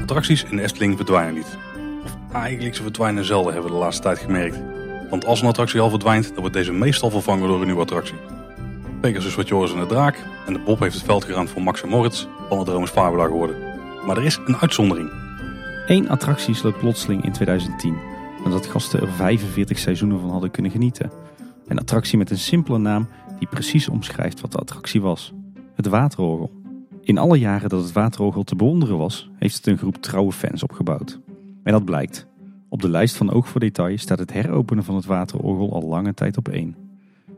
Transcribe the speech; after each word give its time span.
Attracties 0.00 0.44
in 0.44 0.56
de 0.56 0.62
Efteling 0.62 0.96
verdwijnen 0.96 1.34
niet. 1.34 1.58
Of 2.04 2.16
eigenlijk, 2.32 2.74
ze 2.74 2.82
verdwijnen 2.82 3.24
zelden, 3.24 3.52
hebben 3.52 3.70
we 3.70 3.76
de 3.76 3.82
laatste 3.82 4.02
tijd 4.02 4.18
gemerkt. 4.18 4.58
Want 5.10 5.26
als 5.26 5.40
een 5.40 5.48
attractie 5.48 5.80
al 5.80 5.90
verdwijnt, 5.90 6.28
dan 6.28 6.40
wordt 6.40 6.54
deze 6.54 6.72
meestal 6.72 7.10
vervangen 7.10 7.48
door 7.48 7.60
een 7.60 7.66
nieuwe 7.66 7.80
attractie. 7.80 8.16
Pegasus 9.00 9.34
wordt 9.34 9.48
Joris 9.48 9.72
en 9.72 9.78
de 9.78 9.86
Draak 9.86 10.16
en 10.46 10.52
de 10.52 10.58
Bob 10.58 10.80
heeft 10.80 10.94
het 10.94 11.04
veld 11.04 11.24
geruimd 11.24 11.50
voor 11.50 11.62
Max 11.62 11.82
en 11.82 11.88
Moritz, 11.88 12.26
het 12.48 12.68
is 12.68 12.90
Fabula 12.90 13.24
geworden. 13.24 13.56
Maar 14.06 14.16
er 14.16 14.24
is 14.24 14.38
een 14.44 14.56
uitzondering. 14.56 15.10
Eén 15.86 16.08
attractie 16.08 16.54
sloot 16.54 16.78
plotseling 16.78 17.24
in 17.24 17.32
2010, 17.32 17.96
nadat 18.44 18.66
gasten 18.66 19.00
er 19.00 19.12
45 19.12 19.78
seizoenen 19.78 20.20
van 20.20 20.30
hadden 20.30 20.50
kunnen 20.50 20.70
genieten. 20.70 21.10
Een 21.72 21.78
attractie 21.78 22.18
met 22.18 22.30
een 22.30 22.38
simpele 22.38 22.78
naam 22.78 23.08
die 23.38 23.48
precies 23.48 23.88
omschrijft 23.88 24.40
wat 24.40 24.52
de 24.52 24.58
attractie 24.58 25.00
was. 25.00 25.32
Het 25.74 25.86
waterorgel. 25.86 26.50
In 27.00 27.18
alle 27.18 27.38
jaren 27.38 27.68
dat 27.68 27.82
het 27.82 27.92
waterorgel 27.92 28.42
te 28.42 28.56
bewonderen 28.56 28.98
was, 28.98 29.30
heeft 29.38 29.56
het 29.56 29.66
een 29.66 29.78
groep 29.78 29.96
trouwe 29.96 30.32
fans 30.32 30.62
opgebouwd. 30.62 31.20
En 31.62 31.72
dat 31.72 31.84
blijkt. 31.84 32.26
Op 32.68 32.82
de 32.82 32.88
lijst 32.88 33.16
van 33.16 33.32
Oog 33.32 33.48
voor 33.48 33.60
Detail 33.60 33.98
staat 33.98 34.18
het 34.18 34.32
heropenen 34.32 34.84
van 34.84 34.94
het 34.94 35.04
waterorgel 35.04 35.72
al 35.72 35.82
lange 35.82 36.14
tijd 36.14 36.36
op 36.36 36.48
één. 36.48 36.76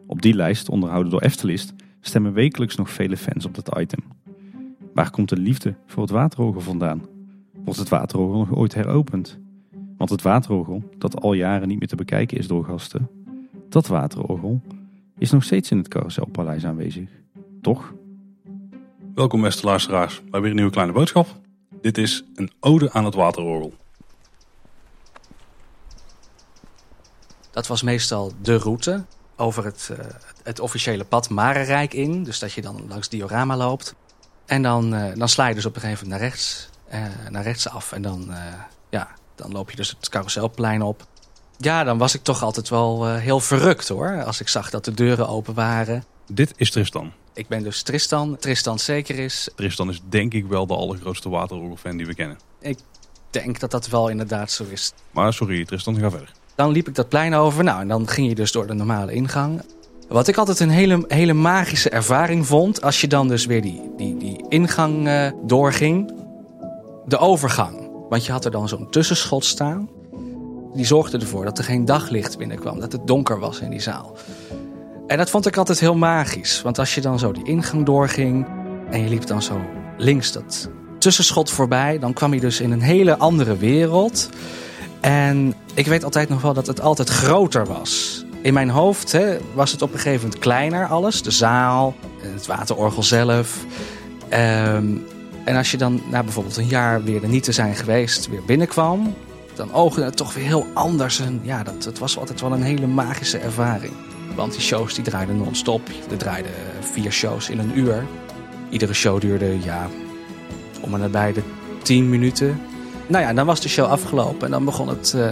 Op 0.06 0.23
die 0.23 0.34
lijst, 0.34 0.69
onderhouden 0.69 1.11
door 1.11 1.23
Eftelist, 1.23 1.75
stemmen 2.01 2.33
wekelijks 2.33 2.77
nog 2.77 2.91
vele 2.91 3.16
fans 3.16 3.45
op 3.45 3.55
dat 3.55 3.78
item. 3.78 4.01
Waar 4.95 5.11
komt 5.11 5.28
de 5.28 5.37
liefde 5.37 5.75
voor 5.87 6.03
het 6.03 6.12
waterorgel 6.12 6.61
vandaan? 6.61 7.03
Wordt 7.64 7.80
het 7.80 7.89
waterorgel 7.89 8.39
nog 8.39 8.55
ooit 8.55 8.75
heropend? 8.75 9.39
Want 9.97 10.11
het 10.11 10.23
waterorgel, 10.23 10.83
dat 10.98 11.20
al 11.20 11.33
jaren 11.33 11.69
niet 11.69 11.78
meer 11.78 11.89
te 11.89 11.97
bekijken 11.97 12.39
is 12.39 12.47
door 12.47 12.64
gasten, 12.64 13.09
dat 13.74 13.87
waterorgel 13.87 14.60
is 15.19 15.30
nog 15.30 15.45
steeds 15.45 15.70
in 15.70 15.78
het 15.78 15.88
Carouselpaleis 15.88 16.64
aanwezig. 16.66 17.09
Toch? 17.62 17.92
Welkom 19.14 19.41
beste 19.41 19.67
luisteraars 19.67 20.22
bij 20.25 20.41
weer 20.41 20.50
een 20.50 20.56
nieuwe 20.56 20.70
kleine 20.70 20.92
boodschap. 20.92 21.27
Dit 21.80 21.98
is 21.98 22.25
een 22.34 22.50
ode 22.61 22.92
aan 22.92 23.05
het 23.05 23.14
waterorgel. 23.14 23.75
Dat 27.50 27.67
was 27.67 27.83
meestal 27.83 28.33
de 28.42 28.56
route 28.56 29.05
over 29.36 29.64
het, 29.64 29.89
uh, 29.92 29.98
het 30.42 30.61
officiële 30.61 31.05
pad 31.05 31.30
Marenrijk 31.30 31.95
in. 31.95 32.25
Dus 32.25 32.39
dat 32.39 32.52
je 32.52 32.62
dan 32.62 32.84
langs 32.89 33.08
diorama 33.08 33.56
loopt. 33.56 33.95
En 34.47 34.62
dan, 34.62 34.95
uh, 34.95 35.14
dan 35.14 35.28
sla 35.28 35.47
je 35.47 35.55
dus 35.55 35.67
op 35.67 35.75
een 35.75 35.80
gegeven 35.80 36.05
moment 36.05 36.20
naar 36.20 36.30
rechts, 36.30 36.70
uh, 36.92 37.30
naar 37.30 37.42
rechts 37.42 37.69
af. 37.69 37.92
En 37.92 38.02
dan, 38.02 38.30
ja, 38.91 39.08
dan 39.34 39.52
loop 39.52 39.70
je 39.70 39.77
dus 39.77 39.89
het 39.89 40.08
carouselplein 40.08 40.83
op. 40.83 41.06
Ja, 41.56 41.84
dan 41.84 41.98
was 41.98 42.14
ik 42.14 42.22
toch 42.22 42.42
altijd 42.42 42.69
wel 42.69 43.14
heel 43.14 43.41
verrukt 43.41 43.88
hoor. 43.88 44.22
Als 44.24 44.41
ik 44.41 44.48
zag 44.48 44.70
dat 44.70 44.84
de 44.84 44.94
deuren 44.94 45.28
open 45.28 45.55
waren. 45.55 46.05
Dit 46.27 46.52
is 46.56 46.70
Tristan. 46.70 47.12
Ik 47.34 47.48
ben 47.48 47.62
dus 47.62 47.83
Tristan. 47.83 48.36
Tristan 48.36 48.78
zeker 48.78 49.19
is. 49.19 49.48
Tristan 49.55 49.88
is 49.88 50.00
denk 50.08 50.34
ik 50.34 50.46
wel 50.46 50.66
de 50.66 50.74
allergrootste 50.74 51.28
waterorgelfan 51.28 51.96
die 51.96 52.06
we 52.06 52.14
kennen. 52.14 52.38
Ik 52.61 52.78
denk 53.30 53.61
dat 53.61 53.70
dat 53.70 53.88
wel 53.88 54.08
inderdaad 54.08 54.50
zo 54.50 54.64
is. 54.70 54.92
Maar 55.11 55.33
sorry 55.33 55.64
Tristan, 55.64 55.98
ga 55.98 56.11
verder. 56.11 56.33
Dan 56.55 56.70
liep 56.70 56.88
ik 56.88 56.94
dat 56.94 57.08
plein 57.08 57.34
over. 57.34 57.64
Nou, 57.64 57.80
en 57.80 57.89
dan 57.89 58.08
ging 58.08 58.28
je 58.28 58.34
dus 58.34 58.52
door 58.52 58.66
de 58.66 58.74
normale 58.74 59.12
ingang. 59.12 59.62
Wat 60.08 60.28
ik 60.28 60.36
altijd 60.36 60.61
een 60.61 60.70
hele, 60.70 61.05
hele 61.08 61.33
magische 61.33 61.91
ervaring 61.91 62.46
vond... 62.46 62.83
als 62.83 63.00
je 63.00 63.06
dan 63.06 63.28
dus 63.28 63.46
weer 63.46 63.62
die, 63.62 63.91
die, 63.96 64.16
die 64.16 64.44
ingang 64.48 65.06
uh, 65.06 65.30
doorging. 65.42 66.12
De 67.06 67.18
overgang. 67.18 67.91
Want 68.08 68.27
je 68.27 68.33
had 68.33 68.44
er 68.44 68.50
dan 68.50 68.68
zo'n 68.68 68.91
tussenschot 68.91 69.44
staan. 69.44 69.89
Die 70.75 70.86
zorgde 70.86 71.19
ervoor 71.19 71.44
dat 71.44 71.58
er 71.58 71.64
geen 71.64 71.84
daglicht 71.84 72.39
binnenkwam. 72.39 72.80
Dat 72.80 72.92
het 72.92 73.06
donker 73.06 73.39
was 73.39 73.61
in 73.61 73.70
die 73.70 73.80
zaal. 73.80 74.17
En 75.06 75.17
dat 75.17 75.30
vond 75.30 75.47
ik 75.47 75.56
altijd 75.56 75.80
heel 75.80 75.97
magisch. 75.97 76.62
Want 76.62 76.78
als 76.78 76.94
je 76.94 77.00
dan 77.00 77.19
zo 77.19 77.33
die 77.33 77.44
ingang 77.44 77.86
doorging... 77.86 78.47
en 78.91 79.00
je 79.00 79.08
liep 79.08 79.27
dan 79.27 79.42
zo 79.42 79.61
links 79.98 80.33
dat 80.33 80.69
tussenschot 80.98 81.50
voorbij... 81.50 81.98
dan 81.98 82.12
kwam 82.12 82.35
je 82.35 82.40
dus 82.40 82.61
in 82.61 82.73
een 82.73 82.83
hele 82.83 83.17
andere 83.17 83.57
wereld... 83.57 84.29
En 85.05 85.55
ik 85.74 85.86
weet 85.86 86.05
altijd 86.05 86.29
nog 86.29 86.40
wel 86.40 86.55
dat 86.55 86.67
het 86.67 86.80
altijd 86.80 87.08
groter 87.08 87.67
was. 87.67 88.24
In 88.42 88.55
mijn 88.55 88.70
hoofd 88.70 89.12
hè, 89.12 89.36
was 89.55 89.73
het 89.73 89.83
op 89.83 89.92
een 89.92 89.98
gegeven 89.98 90.23
moment 90.23 90.39
kleiner 90.39 90.86
alles. 90.86 91.23
De 91.23 91.30
zaal, 91.30 91.95
het 92.18 92.46
waterorgel 92.46 93.02
zelf. 93.02 93.64
Um, 94.33 95.06
en 95.45 95.56
als 95.56 95.70
je 95.70 95.77
dan 95.77 96.02
na 96.11 96.23
bijvoorbeeld 96.23 96.56
een 96.56 96.67
jaar 96.67 97.02
weer 97.02 97.23
er 97.23 97.29
niet 97.29 97.42
te 97.42 97.52
zijn 97.52 97.74
geweest, 97.74 98.29
weer 98.29 98.45
binnenkwam... 98.46 99.14
dan 99.57 99.73
oogde 99.73 100.03
het 100.03 100.17
toch 100.17 100.35
weer 100.35 100.45
heel 100.45 100.67
anders. 100.73 101.20
En 101.20 101.41
ja, 101.42 101.63
dat, 101.63 101.83
dat 101.83 101.98
was 101.98 102.19
altijd 102.19 102.41
wel 102.41 102.53
een 102.53 102.63
hele 102.63 102.87
magische 102.87 103.39
ervaring. 103.39 103.92
Want 104.35 104.53
die 104.53 104.61
shows 104.61 104.95
die 104.95 105.05
draaiden 105.05 105.37
non-stop. 105.37 105.89
Er 106.11 106.17
draaiden 106.17 106.53
vier 106.81 107.13
shows 107.13 107.51
in 107.51 107.59
een 107.59 107.79
uur. 107.79 108.07
Iedere 108.70 108.95
show 108.95 109.20
duurde, 109.20 109.59
ja, 109.63 109.89
om 110.81 110.95
en 110.95 111.01
nabij 111.01 111.33
de 111.33 111.42
tien 111.83 112.09
minuten. 112.09 112.61
Nou 113.07 113.25
ja, 113.25 113.33
dan 113.33 113.47
was 113.47 113.61
de 113.61 113.69
show 113.69 113.87
afgelopen 113.87 114.45
en 114.45 114.51
dan 114.51 114.65
begon 114.65 114.89
het, 114.89 115.13
uh, 115.17 115.31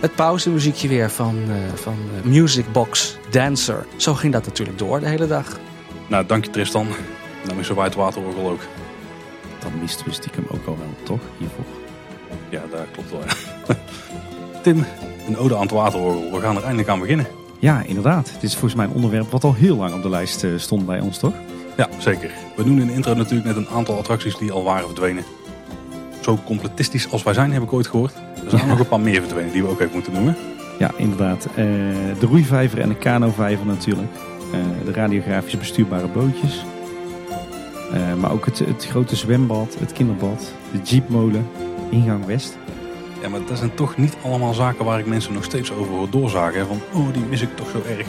het 0.00 0.14
pauzemuziekje 0.14 0.88
weer 0.88 1.10
van, 1.10 1.36
uh, 1.48 1.54
van 1.74 1.96
uh, 2.16 2.30
Music 2.30 2.72
Box 2.72 3.16
Dancer. 3.30 3.86
Zo 3.96 4.14
ging 4.14 4.32
dat 4.32 4.46
natuurlijk 4.46 4.78
door 4.78 5.00
de 5.00 5.08
hele 5.08 5.26
dag. 5.26 5.58
Nou, 6.08 6.26
dank 6.26 6.44
je 6.44 6.50
Tristan. 6.50 6.86
Dan 7.46 7.58
is 7.58 7.66
zo 7.66 7.74
bij 7.74 7.84
het 7.84 7.94
waterorgel 7.94 8.50
ook. 8.50 8.60
Dan 9.58 9.72
misten 9.80 10.06
we 10.06 10.12
stiekem 10.12 10.44
ook 10.48 10.66
al 10.66 10.78
wel, 10.78 10.94
toch? 11.04 11.20
Hiervoor. 11.38 11.83
Ja, 12.54 12.62
dat 12.70 12.86
klopt 12.92 13.10
wel. 13.10 13.20
Ja. 13.68 13.76
Tim, 14.62 14.84
een 15.26 15.36
ode 15.36 15.54
aan 15.54 15.62
het 15.62 15.70
waterorgel. 15.70 16.30
We 16.30 16.40
gaan 16.40 16.56
er 16.56 16.62
eindelijk 16.62 16.88
aan 16.88 17.00
beginnen. 17.00 17.26
Ja, 17.58 17.82
inderdaad. 17.86 18.30
Het 18.32 18.42
is 18.42 18.52
volgens 18.52 18.74
mij 18.74 18.84
een 18.84 18.92
onderwerp 18.92 19.30
wat 19.30 19.44
al 19.44 19.54
heel 19.54 19.76
lang 19.76 19.94
op 19.94 20.02
de 20.02 20.08
lijst 20.08 20.46
stond 20.56 20.86
bij 20.86 21.00
ons, 21.00 21.18
toch? 21.18 21.34
Ja, 21.76 21.88
zeker. 21.98 22.30
We 22.56 22.64
doen 22.64 22.80
in 22.80 22.86
de 22.86 22.92
intro 22.92 23.14
natuurlijk 23.14 23.46
net 23.46 23.56
een 23.56 23.68
aantal 23.74 23.98
attracties 23.98 24.36
die 24.36 24.52
al 24.52 24.64
waren 24.64 24.86
verdwenen 24.86 25.24
zo 26.24 26.38
completistisch 26.44 27.10
als 27.10 27.22
wij 27.22 27.34
zijn, 27.34 27.52
heb 27.52 27.62
ik 27.62 27.72
ooit 27.72 27.86
gehoord. 27.86 28.14
Er 28.44 28.50
zijn 28.50 28.62
ja. 28.62 28.68
nog 28.68 28.78
een 28.78 28.88
paar 28.88 29.00
meer 29.00 29.20
verdwenen 29.20 29.52
die 29.52 29.62
we 29.62 29.68
ook 29.68 29.80
even 29.80 29.92
moeten 29.92 30.12
noemen. 30.12 30.36
Ja, 30.78 30.90
inderdaad. 30.96 31.46
Uh, 31.46 31.56
de 32.18 32.26
roeivijver 32.26 32.80
en 32.80 32.88
de 32.88 32.96
kanovijver 32.96 33.66
natuurlijk. 33.66 34.12
Uh, 34.54 34.60
de 34.84 34.92
radiografisch 34.92 35.58
bestuurbare 35.58 36.06
bootjes. 36.06 36.64
Uh, 37.94 38.14
maar 38.14 38.32
ook 38.32 38.44
het, 38.44 38.58
het 38.58 38.86
grote 38.86 39.16
zwembad, 39.16 39.76
het 39.78 39.92
kinderbad, 39.92 40.52
de 40.72 40.78
jeepmolen, 40.82 41.46
ingang 41.94 42.24
West. 42.26 42.58
Ja, 43.22 43.28
maar 43.28 43.40
dat 43.46 43.58
zijn 43.58 43.74
toch 43.74 43.96
niet 43.96 44.16
allemaal 44.24 44.54
zaken 44.54 44.84
waar 44.84 44.98
ik 44.98 45.06
mensen 45.06 45.32
nog 45.32 45.44
steeds 45.44 45.72
over 45.72 45.94
hoor 45.94 46.10
doorzagen. 46.10 46.66
Van, 46.66 46.80
oh, 46.92 47.12
die 47.12 47.24
mis 47.24 47.42
ik 47.42 47.56
toch 47.56 47.70
zo 47.70 47.82
erg. 47.88 48.06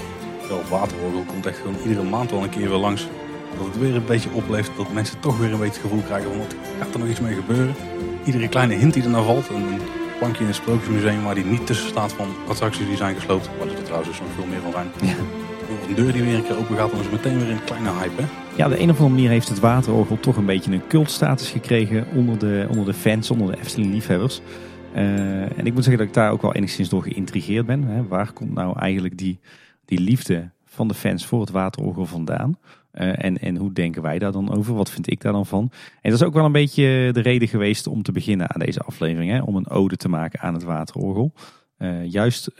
Wel, 0.49 0.61
waterorgel 0.69 1.23
komt 1.27 1.45
echt 1.45 1.57
gewoon 1.57 1.77
iedere 1.83 2.03
maand 2.03 2.31
wel 2.31 2.43
een 2.43 2.49
keer 2.49 2.69
weer 2.69 2.77
langs. 2.77 3.07
Dat 3.57 3.65
het 3.65 3.79
weer 3.79 3.95
een 3.95 4.05
beetje 4.05 4.29
opleeft, 4.31 4.71
dat 4.77 4.93
mensen 4.93 5.19
toch 5.19 5.37
weer 5.37 5.53
een 5.53 5.59
beetje 5.59 5.73
het 5.73 5.81
gevoel 5.81 6.01
krijgen 6.01 6.29
van, 6.29 6.37
wat 6.37 6.55
gaat 6.79 6.93
er 6.93 6.99
nog 6.99 7.09
iets 7.09 7.19
mee 7.19 7.33
gebeuren? 7.33 7.75
iedere 8.25 8.47
kleine 8.47 8.73
hint 8.73 8.93
die 8.93 9.03
er 9.03 9.09
naar 9.09 9.23
valt. 9.23 9.49
Een 9.49 9.79
plankje 10.17 10.41
in 10.41 10.47
het 10.47 10.55
Sprookjesmuseum 10.55 11.23
waar 11.23 11.35
die 11.35 11.45
niet 11.45 11.65
tussen 11.65 11.89
staat 11.89 12.13
van 12.13 12.27
attracties 12.47 12.87
die 12.87 12.97
zijn 12.97 13.15
gesloten. 13.15 13.51
Waar 13.57 13.67
er 13.67 13.83
trouwens 13.83 14.09
dus 14.09 14.19
nog 14.19 14.29
veel 14.35 14.45
meer 14.45 14.61
van 14.61 14.71
zijn. 14.71 14.87
Ja. 15.01 15.15
Een 15.87 15.95
deur 15.95 16.13
die 16.13 16.23
weer 16.23 16.35
een 16.35 16.43
keer 16.43 16.57
open 16.57 16.77
gaat, 16.77 16.89
dan 16.89 16.99
is 16.99 17.05
het 17.05 17.13
meteen 17.13 17.39
weer 17.39 17.49
een 17.49 17.63
kleine 17.63 17.91
hype. 17.91 18.21
Hè? 18.21 18.44
Ja, 18.57 18.67
de 18.67 18.79
een 18.79 18.89
of 18.89 18.97
andere 18.97 19.15
manier 19.15 19.29
heeft 19.29 19.49
het 19.49 19.59
waterorgel 19.59 20.19
toch 20.19 20.37
een 20.37 20.45
beetje 20.45 20.71
een 20.71 20.87
cultstatus 20.87 21.49
gekregen 21.49 22.07
onder 22.13 22.39
de, 22.39 22.65
onder 22.69 22.85
de 22.85 22.93
fans, 22.93 23.31
onder 23.31 23.51
de 23.51 23.57
Efteling-liefhebbers. 23.57 24.41
Uh, 24.95 25.57
en 25.57 25.65
ik 25.65 25.73
moet 25.73 25.83
zeggen 25.83 25.97
dat 25.97 26.07
ik 26.07 26.13
daar 26.13 26.31
ook 26.31 26.41
wel 26.41 26.53
enigszins 26.53 26.89
door 26.89 27.03
geïntrigeerd 27.03 27.65
ben. 27.65 27.83
Hè. 27.83 28.07
Waar 28.07 28.31
komt 28.33 28.53
nou 28.53 28.79
eigenlijk 28.79 29.17
die, 29.17 29.39
die 29.85 29.99
liefde 29.99 30.51
van 30.65 30.87
de 30.87 30.93
fans 30.93 31.25
voor 31.25 31.41
het 31.41 31.49
waterorgel 31.49 32.05
vandaan? 32.05 32.57
Uh, 32.93 33.23
en, 33.23 33.37
en 33.37 33.55
hoe 33.55 33.73
denken 33.73 34.01
wij 34.01 34.19
daar 34.19 34.31
dan 34.31 34.55
over? 34.55 34.75
Wat 34.75 34.89
vind 34.89 35.11
ik 35.11 35.21
daar 35.21 35.33
dan 35.33 35.45
van? 35.45 35.71
En 36.01 36.11
dat 36.11 36.19
is 36.19 36.25
ook 36.25 36.33
wel 36.33 36.45
een 36.45 36.51
beetje 36.51 37.09
de 37.11 37.21
reden 37.21 37.47
geweest 37.47 37.87
om 37.87 38.03
te 38.03 38.11
beginnen 38.11 38.53
aan 38.53 38.59
deze 38.59 38.79
aflevering. 38.79 39.31
Hè? 39.31 39.41
Om 39.41 39.55
een 39.55 39.69
ode 39.69 39.95
te 39.95 40.09
maken 40.09 40.39
aan 40.39 40.53
het 40.53 40.63
waterorgel. 40.63 41.33
Uh, 41.77 42.05
juist 42.05 42.51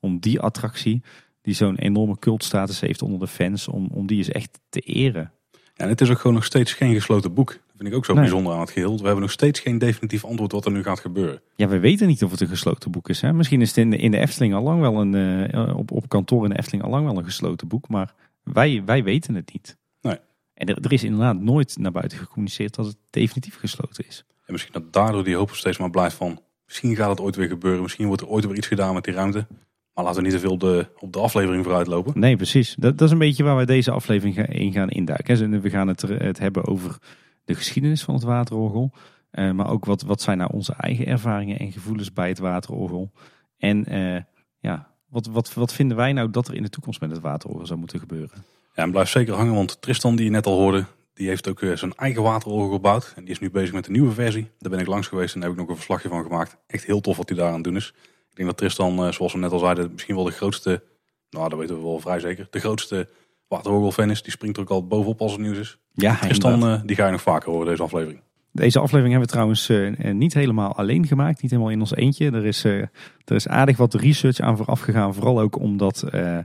om 0.00 0.18
die 0.18 0.40
attractie, 0.40 1.02
die 1.42 1.54
zo'n 1.54 1.76
enorme 1.76 2.18
cultstatus 2.18 2.80
heeft 2.80 3.02
onder 3.02 3.18
de 3.18 3.26
fans, 3.26 3.68
om, 3.68 3.88
om 3.92 4.06
die 4.06 4.18
eens 4.18 4.28
echt 4.28 4.60
te 4.68 4.80
eren. 4.80 5.32
Ja, 5.50 5.84
en 5.84 5.88
het 5.88 6.00
is 6.00 6.10
ook 6.10 6.18
gewoon 6.18 6.34
nog 6.34 6.44
steeds 6.44 6.72
geen 6.72 6.94
gesloten 6.94 7.34
boek. 7.34 7.48
Dat 7.48 7.76
vind 7.76 7.88
ik 7.88 7.94
ook 7.94 8.04
zo 8.04 8.12
nee. 8.12 8.22
bijzonder 8.22 8.52
aan 8.52 8.60
het 8.60 8.70
geheel. 8.70 8.96
We 8.96 9.04
hebben 9.04 9.20
nog 9.20 9.30
steeds 9.30 9.60
geen 9.60 9.78
definitief 9.78 10.24
antwoord 10.24 10.52
wat 10.52 10.64
er 10.64 10.72
nu 10.72 10.82
gaat 10.82 11.00
gebeuren. 11.00 11.42
Ja, 11.56 11.68
we 11.68 11.78
weten 11.78 12.06
niet 12.06 12.24
of 12.24 12.30
het 12.30 12.40
een 12.40 12.48
gesloten 12.48 12.90
boek 12.90 13.08
is. 13.08 13.20
Hè? 13.20 13.32
Misschien 13.32 13.60
is 13.60 13.68
het 13.68 13.76
in 13.76 13.90
de, 13.90 13.96
in 13.96 14.10
de 14.10 14.18
Efteling 14.18 14.54
al 14.54 14.62
lang 14.62 14.80
wel 14.80 15.00
een, 15.00 15.74
op, 15.74 15.90
op 15.90 16.08
kantoor 16.08 16.44
in 16.44 16.50
de 16.50 16.58
Efteling 16.58 16.84
al 16.84 16.90
lang 16.90 17.04
wel 17.04 17.18
een 17.18 17.24
gesloten 17.24 17.68
boek. 17.68 17.88
Maar 17.88 18.14
wij, 18.42 18.82
wij 18.84 19.04
weten 19.04 19.34
het 19.34 19.52
niet. 19.52 19.76
Nee. 20.00 20.18
En 20.54 20.66
er, 20.66 20.78
er, 20.82 20.92
is 20.92 21.04
inderdaad 21.04 21.40
nooit 21.40 21.76
naar 21.78 21.92
buiten 21.92 22.18
gecommuniceerd 22.18 22.74
dat 22.74 22.86
het 22.86 22.96
definitief 23.10 23.58
gesloten 23.58 24.06
is. 24.06 24.24
En 24.44 24.52
misschien 24.52 24.72
dat 24.72 24.92
daardoor 24.92 25.24
die 25.24 25.36
hoop 25.36 25.50
steeds 25.50 25.78
maar 25.78 25.90
blijft 25.90 26.16
van... 26.16 26.40
misschien 26.66 26.96
gaat 26.96 27.10
het 27.10 27.20
ooit 27.20 27.36
weer 27.36 27.48
gebeuren, 27.48 27.82
misschien 27.82 28.06
wordt 28.06 28.22
er 28.22 28.28
ooit 28.28 28.46
weer 28.46 28.56
iets 28.56 28.66
gedaan 28.66 28.94
met 28.94 29.04
die 29.04 29.14
ruimte. 29.14 29.46
Maar 29.94 30.04
laten 30.04 30.22
we 30.22 30.28
niet 30.28 30.36
te 30.36 30.46
veel 30.46 30.58
de, 30.58 30.86
op 30.98 31.12
de 31.12 31.18
aflevering 31.18 31.64
vooruit 31.64 31.86
lopen. 31.86 32.20
Nee, 32.20 32.36
precies. 32.36 32.74
Dat, 32.78 32.98
dat 32.98 33.06
is 33.06 33.12
een 33.12 33.18
beetje 33.18 33.44
waar 33.44 33.56
wij 33.56 33.64
deze 33.64 33.90
aflevering 33.90 34.48
in 34.48 34.72
gaan 34.72 34.90
induiken. 34.90 35.60
We 35.60 35.70
gaan 35.70 35.88
het, 35.88 36.02
het 36.02 36.38
hebben 36.38 36.64
over 36.66 36.98
de 37.44 37.54
geschiedenis 37.54 38.02
van 38.02 38.14
het 38.14 38.22
waterorgel. 38.22 38.92
Uh, 39.32 39.50
maar 39.50 39.70
ook 39.70 39.84
wat, 39.84 40.02
wat 40.02 40.20
zijn 40.20 40.38
nou 40.38 40.50
onze 40.52 40.74
eigen 40.76 41.06
ervaringen 41.06 41.58
en 41.58 41.72
gevoelens 41.72 42.12
bij 42.12 42.28
het 42.28 42.38
waterorgel. 42.38 43.10
En 43.58 43.94
uh, 43.94 44.20
ja, 44.58 44.88
Wat, 45.08 45.26
wat, 45.26 45.54
wat 45.54 45.72
vinden 45.72 45.96
wij 45.96 46.12
nou 46.12 46.30
dat 46.30 46.48
er 46.48 46.54
in 46.54 46.62
de 46.62 46.68
toekomst 46.68 47.00
met 47.00 47.10
het 47.10 47.20
waterorgel 47.20 47.66
zou 47.66 47.78
moeten 47.78 47.98
gebeuren? 47.98 48.44
Ja, 48.74 48.82
en 48.82 48.90
blijf 48.90 49.08
zeker 49.08 49.34
hangen, 49.34 49.54
want 49.54 49.82
Tristan 49.82 50.16
die 50.16 50.24
je 50.24 50.30
net 50.30 50.46
al 50.46 50.58
hoorde, 50.58 50.84
die 51.14 51.28
heeft 51.28 51.48
ook 51.48 51.62
eh, 51.62 51.76
zijn 51.76 51.94
eigen 51.94 52.22
waterorgel 52.22 52.72
gebouwd. 52.72 53.12
En 53.16 53.22
die 53.24 53.32
is 53.32 53.40
nu 53.40 53.50
bezig 53.50 53.72
met 53.72 53.86
een 53.86 53.92
nieuwe 53.92 54.12
versie. 54.12 54.50
Daar 54.58 54.70
ben 54.70 54.80
ik 54.80 54.86
langs 54.86 55.06
geweest 55.06 55.34
en 55.34 55.40
daar 55.40 55.48
heb 55.48 55.58
ik 55.58 55.64
nog 55.64 55.70
een 55.70 55.82
verslagje 55.82 56.08
van 56.08 56.22
gemaakt. 56.22 56.56
Echt 56.66 56.84
heel 56.84 57.00
tof 57.00 57.16
wat 57.16 57.28
hij 57.28 57.38
daar 57.38 57.48
aan 57.48 57.54
het 57.54 57.64
doen 57.64 57.76
is. 57.76 57.94
Ik 58.32 58.38
denk 58.38 58.48
dat 58.48 58.56
Tristan, 58.56 59.04
eh, 59.04 59.12
zoals 59.12 59.32
we 59.32 59.38
net 59.38 59.52
al 59.52 59.58
zeiden, 59.58 59.92
misschien 59.92 60.14
wel 60.14 60.24
de 60.24 60.30
grootste, 60.30 60.82
nou 61.30 61.48
dat 61.48 61.58
weten 61.58 61.76
we 61.76 61.82
wel 61.82 62.00
vrij 62.00 62.20
zeker, 62.20 62.46
de 62.50 62.60
grootste 62.60 63.08
waterorgelfan 63.48 64.10
is. 64.10 64.22
Die 64.22 64.32
springt 64.32 64.56
er 64.56 64.62
ook 64.62 64.70
al 64.70 64.86
bovenop 64.86 65.20
als 65.20 65.32
het 65.32 65.40
nieuws 65.40 65.58
is. 65.58 65.78
Ja, 65.92 66.16
Tristan, 66.16 66.66
eh, 66.66 66.80
die 66.84 66.96
ga 66.96 67.04
je 67.06 67.12
nog 67.12 67.22
vaker 67.22 67.50
horen 67.50 67.66
deze 67.66 67.82
aflevering. 67.82 68.20
Deze 68.52 68.78
aflevering 68.78 69.10
hebben 69.10 69.28
we 69.28 69.34
trouwens 69.34 69.68
eh, 69.68 70.12
niet 70.12 70.34
helemaal 70.34 70.76
alleen 70.76 71.06
gemaakt. 71.06 71.42
Niet 71.42 71.50
helemaal 71.50 71.72
in 71.72 71.80
ons 71.80 71.94
eentje. 71.94 72.30
Er 72.30 72.44
is, 72.44 72.64
er 72.64 72.90
is 73.24 73.48
aardig 73.48 73.76
wat 73.76 73.94
research 73.94 74.40
aan 74.40 74.56
vooraf 74.56 74.80
gegaan. 74.80 75.14
Vooral 75.14 75.40
ook 75.40 75.58
omdat, 75.58 76.02
eh, 76.02 76.38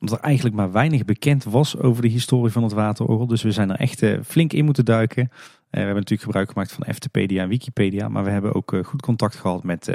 omdat 0.00 0.18
er 0.18 0.24
eigenlijk 0.24 0.56
maar 0.56 0.72
weinig 0.72 1.04
bekend 1.04 1.44
was 1.44 1.78
over 1.78 2.02
de 2.02 2.08
historie 2.08 2.52
van 2.52 2.62
het 2.62 2.72
waterorgel. 2.72 3.26
Dus 3.26 3.42
we 3.42 3.52
zijn 3.52 3.70
er 3.70 3.78
echt 3.78 4.04
flink 4.24 4.52
in 4.52 4.64
moeten 4.64 4.84
duiken. 4.84 5.30
We 5.70 5.76
hebben 5.76 5.94
natuurlijk 5.94 6.22
gebruik 6.22 6.48
gemaakt 6.48 6.72
van 6.72 6.84
Eftepedia 6.84 7.42
en 7.42 7.48
Wikipedia. 7.48 8.08
Maar 8.08 8.24
we 8.24 8.30
hebben 8.30 8.54
ook 8.54 8.76
goed 8.82 9.02
contact 9.02 9.36
gehad 9.36 9.62
met 9.64 9.90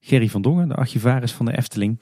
Gerry 0.00 0.28
van 0.28 0.42
Dongen, 0.42 0.68
de 0.68 0.74
archivaris 0.74 1.32
van 1.32 1.46
de 1.46 1.56
Efteling. 1.56 2.00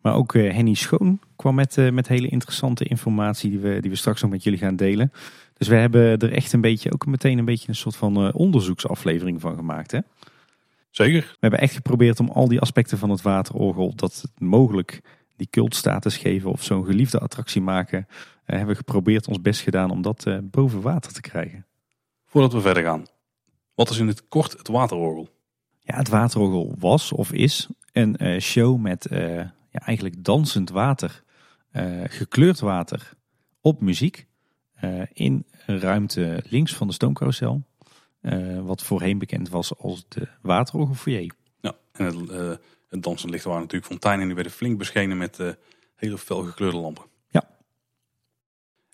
Maar 0.00 0.14
ook 0.14 0.34
eh, 0.34 0.52
Henny 0.52 0.74
Schoon 0.74 1.20
kwam 1.36 1.54
met, 1.54 1.78
eh, 1.78 1.90
met 1.90 2.08
hele 2.08 2.28
interessante 2.28 2.84
informatie 2.84 3.50
die 3.50 3.58
we, 3.58 3.80
die 3.80 3.90
we 3.90 3.96
straks 3.96 4.22
nog 4.22 4.30
met 4.30 4.42
jullie 4.42 4.58
gaan 4.58 4.76
delen. 4.76 5.12
Dus 5.54 5.68
we 5.68 5.74
hebben 5.74 6.18
er 6.18 6.32
echt 6.32 6.52
een 6.52 6.60
beetje, 6.60 6.92
ook 6.92 7.06
meteen 7.06 7.38
een 7.38 7.44
beetje 7.44 7.68
een 7.68 7.74
soort 7.74 7.96
van 7.96 8.16
eh, 8.16 8.34
onderzoeksaflevering 8.34 9.40
van 9.40 9.56
gemaakt. 9.56 9.90
Hè? 9.90 9.98
Zeker. 10.90 11.20
We 11.20 11.36
hebben 11.40 11.60
echt 11.60 11.74
geprobeerd 11.74 12.20
om 12.20 12.28
al 12.28 12.48
die 12.48 12.60
aspecten 12.60 12.98
van 12.98 13.10
het 13.10 13.22
waterorgel, 13.22 13.94
dat 13.94 14.20
het 14.22 14.40
mogelijk 14.40 15.00
die 15.36 15.48
cultstatus 15.50 16.16
geven 16.16 16.50
of 16.50 16.62
zo'n 16.62 16.84
geliefde 16.84 17.18
attractie 17.18 17.60
maken, 17.60 18.06
hebben 18.44 18.68
we 18.68 18.74
geprobeerd 18.74 19.28
ons 19.28 19.40
best 19.40 19.60
gedaan 19.60 19.90
om 19.90 20.02
dat 20.02 20.26
boven 20.42 20.80
water 20.80 21.12
te 21.12 21.20
krijgen. 21.20 21.66
Voordat 22.26 22.52
we 22.52 22.60
verder 22.60 22.82
gaan. 22.82 23.06
Wat 23.74 23.90
is 23.90 23.98
in 23.98 24.06
het 24.06 24.28
kort 24.28 24.52
het 24.52 24.68
waterorgel? 24.68 25.28
Ja, 25.88 25.96
het 25.96 26.08
waterorgel 26.08 26.74
was 26.78 27.12
of 27.12 27.32
is 27.32 27.68
een 27.92 28.16
eh, 28.16 28.40
show 28.40 28.80
met 28.80 29.06
eh, 29.06 29.36
ja, 29.70 29.80
eigenlijk 29.80 30.24
dansend 30.24 30.70
water, 30.70 31.22
eh, 31.70 32.02
gekleurd 32.04 32.60
water 32.60 33.12
op 33.60 33.80
muziek 33.80 34.26
in 35.12 35.46
een 35.66 35.80
ruimte 35.80 36.42
links 36.48 36.74
van 36.74 36.86
de 36.86 36.92
stoomcarousel. 36.92 37.62
wat 38.62 38.82
voorheen 38.82 39.18
bekend 39.18 39.48
was 39.48 39.78
als 39.78 40.04
de 40.08 40.28
waterorgelfoyer. 40.42 41.34
Ja, 41.60 41.76
en 41.92 42.04
het, 42.04 42.58
het 42.88 43.02
dansend 43.02 43.30
licht 43.30 43.44
waren 43.44 43.60
natuurlijk 43.60 43.90
fonteinen 43.90 44.20
en 44.20 44.26
die 44.26 44.34
werden 44.34 44.52
flink 44.52 44.78
beschenen 44.78 45.16
met 45.16 45.56
hele 45.94 46.18
fel 46.18 46.42
gekleurde 46.42 46.76
lampen. 46.76 47.04
Ja. 47.28 47.48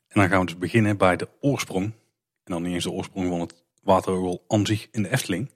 En 0.08 0.20
dan 0.20 0.28
gaan 0.28 0.40
we 0.40 0.46
dus 0.46 0.58
beginnen 0.58 0.96
bij 0.96 1.16
de 1.16 1.28
oorsprong. 1.40 1.84
En 1.84 2.52
dan 2.52 2.62
niet 2.62 2.74
eens 2.74 2.84
de 2.84 2.92
oorsprong 2.92 3.28
van 3.28 3.40
het 3.40 3.64
waterorgel 3.82 4.44
aan 4.48 4.66
zich 4.66 4.88
in 4.90 5.02
de 5.02 5.10
Efteling. 5.10 5.50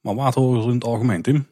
Maar 0.00 0.14
waterorgels 0.14 0.66
in 0.66 0.74
het 0.74 0.84
algemeen, 0.84 1.22
Tim. 1.22 1.46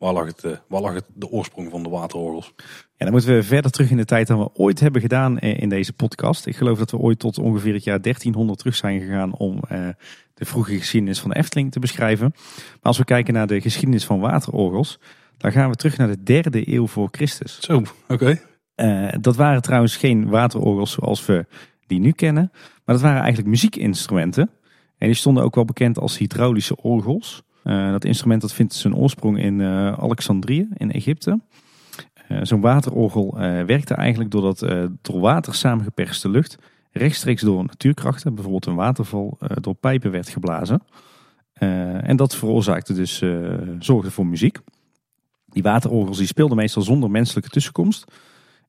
Waar 0.00 0.12
lag, 0.12 0.26
het, 0.26 0.44
eh, 0.44 0.52
waar 0.68 0.80
lag 0.80 0.94
het, 0.94 1.04
de 1.14 1.28
oorsprong 1.28 1.70
van 1.70 1.82
de 1.82 1.88
waterorgels? 1.88 2.52
Ja, 2.56 2.64
dan 2.96 3.10
moeten 3.10 3.34
we 3.34 3.42
verder 3.42 3.70
terug 3.70 3.90
in 3.90 3.96
de 3.96 4.04
tijd 4.04 4.26
dan 4.26 4.38
we 4.38 4.50
ooit 4.54 4.80
hebben 4.80 5.00
gedaan 5.00 5.38
eh, 5.38 5.60
in 5.60 5.68
deze 5.68 5.92
podcast. 5.92 6.46
Ik 6.46 6.56
geloof 6.56 6.78
dat 6.78 6.90
we 6.90 6.96
ooit 6.96 7.18
tot 7.18 7.38
ongeveer 7.38 7.74
het 7.74 7.84
jaar 7.84 8.00
1300 8.00 8.58
terug 8.58 8.76
zijn 8.76 9.00
gegaan 9.00 9.34
om 9.36 9.60
eh, 9.68 9.88
de 10.34 10.44
vroege 10.44 10.78
geschiedenis 10.78 11.20
van 11.20 11.30
de 11.30 11.36
Efteling 11.36 11.72
te 11.72 11.78
beschrijven. 11.78 12.32
Maar 12.34 12.78
als 12.80 12.98
we 12.98 13.04
kijken 13.04 13.34
naar 13.34 13.46
de 13.46 13.60
geschiedenis 13.60 14.04
van 14.04 14.20
waterorgels, 14.20 14.98
dan 15.36 15.52
gaan 15.52 15.70
we 15.70 15.76
terug 15.76 15.96
naar 15.96 16.08
de 16.08 16.22
derde 16.22 16.72
eeuw 16.72 16.86
voor 16.86 17.08
Christus. 17.10 17.60
Zo, 17.60 17.82
oké. 18.08 18.40
Dat 19.20 19.36
waren 19.36 19.62
trouwens 19.62 19.96
geen 19.96 20.28
waterorgels 20.28 20.92
zoals 20.92 21.26
we 21.26 21.46
die 21.86 22.00
nu 22.00 22.12
kennen, 22.12 22.50
maar 22.52 22.94
dat 22.94 23.00
waren 23.00 23.20
eigenlijk 23.20 23.48
muziekinstrumenten. 23.48 24.50
En 24.98 25.06
die 25.06 25.16
stonden 25.16 25.44
ook 25.44 25.54
wel 25.54 25.64
bekend 25.64 25.98
als 25.98 26.18
hydraulische 26.18 26.76
orgels. 26.76 27.42
Eh, 27.62 27.90
dat 27.90 28.04
instrument 28.04 28.40
dat 28.40 28.52
vindt 28.52 28.74
zijn 28.74 28.94
oorsprong 28.94 29.38
in 29.38 29.60
eh, 29.60 29.92
Alexandrië 29.92 30.68
in 30.74 30.92
Egypte. 30.92 31.40
Eh, 32.28 32.38
Zo'n 32.42 32.60
waterorgel 32.60 33.34
werkte 33.66 33.94
eigenlijk 33.94 34.30
doordat 34.30 34.58
door 35.02 35.20
water 35.20 35.54
samengeperste 35.54 36.28
lucht 36.28 36.58
rechtstreeks 36.92 37.42
door 37.42 37.64
natuurkrachten, 37.64 38.34
bijvoorbeeld 38.34 38.66
een 38.66 38.74
waterval, 38.74 39.38
door 39.60 39.74
pijpen 39.74 40.10
werd 40.10 40.28
geblazen. 40.28 40.82
En 41.52 42.16
dat 42.16 42.36
veroorzaakte 42.36 42.94
dus, 42.94 43.22
zorgde 43.78 44.10
voor 44.10 44.26
muziek. 44.26 44.58
Die 45.46 45.62
waterorgels 45.62 46.18
die 46.18 46.26
speelden 46.26 46.56
meestal 46.56 46.82
zonder 46.82 47.10
menselijke 47.10 47.50
tussenkomst. 47.50 48.12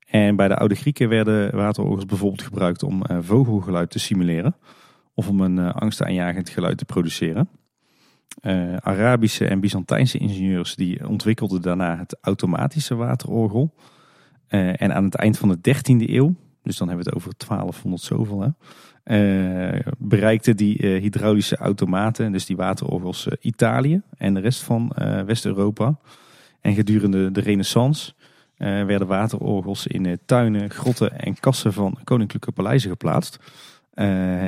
En 0.07 0.35
bij 0.35 0.47
de 0.47 0.55
oude 0.55 0.75
Grieken 0.75 1.09
werden 1.09 1.55
waterorgels 1.55 2.05
bijvoorbeeld 2.05 2.41
gebruikt 2.41 2.83
om 2.83 3.03
vogelgeluid 3.19 3.89
te 3.89 3.99
simuleren. 3.99 4.55
Of 5.13 5.27
om 5.27 5.41
een 5.41 5.59
angstaanjagend 5.59 6.49
geluid 6.49 6.77
te 6.77 6.85
produceren. 6.85 7.49
Uh, 8.42 8.75
Arabische 8.78 9.45
en 9.45 9.60
Byzantijnse 9.60 10.18
ingenieurs 10.18 10.75
die 10.75 11.07
ontwikkelden 11.07 11.62
daarna 11.62 11.98
het 11.98 12.18
automatische 12.22 12.95
waterorgel. 12.95 13.74
Uh, 14.50 14.81
en 14.81 14.94
aan 14.94 15.04
het 15.04 15.16
eind 15.16 15.38
van 15.38 15.50
de 15.50 15.57
13e 15.57 16.10
eeuw, 16.10 16.36
dus 16.63 16.78
dan 16.78 16.88
hebben 16.88 17.06
we 17.06 17.12
het 17.12 17.19
over 17.19 17.33
1200 17.38 18.04
zoveel, 18.04 18.42
hè, 18.42 18.50
uh, 19.74 19.80
bereikten 19.98 20.57
die 20.57 20.88
hydraulische 20.88 21.57
automaten, 21.57 22.31
dus 22.31 22.45
die 22.45 22.56
waterorgels, 22.56 23.28
Italië 23.39 24.01
en 24.18 24.33
de 24.33 24.39
rest 24.39 24.63
van 24.63 24.92
West-Europa. 25.25 26.00
En 26.62 26.74
gedurende 26.74 27.31
de 27.31 27.42
renaissance 27.42 28.13
werden 28.57 29.07
waterorgels 29.07 29.88
in 29.88 30.19
tuinen, 30.25 30.69
grotten 30.69 31.19
en 31.19 31.39
kassen 31.39 31.74
van 31.74 31.98
koninklijke 32.04 32.51
paleizen 32.51 32.89
geplaatst. 32.89 33.39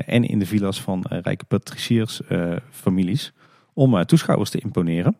En 0.05 0.23
in 0.23 0.39
de 0.39 0.45
villa's 0.45 0.81
van 0.81 1.05
rijke 1.09 1.45
patriciersfamilies 1.45 3.33
om 3.73 3.95
uh, 3.95 4.01
toeschouwers 4.01 4.49
te 4.49 4.59
imponeren. 4.59 5.17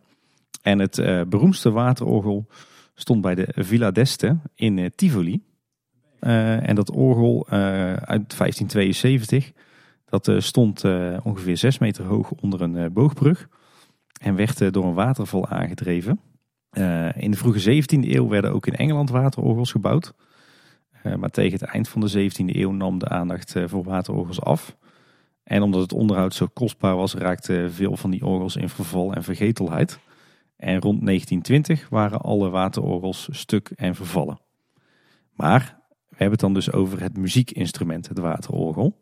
En 0.61 0.79
het 0.79 0.97
uh, 0.97 1.21
beroemdste 1.27 1.71
waterorgel 1.71 2.47
stond 2.94 3.21
bij 3.21 3.35
de 3.35 3.47
Villa 3.55 3.91
d'Este 3.91 4.38
in 4.55 4.77
uh, 4.77 4.89
Tivoli. 4.95 5.41
En 6.19 6.75
dat 6.75 6.91
orgel 6.91 7.47
uit 7.50 8.38
1572, 8.38 9.51
dat 10.05 10.31
stond 10.38 10.83
ongeveer 11.23 11.57
6 11.57 11.77
meter 11.77 12.05
hoog 12.05 12.31
onder 12.31 12.61
een 12.61 12.94
boogbrug. 12.94 13.47
En 14.21 14.35
werd 14.35 14.73
door 14.73 14.85
een 14.85 14.94
waterval 14.94 15.47
aangedreven. 15.47 16.19
In 17.15 17.31
de 17.31 17.38
vroege 17.38 17.83
17e 17.83 18.09
eeuw 18.09 18.27
werden 18.27 18.53
ook 18.53 18.67
in 18.67 18.75
Engeland 18.75 19.09
waterorgels 19.09 19.71
gebouwd. 19.71 20.13
Maar 21.17 21.29
tegen 21.29 21.59
het 21.59 21.69
eind 21.69 21.89
van 21.89 22.01
de 22.01 22.29
17e 22.31 22.55
eeuw 22.55 22.71
nam 22.71 23.00
de 23.00 23.10
aandacht 23.10 23.55
voor 23.65 23.83
waterorgels 23.83 24.41
af. 24.41 24.75
En 25.43 25.62
omdat 25.62 25.81
het 25.81 25.93
onderhoud 25.93 26.33
zo 26.33 26.47
kostbaar 26.53 26.95
was, 26.95 27.13
raakten 27.13 27.73
veel 27.73 27.97
van 27.97 28.12
die 28.12 28.25
orgels 28.25 28.55
in 28.55 28.69
verval 28.69 29.13
en 29.13 29.23
vergetelheid. 29.23 30.00
En 30.55 30.81
rond 30.81 31.05
1920 31.05 31.89
waren 31.89 32.21
alle 32.21 32.50
waterorgels 32.50 33.27
stuk 33.31 33.69
en 33.75 33.95
vervallen. 33.95 34.39
Maar 35.33 35.81
we 36.09 36.15
hebben 36.15 36.31
het 36.31 36.39
dan 36.39 36.53
dus 36.53 36.71
over 36.71 37.01
het 37.01 37.17
muziekinstrument, 37.17 38.07
het 38.07 38.19
waterorgel. 38.19 38.97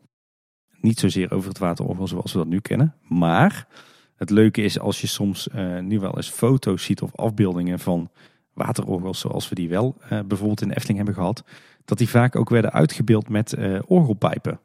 Niet 0.80 0.98
zozeer 0.98 1.32
over 1.32 1.48
het 1.48 1.58
waterorgel 1.58 2.06
zoals 2.06 2.32
we 2.32 2.38
dat 2.38 2.46
nu 2.46 2.60
kennen. 2.60 2.94
Maar 3.08 3.66
het 4.16 4.30
leuke 4.30 4.62
is 4.62 4.78
als 4.78 5.00
je 5.00 5.06
soms 5.06 5.48
uh, 5.54 5.78
nu 5.78 6.00
wel 6.00 6.16
eens 6.16 6.30
foto's 6.30 6.84
ziet 6.84 7.02
of 7.02 7.16
afbeeldingen 7.16 7.78
van 7.78 8.10
waterorgels 8.52 9.18
zoals 9.18 9.48
we 9.48 9.54
die 9.54 9.68
wel 9.68 9.96
uh, 10.02 10.08
bijvoorbeeld 10.08 10.62
in 10.62 10.70
Efteling 10.70 10.96
hebben 10.96 11.14
gehad. 11.14 11.44
Dat 11.84 11.98
die 11.98 12.08
vaak 12.08 12.36
ook 12.36 12.50
werden 12.50 12.72
uitgebeeld 12.72 13.28
met 13.28 13.52
uh, 13.52 13.78
orgelpijpen. 13.86 14.60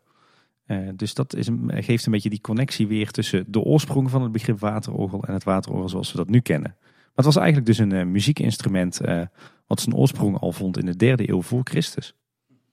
Uh, 0.68 0.90
dus 0.96 1.14
dat 1.14 1.36
is 1.36 1.48
een, 1.48 1.72
geeft 1.74 2.06
een 2.06 2.12
beetje 2.12 2.30
die 2.30 2.42
connectie 2.42 2.88
weer 2.88 3.12
tussen 3.12 3.46
de 3.48 3.60
oorsprong 3.60 4.10
van 4.10 4.22
het 4.22 4.32
begrip 4.32 4.60
waterorgel 4.60 5.24
en 5.24 5.34
het 5.34 5.44
waterorgel 5.44 5.90
zoals 5.90 6.12
we 6.12 6.18
dat 6.18 6.30
nu 6.30 6.40
kennen. 6.40 6.76
Maar 6.82 7.26
het 7.26 7.26
was 7.26 7.36
eigenlijk 7.36 7.66
dus 7.66 7.78
een 7.78 7.94
uh, 7.94 8.04
muziekinstrument 8.04 9.02
uh, 9.06 9.22
wat 9.68 9.82
zijn 9.82 9.96
oorsprong 9.96 10.40
al 10.40 10.52
vond 10.52 10.78
in 10.78 10.86
de 10.86 10.96
derde 10.96 11.30
eeuw 11.30 11.42
voor 11.42 11.62
Christus. 11.64 12.16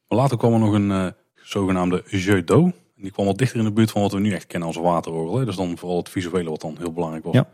Later 0.09 0.37
kwam 0.37 0.53
er 0.53 0.59
nog 0.59 0.73
een 0.73 1.13
zogenaamde 1.35 2.03
jeu 2.07 2.45
d'eau. 2.45 2.73
Die 2.97 3.11
kwam 3.11 3.27
wat 3.27 3.39
dichter 3.39 3.59
in 3.59 3.65
de 3.65 3.73
buurt 3.73 3.91
van 3.91 4.03
wat 4.03 4.13
we 4.13 4.21
nu 4.21 4.33
echt 4.33 4.47
kennen 4.47 4.69
als 4.69 4.77
waterorgel. 4.77 5.39
Hè? 5.39 5.45
Dus 5.45 5.57
dan 5.57 5.79
vooral 5.79 5.99
het 5.99 6.09
visuele 6.09 6.51
wat 6.51 6.61
dan 6.61 6.77
heel 6.79 6.93
belangrijk 6.93 7.25
was. 7.25 7.35
Ja. 7.35 7.49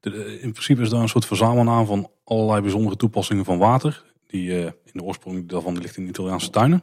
De, 0.00 0.40
in 0.40 0.52
principe 0.52 0.82
is 0.82 0.90
dat 0.90 1.00
een 1.00 1.08
soort 1.08 1.26
verzamelnaam 1.26 1.86
van 1.86 2.10
allerlei 2.24 2.60
bijzondere 2.60 2.96
toepassingen 2.96 3.44
van 3.44 3.58
water. 3.58 4.04
Die 4.26 4.50
in 4.64 4.72
de 4.92 5.02
oorsprong 5.02 5.48
daarvan 5.48 5.78
ligt 5.78 5.96
in 5.96 6.08
Italiaanse 6.08 6.50
tuinen. 6.50 6.82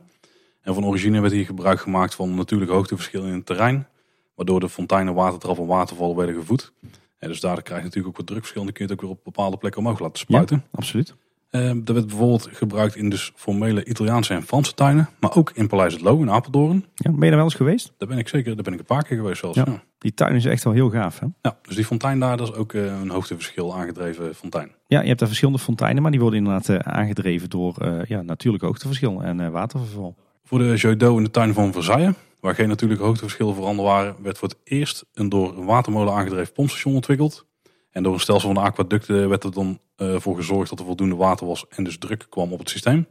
En 0.65 0.73
van 0.73 0.85
origine 0.85 1.21
werd 1.21 1.33
hier 1.33 1.45
gebruik 1.45 1.79
gemaakt 1.79 2.15
van 2.15 2.35
natuurlijk 2.35 2.71
hoogteverschillen 2.71 3.27
in 3.27 3.33
het 3.33 3.45
terrein. 3.45 3.87
Waardoor 4.35 4.59
de 4.59 4.69
fonteinen, 4.69 5.13
watertrap 5.13 5.57
en 5.57 5.65
watervallen 5.65 6.15
werden 6.15 6.35
gevoed. 6.35 6.73
En 7.17 7.27
dus 7.27 7.39
daar 7.39 7.61
krijg 7.61 7.79
je 7.79 7.85
natuurlijk 7.85 8.07
ook 8.07 8.17
wat 8.17 8.27
drukverschil. 8.27 8.59
En 8.59 8.67
dan 8.67 8.75
kun 8.75 8.85
je 8.85 8.91
het 8.91 9.01
ook 9.01 9.07
weer 9.07 9.17
op 9.17 9.23
bepaalde 9.23 9.57
plekken 9.57 9.81
omhoog 9.81 9.99
laten 9.99 10.19
spuiten. 10.19 10.57
Ja, 10.57 10.69
absoluut. 10.71 11.15
Eh, 11.49 11.71
dat 11.75 11.95
werd 11.95 12.07
bijvoorbeeld 12.07 12.49
gebruikt 12.51 12.95
in 12.95 13.09
dus 13.09 13.31
formele 13.35 13.85
Italiaanse 13.85 14.33
en 14.33 14.43
Franse 14.43 14.73
tuinen. 14.73 15.09
Maar 15.19 15.35
ook 15.35 15.51
in 15.53 15.67
Paleis 15.67 15.93
het 15.93 16.01
Loo 16.01 16.21
in 16.21 16.31
Apeldoorn. 16.31 16.85
Ja, 16.95 17.11
ben 17.11 17.19
je 17.19 17.27
daar 17.27 17.35
wel 17.35 17.43
eens 17.43 17.53
geweest? 17.55 17.93
Daar 17.97 18.07
ben 18.07 18.17
ik 18.17 18.27
zeker, 18.27 18.55
daar 18.55 18.63
ben 18.63 18.73
ik 18.73 18.79
een 18.79 18.85
paar 18.85 19.03
keer 19.03 19.17
geweest 19.17 19.39
zelfs. 19.39 19.57
Ja. 19.57 19.63
Ja. 19.67 19.83
Die 19.97 20.13
tuin 20.13 20.35
is 20.35 20.45
echt 20.45 20.63
wel 20.63 20.73
heel 20.73 20.89
gaaf. 20.89 21.19
Hè? 21.19 21.27
Ja, 21.41 21.57
dus 21.61 21.75
die 21.75 21.85
fontein 21.85 22.19
daar, 22.19 22.37
dat 22.37 22.47
is 22.47 22.55
ook 22.55 22.73
eh, 22.73 22.85
een 23.01 23.09
hoogteverschil 23.09 23.75
aangedreven 23.75 24.35
fontein. 24.35 24.71
Ja, 24.87 25.01
je 25.01 25.07
hebt 25.07 25.19
daar 25.19 25.27
verschillende 25.27 25.59
fonteinen, 25.59 26.01
maar 26.01 26.11
die 26.11 26.19
worden 26.19 26.39
inderdaad 26.39 26.69
eh, 26.69 26.93
aangedreven 26.93 27.49
door 27.49 28.03
ja, 28.07 28.21
natuurlijk 28.21 28.63
hoogteverschil 28.63 29.23
en 29.23 29.51
waterverval. 29.51 30.15
Voor 30.47 30.59
de 30.59 30.95
d'eau 30.95 31.17
in 31.17 31.23
de 31.23 31.31
tuin 31.31 31.53
van 31.53 31.71
Versailles, 31.71 32.13
waar 32.39 32.55
geen 32.55 32.67
natuurlijke 32.67 33.03
hoogteverschillen 33.03 33.55
voorhanden 33.55 33.85
waren, 33.85 34.15
werd 34.21 34.37
voor 34.37 34.47
het 34.47 34.57
eerst 34.63 35.05
een 35.13 35.29
door 35.29 35.57
een 35.57 35.65
watermolen 35.65 36.13
aangedreven 36.13 36.53
pompstation 36.53 36.95
ontwikkeld. 36.95 37.45
En 37.91 38.03
door 38.03 38.13
een 38.13 38.19
stelsel 38.19 38.53
van 38.53 38.63
aquaducten 38.63 39.29
werd 39.29 39.43
er 39.43 39.51
dan 39.51 39.79
eh, 39.95 40.15
voor 40.19 40.35
gezorgd 40.35 40.69
dat 40.69 40.79
er 40.79 40.85
voldoende 40.85 41.15
water 41.15 41.47
was 41.47 41.65
en 41.69 41.83
dus 41.83 41.97
druk 41.97 42.25
kwam 42.29 42.53
op 42.53 42.59
het 42.59 42.69
systeem. 42.69 43.07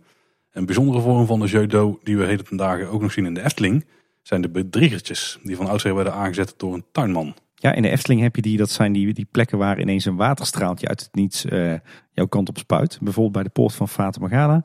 Een 0.53 0.67
bijzondere 0.67 1.01
vorm 1.01 1.27
van 1.27 1.41
de 1.41 1.67
d'eau 1.67 1.99
die 2.03 2.17
we 2.17 2.25
heden 2.25 2.45
ten 2.45 2.57
dagen 2.57 2.89
ook 2.89 3.03
nog 3.03 3.13
zien 3.13 3.27
in 3.27 3.35
de 3.35 3.45
Efteling, 3.45 3.87
zijn 4.23 4.41
de 4.41 4.49
bedriegertjes, 4.49 5.39
die 5.43 5.57
van 5.57 5.67
oudsher 5.67 5.95
werden 5.95 6.15
aangezet 6.15 6.55
door 6.57 6.75
een 6.75 6.85
tuinman. 6.93 7.35
Ja, 7.55 7.73
in 7.73 7.83
de 7.83 7.91
Efteling 7.91 8.21
heb 8.21 8.37
je 8.37 8.43
die, 8.43 8.57
dat 8.57 8.71
zijn 8.71 8.93
die, 8.93 9.15
die 9.15 9.29
plekken 9.31 9.59
waar 9.59 9.81
ineens 9.81 10.05
een 10.05 10.17
waterstraaltje 10.17 10.89
uit 10.89 11.01
het 11.01 11.15
niets 11.15 11.45
eh, 11.45 11.75
jouw 12.13 12.27
kant 12.27 12.49
op 12.49 12.59
spuit. 12.59 12.99
Bijvoorbeeld 13.01 13.35
bij 13.35 13.43
de 13.43 13.61
poort 13.61 13.75
van 13.75 13.89
Fata 13.89 14.21
Morgana. 14.21 14.65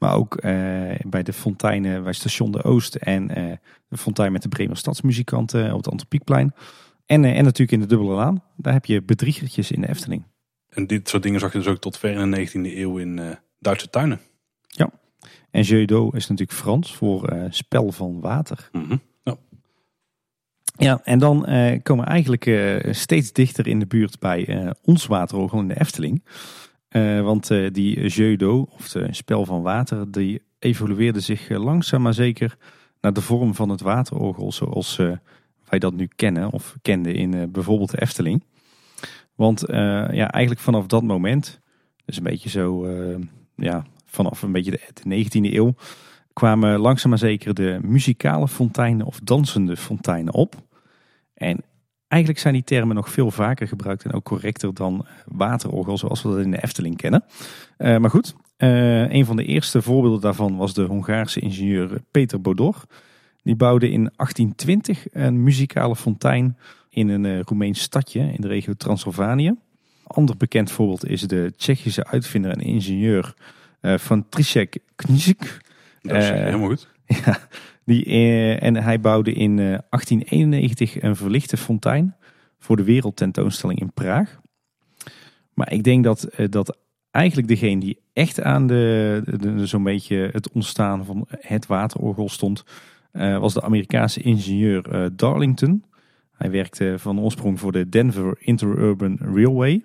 Maar 0.00 0.14
ook 0.14 0.36
eh, 0.36 0.52
bij 1.06 1.22
de 1.22 1.32
fonteinen 1.32 2.02
bij 2.02 2.12
station 2.12 2.52
de 2.52 2.62
Oost 2.62 2.94
en 2.94 3.34
eh, 3.34 3.56
de 3.88 3.96
fontein 3.96 4.32
met 4.32 4.42
de 4.42 4.48
Bremer 4.48 4.76
Stadsmuzikanten 4.76 5.70
op 5.70 5.76
het 5.76 5.88
Antropiekplein. 5.88 6.54
En, 7.06 7.24
eh, 7.24 7.38
en 7.38 7.44
natuurlijk 7.44 7.72
in 7.72 7.80
de 7.80 7.86
Dubbele 7.86 8.14
Laan. 8.14 8.42
Daar 8.56 8.72
heb 8.72 8.84
je 8.84 9.02
bedriegertjes 9.02 9.70
in 9.70 9.80
de 9.80 9.88
Efteling. 9.88 10.24
En 10.68 10.86
dit 10.86 11.08
soort 11.08 11.22
dingen 11.22 11.40
zag 11.40 11.52
je 11.52 11.58
dus 11.58 11.66
ook 11.66 11.78
tot 11.78 11.98
ver 11.98 12.10
in 12.10 12.30
de 12.30 12.36
19e 12.36 12.76
eeuw 12.78 12.98
in 12.98 13.38
Duitse 13.58 13.90
tuinen. 13.90 14.20
En 15.50 15.62
jeu 15.62 15.84
d'eau 15.84 16.16
is 16.16 16.26
natuurlijk 16.28 16.58
Frans 16.58 16.96
voor 16.96 17.46
spel 17.50 17.92
van 17.92 18.20
water. 18.20 18.68
Mhm. 18.72 18.96
Ja. 19.22 19.36
Ja, 20.76 21.00
en 21.04 21.18
dan 21.18 21.40
komen 21.82 22.04
we 22.04 22.10
eigenlijk 22.10 22.50
steeds 22.90 23.32
dichter 23.32 23.66
in 23.66 23.78
de 23.78 23.86
buurt 23.86 24.18
bij 24.18 24.72
ons 24.82 25.06
waterorgel 25.06 25.58
in 25.58 25.68
de 25.68 25.80
Efteling. 25.80 26.22
Eh, 26.90 27.20
want 27.20 27.50
eh, 27.50 27.66
die 27.72 28.06
jeu 28.06 28.36
of 28.68 28.92
het 28.92 29.16
spel 29.16 29.44
van 29.44 29.62
water, 29.62 30.12
die 30.12 30.42
evolueerde 30.58 31.20
zich 31.20 31.48
eh, 31.48 31.64
langzaam 31.64 32.02
maar 32.02 32.14
zeker 32.14 32.56
naar 33.00 33.12
de 33.12 33.20
vorm 33.20 33.54
van 33.54 33.68
het 33.68 33.80
waterorgel 33.80 34.52
zoals 34.52 34.96
wij 35.68 35.78
dat 35.78 35.94
nu 35.94 36.08
kennen 36.16 36.50
of 36.50 36.76
kenden 36.82 37.14
in 37.14 37.50
bijvoorbeeld 37.52 37.90
de 37.90 38.00
Efteling. 38.00 38.44
Want 39.34 39.64
ja, 39.68 40.30
eigenlijk 40.30 40.60
vanaf 40.60 40.86
dat 40.86 41.02
moment, 41.02 41.60
dus 42.04 42.16
een 42.16 42.22
beetje 42.22 42.48
zo, 42.48 42.88
ja, 43.54 43.84
vanaf 44.04 44.42
een 44.42 44.52
beetje 44.52 44.70
de, 44.70 44.80
de 45.02 45.24
19e 45.24 45.54
eeuw, 45.54 45.74
kwamen 46.32 46.78
langzaam 46.78 47.10
maar 47.10 47.18
zeker 47.18 47.54
de 47.54 47.78
muzikale 47.82 48.48
fonteinen 48.48 49.06
of 49.06 49.20
dansende 49.22 49.76
fonteinen 49.76 50.34
op. 50.34 50.54
En 51.34 51.62
eigenlijk 52.10 52.40
zijn 52.40 52.54
die 52.54 52.64
termen 52.64 52.94
nog 52.94 53.10
veel 53.10 53.30
vaker 53.30 53.68
gebruikt 53.68 54.04
en 54.04 54.12
ook 54.12 54.24
correcter 54.24 54.74
dan 54.74 55.06
waterorgel 55.26 55.98
zoals 55.98 56.22
we 56.22 56.28
dat 56.28 56.38
in 56.38 56.50
de 56.50 56.62
Efteling 56.62 56.96
kennen. 56.96 57.24
Eh, 57.76 57.96
maar 57.96 58.10
goed, 58.10 58.34
eh, 58.56 59.12
een 59.12 59.24
van 59.24 59.36
de 59.36 59.44
eerste 59.44 59.82
voorbeelden 59.82 60.20
daarvan 60.20 60.56
was 60.56 60.74
de 60.74 60.82
Hongaarse 60.82 61.40
ingenieur 61.40 62.02
Peter 62.10 62.40
Bodor. 62.40 62.84
Die 63.42 63.54
bouwde 63.54 63.90
in 63.90 64.10
1820 64.16 65.06
een 65.12 65.42
muzikale 65.42 65.96
fontein 65.96 66.56
in 66.88 67.08
een 67.08 67.24
eh, 67.26 67.40
Roemeens 67.40 67.80
stadje 67.80 68.20
in 68.20 68.40
de 68.40 68.48
regio 68.48 68.74
Transylvanië. 68.74 69.54
Ander 70.06 70.36
bekend 70.36 70.70
voorbeeld 70.70 71.06
is 71.06 71.22
de 71.22 71.52
Tsjechische 71.56 72.06
uitvinder 72.06 72.50
en 72.50 72.60
ingenieur 72.60 73.34
van 73.82 74.28
Trisek 74.28 74.78
Knizik. 74.96 75.60
Dat 76.02 76.16
is 76.16 76.28
helemaal 76.28 76.68
goed. 76.68 76.88
Ja, 77.24 77.38
die, 77.90 78.04
eh, 78.04 78.62
en 78.62 78.76
hij 78.76 79.00
bouwde 79.00 79.32
in 79.32 79.58
eh, 79.58 79.78
1891 79.90 81.02
een 81.02 81.16
verlichte 81.16 81.56
fontein 81.56 82.14
voor 82.58 82.76
de 82.76 82.84
wereldtentoonstelling 82.84 83.80
in 83.80 83.92
Praag. 83.92 84.40
Maar 85.54 85.72
ik 85.72 85.82
denk 85.82 86.04
dat, 86.04 86.22
eh, 86.22 86.46
dat 86.48 86.78
eigenlijk 87.10 87.48
degene 87.48 87.80
die 87.80 87.98
echt 88.12 88.42
aan 88.42 88.66
de, 88.66 89.22
zo'n 89.64 89.82
beetje 89.82 90.28
het 90.32 90.50
ontstaan 90.52 91.04
van 91.04 91.26
het 91.28 91.66
waterorgel 91.66 92.28
stond, 92.28 92.64
eh, 93.12 93.38
was 93.38 93.54
de 93.54 93.62
Amerikaanse 93.62 94.20
ingenieur 94.20 94.90
eh, 94.90 95.06
Darlington. 95.12 95.84
Hij 96.32 96.50
werkte 96.50 96.94
van 96.98 97.20
oorsprong 97.20 97.60
voor 97.60 97.72
de 97.72 97.88
Denver 97.88 98.36
Interurban 98.38 99.18
Railway. 99.20 99.84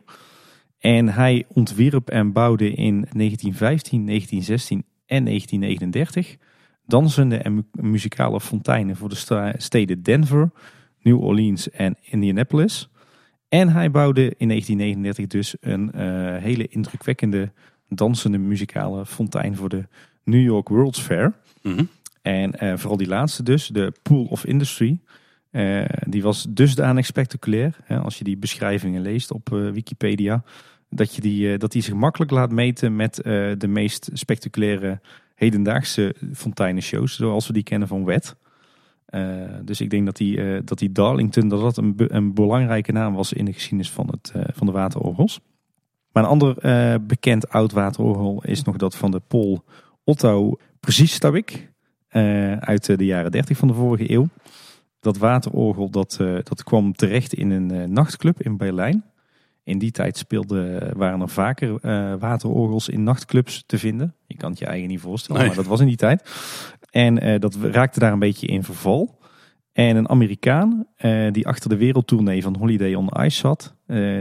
En 0.79 1.07
hij 1.07 1.45
ontwierp 1.47 2.09
en 2.09 2.31
bouwde 2.31 2.69
in 2.69 3.07
1915, 3.11 4.05
1916 4.05 4.83
en 5.05 5.23
1939 5.23 6.37
dansende 6.87 7.37
en 7.37 7.53
mu- 7.53 7.63
muzikale 7.71 8.39
fonteinen 8.41 8.95
voor 8.95 9.09
de 9.09 9.53
steden 9.57 10.03
Denver, 10.03 10.51
New 11.01 11.23
Orleans 11.23 11.69
en 11.69 11.95
Indianapolis. 12.01 12.89
En 13.49 13.69
hij 13.69 13.91
bouwde 13.91 14.33
in 14.37 14.47
1939 14.47 15.27
dus 15.27 15.55
een 15.59 15.91
eh, 15.91 16.43
hele 16.43 16.67
indrukwekkende 16.67 17.51
dansende 17.89 18.37
muzikale 18.37 19.05
fontein 19.05 19.55
voor 19.55 19.69
de 19.69 19.87
New 20.23 20.43
York 20.43 20.69
World's 20.69 20.99
Fair. 20.99 21.33
Mhm. 21.61 21.83
En 22.21 22.59
eh, 22.59 22.77
vooral 22.77 22.97
die 22.97 23.07
laatste 23.07 23.43
dus, 23.43 23.67
de 23.67 23.93
Pool 24.01 24.25
of 24.25 24.45
Industry, 24.45 24.99
eh, 25.51 25.85
die 26.07 26.21
was 26.21 26.45
dusdanig 26.49 27.05
spectaculair. 27.05 27.77
Hè, 27.83 27.99
als 27.99 28.17
je 28.17 28.23
die 28.23 28.37
beschrijvingen 28.37 29.01
leest 29.01 29.31
op 29.31 29.49
Wikipedia, 29.49 30.43
dat, 30.89 31.15
je 31.15 31.21
die, 31.21 31.57
dat 31.57 31.71
die 31.71 31.81
zich 31.81 31.93
makkelijk 31.93 32.31
laat 32.31 32.51
meten 32.51 32.95
met 32.95 33.15
de 33.57 33.67
meest 33.67 34.09
spectaculaire 34.13 34.99
hedendaagse 35.35 36.15
fonteinenshows, 36.33 37.15
zoals 37.15 37.47
we 37.47 37.53
die 37.53 37.63
kennen 37.63 37.87
van 37.87 38.05
Wet. 38.05 38.35
Eh, 39.05 39.21
dus 39.63 39.81
ik 39.81 39.89
denk 39.89 40.05
dat 40.05 40.17
die, 40.17 40.41
eh, 40.41 40.61
dat 40.63 40.77
die 40.77 40.91
Darlington 40.91 41.47
dat 41.47 41.61
dat 41.61 41.77
een, 41.77 41.93
een 41.97 42.33
belangrijke 42.33 42.91
naam 42.91 43.13
was 43.13 43.33
in 43.33 43.45
de 43.45 43.53
geschiedenis 43.53 43.91
van, 43.91 44.07
het, 44.11 44.31
eh, 44.35 44.41
van 44.53 44.67
de 44.67 44.73
waterorgels. 44.73 45.39
Maar 46.11 46.23
een 46.23 46.29
ander 46.29 46.55
bekend 47.07 47.49
oud 47.49 47.71
waterorgel 47.71 48.43
is 48.45 48.63
nog 48.63 48.75
dat 48.75 48.95
van 48.95 49.11
de 49.11 49.21
Paul 49.27 49.63
Otto 50.03 50.57
Precies-Tabik 50.79 51.71
eh, 52.07 52.57
uit 52.57 52.85
de 52.85 53.05
jaren 53.05 53.31
30 53.31 53.57
van 53.57 53.67
de 53.67 53.73
vorige 53.73 54.11
eeuw. 54.11 54.27
Dat 54.99 55.17
waterorgel 55.17 55.89
dat, 55.89 56.17
dat 56.43 56.63
kwam 56.63 56.93
terecht 56.93 57.33
in 57.33 57.49
een 57.49 57.93
nachtclub 57.93 58.41
in 58.41 58.57
Berlijn. 58.57 59.03
In 59.65 59.77
die 59.77 59.91
tijd 59.91 60.17
speelde, 60.17 60.91
waren 60.95 61.21
er 61.21 61.29
vaker 61.29 61.77
eh, 61.81 62.13
waterorgels 62.19 62.89
in 62.89 63.03
nachtclubs 63.03 63.63
te 63.65 63.77
vinden. 63.77 64.15
Je 64.27 64.37
kan 64.37 64.49
het 64.49 64.59
je 64.59 64.65
eigen 64.65 64.87
niet 64.87 64.99
voorstellen, 64.99 65.39
Nee. 65.41 65.47
maar 65.47 65.57
dat 65.57 65.67
was 65.67 65.79
in 65.79 65.87
die 65.87 65.95
tijd. 65.95 66.29
En 66.89 67.19
eh, 67.19 67.39
dat 67.39 67.55
raakte 67.55 67.99
daar 67.99 68.11
een 68.11 68.19
beetje 68.19 68.47
in 68.47 68.63
verval. 68.63 69.19
En 69.71 69.95
een 69.95 70.09
Amerikaan 70.09 70.87
eh, 70.95 71.31
die 71.31 71.47
achter 71.47 71.69
de 71.69 71.77
wereldtournee 71.77 72.41
van 72.41 72.55
Holiday 72.55 72.93
on 72.93 73.09
Ice 73.19 73.37
zat, 73.37 73.75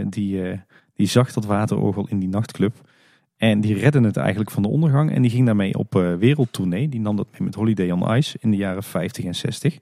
die, 0.09 0.61
die 0.95 1.07
zag 1.07 1.33
dat 1.33 1.45
waterorgel 1.45 2.07
in 2.09 2.19
die 2.19 2.29
nachtclub. 2.29 2.75
En 3.37 3.61
die 3.61 3.75
redde 3.75 4.01
het 4.01 4.17
eigenlijk 4.17 4.51
van 4.51 4.63
de 4.63 4.69
ondergang 4.69 5.13
en 5.13 5.23
die 5.23 5.31
ging 5.31 5.47
daarmee 5.47 5.79
op 5.79 5.93
wereldtournee. 6.19 6.89
Die 6.89 7.01
nam 7.01 7.17
dat 7.17 7.27
mee 7.31 7.41
met 7.43 7.55
Holiday 7.55 7.91
on 7.91 8.17
Ice 8.17 8.39
in 8.41 8.51
de 8.51 8.57
jaren 8.57 8.83
50 8.83 9.25
en 9.25 9.35
60. 9.35 9.79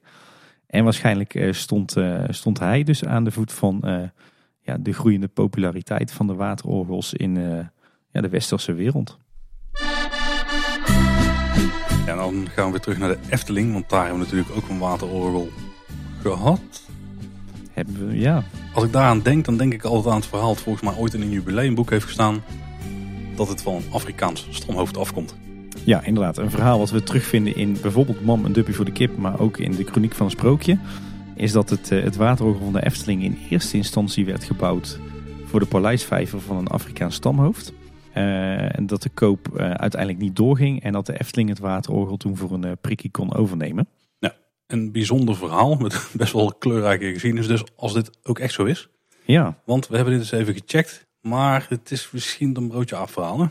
En 0.67 0.85
waarschijnlijk 0.85 1.49
stond, 1.51 1.97
stond 2.29 2.59
hij 2.59 2.83
dus 2.83 3.05
aan 3.05 3.25
de 3.25 3.31
voet 3.31 3.53
van 3.53 4.11
ja, 4.63 4.77
de 4.81 4.93
groeiende 4.93 5.29
populariteit 5.29 6.13
van 6.13 6.27
de 6.27 6.35
waterorgels 6.35 7.15
in 7.15 7.37
eh, 7.37 7.67
ja, 8.13 8.21
de 8.21 8.29
westerse 8.29 8.73
wereld. 8.73 9.19
En 12.07 12.17
dan 12.17 12.49
gaan 12.49 12.65
we 12.65 12.71
weer 12.71 12.81
terug 12.81 12.99
naar 12.99 13.09
de 13.09 13.19
Efteling, 13.29 13.73
want 13.73 13.91
daar 13.91 14.07
hebben 14.07 14.19
we 14.19 14.25
natuurlijk 14.25 14.57
ook 14.57 14.69
een 14.69 14.79
waterorgel 14.79 15.49
gehad. 16.23 16.83
Hebben 17.73 18.09
we, 18.09 18.19
ja, 18.19 18.45
Als 18.75 18.85
ik 18.85 18.93
daaraan 18.93 19.21
denk, 19.21 19.45
dan 19.45 19.57
denk 19.57 19.73
ik 19.73 19.85
altijd 19.85 20.15
aan 20.15 20.21
het 20.21 20.29
verhaal 20.29 20.55
dat 20.55 20.63
volgens 20.63 20.85
mij 20.85 20.95
ooit 21.03 21.15
in 21.15 21.23
een 21.23 21.31
jubileumboek 21.31 21.91
heeft 21.91 22.05
gestaan. 22.05 22.43
Dat 23.37 23.49
het 23.49 23.63
van 23.63 23.75
een 23.75 23.93
Afrikaans 23.93 24.47
stamhoofd 24.51 24.97
afkomt. 24.97 25.35
Ja, 25.85 26.05
inderdaad. 26.05 26.39
Een 26.39 26.51
verhaal 26.51 26.79
wat 26.79 26.91
we 26.91 27.03
terugvinden 27.03 27.57
in 27.57 27.77
bijvoorbeeld 27.83 28.25
Mam 28.25 28.45
en 28.45 28.53
Duppie 28.53 28.75
voor 28.75 28.85
de 28.85 28.93
Kip, 28.93 29.17
maar 29.17 29.41
ook 29.41 29.59
in 29.59 29.71
de 29.71 29.85
Chroniek 29.85 30.15
van 30.15 30.27
een 30.27 30.33
Sprookje. 30.33 30.79
Is 31.37 31.53
dat 31.53 31.71
het, 31.71 31.91
eh, 31.91 32.03
het 32.03 32.17
waterorgel 32.17 32.65
van 32.65 32.73
de 32.73 32.85
Efteling 32.85 33.23
in 33.23 33.39
eerste 33.51 33.77
instantie 33.77 34.25
werd 34.25 34.45
gebouwd 34.45 34.99
voor 35.45 35.61
de 35.61 35.67
paleisvijver 35.67 36.41
van 36.41 36.57
een 36.57 36.67
Afrikaans 36.67 37.15
stamhoofd. 37.15 37.73
Eh, 38.13 38.79
en 38.79 38.87
dat 38.87 39.03
de 39.03 39.09
koop 39.09 39.57
eh, 39.57 39.71
uiteindelijk 39.71 40.21
niet 40.21 40.37
doorging 40.37 40.83
en 40.83 40.93
dat 40.93 41.07
de 41.07 41.21
Efteling 41.21 41.49
het 41.49 41.59
waterorgel 41.59 42.17
toen 42.17 42.37
voor 42.37 42.53
een 42.53 42.65
eh, 42.65 42.73
prikkie 42.81 43.11
kon 43.11 43.35
overnemen. 43.35 43.89
Een 44.67 44.93
bijzonder 44.93 45.37
verhaal 45.37 45.75
met 45.75 46.09
best 46.13 46.33
wel 46.33 46.55
kleurrijke 46.59 47.13
geschiedenis. 47.13 47.47
Dus 47.47 47.65
als 47.77 47.93
dit 47.95 48.11
ook 48.23 48.39
echt 48.39 48.55
zo 48.55 48.65
is. 48.65 48.89
Ja, 49.25 49.59
Want 49.65 49.89
we 49.89 49.95
hebben 49.97 50.13
dit 50.13 50.23
eens 50.23 50.33
even 50.33 50.55
gecheckt. 50.55 51.07
Maar 51.21 51.67
het 51.69 51.91
is 51.91 52.11
misschien 52.11 52.57
een 52.57 52.69
broodje 52.69 52.97
afverhaal. 52.97 53.51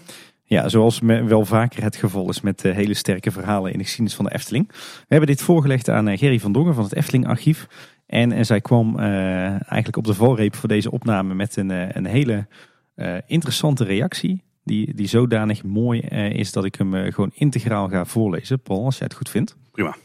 Ja, 0.52 0.70
zoals 0.70 1.00
wel 1.00 1.46
vaker 1.46 1.84
het 1.84 1.96
geval 1.96 2.30
is 2.30 2.42
met 2.42 2.66
eh, 2.66 2.74
hele 2.76 2.94
sterke 2.94 3.32
verhalen 3.32 3.72
in 3.72 3.78
de 3.78 3.84
geschiedenis 3.84 4.16
van 4.16 4.26
de 4.26 4.34
Efteling. 4.34 4.68
We 4.72 5.06
hebben 5.08 5.28
dit 5.28 5.42
voorgelegd 5.42 5.90
aan 5.90 6.08
eh, 6.08 6.18
Gerry 6.18 6.40
van 6.40 6.52
Dongen 6.52 6.74
van 6.74 6.84
het 6.84 6.96
Efteling 6.96 7.28
Archief. 7.28 7.68
En, 8.06 8.32
en 8.32 8.46
zij 8.46 8.62
kwam 8.62 9.00
eh, 9.00 9.06
eigenlijk 9.50 9.98
op 9.98 10.04
de 10.06 10.14
valreep 10.14 10.56
voor 10.56 10.70
deze 10.70 10.92
opname 10.92 11.34
met 11.34 11.56
een, 11.56 11.72
eh, 11.72 11.90
een 11.90 12.06
hele 12.06 12.48
eh, 12.96 13.16
interessante 13.28 13.84
reactie. 13.84 14.44
Die, 14.64 14.94
die 14.94 15.08
zodanig 15.08 15.64
mooi 15.64 16.00
eh, 16.00 16.30
is 16.34 16.52
dat 16.52 16.66
ik 16.66 16.76
hem 16.76 16.96
eh, 16.96 17.14
gewoon 17.14 17.32
integraal 17.34 17.88
ga 17.90 18.06
voorlezen. 18.06 18.62
Paul, 18.62 18.86
als 18.86 18.98
jij 18.98 19.08
het 19.08 19.18
goed 19.18 19.30
vindt. 19.30 19.56
Prima. 19.72 19.96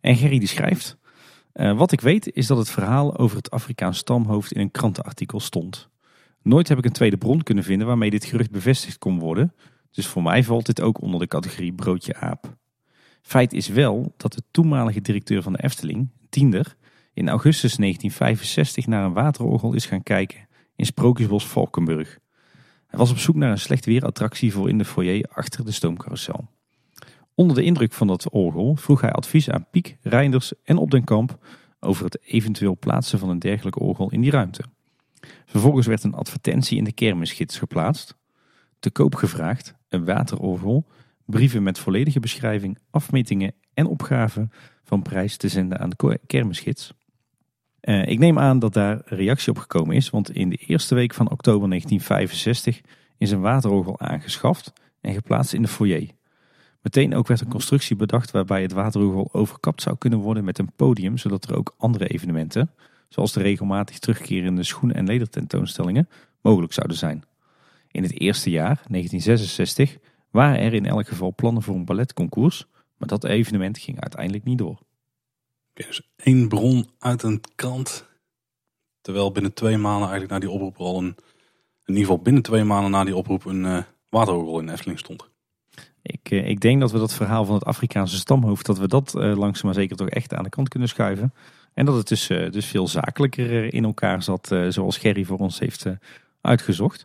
En 0.00 0.16
Gerry 0.16 0.38
die 0.38 0.48
schrijft. 0.48 0.96
eh, 1.52 1.76
wat 1.78 1.92
ik 1.92 2.00
weet 2.00 2.30
is 2.32 2.46
dat 2.46 2.58
het 2.58 2.70
verhaal 2.70 3.16
over 3.18 3.36
het 3.36 3.50
Afrikaans 3.50 3.98
stamhoofd 3.98 4.52
in 4.52 4.60
een 4.60 4.70
krantenartikel 4.70 5.40
stond. 5.40 5.88
Nooit 6.42 6.68
heb 6.68 6.78
ik 6.78 6.84
een 6.84 6.92
tweede 6.92 7.16
bron 7.16 7.42
kunnen 7.42 7.64
vinden 7.64 7.86
waarmee 7.86 8.10
dit 8.10 8.24
gerucht 8.24 8.50
bevestigd 8.50 8.98
kon 8.98 9.18
worden. 9.18 9.52
Dus 9.96 10.06
voor 10.06 10.22
mij 10.22 10.44
valt 10.44 10.66
dit 10.66 10.80
ook 10.80 11.00
onder 11.00 11.20
de 11.20 11.26
categorie 11.26 11.72
broodje 11.72 12.16
aap. 12.16 12.56
Feit 13.22 13.52
is 13.52 13.68
wel 13.68 14.14
dat 14.16 14.32
de 14.32 14.42
toenmalige 14.50 15.00
directeur 15.00 15.42
van 15.42 15.52
de 15.52 15.62
Efteling, 15.62 16.08
Tiender, 16.28 16.76
in 17.12 17.28
augustus 17.28 17.76
1965 17.76 18.86
naar 18.86 19.04
een 19.04 19.12
waterorgel 19.12 19.72
is 19.72 19.86
gaan 19.86 20.02
kijken 20.02 20.48
in 20.74 20.86
Sprookjesbos 20.86 21.46
Valkenburg. 21.46 22.18
Hij 22.86 22.98
was 22.98 23.10
op 23.10 23.18
zoek 23.18 23.36
naar 23.36 23.50
een 23.50 23.58
slecht 23.58 23.84
weerattractie 23.84 24.52
voor 24.52 24.68
in 24.68 24.78
de 24.78 24.84
foyer 24.84 25.28
achter 25.32 25.64
de 25.64 25.72
stoomcarousel. 25.72 26.48
Onder 27.34 27.56
de 27.56 27.62
indruk 27.62 27.92
van 27.92 28.06
dat 28.06 28.30
orgel 28.30 28.76
vroeg 28.76 29.00
hij 29.00 29.12
advies 29.12 29.50
aan 29.50 29.66
Piek, 29.70 29.96
Reinders 30.02 30.52
en 30.64 30.76
Op 30.76 30.90
den 30.90 31.04
Kamp 31.04 31.38
over 31.80 32.04
het 32.04 32.18
eventueel 32.22 32.76
plaatsen 32.78 33.18
van 33.18 33.28
een 33.28 33.38
dergelijk 33.38 33.80
orgel 33.80 34.10
in 34.10 34.20
die 34.20 34.30
ruimte. 34.30 34.62
Vervolgens 35.46 35.86
werd 35.86 36.04
een 36.04 36.14
advertentie 36.14 36.78
in 36.78 36.84
de 36.84 36.92
kermisgids 36.92 37.58
geplaatst. 37.58 38.16
Te 38.78 38.90
koop 38.90 39.14
gevraagd, 39.14 39.74
een 39.88 40.04
waterorgel, 40.04 40.86
brieven 41.24 41.62
met 41.62 41.78
volledige 41.78 42.20
beschrijving, 42.20 42.78
afmetingen 42.90 43.54
en 43.74 43.86
opgaven 43.86 44.52
van 44.84 45.02
prijs 45.02 45.36
te 45.36 45.48
zenden 45.48 45.78
aan 45.78 45.90
de 45.90 46.20
kermisgids. 46.26 46.94
Eh, 47.80 48.06
ik 48.06 48.18
neem 48.18 48.38
aan 48.38 48.58
dat 48.58 48.72
daar 48.72 49.00
reactie 49.04 49.52
op 49.52 49.58
gekomen 49.58 49.96
is, 49.96 50.10
want 50.10 50.30
in 50.30 50.48
de 50.48 50.56
eerste 50.56 50.94
week 50.94 51.14
van 51.14 51.30
oktober 51.30 51.68
1965 51.68 52.80
is 53.18 53.30
een 53.30 53.40
waterorgel 53.40 54.00
aangeschaft 54.00 54.72
en 55.00 55.14
geplaatst 55.14 55.52
in 55.52 55.62
de 55.62 55.68
foyer. 55.68 56.10
Meteen 56.82 57.14
ook 57.14 57.26
werd 57.26 57.40
een 57.40 57.48
constructie 57.48 57.96
bedacht 57.96 58.30
waarbij 58.30 58.62
het 58.62 58.72
waterorgel 58.72 59.28
overkapt 59.32 59.82
zou 59.82 59.96
kunnen 59.96 60.18
worden 60.18 60.44
met 60.44 60.58
een 60.58 60.72
podium, 60.76 61.18
zodat 61.18 61.44
er 61.44 61.56
ook 61.56 61.74
andere 61.78 62.06
evenementen, 62.06 62.70
zoals 63.08 63.32
de 63.32 63.42
regelmatig 63.42 63.98
terugkerende 63.98 64.62
schoen- 64.62 64.92
en 64.92 65.06
ledertentoonstellingen, 65.06 66.08
mogelijk 66.42 66.72
zouden 66.72 66.96
zijn. 66.96 67.24
In 67.96 68.02
het 68.02 68.20
eerste 68.20 68.50
jaar, 68.50 68.82
1966, 68.88 69.96
waren 70.30 70.58
er 70.58 70.74
in 70.74 70.86
elk 70.86 71.08
geval 71.08 71.34
plannen 71.34 71.62
voor 71.62 71.74
een 71.74 71.84
balletconcours, 71.84 72.66
maar 72.96 73.08
dat 73.08 73.24
evenement 73.24 73.78
ging 73.78 74.00
uiteindelijk 74.00 74.44
niet 74.44 74.58
door. 74.58 74.78
Dus 75.74 76.08
één 76.16 76.48
bron 76.48 76.88
uit 76.98 77.22
een 77.22 77.40
krant. 77.54 78.08
Terwijl 79.00 79.32
binnen 79.32 79.52
twee 79.52 79.76
maanden 79.76 80.08
eigenlijk 80.08 80.30
na 80.30 80.38
die 80.38 80.50
oproep 80.50 80.76
al 80.76 80.98
een... 80.98 81.06
In 81.84 81.94
ieder 81.94 82.00
geval 82.00 82.18
binnen 82.18 82.42
twee 82.42 82.64
maanden 82.64 82.90
na 82.90 83.04
die 83.04 83.16
oproep 83.16 83.44
een 83.44 83.84
waterorgel 84.08 84.60
in 84.60 84.68
Efteling 84.68 84.98
stond. 84.98 85.28
Ik, 86.02 86.30
eh, 86.30 86.48
ik 86.48 86.60
denk 86.60 86.80
dat 86.80 86.92
we 86.92 86.98
dat 86.98 87.14
verhaal 87.14 87.44
van 87.44 87.54
het 87.54 87.64
Afrikaanse 87.64 88.16
stamhoofd, 88.16 88.66
dat 88.66 88.78
we 88.78 88.88
dat 88.88 89.14
eh, 89.14 89.36
langzaam 89.36 89.64
maar 89.64 89.74
zeker 89.74 89.96
toch 89.96 90.08
echt 90.08 90.34
aan 90.34 90.44
de 90.44 90.50
kant 90.50 90.68
kunnen 90.68 90.88
schuiven. 90.88 91.34
En 91.74 91.84
dat 91.84 91.96
het 91.96 92.08
dus, 92.08 92.26
dus 92.26 92.66
veel 92.66 92.88
zakelijker 92.88 93.74
in 93.74 93.84
elkaar 93.84 94.22
zat, 94.22 94.56
zoals 94.68 94.98
Gerry 94.98 95.24
voor 95.24 95.38
ons 95.38 95.58
heeft 95.58 95.86
uitgezocht. 96.40 97.04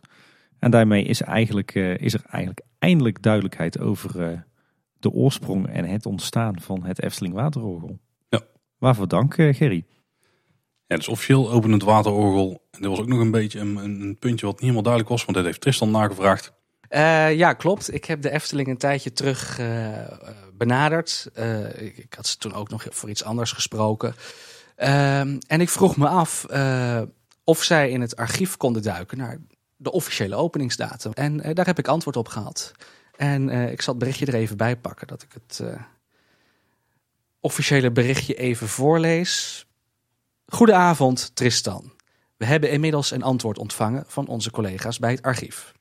En 0.62 0.70
daarmee 0.70 1.04
is, 1.04 1.22
eigenlijk, 1.22 1.74
eh, 1.74 1.96
is 1.96 2.14
er 2.14 2.22
eigenlijk 2.26 2.60
eindelijk 2.78 3.22
duidelijkheid 3.22 3.78
over 3.78 4.22
eh, 4.22 4.38
de 4.98 5.10
oorsprong 5.10 5.68
en 5.68 5.84
het 5.84 6.06
ontstaan 6.06 6.60
van 6.60 6.84
het 6.84 7.02
Efteling 7.02 7.34
Waterorgel. 7.34 7.98
Ja. 8.28 8.40
Waarvoor 8.78 9.08
dank, 9.08 9.36
eh, 9.36 9.54
Gerry. 9.54 9.84
Ja, 10.86 10.96
dus 10.96 11.08
officieel 11.08 11.50
opent 11.50 11.72
het 11.72 11.82
waterorgel. 11.82 12.62
En 12.70 12.82
er 12.82 12.88
was 12.88 12.98
ook 13.00 13.06
nog 13.06 13.20
een 13.20 13.30
beetje 13.30 13.58
een, 13.58 13.76
een, 13.76 14.16
puntje 14.18 14.46
wat 14.46 14.54
niet 14.54 14.60
helemaal 14.60 14.82
duidelijk 14.82 15.12
was. 15.12 15.24
Want 15.24 15.36
dit 15.36 15.46
heeft 15.46 15.60
Tristan 15.60 15.90
nagevraagd. 15.90 16.52
Eh, 16.88 17.36
ja, 17.36 17.52
klopt. 17.52 17.94
Ik 17.94 18.04
heb 18.04 18.22
de 18.22 18.30
Efteling 18.30 18.68
een 18.68 18.78
tijdje 18.78 19.12
terug 19.12 19.60
benaderd. 20.56 21.30
Eh, 21.34 21.82
ik, 21.82 21.96
ik 21.96 22.14
had 22.14 22.26
ze 22.26 22.36
toen 22.36 22.54
ook 22.54 22.68
nog 22.68 22.86
voor 22.90 23.10
iets 23.10 23.24
anders 23.24 23.52
gesproken. 23.52 24.14
Ehm, 24.76 25.38
en 25.46 25.60
ik 25.60 25.68
vroeg 25.68 25.96
me 25.96 26.08
af 26.08 26.44
eh, 26.44 27.02
of 27.44 27.62
zij 27.62 27.90
in 27.90 28.00
het 28.00 28.16
archief 28.16 28.56
konden 28.56 28.82
duiken 28.82 29.18
naar 29.18 29.38
de 29.82 29.92
officiële 29.92 30.36
openingsdatum. 30.36 31.12
En 31.12 31.40
eh, 31.40 31.54
daar 31.54 31.66
heb 31.66 31.78
ik 31.78 31.88
antwoord 31.88 32.16
op 32.16 32.28
gehad. 32.28 32.72
En 33.16 33.48
eh, 33.48 33.70
ik 33.70 33.82
zal 33.82 33.94
het 33.94 34.02
berichtje 34.02 34.26
er 34.26 34.34
even 34.34 34.56
bij 34.56 34.76
pakken, 34.76 35.06
dat 35.06 35.22
ik 35.22 35.32
het 35.32 35.60
eh, 35.60 35.82
officiële 37.40 37.90
berichtje 37.90 38.34
even 38.34 38.68
voorlees. 38.68 39.66
Goedenavond, 40.46 41.30
Tristan. 41.34 41.92
We 42.36 42.44
hebben 42.44 42.70
inmiddels 42.70 43.10
een 43.10 43.22
antwoord 43.22 43.58
ontvangen 43.58 44.04
van 44.06 44.26
onze 44.26 44.50
collega's 44.50 44.98
bij 44.98 45.10
het 45.10 45.22
archief. 45.22 45.72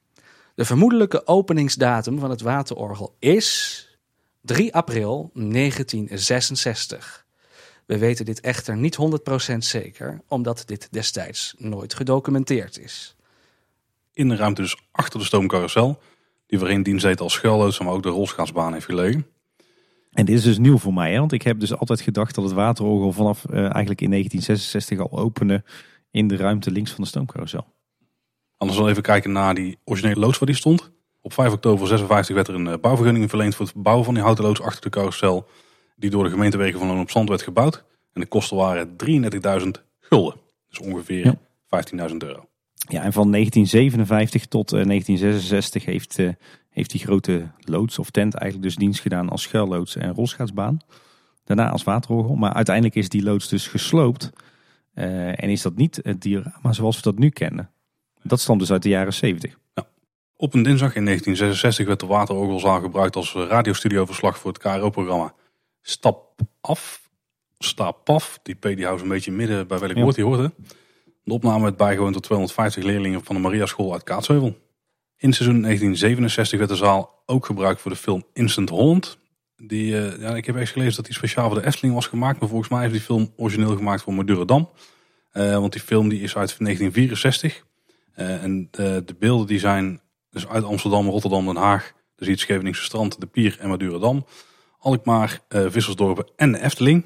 De 0.56 0.66
vermoedelijke 0.66 1.28
openingsdatum 1.28 2.20
van 2.20 2.30
het 2.30 2.42
waterorgel 2.42 3.16
is 3.20 3.86
3 4.42 4.74
april 4.74 5.32
1966. 5.34 7.26
We 7.86 7.98
weten 7.98 8.26
dit 8.26 8.40
echter 8.40 8.78
niet 8.78 8.98
100% 9.54 9.58
zeker, 9.58 10.22
omdat 10.28 10.64
dit 10.66 10.88
destijds 10.92 11.56
nooit 11.58 11.94
gedocumenteerd 11.94 12.80
is. 12.80 13.16
In 14.22 14.30
de 14.30 14.36
ruimte 14.36 14.62
dus 14.62 14.78
achter 14.92 15.20
de 15.20 15.26
stoomcarousel. 15.26 16.02
Die 16.46 16.60
voorheen 16.60 16.84
dienst 16.84 17.04
deed 17.04 17.22
als 17.22 17.34
schuilloods, 17.34 17.80
maar 17.80 17.94
ook 17.94 18.04
de 18.04 18.10
rolschaatsbaan 18.10 18.74
heeft 18.74 18.86
gelegen. 18.86 19.26
En 20.12 20.26
dit 20.26 20.38
is 20.38 20.44
dus 20.44 20.58
nieuw 20.58 20.78
voor 20.78 20.94
mij, 20.94 21.12
hè? 21.12 21.20
want 21.20 21.32
ik 21.32 21.42
heb 21.42 21.60
dus 21.60 21.76
altijd 21.76 22.02
gedacht 22.02 22.36
dat 22.36 22.44
het 22.44 22.54
waterorgel 22.54 23.12
vanaf 23.12 23.46
eh, 23.46 23.60
eigenlijk 23.60 24.02
in 24.02 24.10
1966 24.10 25.00
al 25.00 25.20
opende 25.20 25.64
in 26.12 26.28
de 26.28 26.36
ruimte 26.36 26.72
links 26.72 26.92
van 26.92 27.04
de 27.04 27.10
stoomcarousel. 27.10 27.66
Anders 28.58 28.80
wel 28.80 28.90
even 28.90 29.02
kijken 29.02 29.32
naar 29.32 29.56
die 29.56 29.78
originele 29.84 30.20
loods 30.20 30.38
waar 30.38 30.48
die 30.48 30.58
stond. 30.58 30.92
Op 31.22 31.34
5 31.34 31.54
oktober 31.54 31.88
56 31.88 32.36
werd 32.36 32.48
er 32.48 32.56
een 32.56 32.68
eh, 32.68 32.80
bouwvergunning 32.82 33.30
verleend 33.30 33.56
voor 33.56 33.66
het 33.66 33.76
bouwen 33.76 34.06
van 34.06 34.14
die 34.14 34.24
houten 34.24 34.44
loods 34.44 34.62
achter 34.62 34.82
de 34.82 34.90
carousel. 34.90 35.48
Die 35.96 36.10
door 36.10 36.24
de 36.24 36.30
gemeentewerken 36.30 36.80
van 36.80 36.88
Loon 36.88 37.00
op 37.00 37.12
Zand 37.12 37.30
werd 37.30 37.42
gebouwd. 37.42 37.84
En 38.14 38.22
de 38.22 38.28
kosten 38.28 38.58
waren 38.58 38.96
33.000 39.06 39.68
gulden. 40.00 40.40
Dus 40.70 40.80
ongeveer 40.80 41.26
Ja. 41.26 41.36
15.000 42.10 42.18
euro. 42.18 42.50
Ja, 42.90 43.04
en 43.04 43.14
van 43.14 43.32
1957 43.32 44.46
tot 44.46 44.74
eh, 44.74 44.86
1966 44.86 45.86
heeft, 45.86 46.20
eh, 46.20 46.30
heeft 46.70 46.90
die 46.92 47.00
grote 47.00 47.52
loods 47.60 48.00
of 48.00 48.10
tent 48.10 48.34
eigenlijk 48.34 48.64
dus 48.72 48.76
dienst 48.80 49.02
gedaan 49.02 49.30
als 49.30 49.42
schuilloods 49.42 49.96
en 49.96 50.14
rolschaatsbaan. 50.14 50.80
Daarna 51.44 51.70
als 51.70 51.84
waterorgel. 51.84 52.36
Maar 52.36 52.54
uiteindelijk 52.54 52.96
is 52.96 53.10
die 53.10 53.24
loods 53.24 53.48
dus 53.50 53.68
gesloopt. 53.68 54.30
eh, 54.94 55.28
en 55.44 55.50
is 55.50 55.62
dat 55.62 55.76
niet 55.76 56.00
het 56.04 56.22
diorama 56.22 56.74
zoals 56.74 56.96
we 56.96 57.02
dat 57.02 57.18
nu 57.18 57.30
kennen. 57.30 57.70
Dat 58.24 58.40
stamt 58.40 58.60
dus 58.60 58.72
uit 58.72 58.84
de 58.84 58.90
jaren 58.90 59.14
70. 59.14 59.60
Op 60.36 60.54
een 60.54 60.64
dinsdag 60.64 60.96
in 60.96 61.06
1966 61.06 61.86
werd 61.86 62.00
de 62.00 62.06
waterorgelzaal 62.06 62.80
gebruikt 62.82 63.16
als 63.16 63.36
eh, 63.36 63.46
radiostudioverslag 63.48 64.38
voor 64.38 64.52
het 64.52 64.62
KRO-programma 64.62 65.34
Stap 65.82 66.42
Af. 66.62 67.10
Stap 67.58 68.10
Af. 68.10 68.40
Die 68.44 68.56
P 68.56 68.62
die 68.62 68.86
houdt 68.86 69.02
een 69.02 69.08
beetje 69.08 69.32
midden 69.32 69.68
bij 69.68 69.80
welk 69.80 69.96
Ja. 69.96 70.02
woord 70.04 70.16
die 70.16 70.26
hoort. 70.26 70.52
De 71.24 71.34
opname 71.34 71.64
werd 71.64 71.78
bijgewoond 71.78 72.14
door 72.14 72.22
250 72.22 72.84
leerlingen 72.84 73.24
van 73.24 73.36
de 73.36 73.42
Maria 73.42 73.66
School 73.66 73.94
uit 73.94 74.04
Kaatsheuvel. 74.04 74.58
In 75.18 75.34
seizoen 75.34 75.62
1967 75.62 76.58
werd 76.58 76.70
de 76.70 76.76
zaal 76.76 77.24
ook 77.26 77.46
gebruikt 77.46 77.82
voor 77.82 77.92
de 77.92 77.98
film 77.98 78.24
Instant 78.34 78.70
Holland. 78.70 79.18
Die, 79.56 79.98
eh, 79.98 80.22
ja, 80.22 80.36
ik 80.36 80.46
heb 80.46 80.56
echt 80.56 80.72
gelezen 80.72 80.96
dat 80.96 81.06
die 81.06 81.14
speciaal 81.14 81.50
voor 81.50 81.60
de 81.60 81.66
Efteling 81.66 81.94
was 81.94 82.08
gemaakt. 82.08 82.40
Maar 82.40 82.50
volgens 82.50 82.70
mij 82.70 82.82
heeft 82.82 82.94
die 82.94 83.02
film 83.02 83.34
origineel 83.36 83.76
gemaakt 83.76 84.02
voor 84.02 84.14
Madurodam. 84.14 84.70
Eh 85.32 85.58
want 85.58 85.72
die 85.72 85.82
film 85.82 86.10
die 86.10 86.22
is 86.22 86.36
uit 86.36 86.56
1964. 86.60 87.66
Eh, 88.14 88.44
en 88.44 88.68
de, 88.72 89.04
de 89.06 89.16
beelden 89.20 89.48
die 89.48 89.60
zijn 89.60 90.02
dus 90.30 90.48
uit 90.48 90.64
Amsterdam, 90.64 91.10
Rotterdam, 91.10 91.46
Den 91.46 91.56
Haag. 91.56 91.94
Dus 92.16 92.28
het 92.28 92.40
Scheveningse 92.40 92.84
strand, 92.84 93.20
de 93.20 93.26
Pier 93.26 93.58
en 93.60 93.70
Madurodam. 93.70 94.26
Alkmaar, 94.80 95.42
Vissersdorpen 95.50 96.26
en 96.36 96.52
de 96.52 96.62
Efteling. 96.62 97.06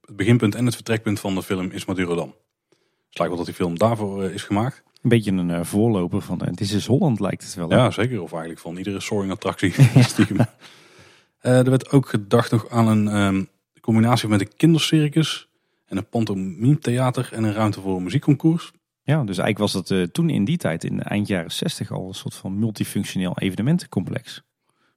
Het 0.00 0.16
beginpunt 0.16 0.54
en 0.54 0.66
het 0.66 0.74
vertrekpunt 0.74 1.20
van 1.20 1.34
de 1.34 1.42
film 1.42 1.70
is 1.70 1.84
Madurodam. 1.84 2.34
Het 3.14 3.22
lijkt 3.22 3.34
wel 3.34 3.44
dat 3.44 3.54
die 3.54 3.64
film 3.64 3.78
daarvoor 3.78 4.24
eh, 4.24 4.34
is 4.34 4.42
gemaakt. 4.42 4.82
Een 5.02 5.08
beetje 5.08 5.32
een 5.32 5.50
eh, 5.50 5.64
voorloper 5.64 6.20
van 6.20 6.44
het 6.44 6.60
is 6.60 6.72
is 6.72 6.86
Holland 6.86 7.20
lijkt 7.20 7.44
het 7.44 7.54
wel. 7.54 7.68
hè? 7.68 7.76
Ja, 7.76 7.90
zeker. 7.90 8.22
Of 8.22 8.30
eigenlijk 8.30 8.60
van 8.60 8.76
iedere 8.76 9.00
soaring 9.00 9.32
attractie. 9.32 9.74
Stiekem. 10.02 10.36
Eh, 11.38 11.58
er 11.58 11.70
werd 11.70 11.90
ook 11.90 12.08
gedacht 12.08 12.50
nog 12.50 12.68
aan 12.68 12.88
een 12.88 13.08
ehm, 13.08 13.44
combinatie 13.80 14.28
met 14.28 14.40
een 14.40 14.56
kindercircus 14.56 15.48
en 15.86 15.96
een 15.96 16.08
pantomime 16.08 16.78
theater 16.78 17.28
en 17.32 17.44
een 17.44 17.52
ruimte 17.52 17.80
voor 17.80 17.96
een 17.96 18.02
muziekconcours. 18.02 18.72
Ja, 19.02 19.24
dus 19.24 19.38
eigenlijk 19.38 19.58
was 19.58 19.72
dat 19.72 19.90
eh, 19.90 20.02
toen 20.02 20.30
in 20.30 20.44
die 20.44 20.56
tijd, 20.56 20.84
in 20.84 20.96
de 20.96 21.02
eind 21.02 21.26
jaren 21.26 21.52
60, 21.52 21.92
al 21.92 22.08
een 22.08 22.14
soort 22.14 22.34
van 22.34 22.58
multifunctioneel 22.58 23.38
evenementencomplex. 23.38 24.42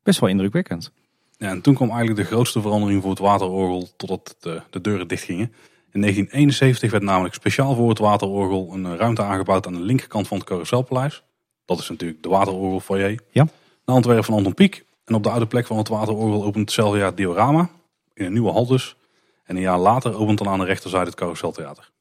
Best 0.04 0.20
wel 0.20 0.30
indrukwekkend. 0.30 0.92
Ja, 1.38 1.50
en 1.50 1.62
toen 1.62 1.74
kwam 1.74 1.90
eigenlijk 1.90 2.20
de 2.20 2.36
grootste 2.36 2.62
verandering 2.62 3.02
voor 3.02 3.12
het 3.12 3.20
waterorgel 3.20 3.90
totdat 3.98 4.36
de, 4.40 4.62
de 4.70 4.82
deuren 4.82 5.08
dichtgingen. 5.08 5.54
In 5.92 6.02
1971 6.02 6.92
werd 6.92 7.04
namelijk 7.04 7.34
speciaal 7.34 7.76
voor 7.76 7.90
het 7.90 7.98
waterorgel 7.98 8.70
een 8.74 8.86
eh, 8.86 8.96
ruimte 8.96 9.22
aangebouwd 9.22 9.68
aan 9.68 9.74
de 9.74 9.80
linkerkant 9.80 10.28
van 10.28 10.38
het 10.38 10.48
Carouselpaleis. 10.48 11.24
Dat 11.66 11.80
is 11.80 11.90
natuurlijk 11.90 12.24
de 12.24 12.30
waterorgel 12.30 12.80
foyer. 12.80 13.20
Ja. 13.32 13.48
De 13.86 13.92
Antwerpen 13.92 14.24
van 14.24 14.34
Anton 14.34 14.54
Pieck. 14.54 14.86
En 15.06 15.16
op 15.16 15.24
de 15.24 15.30
oude 15.30 15.48
plek 15.48 15.66
van 15.66 15.78
het 15.78 15.88
waterorgel 15.88 16.44
opent 16.44 16.66
hetzelfde 16.66 16.98
jaar 16.98 17.08
het 17.08 17.18
diorama. 17.18 17.70
In 18.14 18.26
een 18.26 18.34
nieuwe 18.34 18.52
hal 18.52 18.66
dus. 18.66 18.96
En 19.44 19.56
een 19.56 19.62
jaar 19.62 19.78
later 19.78 20.16
opent 20.16 20.38
dan 20.38 20.48
aan 20.48 20.60
de 20.60 20.66
rechterzijde 20.66 21.06
het 21.06 21.16
Carouseltheater. 21.16 21.92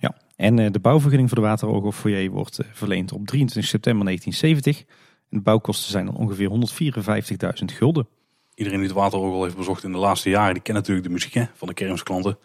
Ja, 0.00 0.16
en 0.36 0.58
eh, 0.58 0.70
de 0.70 0.78
bouwvergunning 0.78 1.28
voor 1.28 1.38
de 1.38 1.44
waterorgel 1.44 1.92
foyer 1.92 2.30
wordt 2.30 2.58
eh, 2.58 2.66
verleend 2.72 3.12
op 3.12 3.26
23 3.26 3.70
september 3.70 4.04
1970. 4.04 4.78
En 5.30 5.36
de 5.36 5.40
bouwkosten 5.40 5.90
zijn 5.90 6.06
dan 6.06 6.16
ongeveer 6.16 6.50
154.000 7.60 7.64
gulden. 7.64 8.08
Iedereen 8.54 8.78
die 8.78 8.88
het 8.88 8.98
Waterorgel 8.98 9.42
heeft 9.42 9.56
bezocht 9.56 9.84
in 9.84 9.92
de 9.92 9.98
laatste 9.98 10.30
jaren, 10.30 10.54
die 10.54 10.62
kent 10.62 10.76
natuurlijk 10.76 11.06
de 11.06 11.12
muziek 11.12 11.34
hè, 11.34 11.44
van 11.54 11.68
de 11.68 11.74
kermisklanten. 11.74 12.38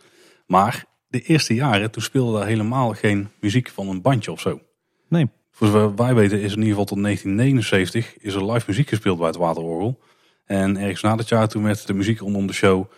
Maar 0.45 0.85
de 1.07 1.21
eerste 1.21 1.53
jaren, 1.53 1.91
toen 1.91 2.03
speelde 2.03 2.37
daar 2.37 2.47
helemaal 2.47 2.93
geen 2.93 3.29
muziek 3.39 3.69
van 3.69 3.87
een 3.87 4.01
bandje 4.01 4.31
of 4.31 4.39
zo. 4.39 4.61
Nee. 5.09 5.29
Voor 5.51 5.67
zover 5.67 5.95
wij 5.95 6.15
weten 6.15 6.41
is 6.41 6.51
in 6.51 6.57
ieder 6.57 6.69
geval 6.69 6.85
tot 6.85 7.01
1979 7.01 8.17
is 8.17 8.33
er 8.33 8.51
live 8.51 8.65
muziek 8.67 8.89
gespeeld 8.89 9.17
bij 9.17 9.27
het 9.27 9.35
Waterorgel. 9.35 9.99
En 10.45 10.77
ergens 10.77 11.01
na 11.01 11.15
dat 11.15 11.29
jaar 11.29 11.47
toen 11.47 11.63
werd 11.63 11.87
de 11.87 11.93
muziek 11.93 12.19
rondom 12.19 12.47
de 12.47 12.53
show 12.53 12.91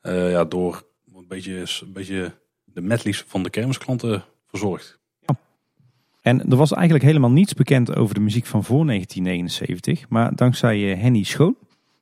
eh, 0.00 0.30
ja, 0.30 0.44
door 0.44 0.86
een 1.14 1.26
beetje, 1.28 1.64
een 1.80 1.92
beetje 1.92 2.32
de 2.64 2.80
medleys 2.80 3.24
van 3.26 3.42
de 3.42 3.50
kermisklanten 3.50 4.24
verzorgd. 4.46 4.98
En 6.26 6.50
er 6.50 6.56
was 6.56 6.72
eigenlijk 6.72 7.04
helemaal 7.04 7.30
niets 7.30 7.54
bekend 7.54 7.96
over 7.96 8.14
de 8.14 8.20
muziek 8.20 8.46
van 8.46 8.64
voor 8.64 8.86
1979. 8.86 10.08
Maar 10.08 10.34
dankzij 10.34 10.78
uh, 10.78 11.02
Henny 11.02 11.22
Schoon 11.22 11.56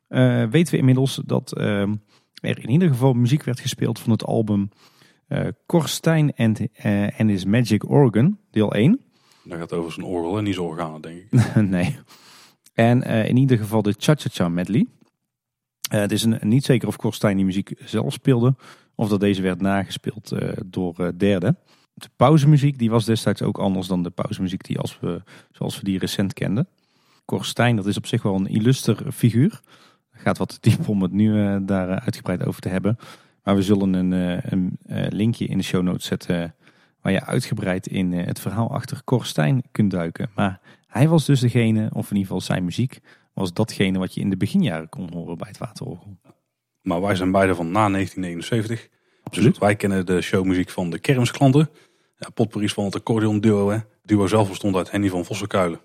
uh, 0.08 0.44
weten 0.44 0.72
we 0.72 0.78
inmiddels 0.78 1.20
dat 1.24 1.54
uh, 1.58 1.90
er 2.44 2.62
in 2.62 2.70
ieder 2.70 2.88
geval 2.88 3.12
muziek 3.12 3.42
werd 3.42 3.60
gespeeld 3.60 3.98
van 3.98 4.10
het 4.10 4.24
album 4.24 4.68
uh, 5.28 5.46
Korstijn 5.66 6.32
and, 6.36 6.60
and 7.18 7.30
His 7.30 7.44
Magic 7.44 7.88
Organ, 7.90 8.38
deel 8.50 8.72
1. 8.72 9.00
Dat 9.44 9.58
gaat 9.58 9.72
over 9.72 9.92
zijn 9.92 10.06
orgel 10.06 10.38
en 10.38 10.44
niet 10.44 10.54
zijn 10.54 10.66
organen, 10.66 11.00
denk 11.00 11.18
ik. 11.30 11.54
nee. 11.76 11.96
En 12.72 13.02
in 13.02 13.36
ieder 13.36 13.58
geval 13.58 13.82
de 13.82 13.94
Cha-Cha-Cha 13.98 14.48
medley. 14.48 14.86
het 15.88 16.12
is 16.12 16.22
een, 16.22 16.38
niet 16.40 16.64
zeker 16.64 16.88
of 16.88 16.96
Korstijn 16.96 17.36
die 17.36 17.44
muziek 17.44 17.72
zelf 17.84 18.12
speelde 18.12 18.54
of 18.94 19.08
dat 19.08 19.20
deze 19.20 19.42
werd 19.42 19.60
nagespeeld 19.60 20.32
door 20.64 21.12
derden. 21.16 21.58
De 21.94 22.08
pauzemuziek 22.16 22.78
die 22.78 22.90
was 22.90 23.04
destijds 23.04 23.42
ook 23.42 23.58
anders 23.58 23.86
dan 23.86 24.02
de 24.02 24.10
pauzemuziek 24.10 24.64
die 24.64 24.78
als 24.78 25.00
we, 25.00 25.22
zoals 25.50 25.78
we 25.78 25.84
die 25.84 25.98
recent 25.98 26.32
kenden. 26.32 26.68
Korstijn, 27.24 27.76
dat 27.76 27.86
is 27.86 27.96
op 27.96 28.06
zich 28.06 28.22
wel 28.22 28.34
een 28.34 28.46
illuster 28.46 29.12
figuur. 29.12 29.60
Gaat 30.24 30.38
wat 30.38 30.48
te 30.48 30.70
diep 30.70 30.88
om 30.88 31.02
het 31.02 31.12
nu 31.12 31.34
uh, 31.34 31.56
daar 31.62 32.00
uitgebreid 32.00 32.46
over 32.46 32.60
te 32.60 32.68
hebben. 32.68 32.98
Maar 33.42 33.54
we 33.54 33.62
zullen 33.62 33.92
een, 33.92 34.12
uh, 34.12 34.38
een 34.42 34.78
linkje 35.08 35.46
in 35.46 35.58
de 35.58 35.64
show 35.64 35.82
notes 35.82 36.06
zetten 36.06 36.54
waar 37.00 37.12
je 37.12 37.24
uitgebreid 37.24 37.86
in 37.86 38.12
het 38.12 38.40
verhaal 38.40 38.70
achter 38.70 39.02
Korstijn 39.04 39.62
kunt 39.72 39.90
duiken. 39.90 40.30
Maar 40.34 40.60
hij 40.86 41.08
was 41.08 41.24
dus 41.24 41.40
degene, 41.40 41.90
of 41.92 42.10
in 42.10 42.16
ieder 42.16 42.26
geval 42.26 42.40
zijn 42.40 42.64
muziek, 42.64 43.00
was 43.34 43.52
datgene 43.52 43.98
wat 43.98 44.14
je 44.14 44.20
in 44.20 44.30
de 44.30 44.36
beginjaren 44.36 44.88
kon 44.88 45.12
horen 45.12 45.38
bij 45.38 45.48
het 45.48 45.58
Waterorgel. 45.58 46.18
Maar 46.82 47.00
wij 47.00 47.14
zijn 47.14 47.32
beide 47.32 47.54
van 47.54 47.70
na 47.70 47.88
1979. 47.88 48.88
Absoluut. 49.22 49.50
Dus 49.50 49.58
wij 49.58 49.76
kennen 49.76 50.06
de 50.06 50.20
showmuziek 50.20 50.70
van 50.70 50.90
de 50.90 50.98
kermisklanten. 50.98 51.70
Ja, 52.18 52.28
potpourris 52.34 52.72
van 52.72 52.84
het 52.84 52.94
accordeon 52.94 53.40
duo. 53.40 53.68
Hè. 53.68 53.74
Het 53.74 53.86
duo 54.02 54.26
zelf 54.26 54.48
bestond 54.48 54.76
uit 54.76 54.90
Henny 54.90 55.08
van 55.08 55.24
Vossenkuilen. 55.24 55.80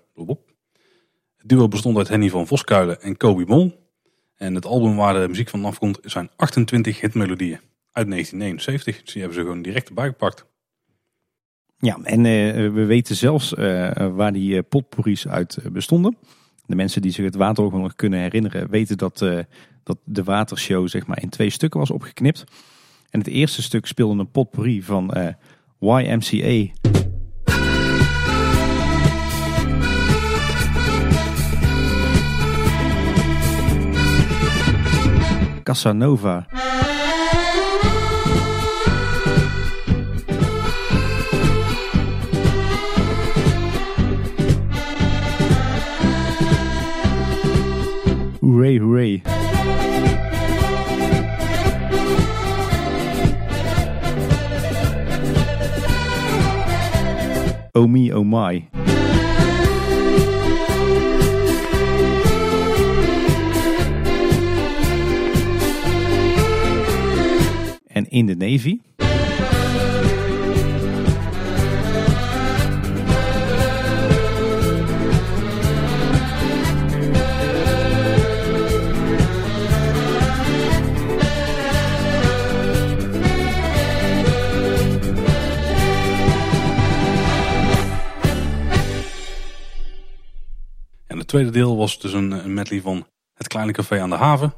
Het 1.36 1.48
duo 1.48 1.68
bestond 1.68 1.96
uit 1.96 2.08
Henny 2.08 2.30
van 2.30 2.46
Voskuilen 2.46 3.02
en 3.02 3.16
Kobe 3.16 3.44
Mol. 3.46 3.79
En 4.40 4.54
het 4.54 4.66
album 4.66 4.96
waar 4.96 5.14
de 5.14 5.28
muziek 5.28 5.48
van 5.48 5.64
afkomt 5.64 5.98
zijn 6.02 6.30
28 6.36 7.00
hitmelodieën 7.00 7.60
uit 7.92 8.10
1979. 8.10 9.02
Dus 9.02 9.12
die 9.12 9.22
hebben 9.22 9.38
ze 9.40 9.44
gewoon 9.44 9.62
direct 9.62 9.88
erbij 9.88 10.06
gepakt. 10.06 10.46
Ja, 11.78 11.98
en 12.02 12.24
uh, 12.24 12.72
we 12.72 12.84
weten 12.84 13.16
zelfs 13.16 13.52
uh, 13.52 13.90
waar 13.94 14.32
die 14.32 14.54
uh, 14.54 14.60
potpourris 14.68 15.28
uit 15.28 15.58
bestonden. 15.72 16.16
De 16.66 16.74
mensen 16.74 17.02
die 17.02 17.10
zich 17.10 17.24
het 17.24 17.34
waterorgel 17.34 17.80
nog 17.80 17.94
kunnen 17.94 18.20
herinneren 18.20 18.70
weten 18.70 18.98
dat, 18.98 19.18
dat 19.82 19.98
de 20.04 20.24
watershow 20.24 20.88
zeg 20.88 21.06
maar 21.06 21.22
in 21.22 21.28
twee 21.28 21.50
stukken 21.50 21.80
was 21.80 21.90
opgeknipt. 21.90 22.44
En 23.10 23.18
het 23.18 23.28
eerste 23.28 23.62
stuk 23.62 23.86
speelde 23.86 24.20
een 24.20 24.30
potpourri 24.30 24.82
van 24.82 25.34
YMCA. 25.78 26.72
Casanova. 35.70 36.48
Hooray, 48.40 48.78
hooray. 48.78 49.22
Oh 57.76 57.86
me, 57.86 58.10
oh 58.10 58.24
my. 58.24 58.69
In 68.20 68.26
de 68.26 68.36
Navy. 68.36 68.78
Tweede 91.30 91.50
deel 91.50 91.76
was 91.76 92.00
dus 92.00 92.12
een 92.12 92.54
medley 92.54 92.80
van 92.80 93.06
Het 93.34 93.46
Kleine 93.46 93.72
Café 93.72 94.00
aan 94.00 94.10
de 94.10 94.16
Haven. 94.16 94.52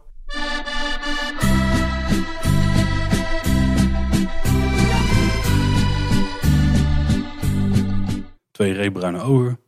Twee 8.62 8.75
reebruine 8.75 9.20
ogen. 9.20 9.59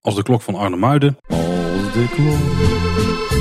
Als 0.00 0.14
de 0.14 0.22
klok 0.22 0.42
van 0.42 0.54
Arne 0.54 0.76
Muiden. 0.76 1.16
Als 1.28 1.92
de 1.92 2.06
klok 2.14 3.31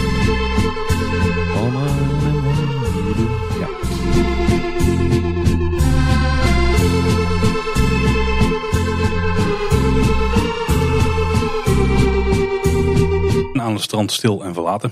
het 13.82 13.90
strand 13.90 14.12
stil 14.12 14.44
en 14.44 14.54
verlaten. 14.54 14.92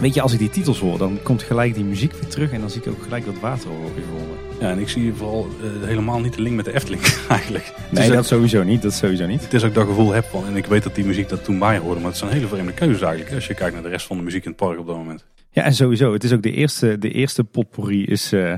Weet 0.00 0.14
je, 0.14 0.20
als 0.20 0.32
ik 0.32 0.38
die 0.38 0.50
titels 0.50 0.78
hoor, 0.78 0.98
dan 0.98 1.18
komt 1.22 1.42
gelijk 1.42 1.74
die 1.74 1.84
muziek 1.84 2.12
weer 2.12 2.28
terug. 2.28 2.52
En 2.52 2.60
dan 2.60 2.70
zie 2.70 2.80
ik 2.80 2.88
ook 2.88 3.02
gelijk 3.02 3.24
dat 3.24 3.38
waterorgel 3.40 3.94
weer 3.94 4.04
voor 4.04 4.20
me. 4.20 4.64
Ja, 4.64 4.70
en 4.70 4.78
ik 4.78 4.88
zie 4.88 5.14
vooral 5.14 5.48
uh, 5.62 5.86
helemaal 5.86 6.20
niet 6.20 6.34
de 6.34 6.42
link 6.42 6.56
met 6.56 6.64
de 6.64 6.74
Efteling 6.74 7.02
eigenlijk. 7.28 7.72
Nee, 7.90 8.10
dat 8.10 8.26
sowieso 8.26 8.62
niet. 8.62 8.82
Dat 8.82 8.92
sowieso 8.92 9.26
niet. 9.26 9.42
Het 9.42 9.54
is 9.54 9.64
ook 9.64 9.74
dat 9.74 9.86
gevoel 9.86 10.12
heb 10.12 10.24
van, 10.24 10.46
en 10.46 10.56
ik 10.56 10.66
weet 10.66 10.82
dat 10.82 10.94
die 10.94 11.04
muziek 11.04 11.28
dat 11.28 11.44
toen 11.44 11.58
bij 11.58 11.78
hoorde, 11.78 12.00
maar 12.00 12.10
het 12.10 12.18
zijn 12.18 12.30
hele 12.30 12.46
vreemde 12.46 12.72
keuzes 12.72 13.00
eigenlijk. 13.02 13.34
Als 13.34 13.46
je 13.46 13.54
kijkt 13.54 13.74
naar 13.74 13.82
de 13.82 13.88
rest 13.88 14.06
van 14.06 14.16
de 14.16 14.22
muziek 14.22 14.44
in 14.44 14.50
het 14.50 14.58
park 14.58 14.78
op 14.78 14.86
dat 14.86 14.96
moment. 14.96 15.24
Ja, 15.50 15.62
en 15.62 15.74
sowieso. 15.74 16.12
Het 16.12 16.24
is 16.24 16.32
ook 16.32 16.42
de 16.42 16.52
eerste, 16.52 16.98
de 16.98 17.10
eerste 17.10 17.44
potpourri 17.44 18.04
is 18.04 18.32
uh, 18.32 18.48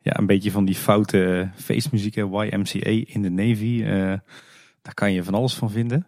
ja, 0.00 0.18
een 0.18 0.26
beetje 0.26 0.50
van 0.50 0.64
die 0.64 0.74
foute 0.74 1.50
feestmuziek. 1.54 2.14
YMCA 2.16 2.90
in 3.06 3.22
de 3.22 3.30
Navy. 3.30 3.82
Uh, 3.84 3.88
daar 4.82 4.94
kan 4.94 5.12
je 5.12 5.24
van 5.24 5.34
alles 5.34 5.54
van 5.54 5.70
vinden. 5.70 6.06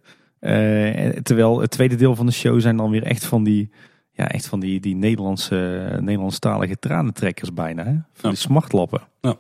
terwijl 1.23 1.61
het 1.61 1.71
tweede 1.71 1.95
deel 1.97 2.15
van 2.15 2.27
de 2.27 2.33
show 2.33 2.61
zijn 2.61 2.77
dan 2.77 2.91
weer 2.91 3.03
echt 3.03 3.25
van 3.25 3.45
die 3.45 3.71
ja, 4.17 4.29
echt 4.29 4.47
van 4.47 4.61
die, 4.61 4.81
die 4.81 4.95
Nederlandse, 4.95 5.89
Nederlandstalige 6.01 6.79
tranentrekkers 6.79 7.53
bijna. 7.53 7.85
Hè? 7.85 7.91
Van 7.93 8.03
Ja. 8.23 8.29
die 8.29 8.39
smartlappen. 8.39 9.03
Ja. 9.21 9.37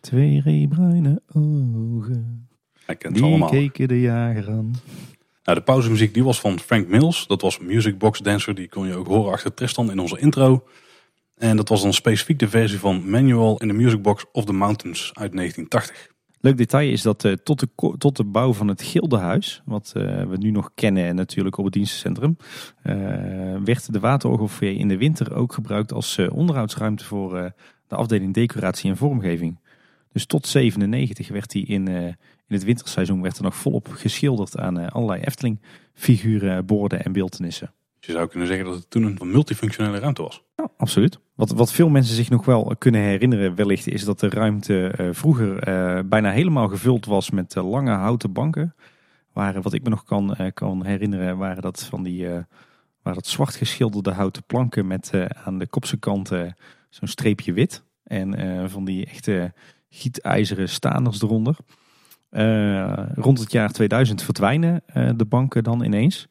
Twee 0.00 0.40
reebruine 0.40 1.22
ogen. 1.32 2.48
Ik 2.86 2.98
ken 2.98 3.12
het 3.12 3.14
Die 3.14 3.22
allemaal. 3.24 3.48
keken 3.48 3.88
de 3.88 4.00
jager 4.00 4.50
aan. 4.50 4.72
Nou, 5.44 5.58
de 5.58 5.64
pauzemuziek 5.64 6.14
die 6.14 6.24
was 6.24 6.40
van 6.40 6.60
Frank 6.60 6.88
Mills. 6.88 7.26
Dat 7.26 7.40
was 7.40 7.58
Music 7.58 7.98
Box 7.98 8.18
Dancer. 8.18 8.54
Die 8.54 8.68
kon 8.68 8.86
je 8.86 8.96
ook 8.96 9.06
horen 9.06 9.32
achter 9.32 9.54
Tristan 9.54 9.90
in 9.90 9.98
onze 9.98 10.18
intro. 10.18 10.64
En 11.36 11.56
dat 11.56 11.68
was 11.68 11.82
dan 11.82 11.92
specifiek 11.92 12.38
de 12.38 12.48
versie 12.48 12.78
van 12.78 13.10
Manual 13.10 13.56
in 13.58 13.68
the 13.68 13.74
Music 13.74 14.02
Box 14.02 14.24
of 14.32 14.44
the 14.44 14.52
Mountains 14.52 15.10
uit 15.12 15.32
1980. 15.32 16.12
Leuk 16.40 16.56
detail 16.56 16.90
is 16.90 17.02
dat 17.02 17.24
uh, 17.24 17.32
tot, 17.32 17.60
de, 17.60 17.94
tot 17.98 18.16
de 18.16 18.24
bouw 18.24 18.52
van 18.52 18.68
het 18.68 18.82
Gildenhuis, 18.82 19.62
wat 19.64 19.92
uh, 19.96 20.22
we 20.22 20.36
nu 20.36 20.50
nog 20.50 20.70
kennen 20.74 21.14
natuurlijk 21.14 21.58
op 21.58 21.64
het 21.64 21.72
dienstencentrum, 21.72 22.36
uh, 22.82 22.94
werd 23.64 23.92
de 23.92 24.00
waterorgelfoyer 24.00 24.76
in 24.76 24.88
de 24.88 24.96
winter 24.96 25.34
ook 25.34 25.52
gebruikt 25.52 25.92
als 25.92 26.18
onderhoudsruimte 26.18 27.04
voor 27.04 27.52
de 27.88 27.94
afdeling 27.94 28.34
decoratie 28.34 28.90
en 28.90 28.96
vormgeving. 28.96 29.58
Dus 30.14 30.26
tot 30.26 30.46
97 30.46 31.28
werd 31.28 31.50
die 31.50 31.66
in, 31.66 31.88
in 31.88 32.16
het 32.46 32.64
winterseizoen 32.64 33.22
werd 33.22 33.36
er 33.36 33.42
nog 33.42 33.56
volop 33.56 33.88
geschilderd 33.88 34.58
aan 34.58 34.90
allerlei 34.90 35.22
Efteling 35.22 35.60
figuren, 35.94 36.66
borden 36.66 37.04
en 37.04 37.12
beeldenissen. 37.12 37.72
Je 38.06 38.12
zou 38.12 38.28
kunnen 38.28 38.48
zeggen 38.48 38.66
dat 38.66 38.74
het 38.74 38.90
toen 38.90 39.02
een 39.02 39.30
multifunctionele 39.30 39.98
ruimte 39.98 40.22
was. 40.22 40.42
Ja, 40.56 40.68
absoluut. 40.76 41.18
Wat, 41.34 41.50
wat 41.50 41.72
veel 41.72 41.88
mensen 41.88 42.14
zich 42.14 42.30
nog 42.30 42.44
wel 42.44 42.74
kunnen 42.78 43.00
herinneren 43.00 43.54
wellicht 43.54 43.86
is 43.86 44.04
dat 44.04 44.20
de 44.20 44.28
ruimte 44.28 44.94
uh, 45.00 45.08
vroeger 45.12 45.68
uh, 45.68 46.00
bijna 46.04 46.30
helemaal 46.30 46.68
gevuld 46.68 47.06
was 47.06 47.30
met 47.30 47.54
uh, 47.54 47.70
lange 47.70 47.90
houten 47.90 48.32
banken. 48.32 48.74
Waren, 49.32 49.62
wat 49.62 49.72
ik 49.72 49.82
me 49.82 49.88
nog 49.88 50.04
kan, 50.04 50.36
kan 50.54 50.84
herinneren 50.84 51.36
waren 51.36 51.62
dat 51.62 51.84
van 51.84 52.02
die 52.02 52.26
waren 53.02 53.22
dat 53.22 53.26
zwart 53.26 53.54
geschilderde 53.54 54.10
houten 54.10 54.44
planken 54.44 54.86
met 54.86 55.12
aan 55.44 55.58
de 55.58 55.66
kopse 55.66 55.96
kanten 55.96 56.56
zo'n 56.88 57.08
streepje 57.08 57.52
wit. 57.52 57.84
En 58.04 58.70
van 58.70 58.84
die 58.84 59.06
echte 59.06 59.52
gietijzeren 59.94 60.68
staanders 60.68 61.22
eronder. 61.22 61.56
rond 63.14 63.38
het 63.38 63.52
jaar 63.52 63.70
2000 63.70 64.22
verdwijnen 64.22 64.82
de 65.16 65.24
banken 65.28 65.64
dan 65.64 65.84
ineens 65.84 66.28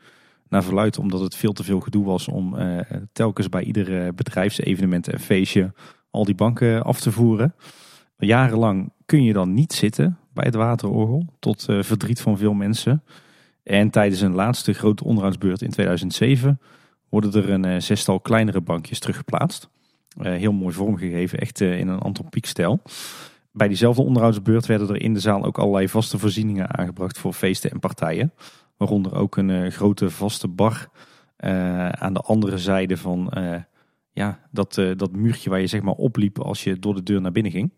naar 0.54 0.63
verluidt 0.63 0.97
omdat 0.99 1.19
het 1.19 1.36
veel 1.36 1.54
te 1.54 1.63
veel 1.63 1.80
gedoe 1.80 2.06
was 2.06 2.28
om 2.28 2.56
uh, 2.56 2.80
telkens 3.13 3.49
bij 3.49 3.63
ieder 3.63 4.13
bedrijfsevenement 4.13 5.08
en 5.08 5.19
feestje 5.19 5.73
al 6.10 6.26
die 6.26 6.36
banken 6.36 6.84
af 6.84 6.99
te 6.99 7.12
voeren. 7.12 7.56
Jarenlang 8.17 8.91
kun 9.06 9.23
je 9.23 9.34
dan 9.34 9.54
niet 9.54 9.73
zitten 9.73 10.17
bij 10.34 10.45
het 10.45 10.56
waterorgel, 10.56 11.26
tot 11.39 11.65
verdriet 11.80 12.21
van 12.21 12.38
veel 12.38 12.54
mensen. 12.54 13.04
En 13.63 13.89
tijdens 13.89 14.21
een 14.21 14.34
laatste 14.34 14.73
grote 14.73 15.04
onderhoudsbeurt 15.04 15.62
in 15.62 15.69
2007 15.69 16.60
worden 17.10 17.34
er 17.34 17.49
een 17.49 17.82
zestal 17.82 18.19
kleinere 18.19 18.62
bankjes 18.62 18.99
teruggeplaatst. 18.99 19.69
heel 20.19 20.54
mooi 20.54 20.73
vormgegeven, 20.73 21.39
echt 21.39 21.62
in 21.62 21.88
een 21.88 21.99
antropiek 21.99 22.45
stijl. 22.45 22.82
Bij 23.53 23.67
diezelfde 23.67 24.01
onderhoudsbeurt 24.01 24.65
werden 24.65 24.89
er 24.89 25.01
in 25.01 25.13
de 25.13 25.19
zaal 25.19 25.43
ook 25.43 25.57
allerlei 25.57 25.89
vaste 25.89 26.17
voorzieningen 26.17 26.77
aangebracht 26.77 27.17
voor 27.17 27.33
feesten 27.33 27.71
en 27.71 27.79
partijen. 27.79 28.33
Waaronder 28.77 29.15
ook 29.15 29.37
een 29.37 29.49
uh, 29.49 29.71
grote 29.71 30.09
vaste 30.09 30.47
bar 30.47 30.89
uh, 31.39 31.89
aan 31.89 32.13
de 32.13 32.19
andere 32.19 32.57
zijde 32.57 32.97
van 32.97 33.31
uh, 33.37 33.55
ja, 34.11 34.39
dat, 34.51 34.73
dat 34.95 35.11
muurtje 35.11 35.49
waar 35.49 35.59
je 35.59 35.67
zeg 35.67 35.81
maar 35.81 35.93
opliep 35.93 36.39
als 36.39 36.63
je 36.63 36.79
door 36.79 36.95
de 36.95 37.03
deur 37.03 37.21
naar 37.21 37.31
binnen 37.31 37.51
ging. 37.51 37.71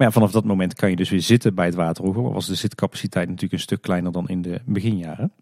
Maar 0.00 0.06
ja, 0.06 0.14
vanaf 0.14 0.30
dat 0.30 0.44
moment 0.44 0.74
kan 0.74 0.90
je 0.90 0.96
dus 0.96 1.10
weer 1.10 1.22
zitten 1.22 1.54
bij 1.54 1.66
het 1.66 1.74
Waterhoogel. 1.74 2.32
Was 2.32 2.46
de 2.46 2.54
zitcapaciteit 2.54 3.26
natuurlijk 3.26 3.52
een 3.52 3.60
stuk 3.60 3.82
kleiner 3.82 4.12
dan 4.12 4.28
in 4.28 4.42
de 4.42 4.60
beginjaren. 4.66 5.32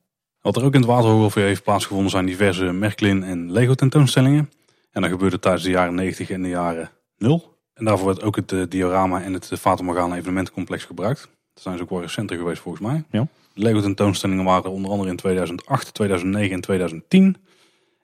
Wat 0.40 0.56
er 0.56 0.64
ook 0.64 0.74
in 0.74 0.80
het 0.80 0.88
Waterhoogel 0.88 1.42
heeft 1.42 1.62
plaatsgevonden 1.62 2.10
zijn 2.10 2.26
diverse 2.26 2.72
Merklin 2.72 3.22
en 3.22 3.52
Lego 3.52 3.74
tentoonstellingen. 3.74 4.50
En 4.90 5.02
dat 5.02 5.10
gebeurde 5.10 5.38
tijdens 5.38 5.64
de 5.64 5.70
jaren 5.70 5.94
90 5.94 6.30
en 6.30 6.42
de 6.42 6.48
jaren 6.48 6.90
0. 7.18 7.57
En 7.78 7.84
daarvoor 7.84 8.06
werd 8.06 8.22
ook 8.22 8.36
het 8.36 8.70
diorama 8.70 9.22
en 9.22 9.32
het 9.32 9.50
Fata 9.58 9.82
Morgana 9.82 10.16
evenementencomplex 10.16 10.84
gebruikt. 10.84 11.28
Dat 11.54 11.62
zijn 11.62 11.76
ze 11.76 11.82
ook 11.82 11.90
wel 11.90 12.00
recenter 12.00 12.36
geweest 12.36 12.60
volgens 12.60 12.84
mij. 12.86 13.04
Ja. 13.10 13.26
Lego 13.54 13.80
tentoonstellingen 13.80 14.44
waren 14.44 14.70
onder 14.70 14.90
andere 14.90 15.10
in 15.10 15.16
2008, 15.16 15.94
2009 15.94 16.54
en 16.54 16.60
2010. 16.60 17.36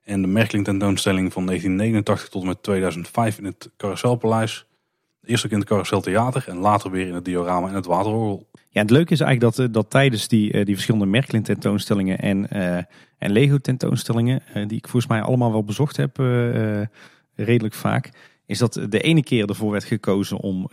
En 0.05 0.23
de 0.23 0.29
Merkling 0.29 0.65
tentoonstelling 0.65 1.33
van 1.33 1.47
1989 1.47 2.29
tot 2.29 2.43
en 2.43 2.49
met 2.49 2.63
2005 2.63 3.39
in 3.39 3.45
het 3.45 3.71
Carouselpaleis. 3.77 4.67
Eerst 5.25 5.45
ook 5.45 5.51
in 5.51 5.59
het 5.59 5.69
Carousel 5.69 6.01
Theater 6.01 6.45
en 6.49 6.57
later 6.57 6.91
weer 6.91 7.07
in 7.07 7.15
het 7.15 7.25
diorama 7.25 7.69
en 7.69 7.75
het 7.75 7.87
Waterorgel. 7.87 8.47
Ja, 8.69 8.81
het 8.81 8.91
leuke 8.91 9.13
is 9.13 9.21
eigenlijk 9.21 9.57
dat, 9.57 9.67
eh, 9.67 9.73
dat 9.73 9.91
tijdens 9.91 10.29
die, 10.29 10.53
eh, 10.53 10.65
die 10.65 10.75
verschillende 10.75 11.07
Merklin 11.07 11.43
tentoonstellingen 11.43 12.19
en, 12.19 12.47
uh, 12.53 12.77
en 13.19 13.33
Lego 13.33 13.59
tentoonstellingen, 13.59 14.43
die 14.53 14.77
ik 14.77 14.89
volgens 14.89 15.13
mij 15.13 15.23
allemaal 15.23 15.53
wel 15.53 15.65
bezocht 15.65 15.97
heb, 15.97 16.19
uh, 16.19 16.81
redelijk 17.35 17.75
vaak, 17.75 18.11
is 18.47 18.59
dat 18.59 18.73
de 18.89 19.01
ene 19.01 19.23
keer 19.23 19.49
ervoor 19.49 19.71
werd 19.71 19.85
gekozen 19.85 20.39
om 20.39 20.71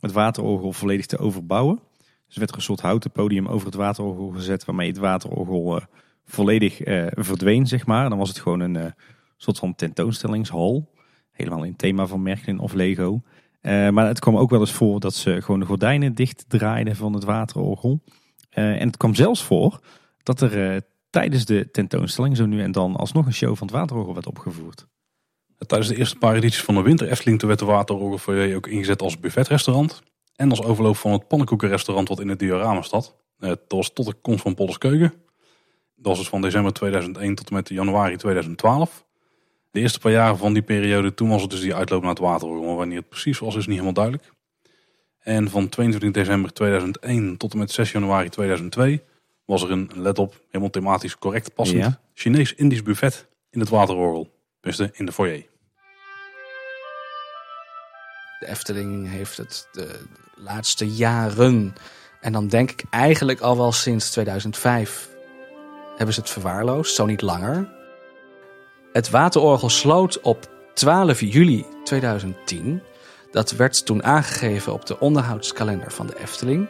het 0.00 0.12
Waterorgel 0.12 0.72
volledig 0.72 1.06
te 1.06 1.18
overbouwen. 1.18 1.80
Dus 2.26 2.36
werd 2.38 2.50
er 2.50 2.56
een 2.56 2.62
soort 2.62 2.80
houten 2.80 3.10
podium 3.10 3.46
over 3.46 3.66
het 3.66 3.74
waterorgel 3.74 4.28
gezet, 4.28 4.64
waarmee 4.64 4.88
het 4.88 4.98
waterorgel 4.98 5.76
uh, 5.76 5.82
volledig 6.24 6.86
uh, 6.86 7.06
verdween, 7.10 7.66
zeg 7.66 7.86
maar. 7.86 8.08
Dan 8.08 8.18
was 8.18 8.28
het 8.28 8.38
gewoon 8.38 8.60
een 8.60 8.94
soort 9.36 9.58
van 9.58 9.74
tentoonstellingshal. 9.74 10.90
Helemaal 11.32 11.64
in 11.64 11.76
thema 11.76 12.06
van 12.06 12.22
Merklin 12.22 12.58
of 12.58 12.72
Lego. 12.72 13.22
maar 13.62 14.06
het 14.06 14.18
kwam 14.18 14.36
ook 14.36 14.50
wel 14.50 14.60
eens 14.60 14.72
voor 14.72 15.00
dat 15.00 15.14
ze 15.14 15.42
gewoon 15.42 15.60
de 15.60 15.66
gordijnen 15.66 16.14
dicht 16.14 16.44
draaiden 16.48 16.96
van 16.96 17.12
het 17.12 17.24
waterorgel. 17.24 18.00
en 18.50 18.86
het 18.86 18.96
kwam 18.96 19.14
zelfs 19.14 19.42
voor 19.42 19.80
dat 20.22 20.40
er 20.40 20.82
tijdens 21.10 21.44
de 21.44 21.70
tentoonstelling 21.70 22.36
zo 22.36 22.46
nu 22.46 22.62
en 22.62 22.72
dan 22.72 22.96
alsnog 22.96 23.26
een 23.26 23.32
show 23.32 23.56
van 23.56 23.66
het 23.66 23.76
waterorgel 23.76 24.14
werd 24.14 24.26
opgevoerd. 24.26 24.86
Tijdens 25.66 25.90
de 25.90 25.96
eerste 25.96 26.16
paar 26.16 26.34
edities 26.34 26.62
van 26.62 26.74
de 26.74 26.82
Winter 26.82 27.08
Efteling 27.08 27.42
werd 27.42 27.58
de 27.58 27.64
waterorgel 27.64 28.54
ook 28.54 28.66
ingezet 28.66 29.02
als 29.02 29.20
buffetrestaurant. 29.20 30.02
En 30.36 30.50
als 30.50 30.62
overloop 30.62 30.96
van 30.96 31.12
het 31.12 31.28
pannenkoekenrestaurant 31.28 32.08
wat 32.08 32.20
in 32.20 32.28
het 32.28 32.38
diorama 32.38 32.82
staat. 32.82 33.14
Eh, 33.38 33.48
dat 33.48 33.58
was 33.68 33.92
tot 33.92 34.06
de 34.06 34.14
komst 34.14 34.42
van 34.42 34.54
Polles 34.54 34.78
Keuken. 34.78 35.12
Dat 35.96 36.06
was 36.06 36.18
dus 36.18 36.28
van 36.28 36.40
december 36.40 36.72
2001 36.72 37.34
tot 37.34 37.48
en 37.48 37.54
met 37.54 37.68
januari 37.68 38.16
2012. 38.16 39.04
De 39.70 39.80
eerste 39.80 39.98
paar 39.98 40.12
jaren 40.12 40.38
van 40.38 40.52
die 40.52 40.62
periode, 40.62 41.14
toen 41.14 41.28
was 41.28 41.42
het 41.42 41.50
dus 41.50 41.60
die 41.60 41.74
uitloop 41.74 42.00
naar 42.00 42.10
het 42.10 42.18
water. 42.18 42.48
Maar 42.48 42.76
wanneer 42.76 42.98
het 42.98 43.08
precies 43.08 43.38
was, 43.38 43.54
is 43.54 43.66
niet 43.66 43.80
helemaal 43.80 43.92
duidelijk. 43.92 44.32
En 45.18 45.50
van 45.50 45.68
22 45.68 46.22
december 46.22 46.52
2001 46.52 47.36
tot 47.36 47.52
en 47.52 47.58
met 47.58 47.70
6 47.70 47.92
januari 47.92 48.28
2002 48.28 49.02
was 49.44 49.62
er 49.62 49.70
een, 49.70 49.90
let 49.94 50.18
op, 50.18 50.40
helemaal 50.46 50.70
thematisch 50.70 51.18
correct 51.18 51.54
passend 51.54 51.98
Chinees-Indisch 52.14 52.82
buffet 52.82 53.28
in 53.50 53.60
het 53.60 53.68
waterorgel. 53.68 54.38
Dus 54.60 54.78
in 54.78 55.06
de 55.06 55.12
foyer. 55.12 55.49
De 58.40 58.48
Efteling 58.48 59.10
heeft 59.10 59.36
het 59.36 59.68
de 59.72 60.00
laatste 60.34 60.88
jaren, 60.88 61.74
en 62.20 62.32
dan 62.32 62.48
denk 62.48 62.70
ik 62.70 62.84
eigenlijk 62.90 63.40
al 63.40 63.56
wel 63.56 63.72
sinds 63.72 64.10
2005, 64.10 65.08
hebben 65.96 66.14
ze 66.14 66.20
het 66.20 66.30
verwaarloosd, 66.30 66.94
zo 66.94 67.06
niet 67.06 67.20
langer. 67.20 67.68
Het 68.92 69.10
waterorgel 69.10 69.68
sloot 69.68 70.20
op 70.20 70.48
12 70.74 71.20
juli 71.20 71.66
2010. 71.84 72.82
Dat 73.30 73.50
werd 73.50 73.86
toen 73.86 74.04
aangegeven 74.04 74.72
op 74.72 74.86
de 74.86 74.98
onderhoudskalender 74.98 75.92
van 75.92 76.06
de 76.06 76.18
Efteling. 76.18 76.68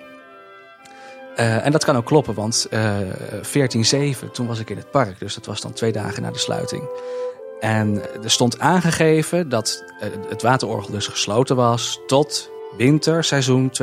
Uh, 1.36 1.66
en 1.66 1.72
dat 1.72 1.84
kan 1.84 1.96
ook 1.96 2.06
kloppen, 2.06 2.34
want 2.34 2.66
uh, 2.70 3.00
eh, 3.00 4.16
14-7, 4.24 4.30
toen 4.32 4.46
was 4.46 4.58
ik 4.58 4.70
in 4.70 4.76
het 4.76 4.90
park. 4.90 5.18
Dus 5.18 5.34
dat 5.34 5.46
was 5.46 5.60
dan 5.60 5.72
twee 5.72 5.92
dagen 5.92 6.22
na 6.22 6.30
de 6.30 6.38
sluiting. 6.38 6.82
En 7.60 8.02
er 8.22 8.30
stond 8.30 8.58
aangegeven 8.58 9.48
dat 9.48 9.84
eh, 10.00 10.08
het 10.28 10.42
waterorgel 10.42 10.92
dus 10.92 11.06
gesloten 11.06 11.56
was 11.56 12.00
tot 12.06 12.50
winterseizoen 12.76 13.70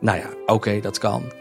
Nou 0.00 0.18
ja, 0.18 0.28
oké, 0.46 0.80
dat 0.80 0.98
kan. 0.98 1.32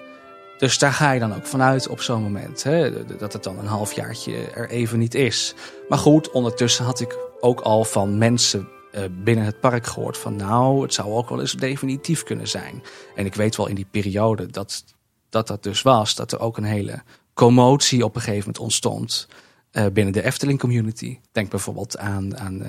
Dus 0.57 0.77
daar 0.77 0.93
ga 0.93 1.11
je 1.11 1.19
dan 1.19 1.35
ook 1.35 1.45
vanuit 1.45 1.87
op 1.87 2.01
zo'n 2.01 2.21
moment. 2.21 2.63
Hè, 2.63 3.05
dat 3.17 3.33
het 3.33 3.43
dan 3.43 3.59
een 3.59 3.65
halfjaartje 3.65 4.49
er 4.55 4.69
even 4.69 4.99
niet 4.99 5.13
is. 5.13 5.55
Maar 5.89 5.97
goed, 5.97 6.31
ondertussen 6.31 6.85
had 6.85 6.99
ik 6.99 7.17
ook 7.39 7.59
al 7.59 7.83
van 7.83 8.17
mensen 8.17 8.67
eh, 8.91 9.03
binnen 9.23 9.45
het 9.45 9.59
park 9.59 9.87
gehoord 9.87 10.17
van 10.17 10.35
nou, 10.35 10.81
het 10.81 10.93
zou 10.93 11.13
ook 11.13 11.29
wel 11.29 11.39
eens 11.39 11.53
definitief 11.53 12.23
kunnen 12.23 12.47
zijn. 12.47 12.83
En 13.15 13.25
ik 13.25 13.35
weet 13.35 13.55
wel 13.55 13.67
in 13.67 13.75
die 13.75 13.87
periode 13.91 14.47
dat 14.47 14.83
dat, 15.31 15.47
dat 15.47 15.63
dus 15.63 15.81
was, 15.81 16.15
dat 16.15 16.31
er 16.31 16.39
ook 16.39 16.57
een 16.57 16.63
hele 16.63 17.01
commotie 17.33 18.05
op 18.05 18.15
een 18.15 18.21
gegeven 18.21 18.39
moment 18.39 18.59
ontstond. 18.59 19.27
Uh, 19.71 19.85
binnen 19.93 20.13
de 20.13 20.23
Efteling 20.23 20.59
community. 20.59 21.19
Denk 21.31 21.49
bijvoorbeeld 21.49 21.97
aan, 21.97 22.37
aan 22.37 22.61
uh, 22.61 22.67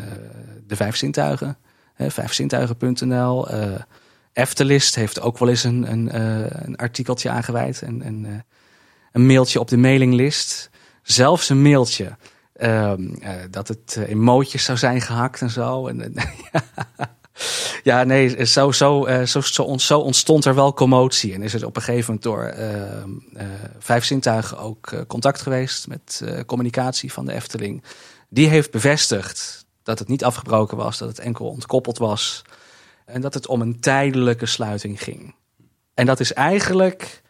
de 0.66 0.76
Vijf 0.76 0.96
Zintuigen. 0.96 1.56
Vijfzintuigen.nl. 1.96 3.48
Eftelist 4.32 4.94
heeft 4.94 5.20
ook 5.20 5.38
wel 5.38 5.48
eens 5.48 5.64
een, 5.64 5.92
een, 5.92 6.20
een 6.66 6.76
artikeltje 6.76 7.30
aangeweid. 7.30 7.82
En, 7.82 8.02
en 8.02 8.44
een 9.12 9.26
mailtje 9.26 9.60
op 9.60 9.68
de 9.68 9.76
mailinglist. 9.76 10.70
Zelfs 11.02 11.48
een 11.48 11.62
mailtje 11.62 12.16
ehm, 12.52 13.08
dat 13.50 13.68
het 13.68 13.98
in 14.06 14.20
mootjes 14.20 14.64
zou 14.64 14.78
zijn 14.78 15.00
gehakt 15.00 15.40
en 15.40 15.50
zo. 15.50 15.86
En, 15.86 16.14
ja, 16.52 16.62
nee, 18.04 18.46
zo, 18.46 18.72
zo, 18.72 19.06
uh, 19.06 19.22
zo, 19.22 19.40
zo, 19.76 19.98
ontstond 19.98 20.44
er 20.44 20.54
wel 20.54 20.74
commotie. 20.74 21.34
En 21.34 21.42
is 21.42 21.54
er 21.54 21.66
op 21.66 21.76
een 21.76 21.82
gegeven 21.82 22.04
moment 22.04 22.22
door 22.22 22.54
uh, 23.38 23.44
Vijf 23.78 24.04
Zintuigen 24.04 24.58
ook 24.58 25.04
contact 25.06 25.42
geweest 25.42 25.88
met 25.88 26.22
communicatie 26.46 27.12
van 27.12 27.26
de 27.26 27.32
Efteling. 27.32 27.82
Die 28.28 28.48
heeft 28.48 28.70
bevestigd 28.70 29.64
dat 29.82 29.98
het 29.98 30.08
niet 30.08 30.24
afgebroken 30.24 30.76
was, 30.76 30.98
dat 30.98 31.08
het 31.08 31.18
enkel 31.18 31.46
ontkoppeld 31.46 31.98
was. 31.98 32.42
En 33.04 33.20
dat 33.20 33.34
het 33.34 33.46
om 33.46 33.60
een 33.60 33.80
tijdelijke 33.80 34.46
sluiting 34.46 35.02
ging. 35.02 35.34
En 35.94 36.06
dat 36.06 36.20
is 36.20 36.32
eigenlijk 36.32 37.22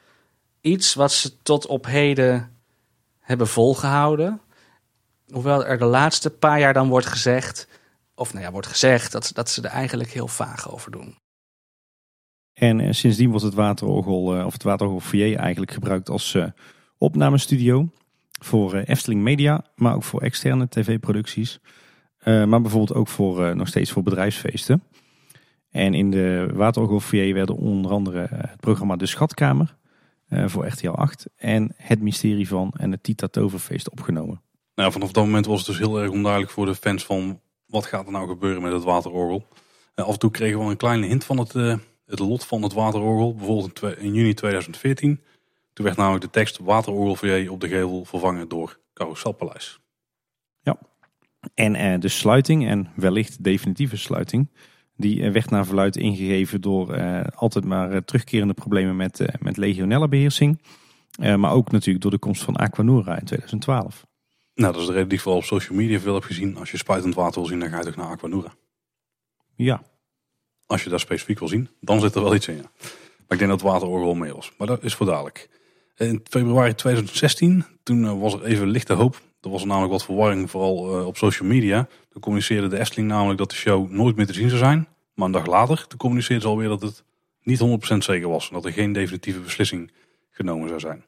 iets 0.60 0.94
wat 0.94 1.12
ze 1.12 1.42
tot 1.42 1.66
op 1.66 1.86
heden 1.86 2.56
hebben 3.20 3.48
volgehouden. 3.48 4.40
Hoewel 5.28 5.64
er 5.64 5.78
de 5.78 5.84
laatste 5.84 6.30
paar 6.30 6.58
jaar 6.58 6.72
dan 6.72 6.88
wordt 6.88 7.06
gezegd 7.06 7.66
of 8.22 8.32
nou 8.32 8.44
ja, 8.44 8.50
wordt 8.50 8.66
gezegd 8.66 9.12
dat, 9.12 9.30
dat 9.34 9.50
ze 9.50 9.62
er 9.62 9.70
eigenlijk 9.70 10.10
heel 10.10 10.28
vaag 10.28 10.72
over 10.72 10.90
doen. 10.90 11.16
En 12.52 12.80
eh, 12.80 12.92
sindsdien 12.92 13.30
wordt 13.30 13.44
het 13.44 13.54
waterorgel, 13.54 14.36
eh, 14.36 14.46
of 14.46 14.52
het 14.52 14.62
waterorgel 14.62 15.00
Foyer 15.00 15.38
eigenlijk 15.38 15.72
gebruikt 15.72 16.08
als 16.08 16.34
eh, 16.34 16.46
opnamestudio. 16.98 17.90
Voor 18.40 18.74
eh, 18.74 18.88
Efteling 18.88 19.22
Media, 19.22 19.64
maar 19.74 19.94
ook 19.94 20.04
voor 20.04 20.22
externe 20.22 20.68
tv-producties. 20.68 21.60
Eh, 22.22 22.44
maar 22.44 22.60
bijvoorbeeld 22.60 22.98
ook 22.98 23.08
voor, 23.08 23.44
eh, 23.44 23.54
nog 23.54 23.68
steeds 23.68 23.90
voor 23.90 24.02
bedrijfsfeesten. 24.02 24.82
En 25.70 25.94
in 25.94 26.10
de 26.10 26.50
waterorgel 26.54 27.00
Foyer 27.00 27.34
werden 27.34 27.56
onder 27.56 27.90
andere 27.90 28.26
het 28.30 28.60
programma 28.60 28.96
De 28.96 29.06
Schatkamer 29.06 29.76
eh, 30.28 30.48
voor 30.48 30.66
RTL 30.66 30.88
8 30.88 31.26
en 31.36 31.72
Het 31.76 32.00
Mysterie 32.00 32.48
van 32.48 32.72
en 32.76 32.90
het 32.90 33.02
Tita 33.02 33.26
Toverfeest 33.26 33.90
opgenomen. 33.90 34.42
Nou, 34.74 34.92
vanaf 34.92 35.12
dat 35.12 35.24
moment 35.24 35.46
was 35.46 35.58
het 35.58 35.66
dus 35.66 35.78
heel 35.78 36.00
erg 36.00 36.10
onduidelijk 36.10 36.52
voor 36.52 36.66
de 36.66 36.74
fans 36.74 37.04
van 37.04 37.40
wat 37.72 37.86
gaat 37.86 38.06
er 38.06 38.12
nou 38.12 38.28
gebeuren 38.28 38.62
met 38.62 38.72
het 38.72 38.82
waterorgel. 38.82 39.46
En 39.94 40.04
af 40.04 40.12
en 40.12 40.18
toe 40.18 40.30
kregen 40.30 40.58
we 40.58 40.70
een 40.70 40.76
kleine 40.76 41.06
hint 41.06 41.24
van 41.24 41.38
het, 41.38 41.54
eh, 41.54 41.76
het 42.06 42.18
lot 42.18 42.44
van 42.44 42.62
het 42.62 42.72
waterorgel. 42.72 43.34
Bijvoorbeeld 43.34 43.82
in, 43.82 43.98
in 43.98 44.14
juni 44.14 44.34
2014. 44.34 45.20
Toen 45.72 45.84
werd 45.84 45.96
namelijk 45.96 46.24
de 46.24 46.30
tekst 46.30 46.58
waterorgel 46.58 47.14
voor 47.14 47.48
op 47.48 47.60
de 47.60 47.68
gevel 47.68 48.04
vervangen 48.04 48.48
door 48.48 48.78
carouselpaleis. 48.94 49.80
En 51.54 51.74
eh, 51.74 52.00
de 52.00 52.08
sluiting, 52.08 52.66
en 52.66 52.88
wellicht 52.96 53.44
definitieve 53.44 53.96
sluiting, 53.96 54.50
die 54.96 55.22
eh, 55.22 55.32
werd 55.32 55.50
naar 55.50 55.66
verluid 55.66 55.96
ingegeven 55.96 56.60
door 56.60 56.94
eh, 56.94 57.20
altijd 57.34 57.64
maar 57.64 57.90
eh, 57.90 57.96
terugkerende 57.96 58.54
problemen 58.54 58.96
met, 58.96 59.20
eh, 59.20 59.34
met 59.40 59.56
legionellenbeheersing. 59.56 60.62
Eh, 61.20 61.34
maar 61.34 61.52
ook 61.52 61.70
natuurlijk 61.70 62.02
door 62.02 62.10
de 62.10 62.18
komst 62.18 62.42
van 62.42 62.56
Aquanura 62.56 63.18
in 63.18 63.24
2012. 63.24 64.06
Nou, 64.54 64.72
dat 64.72 64.80
is 64.80 64.86
de 64.86 64.92
reden 64.92 65.08
die 65.08 65.16
ik 65.16 65.22
vooral 65.22 65.40
op 65.40 65.46
social 65.46 65.78
media 65.78 66.00
veel 66.00 66.14
heb 66.14 66.22
gezien. 66.22 66.56
Als 66.56 66.70
je 66.70 66.76
spuitend 66.76 67.14
water 67.14 67.40
wil 67.40 67.50
zien, 67.50 67.60
dan 67.60 67.68
ga 67.68 67.78
je 67.78 67.84
toch 67.84 67.96
naar 67.96 68.06
Aquanura. 68.06 68.54
Ja, 69.54 69.82
Als 70.66 70.84
je 70.84 70.90
daar 70.90 71.00
specifiek 71.00 71.38
wil 71.38 71.48
zien, 71.48 71.68
dan 71.80 72.00
zit 72.00 72.14
er 72.14 72.22
wel 72.22 72.34
iets 72.34 72.48
in. 72.48 72.56
Ja. 72.56 72.70
Maar 73.32 73.40
ik 73.40 73.46
denk 73.46 73.50
dat 73.50 73.60
het 73.60 73.70
waterorgel 73.70 74.14
mee 74.14 74.34
was. 74.34 74.52
Maar 74.58 74.66
dat 74.66 74.82
is 74.82 74.94
voor 74.94 75.06
dadelijk. 75.06 75.48
In 75.96 76.20
februari 76.30 76.74
2016, 76.74 77.64
toen 77.82 78.04
eh, 78.04 78.20
was 78.20 78.34
er 78.34 78.44
even 78.44 78.68
lichte 78.68 78.92
hoop. 78.92 79.20
Er 79.40 79.50
was 79.50 79.64
namelijk 79.64 79.92
wat 79.92 80.04
verwarring, 80.04 80.50
vooral 80.50 80.98
eh, 80.98 81.06
op 81.06 81.16
social 81.16 81.48
media. 81.48 81.88
Toen 82.08 82.22
communiceerde 82.22 82.68
de 82.68 82.78
Efteling 82.78 83.08
namelijk 83.08 83.38
dat 83.38 83.50
de 83.50 83.56
show 83.56 83.90
nooit 83.90 84.16
meer 84.16 84.26
te 84.26 84.32
zien 84.32 84.48
zou 84.48 84.60
zijn. 84.60 84.88
Maar 85.14 85.26
een 85.26 85.32
dag 85.32 85.46
later, 85.46 85.86
toen 85.86 85.98
communiceerde 85.98 86.42
ze 86.42 86.48
alweer 86.48 86.68
dat 86.68 86.82
het 86.82 87.04
niet 87.42 87.60
100% 87.94 87.96
zeker 87.98 88.28
was. 88.28 88.48
En 88.48 88.54
dat 88.54 88.64
er 88.64 88.72
geen 88.72 88.92
definitieve 88.92 89.40
beslissing 89.40 89.92
genomen 90.30 90.68
zou 90.68 90.80
zijn. 90.80 91.04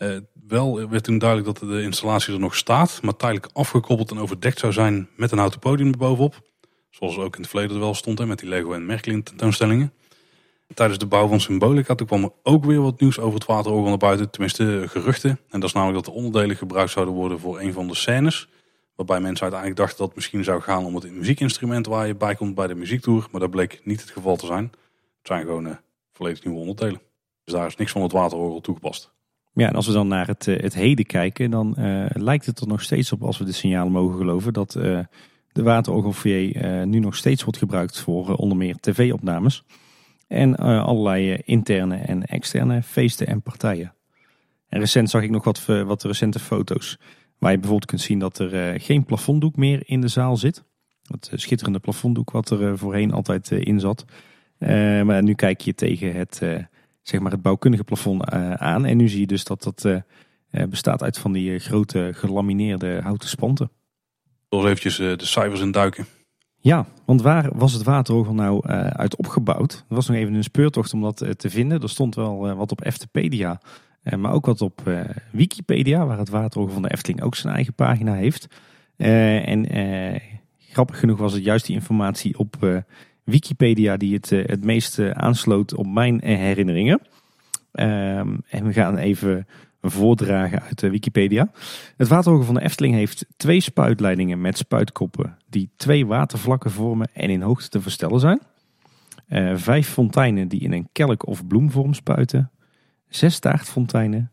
Eh, 0.00 0.16
wel 0.46 0.88
werd 0.88 1.04
toen 1.04 1.18
duidelijk 1.18 1.58
dat 1.58 1.70
de 1.70 1.82
installatie 1.82 2.34
er 2.34 2.40
nog 2.40 2.56
staat, 2.56 2.98
maar 3.02 3.16
tijdelijk 3.16 3.48
afgekoppeld 3.52 4.10
en 4.10 4.18
overdekt 4.18 4.58
zou 4.58 4.72
zijn 4.72 5.08
met 5.16 5.32
een 5.32 5.38
houten 5.38 5.60
podium 5.60 5.92
erbovenop. 5.92 6.40
Zoals 6.90 7.16
ook 7.16 7.34
in 7.34 7.40
het 7.40 7.50
verleden 7.50 7.74
er 7.76 7.82
wel 7.82 7.94
stond, 7.94 8.18
hè, 8.18 8.26
met 8.26 8.38
die 8.38 8.48
Lego 8.48 8.72
en 8.72 8.86
Merklin 8.86 9.22
tentoonstellingen. 9.22 9.92
Tijdens 10.74 10.98
de 10.98 11.06
bouw 11.06 11.28
van 11.28 11.40
Symbolica 11.40 11.94
toen 11.94 12.06
kwam 12.06 12.22
er 12.22 12.32
ook 12.42 12.64
weer 12.64 12.80
wat 12.80 13.00
nieuws 13.00 13.18
over 13.18 13.34
het 13.34 13.46
waterorgel 13.46 13.88
naar 13.88 13.98
buiten. 13.98 14.30
Tenminste 14.30 14.84
geruchten. 14.86 15.30
En 15.30 15.60
dat 15.60 15.68
is 15.68 15.72
namelijk 15.72 16.04
dat 16.04 16.14
de 16.14 16.20
onderdelen 16.20 16.56
gebruikt 16.56 16.90
zouden 16.90 17.14
worden 17.14 17.38
voor 17.38 17.60
een 17.60 17.72
van 17.72 17.88
de 17.88 17.94
scènes. 17.94 18.48
Waarbij 18.94 19.20
mensen 19.20 19.42
uiteindelijk 19.42 19.80
dachten 19.80 19.98
dat 19.98 20.06
het 20.06 20.16
misschien 20.16 20.44
zou 20.44 20.60
gaan 20.60 20.84
om 20.84 20.94
het 20.94 21.12
muziekinstrument 21.12 21.86
waar 21.86 22.06
je 22.06 22.14
bij 22.14 22.34
komt 22.34 22.54
bij 22.54 22.66
de 22.66 22.74
muziektour. 22.74 23.28
Maar 23.30 23.40
dat 23.40 23.50
bleek 23.50 23.80
niet 23.84 24.00
het 24.00 24.10
geval 24.10 24.36
te 24.36 24.46
zijn. 24.46 24.64
Het 24.64 25.26
zijn 25.26 25.40
gewoon 25.40 25.66
eh, 25.66 25.76
volledig 26.12 26.44
nieuwe 26.44 26.60
onderdelen. 26.60 27.00
Dus 27.44 27.54
daar 27.54 27.66
is 27.66 27.76
niks 27.76 27.92
van 27.92 28.02
het 28.02 28.12
waterorgel 28.12 28.60
toegepast. 28.60 29.12
Ja, 29.52 29.68
en 29.68 29.74
als 29.74 29.86
we 29.86 29.92
dan 29.92 30.08
naar 30.08 30.26
het, 30.26 30.46
eh, 30.46 30.62
het 30.62 30.74
heden 30.74 31.06
kijken, 31.06 31.50
dan 31.50 31.76
eh, 31.76 32.04
lijkt 32.08 32.46
het 32.46 32.60
er 32.60 32.66
nog 32.66 32.82
steeds 32.82 33.12
op, 33.12 33.22
als 33.22 33.38
we 33.38 33.44
de 33.44 33.52
signalen 33.52 33.92
mogen 33.92 34.16
geloven, 34.16 34.52
dat 34.52 34.74
eh, 34.74 34.98
de 35.52 35.62
waterorgelfoyer 35.62 36.56
eh 36.56 36.86
nu 36.86 36.98
nog 36.98 37.16
steeds 37.16 37.42
wordt 37.42 37.58
gebruikt 37.58 38.00
voor 38.00 38.34
onder 38.34 38.56
meer 38.56 38.76
tv-opnames. 38.80 39.64
En 40.28 40.56
allerlei 40.56 41.40
interne 41.44 41.96
en 41.96 42.24
externe 42.24 42.82
feesten 42.82 43.26
en 43.26 43.42
partijen. 43.42 43.94
En 44.68 44.80
recent 44.80 45.10
zag 45.10 45.22
ik 45.22 45.30
nog 45.30 45.44
wat, 45.44 45.64
wat 45.66 46.02
recente 46.02 46.38
foto's. 46.38 46.98
Waar 47.38 47.50
je 47.50 47.58
bijvoorbeeld 47.58 47.90
kunt 47.90 48.00
zien 48.00 48.18
dat 48.18 48.38
er 48.38 48.80
geen 48.80 49.04
plafonddoek 49.04 49.56
meer 49.56 49.82
in 49.84 50.00
de 50.00 50.08
zaal 50.08 50.36
zit. 50.36 50.64
Het 51.06 51.30
schitterende 51.34 51.78
plafonddoek 51.78 52.30
wat 52.30 52.50
er 52.50 52.78
voorheen 52.78 53.12
altijd 53.12 53.50
in 53.50 53.80
zat. 53.80 54.04
Maar 55.04 55.22
nu 55.22 55.34
kijk 55.34 55.60
je 55.60 55.74
tegen 55.74 56.14
het, 56.14 56.42
zeg 57.02 57.20
maar 57.20 57.32
het 57.32 57.42
bouwkundige 57.42 57.84
plafond 57.84 58.30
eh, 58.30 58.52
aan. 58.52 58.84
En 58.84 58.96
nu 58.96 59.08
zie 59.08 59.20
je 59.20 59.26
dus 59.26 59.44
dat 59.44 59.62
dat 59.62 59.84
eh, 59.84 59.96
eh, 60.50 60.68
bestaat 60.68 61.02
uit 61.02 61.18
van 61.18 61.32
die 61.32 61.58
grote 61.58 62.10
gelamineerde 62.14 63.00
houten 63.02 63.28
spanten. 63.28 63.70
Zoals 64.48 64.64
eventjes 64.64 64.96
de 64.96 65.16
cijfers 65.26 65.60
induiken. 65.60 66.06
Ja, 66.60 66.86
want 67.04 67.22
waar 67.22 67.50
was 67.52 67.72
het 67.72 67.82
waterorgel 67.82 68.34
nou 68.34 68.66
uit 68.92 69.16
opgebouwd? 69.16 69.84
Er 69.88 69.94
was 69.94 70.08
nog 70.08 70.16
even 70.16 70.34
een 70.34 70.42
speurtocht 70.42 70.92
om 70.92 71.00
dat 71.00 71.16
te 71.36 71.50
vinden. 71.50 71.82
Er 71.82 71.88
stond 71.88 72.14
wel 72.14 72.54
wat 72.54 72.70
op 72.70 72.84
Eftepedia, 72.84 73.60
maar 74.16 74.32
ook 74.32 74.46
wat 74.46 74.60
op 74.60 74.82
Wikipedia, 75.32 76.06
waar 76.06 76.18
het 76.18 76.28
waterorgel 76.28 76.72
van 76.74 76.82
de 76.82 76.92
Efteling 76.92 77.22
ook 77.22 77.34
zijn 77.34 77.54
eigen 77.54 77.74
pagina 77.74 78.14
heeft. 78.14 78.46
En 78.96 79.66
grappig 80.58 80.98
genoeg 80.98 81.18
was 81.18 81.32
het 81.32 81.44
juist 81.44 81.66
die 81.66 81.74
informatie 81.74 82.38
op 82.38 82.82
Wikipedia 83.24 83.96
die 83.96 84.14
het, 84.14 84.32
eh, 84.32 84.46
het 84.46 84.64
meest 84.64 84.98
eh, 84.98 85.10
aansloot 85.10 85.74
op 85.74 85.86
mijn 85.86 86.20
eh, 86.20 86.36
herinneringen. 86.36 87.00
Ehm, 87.72 88.36
en 88.48 88.66
we 88.66 88.72
gaan 88.72 88.96
even 88.96 89.46
voordragen 89.82 90.62
uit 90.62 90.80
Wikipedia. 90.80 91.50
Het 91.96 92.08
waterorgel 92.08 92.46
van 92.46 92.54
de 92.54 92.62
Efteling 92.62 92.94
heeft 92.94 93.26
twee 93.36 93.60
spuitleidingen 93.60 94.40
met 94.40 94.58
spuitkoppen 94.58 95.36
die 95.48 95.70
twee 95.76 96.06
watervlakken 96.06 96.70
vormen 96.70 97.08
en 97.12 97.30
in 97.30 97.42
hoogte 97.42 97.68
te 97.68 97.80
verstellen 97.80 98.20
zijn. 98.20 98.40
Vijf 99.54 99.88
fonteinen 99.88 100.48
die 100.48 100.60
in 100.60 100.72
een 100.72 100.88
kelk- 100.92 101.26
of 101.26 101.46
bloemvorm 101.46 101.94
spuiten. 101.94 102.50
Zes 103.08 103.34
staartfonteinen. 103.34 104.32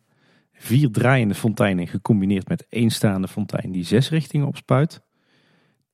Vier 0.54 0.92
draaiende 0.92 1.36
fonteinen 1.36 1.88
gecombineerd 1.88 2.48
met 2.48 2.66
één 2.70 2.90
staande 2.90 3.28
fontein 3.28 3.72
die 3.72 3.84
zes 3.84 4.10
richtingen 4.10 4.48
opspuit. 4.48 5.02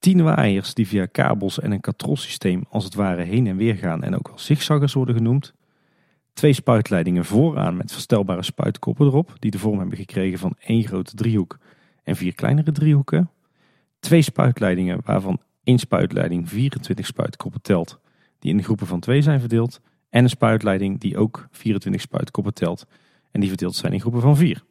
Tien 0.04 0.22
waaiers 0.22 0.74
die 0.74 0.86
via 0.86 1.06
kabels 1.06 1.60
en 1.60 1.72
een 1.72 1.80
katrolsysteem 1.80 2.64
als 2.70 2.84
het 2.84 2.94
ware 2.94 3.22
heen 3.22 3.46
en 3.46 3.56
weer 3.56 3.74
gaan 3.74 4.02
en 4.02 4.14
ook 4.14 4.28
wel 4.28 4.38
zigzaggers 4.38 4.92
worden 4.92 5.14
genoemd. 5.14 5.54
Twee 6.32 6.52
spuitleidingen 6.52 7.24
vooraan 7.24 7.76
met 7.76 7.92
verstelbare 7.92 8.42
spuitkoppen 8.42 9.06
erop, 9.06 9.32
die 9.38 9.50
de 9.50 9.58
vorm 9.58 9.78
hebben 9.78 9.96
gekregen 9.96 10.38
van 10.38 10.56
één 10.58 10.84
grote 10.84 11.14
driehoek 11.14 11.58
en 12.02 12.16
vier 12.16 12.34
kleinere 12.34 12.72
driehoeken. 12.72 13.30
Twee 14.00 14.22
spuitleidingen 14.22 15.00
waarvan 15.04 15.40
één 15.62 15.78
spuitleiding 15.78 16.48
24 16.48 17.06
spuitkoppen 17.06 17.62
telt, 17.62 17.98
die 18.38 18.52
in 18.52 18.62
groepen 18.62 18.86
van 18.86 19.00
twee 19.00 19.22
zijn 19.22 19.40
verdeeld. 19.40 19.80
En 20.10 20.22
een 20.22 20.28
spuitleiding 20.28 21.00
die 21.00 21.18
ook 21.18 21.48
24 21.50 22.00
spuitkoppen 22.00 22.54
telt 22.54 22.86
en 23.30 23.40
die 23.40 23.48
verdeeld 23.48 23.76
zijn 23.76 23.92
in 23.92 24.00
groepen 24.00 24.20
van 24.20 24.36
vier. 24.36 24.62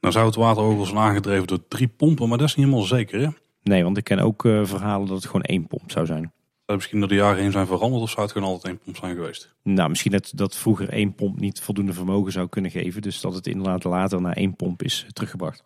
Nou 0.00 0.12
zou 0.12 0.26
het 0.26 0.34
waterorgel 0.34 0.84
zijn 0.84 0.98
aangedreven 0.98 1.46
door 1.46 1.68
drie 1.68 1.88
pompen, 1.88 2.28
maar 2.28 2.38
dat 2.38 2.48
is 2.48 2.54
niet 2.54 2.66
helemaal 2.66 2.86
zeker. 2.86 3.20
Hè? 3.20 3.28
Zou 3.68 3.80
Nee, 3.80 3.84
want 3.84 3.96
ik 3.96 4.04
ken 4.04 4.18
ook 4.18 4.44
eh, 4.44 4.64
verhalen 4.64 5.06
dat 5.06 5.16
het 5.16 5.26
gewoon 5.26 5.42
één 5.42 5.66
pomp 5.66 5.90
zou 5.90 6.06
zijn. 6.06 6.32
het 6.66 6.76
misschien 6.76 6.98
door 6.98 7.08
de 7.08 7.14
jaren 7.14 7.42
heen 7.42 7.52
zijn 7.52 7.66
veranderd 7.66 8.02
of 8.02 8.10
zou 8.10 8.22
het 8.22 8.32
gewoon 8.32 8.48
altijd 8.48 8.72
één 8.72 8.82
pomp 8.84 8.96
zijn 8.96 9.14
geweest? 9.14 9.54
Nou, 9.62 9.88
misschien 9.88 10.12
dat, 10.12 10.32
dat 10.34 10.56
vroeger 10.56 10.88
één 10.88 11.14
pomp 11.14 11.40
niet 11.40 11.60
voldoende 11.60 11.92
vermogen 11.92 12.32
zou 12.32 12.48
kunnen 12.48 12.70
geven. 12.70 13.02
Dus 13.02 13.20
dat 13.20 13.34
het 13.34 13.46
inderdaad 13.46 13.84
later 13.84 14.20
naar 14.20 14.36
één 14.36 14.56
pomp 14.56 14.82
is 14.82 15.06
teruggebracht. 15.12 15.62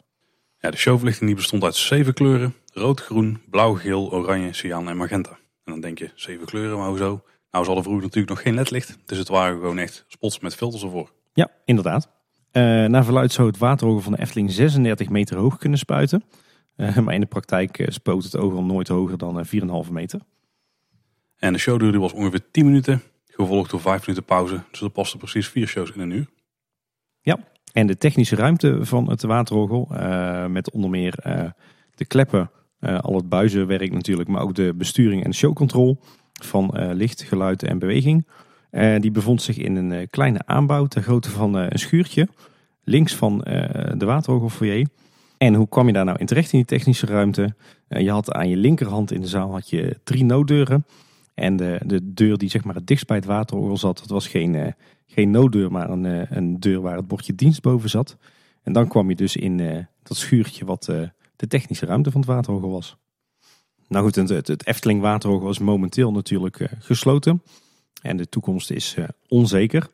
Ja, 0.59 0.71
de 0.71 0.77
showverlichting 0.77 1.27
die 1.27 1.38
bestond 1.38 1.65
uit 1.65 1.75
zeven 1.75 2.15
kleuren. 2.15 2.55
Rood, 2.73 3.01
groen, 3.01 3.41
blauw, 3.51 3.75
geel, 3.75 4.12
oranje, 4.12 4.53
cyaan 4.53 4.88
en 4.88 4.97
magenta. 4.97 5.31
En 5.65 5.73
dan 5.73 5.81
denk 5.81 5.99
je, 5.99 6.11
zeven 6.15 6.47
kleuren, 6.47 6.79
maar 6.79 6.88
hoezo? 6.88 7.23
Nou, 7.51 7.65
ze 7.65 7.71
hadden 7.71 7.83
vroeger 7.83 8.03
natuurlijk 8.03 8.33
nog 8.33 8.43
geen 8.43 8.55
ledlicht. 8.55 8.99
Dus 9.07 9.19
het 9.19 9.29
waren 9.29 9.61
gewoon 9.61 9.79
echt 9.79 10.05
spots 10.09 10.41
met 10.41 10.55
filters 10.55 10.83
ervoor. 10.83 11.12
Ja, 11.33 11.51
inderdaad. 11.65 12.09
Eh 12.51 12.62
naar 12.62 13.05
verluid 13.05 13.33
zou 13.33 13.49
het 13.49 13.59
waterorgel 13.59 14.03
van 14.03 14.12
de 14.12 14.21
Efteling 14.21 14.51
36 14.51 15.09
meter 15.09 15.37
hoog 15.37 15.59
kunnen 15.59 15.79
spuiten. 15.79 16.25
Eh, 16.77 16.99
maar 16.99 17.15
in 17.15 17.21
de 17.21 17.27
praktijk 17.27 17.79
eh, 17.79 17.87
spoot 17.91 18.25
het 18.25 18.35
orgel 18.35 18.65
nooit 18.65 18.89
hoger 18.89 19.19
dan 19.19 19.41
eh, 19.41 19.85
4,5 19.85 19.91
meter. 19.91 20.21
En 21.37 21.53
de 21.53 21.59
showduur 21.59 21.91
die 21.91 22.01
was 22.01 22.13
ongeveer 22.13 22.51
10 22.51 22.65
minuten. 22.65 23.03
Gevolgd 23.27 23.71
door 23.71 23.81
5 23.81 24.01
minuten 24.01 24.25
pauze. 24.25 24.63
Dus 24.71 24.81
er 24.81 24.91
pasten 24.91 25.19
precies 25.19 25.49
vier 25.49 25.67
shows 25.67 25.93
in 25.93 26.01
een 26.01 26.11
uur. 26.11 26.27
En 27.73 27.87
de 27.87 27.99
technische 27.99 28.37
ruimte 28.37 28.79
van 28.85 29.11
het 29.11 29.23
waterorgel, 29.23 29.89
eh, 29.91 30.47
met 30.47 30.71
onder 30.71 30.91
meer 30.91 31.19
eh, 31.19 31.51
de 31.95 32.05
kleppen, 32.05 32.51
eh, 32.79 32.99
al 32.99 33.17
het 33.17 33.29
buizenwerk 33.29 33.93
natuurlijk, 33.93 34.29
maar 34.29 34.43
ook 34.43 34.55
de 34.55 34.75
besturing 34.77 35.25
en 35.25 35.35
showcontrol 35.35 35.99
van 36.33 36.77
eh, 36.77 36.95
licht, 36.95 37.23
geluid 37.23 37.63
en 37.63 37.79
beweging. 37.79 38.27
Eh, 38.71 39.01
die 39.01 39.11
bevond 39.11 39.43
zich 39.43 39.57
in 39.57 39.77
een 39.77 39.93
eh, 39.93 40.07
kleine 40.11 40.41
aanbouw 40.45 40.87
ter 40.87 41.03
grootte 41.03 41.31
van 41.31 41.59
eh, 41.59 41.67
een 41.69 41.79
schuurtje, 41.79 42.29
links 42.85 43.15
van 43.15 43.43
eh, 43.43 43.93
de 43.97 44.05
waterorgelfoyer. 44.05 44.87
En 45.43 45.55
hoe 45.55 45.69
kwam 45.69 45.87
je 45.87 45.93
daar 45.93 46.05
nou 46.05 46.19
in 46.19 46.27
terecht 46.27 46.53
in 46.53 46.59
die 46.59 46.67
technische 46.67 47.07
ruimte? 47.07 47.55
Eh, 47.88 48.03
je 48.03 48.11
had 48.11 48.33
aan 48.33 48.49
je 48.49 48.57
linkerhand 48.57 49.13
in 49.13 49.21
de 49.21 49.27
zaal 49.27 49.51
had 49.51 49.71
je 49.71 49.99
drie 50.05 50.25
nooddeuren. 50.25 50.87
En 51.35 51.57
de, 51.57 51.81
de 51.87 52.13
deur 52.13 52.38
die 52.38 52.51
zeg 52.51 52.65
maar 52.65 52.75
het 52.75 52.87
dichtst 52.87 53.07
bij 53.07 53.17
het 53.17 53.25
waterorgel 53.25 53.77
zat, 53.77 53.99
dat 53.99 54.09
was 54.09 54.29
geen, 54.29 54.55
eh, 54.55 54.73
geen 55.07 55.31
nooddeur, 55.31 55.71
maar 55.73 55.90
een, 55.90 56.07
eh, 56.07 56.37
een 56.37 56.61
deur 56.61 56.81
waar 56.81 56.97
het 56.97 57.07
bordje 57.09 57.35
dienst 57.35 57.63
boven 57.63 57.90
zat. 57.90 58.17
En 58.63 58.73
dan 58.73 58.88
kwam 58.88 59.09
je 59.09 59.15
dus 59.15 59.37
in 59.37 59.87
dat 60.03 60.17
schuurtje 60.17 60.65
wat 60.65 60.85
de 61.37 61.47
technische 61.49 61.87
ruimte 61.87 62.11
van 62.11 62.21
het 62.21 62.31
waterorgel 62.31 62.71
was. 62.71 62.97
Nou 63.88 64.05
goed, 64.05 64.15
het, 64.15 64.47
het, 64.47 64.67
Efteling 64.67 65.01
waterorgel 65.01 65.51
is 65.51 65.59
momenteel 65.59 66.13
natuurlijk 66.13 66.71
gesloten. 66.79 67.43
En 68.03 68.17
de 68.17 68.29
toekomst 68.29 68.71
is 68.71 68.97
onzeker. 69.29 69.88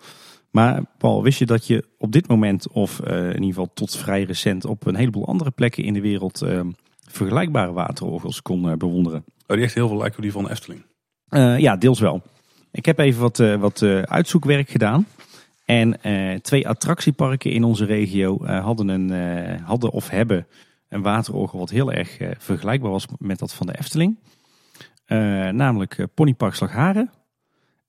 Maar 0.59 0.83
Paul, 0.97 1.23
wist 1.23 1.39
je 1.39 1.47
dat 1.47 1.67
je 1.67 1.85
op 1.99 2.13
dit 2.13 2.29
moment, 2.29 2.69
of 2.69 3.01
eh, 3.01 3.25
in 3.25 3.33
ieder 3.33 3.49
geval 3.49 3.71
tot 3.75 3.97
vrij 3.97 4.23
recent, 4.23 4.65
op 4.65 4.87
een 4.87 4.95
heleboel 4.95 5.27
andere 5.27 5.51
plekken 5.51 5.85
in 5.85 5.93
de 5.93 6.01
wereld 6.01 6.43
eh, 6.43 6.61
vergelijkbare 7.09 7.73
waterorgels 7.73 8.43
kon 8.43 8.71
eh, 8.71 8.77
bewonderen? 8.77 9.25
Oh, 9.47 9.57
die 9.57 9.65
echt 9.65 9.75
heel 9.75 9.89
veel 9.89 9.97
lijken 9.97 10.17
op 10.17 10.23
die 10.23 10.33
van 10.33 10.45
de 10.45 10.51
Efteling. 10.51 10.85
Eh, 11.29 11.59
ja, 11.59 11.77
deels 11.77 12.01
wel. 12.01 12.23
Ik 12.71 12.87
heb 12.87 12.99
even 12.99 13.21
wat, 13.21 13.37
wat 13.37 13.83
uitzoekwerk 14.05 14.69
gedaan. 14.69 15.07
En 15.65 16.01
twee 16.43 16.69
attractieparken 16.69 17.51
in 17.51 17.65
onze 17.65 17.85
regio 17.85 18.47
hadden, 18.47 18.89
een, 18.89 19.11
hadden 19.61 19.91
of 19.91 20.09
hebben 20.09 20.47
een 20.89 21.03
waterorgel 21.03 21.59
wat 21.59 21.71
heel 21.71 21.93
erg 21.93 22.19
vergelijkbaar 22.39 22.91
was 22.91 23.07
met 23.19 23.39
dat 23.39 23.55
van 23.55 23.67
de 23.67 23.79
Efteling. 23.79 24.19
Namelijk 25.53 26.07
Ponypark 26.15 26.55
Slagharen 26.55 27.11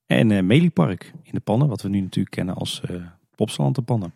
en 0.10 0.32
eh 0.32 0.42
Meliepark 0.42 1.14
in 1.24 1.32
de 1.34 1.40
Pannen, 1.40 1.68
wat 1.68 1.82
we 1.82 1.90
nu 1.90 2.02
natuurlijk 2.02 2.36
kennen 2.36 2.56
als 2.56 2.82
Plopsaland 3.36 3.76
de 3.76 3.82
Pannen. 3.82 4.14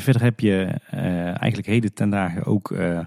Verder 0.00 0.22
heb 0.22 0.40
je 0.40 0.78
eh, 0.90 1.24
eigenlijk 1.24 1.66
heden 1.66 1.94
ten 1.94 2.10
dagen 2.10 2.44
ook 2.44 2.70
eh, 2.70 3.00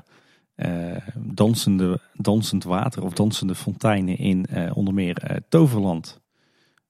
dansende, 1.15 1.99
dansend 2.13 2.63
water 2.63 3.03
of 3.03 3.13
dansende 3.13 3.55
fonteinen 3.55 4.17
in 4.17 4.45
onder 4.73 4.93
meer 4.93 5.41
Toverland. 5.49 6.21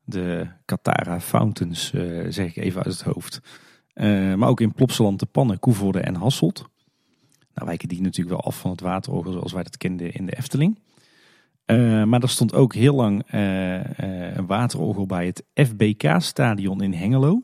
De 0.04 0.48
Katara 0.66 1.20
Fountains, 1.20 1.94
zeg 2.30 2.48
ik 2.48 2.56
even 2.56 2.84
uit 2.84 2.94
het 2.94 3.04
hoofd. 3.04 3.42
Maar 4.38 4.50
ook 4.50 4.62
in 4.62 4.74
Plopsaland 4.74 5.20
de 5.20 5.26
Pannen, 5.26 5.60
Koevoorde 5.60 6.00
en 6.00 6.16
Hasselt. 6.16 6.70
Nou 7.54 7.68
wijken 7.68 7.88
die 7.88 8.02
natuurlijk 8.02 8.36
wel 8.36 8.46
af 8.46 8.60
van 8.60 8.72
het 8.72 8.82
waterorgel 8.82 9.32
zoals 9.32 9.54
wij 9.54 9.64
dat 9.64 9.78
kenden 9.78 10.14
in 10.14 10.26
de 10.26 10.38
Efteling. 10.38 10.78
Eh, 11.66 12.04
maar 12.04 12.22
er 12.22 12.30
stond 12.30 12.54
ook 12.54 12.74
heel 12.74 12.96
lang 12.96 13.24
eh, 13.28 13.80
eh, 13.80 14.36
een 14.36 14.46
waterorgel 14.46 15.06
bij 15.06 15.26
het 15.26 15.44
FBK-stadion 15.54 16.82
in 16.82 16.94
Hengelo. 16.94 17.42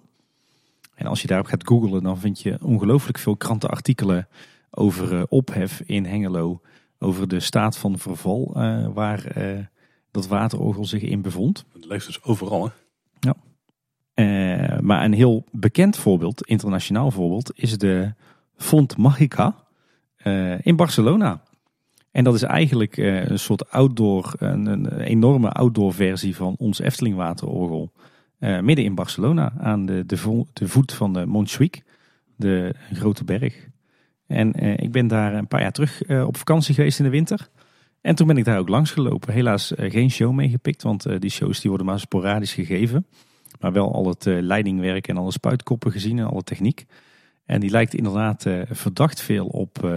En 0.95 1.05
als 1.05 1.22
je 1.22 1.28
daarop 1.28 1.47
gaat 1.47 1.67
googlen, 1.67 2.03
dan 2.03 2.20
vind 2.20 2.41
je 2.41 2.57
ongelooflijk 2.61 3.17
veel 3.17 3.38
krantenartikelen 3.38 4.28
over 4.70 5.28
ophef 5.28 5.82
in 5.86 6.05
Hengelo. 6.05 6.61
Over 6.99 7.28
de 7.28 7.39
staat 7.39 7.78
van 7.78 7.97
verval 7.97 8.51
waar 8.93 9.24
dat 10.11 10.28
waterorgel 10.28 10.86
zich 10.86 11.01
in 11.01 11.22
bevond. 11.22 11.65
Het 11.74 11.86
leeft 11.86 12.05
dus 12.05 12.24
overal, 12.24 12.65
hè? 12.65 12.72
Eh, 14.20 14.80
maar 14.80 15.03
een 15.03 15.13
heel 15.13 15.43
bekend 15.51 15.97
voorbeeld, 15.97 16.45
internationaal 16.45 17.11
voorbeeld, 17.11 17.51
is 17.55 17.78
de 17.78 18.13
Font 18.57 18.97
Magica 18.97 19.55
in 20.61 20.76
Barcelona. 20.76 21.41
En 22.12 22.24
dat 22.24 22.34
is 22.34 22.43
eigenlijk 22.43 22.97
eh, 22.97 23.26
een 23.28 23.39
soort 23.39 23.72
outdoor, 23.72 24.34
een, 24.38 24.66
een 24.66 24.99
enorme 24.99 25.49
outdoor 25.49 25.93
versie 25.93 26.36
van 26.36 26.55
ons 26.57 26.80
Efteling 26.80 27.16
waterorgel. 27.16 27.91
Eh, 28.39 28.60
midden 28.60 28.86
in 28.86 28.95
Barcelona, 28.95 29.53
aan 29.57 29.86
de, 29.86 30.05
de, 30.05 30.18
vo- 30.18 30.47
de 30.53 30.68
voet 30.68 30.93
van 30.93 31.14
de 31.14 31.26
Montjuïc, 31.26 31.84
de 32.36 32.76
grote 32.93 33.24
berg. 33.24 33.68
En 34.28 34.53
eh, 34.53 34.78
ik 34.78 34.91
ben 34.91 35.07
daar 35.07 35.34
een 35.34 35.47
paar 35.47 35.62
jaar 35.62 35.72
terug 35.72 36.01
op 36.26 36.38
vakantie 36.38 36.76
geweest 36.76 36.99
in 36.99 37.05
de 37.05 37.12
winter. 37.12 37.47
En 38.01 38.16
toen 38.16 38.28
ben 38.28 38.38
ik 38.38 38.45
daar 38.45 38.60
ook 38.60 38.70
langs 38.70 38.91
gelopen. 38.91 39.34
Helaas 39.34 39.74
geen 39.76 40.12
show 40.12 40.34
meegepikt, 40.34 40.84
want 40.84 41.22
die 41.22 41.30
shows 41.30 41.60
die 41.60 41.70
worden 41.70 41.88
maar 41.88 41.99
sporadisch 41.99 42.53
gegeven. 42.53 43.05
Maar 43.60 43.72
wel 43.72 43.93
al 43.93 44.07
het 44.07 44.26
leidingwerk 44.26 45.07
en 45.07 45.18
alle 45.18 45.32
spuitkoppen 45.32 45.91
gezien 45.91 46.20
en 46.20 46.26
alle 46.26 46.43
techniek. 46.43 46.86
En 47.45 47.60
die 47.60 47.70
lijkt 47.70 47.93
inderdaad 47.93 48.45
verdacht 48.70 49.22
veel 49.22 49.45
op 49.45 49.89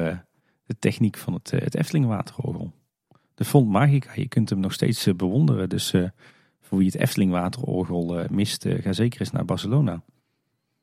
de 0.67 0.79
techniek 0.79 1.17
van 1.17 1.33
het, 1.33 1.53
eh, 1.53 1.61
het 1.61 1.75
Efteling 1.75 2.07
waterorgel. 2.07 2.73
De 3.35 3.45
Font 3.45 3.69
Magica, 3.69 4.11
je 4.15 4.29
kunt 4.29 4.51
hem 4.51 4.61
nog 4.61 4.73
steeds 4.73 5.07
eh, 5.07 5.15
bewonderen. 5.15 5.69
Dus 5.69 5.93
eh, 5.93 6.05
voor 6.61 6.79
wie 6.79 6.87
het 6.87 6.97
Efteling 6.97 7.31
waterorgel 7.31 8.25
mist, 8.31 8.67
ga 8.69 8.93
zeker 8.93 9.21
eens 9.21 9.31
naar 9.31 9.45
Barcelona. 9.45 10.03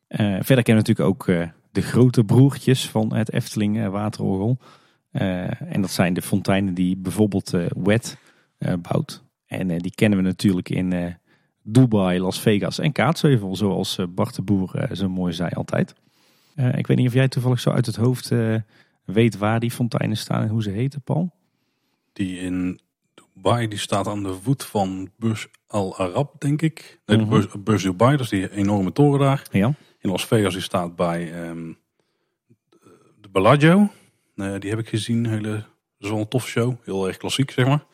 Verder 0.10 0.64
kennen 0.64 0.84
we 0.86 0.90
natuurlijk 0.90 1.10
ook 1.10 1.26
de 1.72 1.82
grote 1.82 2.24
broertjes 2.24 2.90
van 2.90 3.14
het 3.14 3.32
Efteling 3.32 3.88
waterorgel. 3.88 4.58
En 5.12 5.82
dat 5.82 5.92
zijn 5.92 6.14
de 6.14 6.22
fonteinen 6.22 6.74
die 6.74 6.98
bijvoorbeeld 6.98 7.50
Wet 7.84 8.18
bouwt. 8.82 9.24
En 9.46 9.78
die 9.78 9.96
kennen 9.96 10.18
we 10.20 10.24
natuurlijk 10.24 10.70
in 10.70 11.18
Dubai, 11.64 12.20
Las 12.20 12.40
Vegas 12.40 12.80
en 12.80 12.92
Kaatsheuvel. 12.92 13.56
Zoals 13.56 14.00
Bart 14.10 14.36
de 14.36 14.42
Boer 14.42 14.90
zo 14.94 15.10
mooi 15.10 15.34
zei 15.34 15.50
altijd. 15.54 15.96
Ik 16.76 16.88
weet 16.88 16.98
niet 16.98 17.08
of 17.08 17.14
jij 17.14 17.28
toevallig 17.28 17.60
zo 17.60 17.70
uit 17.70 17.86
het 17.86 17.96
hoofd 17.96 18.32
weet 19.12 19.38
waar 19.38 19.60
die 19.60 19.72
fonteinen 19.72 20.18
staan 20.18 20.42
en 20.42 20.50
hoe 20.50 20.64
ze 20.64 20.70
heten, 20.70 21.02
Paul. 21.02 21.32
Die 22.14 22.40
in 22.40 22.80
Dubai, 23.14 23.68
die 23.68 23.78
staat 23.80 24.08
aan 24.08 24.24
de 24.24 24.34
voet 24.34 24.64
van 24.66 25.12
Burj 25.18 25.46
Al 25.68 25.98
Arab, 25.98 26.42
denk 26.42 26.62
ik. 26.62 27.00
Nee, 27.06 27.18
Mhm. 27.18 27.46
Burj 27.64 27.82
Dubai, 27.82 28.12
dat 28.12 28.22
is 28.26 28.30
die 28.30 28.52
enorme 28.52 28.92
toren 28.92 29.20
daar. 29.20 29.48
Ja. 29.52 29.74
In 30.00 30.10
Las 30.10 30.26
Vegas, 30.26 30.54
die 30.54 30.62
staat 30.62 30.96
bij 30.96 31.34
ehm, 31.34 31.74
de 33.22 33.30
Bellagio. 33.32 33.90
Eh, 34.36 34.54
die 34.60 34.70
heb 34.70 34.80
ik 34.80 34.90
gezien, 34.90 35.26
hele, 35.26 35.64
een 36.00 36.28
tof 36.28 36.48
show. 36.48 36.76
Heel 36.84 37.08
erg 37.08 37.18
klassiek, 37.18 37.52
zeg 37.52 37.68
maar. 37.68 37.86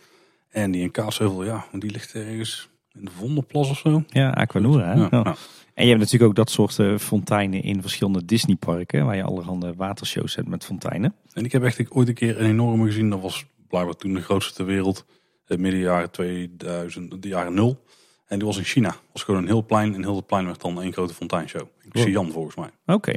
En 0.50 0.72
die 0.72 0.82
in 0.82 0.92
Kaatsheuvel, 0.92 1.44
ja, 1.44 1.66
die 1.72 1.92
ligt 1.92 2.14
ergens 2.14 2.70
in 3.00 3.06
de 3.06 3.12
Vondelplas 3.12 3.70
of 3.70 3.78
zo. 3.78 4.04
Ja, 4.08 4.30
Aquanura. 4.30 4.86
Hè? 4.86 4.94
Ja, 4.94 5.08
Ja. 5.12 5.22
ja. 5.24 5.36
En 5.74 5.84
je 5.84 5.90
hebt 5.90 6.02
natuurlijk 6.02 6.30
ook 6.30 6.36
dat 6.36 6.50
soort 6.50 6.80
eh, 6.80 6.98
fonteinen 6.98 7.64
in 7.64 7.82
verschillende 7.82 8.26
Disneyparken. 8.26 9.06
Waar 9.06 9.16
je 9.16 9.24
allerhande 9.24 9.74
watershows 9.76 10.36
hebt 10.36 10.48
met 10.48 10.66
fonteinen. 10.66 11.16
En 11.34 11.46
ik 11.46 11.52
heb 11.52 11.64
echt 11.64 11.92
ooit 11.92 12.08
een 12.08 12.14
keer 12.14 12.40
een 12.42 12.46
enorme 12.50 12.86
gezien. 12.86 13.10
Dat 13.10 13.22
was 13.22 13.46
blijkbaar 13.68 13.96
toen 13.96 14.14
de 14.14 14.22
grootste 14.22 14.54
ter 14.54 14.66
wereld. 14.66 15.06
eh, 15.48 15.58
Midden 15.58 15.80
jaren 15.80 16.12
2000, 16.12 17.22
de 17.22 17.28
jaren 17.28 17.54
nul. 17.54 17.84
En 18.28 18.38
die 18.38 18.48
was 18.48 18.58
in 18.58 18.64
China. 18.64 18.88
Het 18.90 19.00
was 19.12 19.24
gewoon 19.24 19.42
een 19.42 19.48
heel 19.48 19.66
plein. 19.66 19.94
En 19.94 20.02
heel 20.04 20.16
het 20.16 20.26
plein 20.28 20.46
werd 20.46 20.62
dan 20.62 20.82
één 20.82 20.94
grote 20.94 21.14
fonteinshow. 21.14 21.68
Ik 21.82 22.02
zie 22.02 22.12
Jan 22.12 22.32
volgens 22.32 22.56
mij. 22.56 22.70
Oké. 22.96 23.14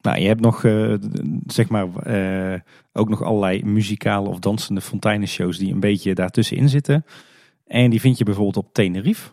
Nou, 0.00 0.20
je 0.20 0.26
hebt 0.26 0.40
nog, 0.40 0.64
eh, 0.64 0.94
zeg 1.46 1.68
maar, 1.68 1.86
ook 2.92 3.08
nog 3.08 3.22
allerlei 3.22 3.64
muzikale 3.64 4.28
of 4.28 4.38
dansende 4.38 4.80
fonteinenshows 4.80 5.58
die 5.58 5.72
een 5.72 5.80
beetje 5.80 6.14
daartussenin 6.14 6.68
zitten. 6.68 7.04
En 7.66 7.90
die 7.90 8.00
vind 8.00 8.18
je 8.18 8.24
bijvoorbeeld 8.24 8.56
op 8.56 8.72
Tenerife, 8.72 9.30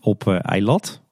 op 0.00 0.26
eh 0.26 0.38
Eilat, 0.42 1.02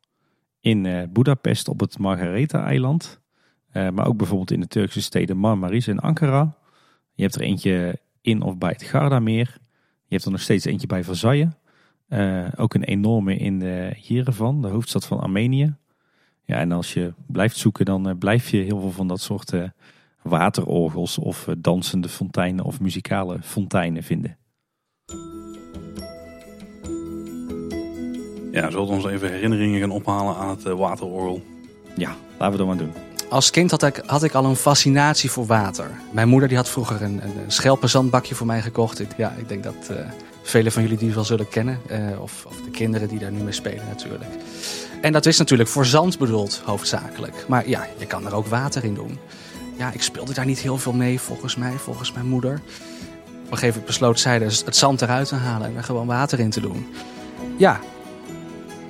in 0.60 0.86
eh 0.86 1.08
Budapest 1.08 1.68
op 1.68 1.80
het 1.80 1.98
Margaretha-eiland. 1.98 3.20
Eh, 3.68 3.88
maar 3.88 4.06
ook 4.06 4.16
bijvoorbeeld 4.16 4.50
in 4.50 4.60
de 4.60 4.66
Turkse 4.66 5.02
steden 5.02 5.36
Marmaris 5.36 5.86
en 5.86 6.00
Ankara. 6.00 6.56
Je 7.14 7.22
hebt 7.22 7.34
er 7.34 7.40
eentje 7.40 7.98
in 8.20 8.42
of 8.42 8.58
bij 8.58 8.70
het 8.70 8.82
Gardameer. 8.82 9.56
Je 10.04 10.14
hebt 10.14 10.24
er 10.24 10.30
nog 10.30 10.40
steeds 10.40 10.64
eentje 10.64 10.86
bij 10.86 11.04
Versailles. 11.04 11.48
Ook 12.56 12.74
een 12.74 12.84
enorme 12.84 13.36
in 13.36 13.58
de 13.58 13.92
Yerevan, 13.96 14.62
de 14.62 14.68
hoofdstad 14.68 15.06
van 15.06 15.20
Armenië. 15.20 15.74
Ja, 16.44 16.56
en 16.56 16.72
als 16.72 16.92
je 16.94 17.14
blijft 17.26 17.56
zoeken, 17.56 17.84
dan 17.84 18.18
blijf 18.18 18.50
je 18.50 18.56
heel 18.56 18.80
veel 18.80 18.90
van 18.90 19.08
dat 19.08 19.20
soort 19.20 19.52
waterorgels 20.22 21.18
of 21.18 21.48
dansende 21.58 22.08
fonteinen 22.08 22.64
of 22.64 22.80
muzikale 22.80 23.42
fonteinen 23.42 24.02
vinden. 24.02 24.36
Ja, 28.58 28.70
zullen 28.70 28.86
we 28.86 28.92
ons 28.92 29.06
even 29.06 29.32
herinneringen 29.32 29.80
gaan 29.80 29.90
ophalen 29.90 30.36
aan 30.36 30.48
het 30.48 30.64
eh, 30.64 30.72
waterorgel. 30.72 31.42
Ja, 31.96 32.16
laten 32.38 32.50
we 32.52 32.56
dat 32.56 32.66
maar 32.66 32.76
doen. 32.76 32.92
Als 33.30 33.50
kind 33.50 33.70
had 33.70 33.82
ik, 33.82 34.02
had 34.06 34.22
ik 34.22 34.34
al 34.34 34.44
een 34.44 34.56
fascinatie 34.56 35.30
voor 35.30 35.46
water. 35.46 35.90
Mijn 36.10 36.28
moeder 36.28 36.48
die 36.48 36.56
had 36.56 36.68
vroeger 36.68 37.02
een, 37.02 37.20
een, 37.22 37.32
schelpenzandbakje 37.52 38.34
voor 38.34 38.46
mij 38.46 38.62
gekocht. 38.62 39.00
Ik, 39.00 39.10
ja, 39.16 39.34
ik 39.36 39.48
denk 39.48 39.62
dat 39.62 39.88
eh 39.90 39.96
velen 40.42 40.72
van 40.72 40.82
jullie 40.82 40.98
die 40.98 41.14
wel 41.14 41.24
zullen 41.24 41.48
kennen. 41.48 41.80
eh, 41.86 42.00
of, 42.20 42.44
of 42.46 42.56
de 42.64 42.70
kinderen 42.70 43.08
die 43.08 43.18
daar 43.18 43.32
nu 43.32 43.42
mee 43.42 43.52
spelen 43.52 43.84
natuurlijk. 43.88 44.30
En 45.00 45.12
dat 45.12 45.26
is 45.26 45.38
natuurlijk 45.38 45.68
voor 45.68 45.86
zand 45.86 46.18
bedoeld, 46.18 46.62
hoofdzakelijk. 46.64 47.44
Maar 47.48 47.68
ja, 47.68 47.86
je 47.98 48.06
kan 48.06 48.26
er 48.26 48.34
ook 48.34 48.46
water 48.46 48.84
in 48.84 48.94
doen. 48.94 49.18
Ja, 49.76 49.92
ik 49.92 50.02
speelde 50.02 50.34
daar 50.34 50.46
niet 50.46 50.58
heel 50.58 50.78
veel 50.78 50.92
mee, 50.92 51.20
volgens 51.20 51.56
mij, 51.56 51.72
volgens 51.72 52.12
mijn 52.12 52.26
moeder. 52.26 52.52
Op 52.52 53.54
een 53.54 53.58
gegeven 53.58 53.66
moment 53.68 53.86
besloot 53.86 54.20
zij 54.20 54.38
dus 54.38 54.64
het 54.64 54.76
zand 54.76 55.02
eruit 55.02 55.28
te 55.28 55.34
halen 55.34 55.68
en 55.68 55.76
er 55.76 55.84
gewoon 55.84 56.06
water 56.06 56.38
in 56.38 56.50
te 56.50 56.60
doen. 56.60 56.86
Ja, 57.56 57.80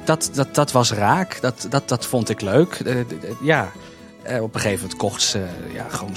dat, 0.09 0.31
dat, 0.33 0.55
dat 0.55 0.73
was 0.73 0.93
raak. 0.93 1.41
Dat, 1.41 1.67
dat, 1.71 1.89
dat 1.89 2.07
vond 2.07 2.29
ik 2.29 2.41
leuk. 2.41 2.75
Eh, 2.75 2.97
ja, 3.43 3.73
eh, 4.23 4.43
op 4.43 4.55
een 4.55 4.61
gegeven 4.61 4.81
moment 4.81 4.99
kocht 4.99 5.23
ze 5.23 5.45
ja, 5.73 5.87
gewoon 5.89 6.17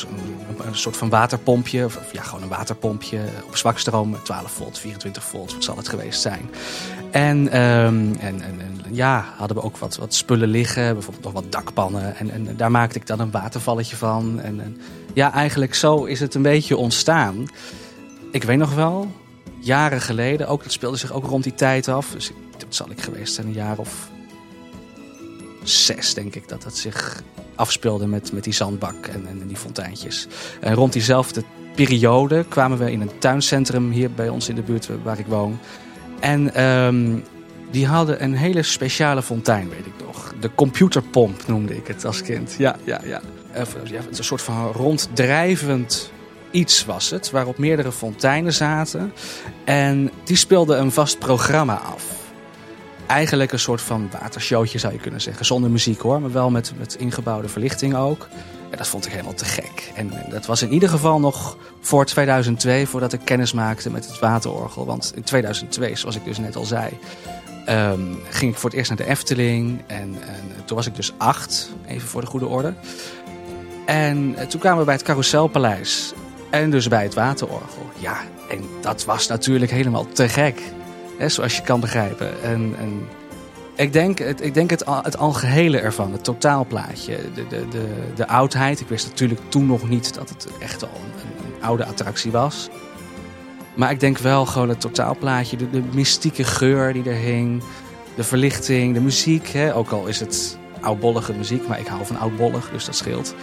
een, 0.65 0.75
soort 0.75 0.97
van 0.97 1.09
waterpompje. 1.09 1.85
Of, 1.85 1.97
of 1.97 2.13
ja, 2.13 2.21
gewoon 2.21 2.43
een 2.43 2.49
waterpompje 2.49 3.19
op 3.47 3.57
zwakstroom. 3.57 4.15
12 4.23 4.51
volt, 4.51 4.79
24 4.79 5.23
volt, 5.23 5.53
wat 5.53 5.63
zal 5.63 5.77
het 5.77 5.89
geweest 5.89 6.21
zijn. 6.21 6.49
En, 7.11 7.47
ehm, 7.47 8.13
en, 8.19 8.41
en, 8.41 8.59
en 8.59 8.81
ja, 8.91 9.25
hadden 9.37 9.57
we 9.57 9.63
ook 9.63 9.77
wat, 9.77 9.97
wat 9.97 10.13
spullen 10.13 10.49
liggen. 10.49 10.93
Bijvoorbeeld 10.93 11.25
nog 11.25 11.33
wat 11.33 11.51
dakpannen. 11.51 12.15
En, 12.15 12.31
en 12.31 12.57
daar 12.57 12.71
maakte 12.71 12.99
ik 12.99 13.07
dan 13.07 13.19
een 13.19 13.31
watervalletje 13.31 13.95
van. 13.95 14.39
En, 14.41 14.61
en 14.61 14.81
ja, 15.13 15.33
eigenlijk 15.33 15.75
zo 15.75 16.03
is 16.03 16.19
het 16.19 16.35
een 16.35 16.41
beetje 16.41 16.77
ontstaan. 16.77 17.45
Ik 18.31 18.43
weet 18.43 18.57
nog 18.57 18.73
wel, 18.73 19.11
jaren 19.61 20.01
geleden, 20.01 20.47
ook, 20.47 20.63
dat 20.63 20.71
speelde 20.71 20.97
zich 20.97 21.11
ook 21.13 21.25
rond 21.25 21.43
die 21.43 21.55
tijd 21.55 21.87
af. 21.87 22.11
Dus 22.11 22.31
dat 22.57 22.75
zal 22.75 22.89
ik 22.89 23.01
geweest 23.01 23.33
zijn, 23.33 23.47
een 23.47 23.53
jaar 23.53 23.77
of 23.77 24.09
zes, 25.63 26.13
denk 26.13 26.35
ik, 26.35 26.47
dat 26.47 26.61
dat 26.61 26.77
zich 26.77 27.23
afspeelde 27.55 28.07
met, 28.07 28.31
met 28.31 28.43
die 28.43 28.53
zandbak 28.53 29.07
en, 29.07 29.27
en 29.27 29.47
die 29.47 29.57
fonteintjes. 29.57 30.27
En 30.59 30.73
rond 30.73 30.93
diezelfde 30.93 31.43
periode 31.75 32.45
kwamen 32.49 32.77
we 32.77 32.91
in 32.91 33.01
een 33.01 33.17
tuincentrum 33.19 33.91
hier 33.91 34.11
bij 34.11 34.29
ons 34.29 34.49
in 34.49 34.55
de 34.55 34.61
buurt 34.61 34.89
waar 35.03 35.19
ik 35.19 35.25
woon. 35.25 35.59
En 36.19 36.53
ehm, 36.53 37.19
Die 37.71 37.87
hadden 37.87 38.23
een 38.23 38.33
hele 38.33 38.63
speciale 38.63 39.21
fontein, 39.21 39.69
weet 39.69 39.85
ik 39.85 40.05
nog. 40.05 40.33
De 40.39 40.55
computerpomp 40.55 41.47
noemde 41.47 41.75
ik 41.75 41.87
het 41.87 42.05
als 42.05 42.21
kind. 42.21 42.55
Ja, 42.57 42.75
ja, 42.83 43.01
ja. 43.05 43.21
ja 43.83 44.01
een 44.17 44.23
soort 44.23 44.41
van 44.41 44.71
ronddrijvend 44.71 46.11
iets 46.51 46.85
was 46.85 47.09
het, 47.09 47.31
waarop 47.31 47.57
meerdere 47.57 47.91
fonteinen 47.91 48.53
zaten. 48.53 49.13
En 49.63 50.11
die 50.23 50.35
speelden 50.35 50.79
een 50.79 50.91
vast 50.91 51.19
programma 51.19 51.75
af. 51.75 52.03
Eigenlijk 53.07 53.51
een 53.51 53.59
soort 53.59 53.81
van 53.81 54.09
watershowtje 54.19 54.79
zou 54.79 54.93
je 54.93 54.99
kunnen 54.99 55.21
zeggen. 55.21 55.45
Zonder 55.45 55.69
muziek 55.69 55.99
hoor, 55.99 56.21
maar 56.21 56.31
wel 56.31 56.49
met, 56.49 56.73
met 56.77 56.95
ingebouwde 56.95 57.47
verlichting 57.47 57.95
ook. 57.95 58.27
En 58.71 58.77
dat 58.77 58.87
vond 58.87 59.05
ik 59.05 59.11
helemaal 59.11 59.33
te 59.33 59.45
gek. 59.45 59.91
En 59.95 60.11
dat 60.29 60.45
was 60.45 60.61
in 60.61 60.73
ieder 60.73 60.89
geval 60.89 61.19
nog 61.19 61.57
voor 61.81 62.05
2002, 62.05 62.87
voordat 62.87 63.13
ik 63.13 63.19
kennis 63.23 63.53
maakte 63.53 63.89
met 63.89 64.07
het 64.07 64.19
waterorgel. 64.19 64.85
Want 64.85 65.11
in 65.15 65.23
2002, 65.23 65.95
zoals 65.95 66.15
ik 66.15 66.23
dus 66.23 66.37
net 66.37 66.55
al 66.55 66.65
zei, 66.65 66.97
ehm, 67.65 68.01
ging 68.29 68.51
ik 68.51 68.57
voor 68.57 68.69
het 68.69 68.79
eerst 68.79 68.89
naar 68.89 68.97
de 68.97 69.07
Efteling. 69.07 69.81
En, 69.87 70.15
en, 70.27 70.65
toen 70.65 70.77
was 70.77 70.87
ik 70.87 70.95
dus 70.95 71.13
acht, 71.17 71.71
even 71.87 72.07
voor 72.07 72.21
de 72.21 72.27
goede 72.27 72.47
orde. 72.47 72.73
En 73.85 74.35
toen 74.47 74.59
kwamen 74.59 74.79
we 74.79 74.85
bij 74.85 74.93
het 74.93 75.03
Carouselpaleis. 75.03 76.13
En 76.51 76.69
dus 76.69 76.87
bij 76.87 77.03
het 77.03 77.13
waterorgel. 77.13 77.89
Ja, 77.97 78.17
en 78.49 78.63
dat 78.81 79.05
was 79.05 79.27
natuurlijk 79.27 79.71
helemaal 79.71 80.07
te 80.11 80.29
gek. 80.29 80.61
Hè, 81.17 81.29
zoals 81.29 81.55
je 81.55 81.61
kan 81.61 81.79
begrijpen. 81.79 82.43
En, 82.43 82.75
en 82.77 83.07
ik 83.75 83.93
denk, 83.93 84.19
het, 84.19 84.41
ik 84.41 84.53
denk 84.53 84.69
het, 84.69 84.83
het 85.01 85.17
algehele 85.17 85.79
ervan, 85.79 86.11
het 86.11 86.23
totaalplaatje, 86.23 87.17
de, 87.33 87.47
de, 87.47 87.67
de, 87.67 87.85
de 88.15 88.27
oudheid. 88.27 88.79
Ik 88.79 88.87
wist 88.87 89.07
natuurlijk 89.07 89.41
toen 89.47 89.65
nog 89.65 89.89
niet 89.89 90.13
dat 90.13 90.29
het 90.29 90.47
echt 90.59 90.83
al 90.83 90.89
een, 90.95 91.45
een 91.45 91.63
oude 91.63 91.85
attractie 91.85 92.31
was. 92.31 92.69
Maar 93.73 93.91
ik 93.91 93.99
denk 93.99 94.17
wel 94.17 94.45
gewoon 94.45 94.69
het 94.69 94.81
totaalplaatje, 94.81 95.57
de, 95.57 95.69
de 95.69 95.83
mystieke 95.93 96.43
geur 96.43 96.93
die 96.93 97.09
er 97.09 97.15
hing, 97.15 97.63
de 98.15 98.23
verlichting, 98.23 98.93
de 98.93 99.01
muziek. 99.01 99.47
Hè? 99.47 99.75
Ook 99.75 99.91
al 99.91 100.07
is 100.07 100.19
het 100.19 100.57
oudbollige 100.81 101.33
muziek, 101.33 101.67
maar 101.67 101.79
ik 101.79 101.87
hou 101.87 102.05
van 102.05 102.19
oudbollig, 102.19 102.69
dus 102.71 102.85
dat 102.85 102.95
scheelt. 102.95 103.35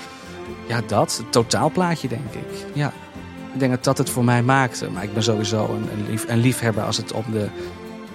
Ja, 0.69 0.81
dat. 0.87 1.17
Het 1.17 1.33
totaalplaatje, 1.33 2.09
denk 2.09 2.33
ik. 2.35 2.67
Ja. 2.75 2.93
Ik 3.53 3.59
denk 3.59 3.73
dat 3.73 3.85
dat 3.85 3.99
het 3.99 4.11
voor 4.11 4.25
mij 4.25 4.43
maakte. 4.43 4.91
Maar 4.91 5.03
ik 5.03 5.13
ben 5.15 5.23
sowieso 5.23 5.65
een, 5.65 5.93
een, 5.93 6.07
lief, 6.11 6.29
een 6.29 6.39
liefhebber 6.39 6.85
als 6.85 6.97
het 6.97 7.13
om 7.13 7.25
de 7.33 7.49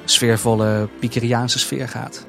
sfeervolle 0.05 0.89
Pikeriaanse 0.99 1.59
sfeer 1.59 1.89
gaat. 1.89 2.25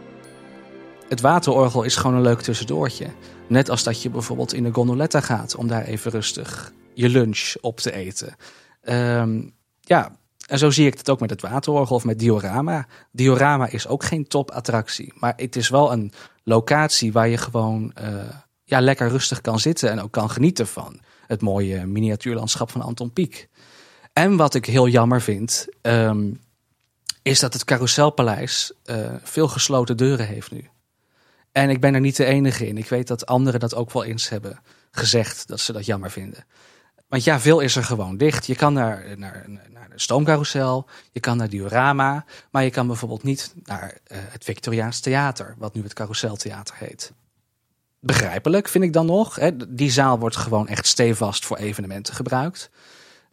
Het 1.08 1.20
waterorgel 1.20 1.82
is 1.82 1.96
gewoon 1.96 2.16
een 2.16 2.22
leuk 2.22 2.40
tussendoortje. 2.40 3.06
Net 3.46 3.70
als 3.70 3.82
dat 3.82 4.02
je 4.02 4.10
bijvoorbeeld 4.10 4.54
in 4.54 4.62
de 4.62 4.72
gondoletta 4.72 5.20
gaat 5.20 5.56
om 5.56 5.68
daar 5.68 5.84
even 5.84 6.10
rustig 6.10 6.72
je 6.94 7.08
lunch 7.08 7.54
op 7.60 7.80
te 7.80 7.92
eten. 7.92 8.34
Ehm, 8.80 9.42
ja, 9.80 10.16
en 10.46 10.58
zo 10.58 10.70
zie 10.70 10.86
ik 10.86 10.98
het 10.98 11.10
ook 11.10 11.20
met 11.20 11.30
het 11.30 11.40
waterorgel 11.40 11.96
of 11.96 12.04
met 12.04 12.18
Diorama. 12.18 12.86
Diorama 13.12 13.66
is 13.66 13.88
ook 13.88 14.04
geen 14.04 14.26
topattractie, 14.26 15.12
maar 15.16 15.32
het 15.36 15.56
is 15.56 15.68
wel 15.68 15.92
een 15.92 16.12
locatie 16.42 17.12
waar 17.12 17.28
je 17.28 17.36
gewoon 17.36 17.92
uh, 18.02 18.08
ja, 18.64 18.80
lekker 18.80 19.08
rustig 19.08 19.40
kan 19.40 19.58
zitten 19.58 19.90
en 19.90 20.00
ook 20.00 20.12
kan 20.12 20.30
genieten 20.30 20.66
van 20.66 21.00
het 21.26 21.40
mooie 21.40 21.86
miniatuurlandschap 21.86 22.70
van 22.70 22.80
Anton 22.80 23.12
Pieck. 23.12 23.48
En 24.12 24.36
wat 24.36 24.54
ik 24.54 24.66
heel 24.66 24.88
jammer 24.88 25.22
vind, 25.22 25.66
um, 25.82 26.40
is 27.22 27.40
dat 27.40 27.52
het 27.52 27.64
Carouselpaleis 27.64 28.72
uh, 28.84 29.14
veel 29.22 29.48
gesloten 29.48 29.96
deuren 29.96 30.26
heeft 30.26 30.50
nu. 30.50 30.68
En 31.52 31.70
ik 31.70 31.80
ben 31.80 31.94
er 31.94 32.00
niet 32.00 32.16
de 32.16 32.24
enige 32.24 32.66
in. 32.66 32.78
Ik 32.78 32.88
weet 32.88 33.06
dat 33.06 33.26
anderen 33.26 33.60
dat 33.60 33.74
ook 33.74 33.92
wel 33.92 34.04
eens 34.04 34.28
hebben 34.28 34.60
gezegd, 34.90 35.48
dat 35.48 35.60
ze 35.60 35.72
dat 35.72 35.86
jammer 35.86 36.10
vinden. 36.10 36.44
Want 37.08 37.24
ja, 37.24 37.40
veel 37.40 37.60
is 37.60 37.76
er 37.76 37.84
gewoon 37.84 38.16
dicht. 38.16 38.46
Je 38.46 38.54
kan 38.54 38.72
naar, 38.72 39.18
naar, 39.18 39.44
naar 39.68 39.88
de 39.88 40.00
stoomcarousel, 40.00 40.88
je 41.12 41.20
kan 41.20 41.36
naar 41.36 41.48
Diorama, 41.48 42.24
maar 42.50 42.64
je 42.64 42.70
kan 42.70 42.86
bijvoorbeeld 42.86 43.22
niet 43.22 43.54
naar 43.64 43.98
uh, 44.12 44.18
het 44.20 44.44
Victoriaans 44.44 45.00
Theater, 45.00 45.54
wat 45.58 45.74
nu 45.74 45.82
het 45.82 45.92
Carouseltheater 45.92 46.76
heet 46.78 47.12
begrijpelijk, 48.04 48.68
vind 48.68 48.84
ik 48.84 48.92
dan 48.92 49.06
nog. 49.06 49.38
Die 49.68 49.90
zaal 49.90 50.18
wordt 50.18 50.36
gewoon 50.36 50.68
echt 50.68 50.86
stevast 50.86 51.44
voor 51.44 51.56
evenementen 51.56 52.14
gebruikt. 52.14 52.70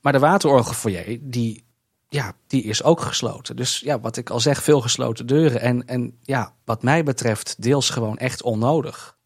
Maar 0.01 0.13
de 0.13 0.19
waterorgelfoyer, 0.19 1.17
die, 1.22 1.63
ja, 2.09 2.34
die 2.47 2.63
is 2.63 2.84
ook 2.84 3.01
gesloten. 3.01 3.55
Dus 3.55 3.80
ja, 3.80 3.99
wat 3.99 4.17
ik 4.17 4.30
al 4.30 4.39
zeg, 4.39 4.63
veel 4.63 4.82
gesloten 4.82 5.26
deuren. 5.26 5.61
En, 5.61 5.88
en 5.88 6.17
ja, 6.22 6.53
wat 6.65 6.84
mij 6.84 7.03
betreft, 7.03 7.61
deels 7.61 7.89
gewoon 7.89 8.17
echt 8.17 8.41
onnodig. 8.41 9.17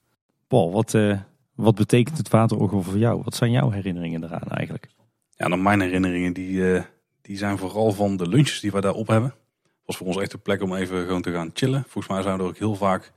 Paul, 0.47 0.71
wat, 0.71 0.93
uh, 0.93 1.19
wat 1.55 1.75
betekent 1.75 2.17
het 2.17 2.29
waterorgel 2.29 2.81
voor 2.81 2.97
jou? 2.97 3.21
Wat 3.23 3.35
zijn 3.35 3.51
jouw 3.51 3.69
herinneringen 3.69 4.23
eraan 4.23 4.47
eigenlijk? 4.47 4.87
Ja, 5.29 5.47
dan 5.47 5.61
mijn 5.61 5.81
herinneringen, 5.81 6.33
die, 6.33 6.51
uh, 6.51 6.81
die 7.21 7.37
zijn 7.37 7.57
vooral 7.57 7.91
van 7.91 8.17
de 8.17 8.27
lunches 8.27 8.59
die 8.59 8.71
we 8.71 8.81
daar 8.81 8.93
op 8.93 9.07
hebben. 9.07 9.29
Het 9.29 9.85
was 9.85 9.97
voor 9.97 10.07
ons 10.07 10.17
echt 10.17 10.33
een 10.33 10.41
plek 10.41 10.61
om 10.61 10.75
even 10.75 11.05
gewoon 11.05 11.21
te 11.21 11.31
gaan 11.31 11.49
chillen. 11.53 11.81
Volgens 11.87 12.13
mij 12.13 12.21
zijn 12.21 12.37
we 12.37 12.43
er 12.43 12.49
ook 12.49 12.57
heel 12.57 12.75
vaak 12.75 13.03
eh, 13.03 13.11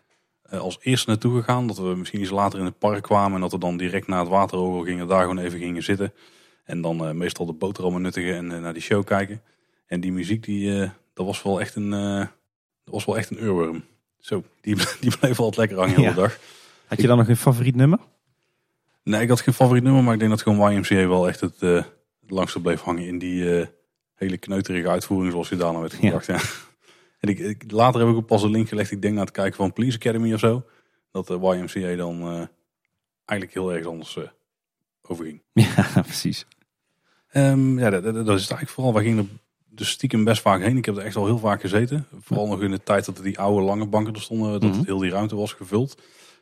als 0.51 0.79
eerste 0.81 1.09
naartoe 1.09 1.39
gegaan. 1.39 1.67
Dat 1.67 1.79
we 1.79 1.95
misschien 1.97 2.21
iets 2.21 2.31
later 2.31 2.59
in 2.59 2.65
het 2.65 2.79
park 2.79 3.03
kwamen 3.03 3.35
en 3.35 3.41
dat 3.41 3.53
we 3.53 3.59
dan 3.59 3.77
direct 3.77 4.07
naar 4.07 4.21
het 4.21 4.29
waterorgel 4.29 4.85
gingen, 4.85 5.09
daar 5.09 5.21
gewoon 5.21 5.39
even 5.39 5.59
gingen 5.59 5.83
zitten. 5.83 6.13
En 6.65 6.81
dan 6.81 7.09
uh, 7.09 7.11
meestal 7.11 7.47
de 7.47 7.53
boterhammen 7.53 8.03
nuttigen 8.03 8.35
en 8.35 8.51
uh, 8.51 8.59
naar 8.59 8.73
die 8.73 8.83
show 8.83 9.05
kijken. 9.05 9.43
En 9.87 10.01
die 10.01 10.13
muziek, 10.13 10.45
die, 10.45 10.71
uh, 10.71 10.91
dat 11.15 11.27
was 11.27 11.43
wel 11.43 11.61
echt 11.61 11.75
een, 11.75 11.91
dat 12.85 12.95
was 12.95 13.05
wel 13.05 13.17
echt 13.17 13.31
een 13.31 13.41
oorworm. 13.41 13.85
Zo, 14.19 14.45
die, 14.61 14.77
die 15.01 15.19
bleef 15.19 15.41
altijd 15.41 15.57
lekker 15.57 15.79
hangen 15.79 15.95
de 15.95 16.01
hele 16.01 16.15
dag. 16.15 16.39
Had 16.87 17.01
je 17.01 17.07
dan 17.07 17.19
nog 17.19 17.29
een 17.29 17.37
favoriet 17.37 17.75
nummer? 17.75 17.99
Nee, 19.03 19.23
ik 19.23 19.29
had 19.29 19.41
geen 19.41 19.55
favoriet 19.55 19.83
nummer, 19.83 20.03
maar 20.03 20.13
ik 20.13 20.19
denk 20.19 20.31
dat 20.31 20.43
gewoon 20.43 20.73
YMCA 20.73 21.09
wel 21.09 21.29
echt 21.29 21.41
het, 21.41 21.61
het 21.61 21.87
langste 22.27 22.61
bleef 22.61 22.81
hangen 22.81 23.07
in 23.07 23.19
die 23.19 23.69
hele 24.15 24.39
kneuterige 24.39 24.89
uitvoering 24.89 25.33
zoals 25.33 25.49
je 25.49 25.57
daarna 25.57 25.81
werd 25.81 25.95
gebracht. 25.95 26.27
Ja. 26.27 26.35
ja. 26.35 26.41
En 27.19 27.29
ik, 27.29 27.39
ik, 27.39 27.71
later 27.71 28.01
heb 28.01 28.11
ik 28.11 28.17
ook 28.17 28.27
pas 28.27 28.43
een 28.43 28.51
link 28.51 28.69
gelegd, 28.69 28.91
ik 28.91 29.03
denk 29.03 29.15
naar 29.15 29.25
het 29.25 29.35
kijken 29.35 29.57
van 29.57 29.73
Police 29.73 29.97
Academy 29.97 30.33
of 30.33 30.41
zo. 30.41 30.65
Dat 31.11 31.27
de 31.27 31.35
YMCA 31.35 31.97
dan 31.97 32.23
uh, 32.23 32.47
eigenlijk 33.25 33.59
heel 33.59 33.73
erg 33.73 33.87
anders 33.87 34.17
uh, 34.17 34.25
overging. 35.03 35.43
Ja, 35.53 36.03
precies. 36.03 36.47
Um, 37.33 37.79
ja, 37.79 37.91
dat, 37.91 38.03
dat, 38.03 38.15
dat, 38.15 38.37
is 38.37 38.43
het 38.43 38.51
eigenlijk 38.51 38.71
vooral. 38.71 38.93
Wij 38.93 39.03
gingen 39.03 39.19
er 39.19 39.31
dus 39.67 39.91
stiekem 39.91 40.25
best 40.25 40.43
vaak 40.43 40.61
heen. 40.61 40.77
Ik 40.77 40.85
heb 40.85 40.97
er 40.97 41.03
echt 41.03 41.17
al 41.17 41.27
heel 41.27 41.39
vaak 41.39 41.61
gezeten. 41.61 42.07
Vooral 42.21 42.47
nog 42.47 42.63
in 42.63 42.71
de 42.71 42.83
tijd 42.83 43.05
dat 43.05 43.19
er 43.19 43.25
die 43.25 43.39
oude 43.39 43.65
lange 43.65 43.87
banken 43.87 44.15
er 44.15 44.21
stonden. 44.21 44.53
Dat 44.53 44.63
mm 44.63 44.73
-hmm. 44.73 44.85
heel 44.85 44.99
die 44.99 45.11
ruimte 45.11 45.37
was 45.37 45.53
gevuld. 45.53 45.93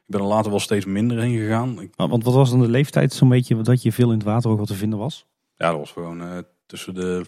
Ik 0.07 0.13
ben 0.13 0.21
er 0.21 0.27
later 0.27 0.51
wel 0.51 0.61
steeds 0.61 0.85
minder 0.85 1.21
heen 1.21 1.39
gegaan. 1.39 1.81
Ik... 1.81 1.93
Want 1.97 2.25
wat 2.25 2.35
was 2.35 2.51
dan 2.51 2.61
de 2.61 2.69
leeftijd 2.69 3.13
zo'n 3.13 3.29
beetje 3.29 3.61
dat 3.63 3.83
je 3.83 3.93
veel 3.93 4.11
in 4.11 4.19
het 4.19 4.27
water 4.27 4.51
ook 4.51 4.59
wat 4.59 4.67
te 4.67 4.75
vinden 4.75 4.99
was? 4.99 5.27
Ja, 5.57 5.71
dat 5.71 5.79
was 5.79 5.93
gewoon 5.93 6.23
uh, 6.23 6.39
tussen 6.67 6.95
de... 6.95 7.27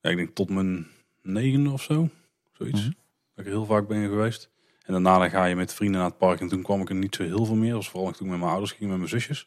Ja, 0.00 0.10
ik 0.10 0.16
denk 0.16 0.34
tot 0.34 0.50
mijn 0.50 0.86
negen 1.26 1.66
of 1.66 1.82
zo. 1.82 2.08
Zoiets. 2.52 2.82
-hmm. 2.82 2.94
Dat 3.34 3.44
ik 3.44 3.50
heel 3.50 3.64
vaak 3.64 3.88
ben 3.88 4.08
geweest. 4.08 4.50
En 4.84 4.92
daarna 4.92 5.18
dan 5.18 5.30
ga 5.30 5.44
je 5.44 5.56
met 5.56 5.74
vrienden 5.74 6.00
naar 6.00 6.08
het 6.08 6.18
park. 6.18 6.40
En 6.40 6.48
toen 6.48 6.62
kwam 6.62 6.80
ik 6.80 6.88
er 6.88 6.94
niet 6.94 7.14
zo 7.14 7.22
heel 7.22 7.44
veel 7.44 7.54
meer. 7.54 7.68
Dat 7.68 7.76
was 7.76 7.88
vooral 7.88 8.12
toen 8.12 8.26
ik 8.26 8.30
met 8.30 8.40
mijn 8.40 8.50
ouders 8.50 8.72
ging, 8.72 8.90
met 8.90 8.98
mijn 8.98 9.10
zusjes. 9.10 9.46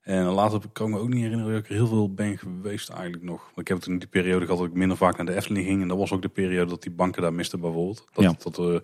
En 0.00 0.24
later 0.24 0.60
kan 0.72 0.86
ik 0.86 0.94
me 0.94 1.00
ook 1.00 1.08
niet 1.08 1.22
herinneren 1.22 1.52
dat 1.52 1.62
ik 1.62 1.68
er 1.68 1.74
heel 1.74 1.86
veel 1.86 2.14
ben 2.14 2.38
geweest 2.38 2.88
eigenlijk 2.88 3.22
nog. 3.22 3.42
Want 3.44 3.58
ik 3.58 3.68
heb 3.68 3.78
toen 3.78 3.98
die 3.98 4.08
periode 4.08 4.44
gehad 4.44 4.60
dat 4.60 4.68
ik 4.68 4.74
minder 4.74 4.96
vaak 4.96 5.16
naar 5.16 5.26
de 5.26 5.34
Efteling 5.34 5.66
ging. 5.66 5.82
En 5.82 5.88
dat 5.88 5.98
was 5.98 6.12
ook 6.12 6.22
de 6.22 6.28
periode 6.28 6.70
dat 6.70 6.82
die 6.82 6.90
banken 6.90 7.22
daar 7.22 7.34
misten 7.34 7.60
bijvoorbeeld. 7.60 8.06
Dat, 8.12 8.24
ja. 8.24 8.34
dat, 8.38 8.58
uh, 8.58 8.78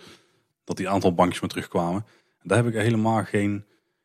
dat 0.64 0.76
die 0.76 0.88
aantal 0.88 1.14
bankjes 1.14 1.40
maar 1.40 1.50
terugkwamen. 1.50 2.04
En 2.38 2.48
daar 2.48 2.56
heb 2.56 2.66
ik 2.66 2.80
helemaal 2.80 3.24
geen, 3.24 3.64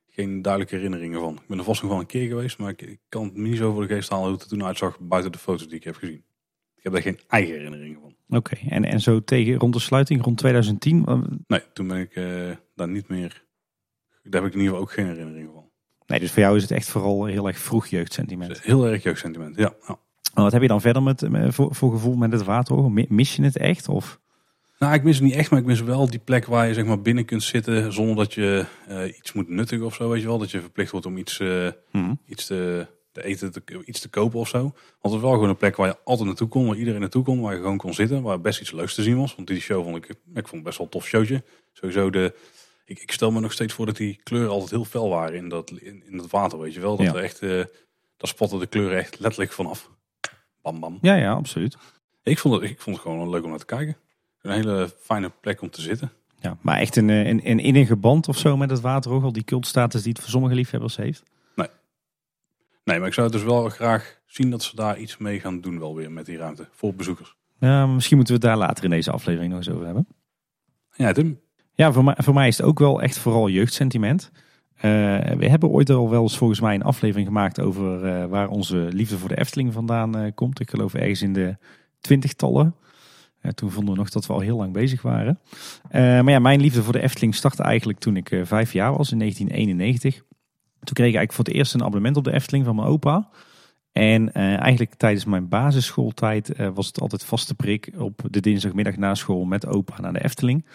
geen 0.10 0.42
duidelijke 0.42 0.76
herinneringen 0.76 1.20
van. 1.20 1.34
Ik 1.34 1.48
ben 1.48 1.58
er 1.58 1.64
vast 1.64 1.82
nog 1.82 1.92
wel 1.92 2.00
een 2.00 2.06
keer 2.06 2.28
geweest. 2.28 2.58
Maar 2.58 2.70
ik, 2.70 2.82
ik 2.82 3.00
kan 3.10 3.24
het 3.24 3.36
me 3.36 3.48
niet 3.48 3.58
zo 3.58 3.74
voor 3.74 3.88
de 3.88 3.94
geest 3.94 4.10
halen 4.10 4.26
hoe 4.26 4.34
het 4.34 4.44
er 4.44 4.50
toen 4.50 4.66
uitzag 4.66 5.00
buiten 5.00 5.32
de 5.32 5.38
foto's 5.38 5.68
die 5.68 5.78
ik 5.78 5.84
heb 5.84 5.96
gezien. 5.96 6.24
Ik 6.76 6.84
heb 6.84 6.94
daar 6.94 7.02
geen 7.02 7.20
eigen 7.28 7.54
herinneringen 7.54 8.02
van. 8.02 8.15
Oké, 8.28 8.38
okay. 8.38 8.70
en, 8.70 8.86
en 8.86 9.00
zo 9.00 9.24
tegen 9.24 9.56
rond 9.56 9.74
de 9.74 9.80
sluiting, 9.80 10.24
rond 10.24 10.38
2010? 10.38 11.06
Nee, 11.48 11.62
toen 11.74 11.88
ben 11.88 11.98
ik 11.98 12.16
uh, 12.16 12.52
daar 12.76 12.90
niet 12.90 13.08
meer. 13.08 13.44
Daar 14.24 14.42
heb 14.42 14.50
ik 14.52 14.56
in 14.56 14.60
ieder 14.60 14.76
geval 14.76 14.80
ook 14.80 14.92
geen 14.92 15.08
herinneringen 15.08 15.54
van. 15.54 15.70
Nee, 16.08 16.20
dus 16.20 16.32
voor 16.32 16.42
jou 16.42 16.56
is 16.56 16.62
het 16.62 16.72
echt 16.72 16.90
vooral 16.90 17.26
heel 17.26 17.48
erg 17.48 17.58
vroeg 17.58 17.88
jeugdsentiment. 17.88 18.62
Heel 18.62 18.88
erg 18.88 19.04
jeugdsentiment, 19.04 19.56
ja. 19.56 19.74
ja. 19.88 20.00
Wat 20.34 20.52
heb 20.52 20.62
je 20.62 20.68
dan 20.68 20.82
verder 20.82 21.04
met, 21.04 21.28
voor, 21.48 21.76
voor, 21.76 21.92
gevoel 21.92 22.16
met 22.16 22.32
het 22.32 22.44
waterorgel? 22.44 23.06
Mis 23.10 23.36
je 23.36 23.44
het 23.44 23.58
echt? 23.58 23.90
Of? 23.90 24.20
Nou, 24.80 24.94
ik 24.94 25.04
mis 25.04 25.16
het 25.16 25.24
niet 25.24 25.34
echt, 25.34 25.50
maar 25.50 25.60
ik 25.60 25.66
mis 25.66 25.82
wel 25.82 26.10
die 26.10 26.20
plek 26.20 26.46
waar 26.46 26.68
je 26.68 26.74
zeg 26.74 26.86
maar 26.86 27.02
binnen 27.02 27.26
kunt 27.26 27.44
zitten 27.44 27.94
zonder 27.94 28.16
dat 28.16 28.34
je 28.34 28.66
uh, 28.90 29.18
iets 29.18 29.34
moet 29.34 29.50
nuttigen 29.50 29.86
of 29.86 29.96
zo, 29.96 30.10
weet 30.10 30.22
je 30.22 30.28
wel. 30.28 30.38
Dat 30.38 30.52
je 30.52 30.60
verplicht 30.60 30.92
wordt 30.92 31.06
om 31.06 31.18
iets, 31.18 31.40
uh, 31.40 31.70
hmm. 31.92 32.20
iets 32.28 32.46
te, 32.46 32.88
te 33.16 33.24
eten, 33.24 33.52
te, 33.52 33.84
iets 33.86 34.00
te 34.00 34.10
kopen 34.10 34.40
of 34.40 34.48
zo. 34.48 34.60
Want 34.60 34.74
het 35.02 35.12
was 35.12 35.22
wel 35.22 35.32
gewoon 35.32 35.50
een 35.50 35.58
plek 35.58 35.76
waar 35.76 35.88
je 35.88 35.98
altijd 36.04 36.28
naartoe 36.28 36.48
kon, 36.48 36.68
waar 36.68 36.78
iedereen 36.78 37.00
naartoe 37.00 37.24
kon, 37.24 37.42
waar 37.42 37.54
je 37.54 37.60
gewoon 37.60 37.78
kon 37.78 37.94
zitten, 37.94 38.22
waar 38.22 38.42
best 38.42 38.62
iets 38.62 38.72
leuks 38.72 38.94
te 38.96 39.04
zien 39.04 39.18
was. 39.18 39.36
Want 39.36 39.48
die 39.48 39.60
show 39.60 39.84
vond 39.84 39.98
ik, 39.98 40.16
ik 40.34 40.48
vond 40.48 40.64
best 40.64 40.78
wel 40.78 40.86
een 40.86 40.92
tof 40.92 41.06
showtje. 41.06 41.44
Sowieso 41.74 42.10
de, 42.10 42.34
ik, 42.86 43.00
ik, 43.00 43.12
stel 43.12 43.32
me 43.32 43.40
nog 43.40 43.52
steeds 43.52 43.74
voor 43.74 43.86
dat 43.86 43.98
die 43.98 44.20
kleuren 44.24 44.52
altijd 44.52 44.70
heel 44.70 44.86
fel 44.86 45.10
waren 45.10 45.36
in 45.36 45.50
dat, 45.50 45.72
in, 45.72 46.04
in 46.06 46.18
dat 46.18 46.30
water, 46.30 46.60
weet 46.60 46.74
je 46.74 46.80
wel. 46.80 46.96
Dat 46.96 47.06
ja. 47.06 47.14
er 47.14 47.24
echt, 47.24 47.42
uh, 47.42 47.50
daar 48.18 48.28
spotten 48.28 48.60
de 48.60 48.68
kleuren 48.68 48.98
echt 48.98 49.20
letterlijk 49.20 49.52
vanaf. 49.52 49.90
Bam, 50.62 50.80
bam. 50.80 50.98
Ja, 51.02 51.16
ja, 51.16 51.34
absoluut. 51.34 51.78
Ik 52.24 52.40
vond 52.40 52.54
het, 52.54 52.64
ik 52.72 52.80
vond 52.80 52.96
het 52.96 53.06
gewoon 53.06 53.30
leuk 53.30 53.44
om 53.44 53.50
naar 53.50 53.60
te 53.60 53.66
kijken. 53.66 53.98
Een 54.42 54.52
hele 54.52 54.90
fijne 55.00 55.32
plek 55.42 55.62
om 55.62 55.70
te 55.70 55.82
zitten. 55.82 56.12
Ja, 56.40 56.58
maar 56.62 56.80
echt 56.80 56.96
een, 56.96 57.10
een, 57.10 57.50
een 57.50 57.60
innige 57.60 57.96
band 57.96 58.28
of 58.28 58.38
zo 58.38 58.58
met 58.58 58.70
het 58.70 58.82
waterorgel, 58.82 59.32
die 59.32 59.44
cultstatus 59.44 60.02
die 60.02 60.12
het 60.12 60.22
voor 60.22 60.30
sommige 60.30 60.56
liefhebbers 60.56 60.96
heeft? 60.96 61.24
Nee. 62.86 63.00
Maar 63.00 63.08
ik 63.08 63.14
zou 63.14 63.28
het 63.28 63.36
dus 63.36 63.46
wel 63.46 63.70
graag 63.70 64.20
zien 64.26 64.50
dat 64.50 64.64
ze 64.64 64.76
daar 64.76 65.00
iets 65.00 65.18
mee 65.18 65.40
gaan 65.40 65.62
doen 65.62 65.80
wel 65.80 65.96
weer 65.96 66.12
met 66.12 66.26
die 66.26 66.38
ruimte 66.38 66.68
voor 66.72 66.94
bezoekers. 66.94 67.36
Ja, 67.60 67.88
misschien 67.88 68.18
moeten 68.18 68.36
we 68.36 68.42
het 68.42 68.50
daar 68.52 68.68
later 68.68 68.84
in 68.84 68.90
deze 68.90 69.12
aflevering 69.12 69.50
nog 69.50 69.60
eens 69.60 69.70
over 69.70 69.86
hebben. 69.86 70.08
Ja, 70.96 71.12
Tim. 71.12 71.40
Ja, 71.74 71.92
voor 71.92 72.04
mij, 72.04 72.16
voor 72.18 72.34
mij 72.34 72.48
is 72.48 72.58
het 72.58 72.66
ook 72.66 72.80
wel 72.80 73.02
echt 73.02 73.18
vooral 73.18 73.50
jeugdsentiment. 73.50 74.32
Uh, 74.76 74.82
we 75.38 75.50
hebben 75.50 75.70
ooit 75.70 75.90
al 75.90 76.10
wel 76.10 76.22
eens 76.22 76.38
volgens 76.38 76.60
mij 76.60 76.76
een 76.76 76.84
aflevering 76.84 77.28
gemaakt 77.28 77.60
over 77.60 78.06
uh, 78.06 78.26
waar 78.26 78.50
onze 78.50 78.78
liefde 78.78 79.18
voor 79.18 79.30
de 79.30 79.38
Efteling 79.38 79.74
vandaan 79.74 80.18
uh, 80.18 80.32
komt. 80.36 80.60
Ik 80.60 80.70
geloof 80.70 80.94
ergens 80.94 81.22
in 81.22 81.34
de 81.34 81.58
twintigtallen. 82.00 82.76
toen 83.56 83.72
vonden 83.72 83.94
we 83.94 84.00
nog 84.00 84.10
dat 84.10 84.26
we 84.26 84.34
al 84.34 84.40
heel 84.40 84.58
lang 84.58 84.74
bezig 84.74 85.02
waren. 85.02 85.40
maar 85.92 86.30
ja, 86.30 86.40
mijn 86.40 86.62
liefde 86.62 86.84
voor 86.84 86.94
de 86.94 87.02
Efteling 87.02 87.36
startte 87.36 87.64
eigenlijk 87.64 88.00
toen 88.00 88.16
ik 88.16 88.42
vijf 88.44 88.74
jaar 88.74 88.98
was, 88.98 89.12
in 89.12 89.20
1991. 89.20 90.24
Toen 90.86 90.96
kreeg 90.96 91.10
ik 91.10 91.16
eigenlijk 91.16 91.34
voor 91.34 91.46
het 91.46 91.54
eerst 91.54 91.74
een 91.74 91.84
abonnement 91.84 92.18
op 92.18 92.24
de 92.24 92.34
Efteling 92.34 92.66
van 92.66 92.76
mijn 92.76 92.88
opa. 92.88 93.30
En 93.92 94.34
eigenlijk 94.34 94.94
tijdens 94.96 95.26
mijn 95.26 95.48
basisschooltijd 95.48 96.52
was 96.74 96.88
het 96.88 97.00
altijd 97.00 97.26
vaste 97.26 97.56
prik 97.56 97.92
op 97.98 98.22
de 98.30 98.40
dinsdagmiddag 98.40 98.98
na 98.98 99.16
school 99.16 99.46
met 99.46 99.68
opa 99.68 100.02
naar 100.02 100.14
de 100.14 100.24
Efteling. 100.24 100.66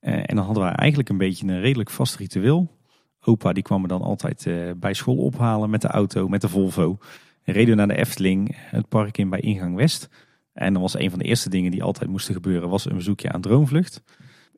en 0.00 0.36
dan 0.36 0.44
hadden 0.44 0.64
we 0.64 0.70
eigenlijk 0.70 1.08
een 1.08 1.18
beetje 1.18 1.46
een 1.46 1.60
redelijk 1.60 1.90
vast 1.90 2.16
ritueel 2.16 2.78
opa 3.24 3.52
die 3.52 3.62
kwam 3.62 3.80
me 3.80 3.88
dan 3.88 4.02
altijd 4.02 4.46
bij 4.76 4.94
school 4.94 5.16
ophalen 5.16 5.70
met 5.70 5.82
de 5.82 5.88
auto, 5.88 6.28
met 6.28 6.40
de 6.40 6.48
Volvo. 6.48 6.98
En 7.42 7.52
reden 7.54 7.76
naar 7.76 7.88
de 7.88 7.96
Efteling, 7.96 8.56
het 8.56 8.88
park 8.88 9.18
in 9.18 9.30
bij 9.30 9.40
ingang 9.40 9.76
West. 9.76 10.08
En 10.52 10.72
dan 10.72 10.82
was 10.82 10.98
een 10.98 11.10
van 11.10 11.18
de 11.18 11.24
eerste 11.24 11.50
dingen 11.50 11.70
die 11.70 11.82
altijd 11.82 12.10
moesten 12.10 12.34
gebeuren, 12.34 12.68
was 12.68 12.84
een 12.84 12.96
bezoekje 12.96 13.32
aan 13.32 13.40
Droomvlucht. 13.40 14.02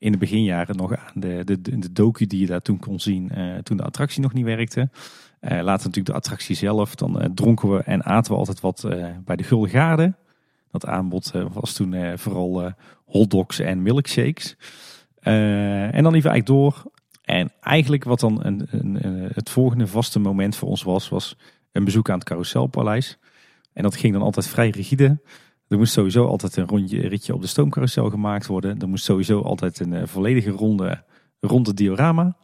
In 0.03 0.13
de 0.13 0.19
beginjaren 0.19 0.77
nog 0.77 0.97
aan 0.97 1.21
de, 1.21 1.43
de, 1.45 1.61
de, 1.61 1.93
docu 1.93 2.27
die 2.27 2.41
je 2.41 2.47
daar 2.47 2.63
toen 2.63 2.79
kon 2.79 3.01
zien, 3.01 3.31
uh, 3.35 3.59
toen 3.59 3.77
de 3.77 3.83
attractie 3.83 4.23
nog 4.23 4.33
niet 4.33 4.45
werkte. 4.45 4.81
Uh, 4.81 5.51
later 5.51 5.67
natuurlijk 5.67 6.07
de 6.07 6.13
attractie 6.13 6.57
zelf. 6.57 6.95
Dan 6.95 7.31
dronken 7.35 7.73
we 7.73 7.83
en 7.83 8.05
aten 8.05 8.33
we 8.33 8.39
altijd 8.39 8.61
wat 8.61 8.87
bij 9.25 9.37
de 9.37 9.43
Gulden. 9.43 10.17
Dat 10.71 10.87
aanbod 10.87 11.33
was 11.53 11.73
toen 11.73 12.19
vooral 12.19 12.73
hotdogs 13.05 13.59
en 13.59 13.83
milkshakes. 13.83 14.57
en 15.21 16.03
dan 16.03 16.13
liever 16.13 16.31
eigenlijk 16.31 16.47
door 16.47 16.93
en 17.25 17.53
eigenlijk 17.61 18.05
wat 18.05 18.21
dan 18.21 18.45
een, 18.45 18.67
een, 18.71 18.99
het 19.35 19.51
volgende 19.51 19.87
vaste 19.87 20.19
moment 20.19 20.57
voor 20.57 20.69
ons 20.69 20.83
was, 20.83 21.09
was 21.09 21.37
een 21.73 21.85
bezoek 21.85 22.11
aan 22.11 22.19
het 22.19 22.29
Carouselpaleis. 22.29 23.19
En 23.73 23.83
dat 23.83 23.97
ging 23.97 24.13
dan 24.13 24.23
altijd 24.23 24.47
vrij 24.47 24.69
rigide. 24.69 25.19
Er 25.73 25.79
moest 25.79 25.93
sowieso 25.93 26.27
altijd 26.27 26.57
een 26.57 26.67
rondje, 26.67 27.09
ritje 27.09 27.35
op 27.35 27.41
de 27.41 27.47
stoomcarousel 27.47 28.11
gemaakt 28.11 28.47
worden. 28.47 28.79
Er 28.79 28.89
moest 28.89 29.05
sowieso 29.05 29.41
altijd 29.41 29.81
een 29.81 29.93
uh, 29.93 30.03
volledige 30.07 30.51
ronde 30.51 31.05
rond 31.41 31.67
het 31.67 31.77
diorama. 31.77 32.37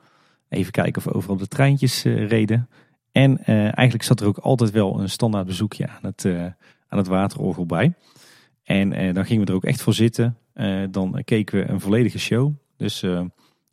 Even 0.48 0.72
kijken 0.72 1.04
of 1.04 1.12
overal 1.12 1.36
de 1.36 1.46
treintjes 1.46 2.04
uh, 2.04 2.28
reden. 2.28 2.68
En 3.12 3.30
uh, 3.40 3.46
eigenlijk 3.64 4.02
zat 4.02 4.20
er 4.20 4.26
ook 4.26 4.38
altijd 4.38 4.70
wel 4.70 5.00
een 5.00 5.10
standaard 5.10 5.46
bezoekje 5.46 5.88
aan 5.88 6.00
het, 6.02 6.26
aan 6.88 6.98
het 6.98 7.06
waterorgel 7.06 7.66
bij. 7.66 7.94
En 8.62 9.14
dan 9.14 9.24
gingen 9.24 9.44
we 9.44 9.50
er 9.50 9.56
ook 9.56 9.64
echt 9.64 9.82
voor 9.82 9.94
zitten. 9.94 10.36
dan 10.90 11.22
keken 11.24 11.58
we 11.58 11.68
een 11.68 11.80
volledige 11.80 12.18
show. 12.18 12.52
Dus 12.76 13.00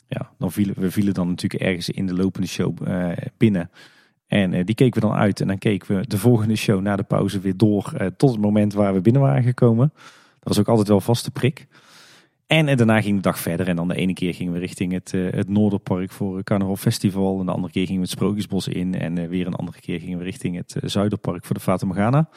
ja, 0.08 0.32
dan 0.38 0.52
vielen, 0.52 0.76
we 0.80 0.92
vielen 0.92 1.14
dan 1.14 1.28
natuurlijk 1.28 1.64
ergens 1.64 1.90
in 1.90 2.08
de 2.08 2.14
lopende 2.14 2.48
show 2.48 2.88
uh, 2.88 3.12
binnen. 3.38 3.70
En 4.36 4.54
uh, 4.54 4.66
die 4.66 4.76
keken 4.76 5.02
we 5.02 5.08
dan 5.08 5.18
uit. 5.18 5.42
En 5.42 5.48
dan 5.48 5.58
keken 5.58 5.96
we 5.96 6.08
de 6.08 6.18
volgende 6.18 6.56
show 6.56 6.82
na 6.82 6.96
de 6.96 7.04
pauze 7.04 7.40
weer 7.40 7.58
door 7.58 7.94
uh, 8.02 8.08
tot 8.18 8.32
het 8.32 8.42
moment 8.42 8.74
waar 8.74 8.94
we 8.94 9.02
binnen 9.02 9.22
waren 9.22 9.44
gekomen. 9.44 9.92
Dat 10.40 10.48
was 10.48 10.60
ook 10.60 10.68
altijd 10.68 10.88
wel 10.88 11.02
vaste 11.02 11.32
prik. 11.32 11.68
En, 12.48 12.78
daarna 12.78 13.02
ging 13.02 13.16
de 13.16 13.22
dag 13.22 13.40
verder. 13.40 13.68
En 13.68 13.76
dan 13.76 13.88
de 13.88 13.96
ene 13.96 14.14
keer 14.14 14.34
gingen 14.34 14.54
we 14.54 14.60
richting 14.60 14.92
het, 14.92 15.12
het 15.12 15.50
Noorderpark 15.50 16.12
voor 16.12 16.44
Carnaval 16.44 16.76
Festival. 16.76 17.40
En 17.40 17.46
de 17.46 17.52
andere 17.52 17.74
keer 17.74 17.86
gingen 17.86 18.02
we 18.02 18.08
het 18.08 18.18
Sprookjesbos 18.18 18.68
in. 18.68 18.96
En 19.00 19.30
weer 19.30 19.48
een 19.48 19.56
andere 19.56 19.80
keer 19.80 20.00
gingen 20.00 20.18
we 20.18 20.24
richting 20.24 20.56
het 20.56 20.76
Zuiderpark 20.84 21.46
voor 21.46 21.56
de 21.56 21.62
Fata 21.62 21.86
Morgana. 21.86 22.30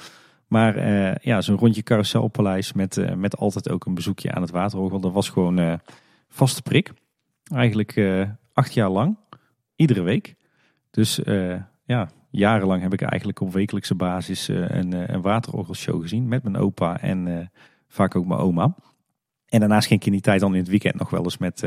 Maar 0.47 0.77
ja, 1.23 1.41
zo'n 1.41 1.59
rondje 1.59 1.83
carouselpaleis 1.83 2.73
met, 2.73 3.17
met 3.17 3.37
altijd 3.37 3.71
ook 3.71 3.87
een 3.87 3.95
bezoekje 3.95 4.33
aan 4.33 4.43
het 4.43 4.51
Waterorgel. 4.51 5.01
Dat 5.01 5.13
was 5.13 5.29
gewoon 5.29 5.81
vaste 6.29 6.63
prik. 6.63 6.93
Eigenlijk 7.53 8.01
acht 8.53 8.75
jaar 8.75 8.91
lang. 8.91 9.17
Iedere 9.77 10.03
week. 10.03 10.35
Dus 10.91 11.21
ja, 11.89 12.09
jarenlang 12.31 12.83
heb 12.83 12.93
ik 12.93 13.03
eigenlijk 13.03 13.41
op 13.41 13.53
wekelijkse 13.53 13.95
basis 13.95 14.49
uh, 14.49 14.69
een, 14.69 15.13
een 15.15 15.21
waterorgelshow 15.21 16.03
gezien. 16.03 16.29
Met 16.29 16.43
mijn 16.43 16.57
opa 16.57 17.01
en 17.01 17.51
vaak 17.89 18.17
ook 18.17 18.27
mijn 18.27 18.41
oma. 18.41 18.75
En 19.47 19.61
daarnaast 19.61 19.87
ging 19.87 20.01
ik 20.01 20.07
in 20.07 20.13
die 20.13 20.21
tijd 20.21 20.41
dan 20.41 20.53
in 20.53 20.61
het 20.61 20.69
weekend 20.69 20.95
nog 20.95 21.11
wel 21.11 21.25
eens 21.25 21.39
met, 21.39 21.61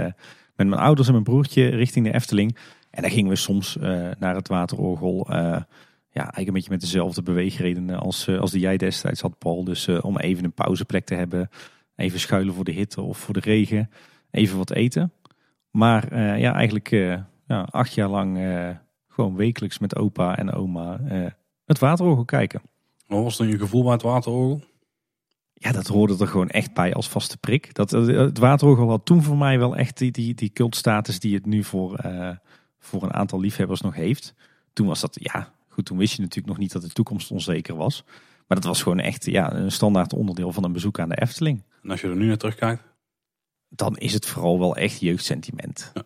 met 0.55 0.67
mijn 0.67 0.81
ouders 0.81 1.07
en 1.07 1.13
mijn 1.13 1.25
broertje 1.25 1.67
richting 1.67 2.05
de 2.05 2.13
Efteling. 2.13 2.57
En 2.89 3.01
dan 3.01 3.11
gingen 3.11 3.29
we 3.29 3.35
soms 3.35 3.75
naar 4.19 4.35
het 4.35 4.47
waterorgel. 4.47 5.25
ja, 5.29 5.63
eigenlijk 6.11 6.47
een 6.47 6.53
beetje 6.53 6.71
met 6.71 6.81
dezelfde 6.81 7.23
beweegredenen 7.23 7.99
als, 7.99 8.29
als 8.29 8.51
die 8.51 8.61
jij 8.61 8.77
destijds 8.77 9.21
had, 9.21 9.37
Paul. 9.37 9.63
Dus 9.63 9.87
om 9.87 10.17
even 10.17 10.43
een 10.43 10.53
pauzeplek 10.53 11.05
te 11.05 11.15
hebben. 11.15 11.49
Even 11.95 12.19
schuilen 12.19 12.53
voor 12.53 12.63
de 12.63 12.71
hitte 12.71 13.01
of 13.01 13.17
voor 13.17 13.33
de 13.33 13.39
regen. 13.39 13.89
Even 14.31 14.57
wat 14.57 14.71
eten. 14.71 15.13
Maar 15.71 16.17
ja, 16.39 16.53
eigenlijk 16.53 16.89
ja, 17.47 17.67
acht 17.71 17.93
jaar 17.93 18.09
lang 18.09 18.37
gewoon 19.11 19.35
wekelijks 19.35 19.79
met 19.79 19.95
opa 19.95 20.37
en 20.37 20.51
oma 20.51 20.99
het 21.65 21.79
waterorgel 21.79 22.25
kijken. 22.25 22.61
Wat 23.07 23.23
was 23.23 23.37
dan 23.37 23.47
je 23.47 23.57
gevoel 23.57 23.83
bij 23.83 23.91
het 23.91 24.01
waterorgel? 24.01 24.61
Ja, 25.53 25.71
dat 25.71 25.87
hoorde 25.87 26.17
er 26.19 26.27
gewoon 26.27 26.49
echt 26.49 26.73
bij 26.73 26.93
als 26.93 27.09
vaste 27.09 27.37
prik. 27.37 27.73
Dat, 27.73 27.91
het 27.91 28.37
waterorgel 28.37 28.89
had 28.89 29.05
toen 29.05 29.23
voor 29.23 29.37
mij 29.37 29.59
wel 29.59 29.75
echt 29.75 29.97
die, 29.97 30.11
die, 30.11 30.33
die 30.33 30.49
cultstatus 30.49 31.19
die 31.19 31.35
het 31.35 31.45
nu 31.45 31.63
voor, 31.63 31.99
voor 32.79 33.03
een 33.03 33.13
aantal 33.13 33.39
liefhebbers 33.39 33.81
nog 33.81 33.95
heeft. 33.95 34.33
Toen 34.73 34.87
was 34.87 35.01
dat, 35.01 35.17
ja, 35.19 35.53
goed, 35.67 35.85
toen 35.85 35.97
wist 35.97 36.15
je 36.15 36.21
natuurlijk 36.21 36.47
nog 36.47 36.57
niet 36.57 36.71
dat 36.71 36.81
de 36.81 36.89
toekomst 36.89 37.31
onzeker 37.31 37.75
was. 37.75 38.03
Maar 38.47 38.59
dat 38.59 38.69
was 38.69 38.81
gewoon 38.83 38.99
echt 38.99 39.25
ja, 39.25 39.53
een 39.53 39.71
standaard 39.71 40.13
onderdeel 40.13 40.51
van 40.51 40.63
een 40.63 40.71
bezoek 40.71 40.99
aan 40.99 41.09
de 41.09 41.21
Efteling. 41.21 41.63
En 41.83 41.89
als 41.89 42.01
je 42.01 42.07
er 42.07 42.15
nu 42.15 42.27
naar 42.27 42.37
terugkijkt? 42.37 42.91
dan 43.73 43.97
is 43.97 44.13
het 44.13 44.25
vooral 44.25 44.59
wel 44.59 44.75
echt 44.75 44.99
jeugdsentiment. 44.99 45.91
Ja, 45.93 46.03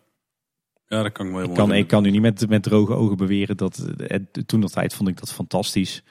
ja 0.86 1.02
dat 1.02 1.12
kan 1.12 1.26
ik 1.26 1.32
wel 1.32 1.42
ik 1.42 1.54
kan, 1.54 1.72
ik 1.72 1.86
kan 1.86 2.02
nu 2.02 2.10
niet 2.10 2.20
met, 2.20 2.48
met 2.48 2.62
droge 2.62 2.94
ogen 2.94 3.16
beweren 3.16 3.56
dat 3.56 3.86
het, 3.96 4.42
toen 4.46 4.60
dat 4.60 4.72
tijd 4.72 4.94
vond 4.94 5.08
ik 5.08 5.18
dat 5.18 5.32
fantastisch. 5.32 6.02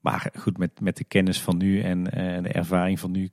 Maar 0.00 0.32
goed, 0.38 0.58
met, 0.58 0.80
met 0.80 0.96
de 0.96 1.04
kennis 1.04 1.40
van 1.40 1.56
nu 1.56 1.80
en 1.80 1.98
uh, 1.98 2.42
de 2.42 2.48
ervaring 2.48 3.00
van 3.00 3.10
nu 3.10 3.30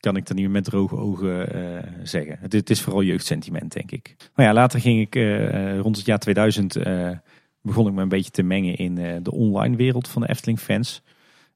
kan 0.00 0.16
ik 0.16 0.26
dat 0.26 0.36
niet 0.36 0.44
meer 0.44 0.54
met 0.54 0.64
droge 0.64 0.96
ogen 0.96 1.56
uh, 1.56 1.78
zeggen. 2.02 2.38
Het, 2.40 2.52
het, 2.52 2.70
is 2.70 2.80
vooral 2.80 3.02
jeugdsentiment, 3.02 3.72
denk 3.72 3.90
ik. 3.90 4.16
Maar 4.34 4.46
ja, 4.46 4.52
later 4.52 4.80
ging 4.80 5.00
ik 5.00 5.14
uh, 5.14 5.78
rond 5.78 5.96
het 5.96 6.06
jaar 6.06 6.18
2000 6.18 6.78
begon 7.62 7.86
ik 7.86 7.92
me 7.92 8.02
een 8.02 8.08
beetje 8.08 8.30
te 8.30 8.42
mengen 8.42 8.76
in 8.76 9.22
de 9.22 9.32
online 9.32 9.76
wereld 9.76 10.08
van 10.08 10.22
de 10.22 10.28
Efteling 10.28 10.58
fans. 10.58 11.02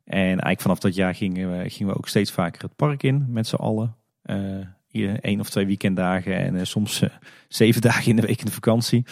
En 0.05 0.17
eigenlijk 0.17 0.61
vanaf 0.61 0.79
dat 0.79 0.95
jaar 0.95 1.15
gingen 1.15 1.59
we, 1.59 1.71
gingen 1.71 1.93
we 1.93 1.99
ook 1.99 2.09
steeds 2.09 2.33
vaker 2.33 2.63
het 2.63 2.77
park 2.77 3.03
in 3.03 3.27
met 3.29 3.47
z'n 3.47 3.55
allen 3.55 3.97
één 5.21 5.41
of 5.41 5.51
twee 5.51 5.67
weekenddagen 5.67 6.37
en 6.37 6.55
uh, 6.55 6.61
soms 6.63 7.03
uh, 7.03 7.11
zeven 7.49 7.81
dagen 7.91 8.11
in 8.11 8.17
de 8.17 8.23
week 8.23 8.39
in 8.39 8.47
de 8.47 8.53
vakantie. 8.53 9.05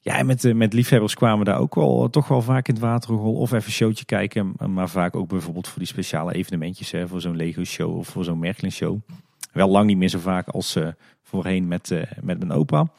Ja, 0.00 0.22
met, 0.22 0.44
uh, 0.44 0.54
met 0.54 0.72
liefhebbers 0.72 1.14
kwamen 1.14 1.44
daar 1.44 1.58
ook 1.58 1.74
wel 1.74 2.10
toch 2.10 2.28
wel 2.28 2.42
vaak 2.42 2.68
in 2.68 2.74
het 2.74 2.82
waterrol 2.82 3.34
of 3.34 3.52
even 3.52 3.66
een 3.66 3.72
showtje 3.72 4.04
kijken. 4.04 4.54
Maar 4.66 4.88
vaak 4.88 5.16
ook 5.16 5.28
bijvoorbeeld 5.28 5.68
voor 5.68 5.78
die 5.78 5.86
speciale 5.86 6.34
evenementjes, 6.34 6.90
hè, 6.90 7.08
voor 7.08 7.20
zo'n 7.20 7.36
Lego 7.36 7.64
show 7.64 7.96
of 7.96 8.08
voor 8.08 8.24
zo'n 8.24 8.38
Merklin 8.38 8.72
show. 8.72 8.98
Wel 9.52 9.68
lang 9.68 9.86
niet 9.86 9.96
meer 9.96 10.08
zo 10.08 10.18
vaak 10.18 10.48
als 10.48 10.78
voorheen 11.22 11.68
met, 11.68 12.06
met 12.20 12.38
mijn 12.38 12.52
opa. 12.52 12.90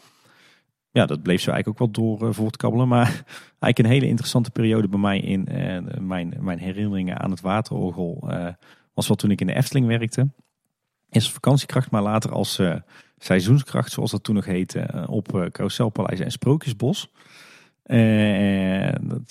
Ja, 0.91 1.05
dat 1.05 1.22
bleef 1.22 1.41
zo 1.41 1.51
eigenlijk 1.51 1.82
ook 1.82 1.95
wel 1.95 2.18
door 2.18 2.34
voortkabbelen. 2.34 2.88
Maar 2.88 3.07
eigenlijk 3.59 3.78
een 3.78 3.86
hele 3.86 4.07
interessante 4.07 4.51
periode 4.51 4.88
bij 4.88 4.99
mij 4.99 5.20
in 5.20 5.47
mijn, 5.99 6.34
mijn 6.39 6.59
herinneringen 6.59 7.20
aan 7.20 7.32
het 7.32 7.41
waterorgel 7.41 8.30
was 8.93 9.07
wel 9.07 9.18
toen 9.18 9.32
ik 9.32 9.41
in 9.41 9.47
de 9.47 9.55
Efteling 9.55 9.88
werkte. 9.88 10.28
Eerst 11.10 11.32
vakantiekracht, 11.32 11.91
maar 11.91 12.01
later 12.01 12.32
als 12.32 12.60
uh, 12.60 12.76
seizoenskracht, 13.18 13.91
zoals 13.91 14.12
dat 14.12 14.24
toen 14.24 14.36
nog 14.36 14.45
heette, 14.45 14.89
uh, 14.95 15.03
op 15.10 15.36
uh, 15.36 15.45
Carouselpaleis 15.45 16.20
en 16.20 16.32
Sprookjesbos. 16.32 17.12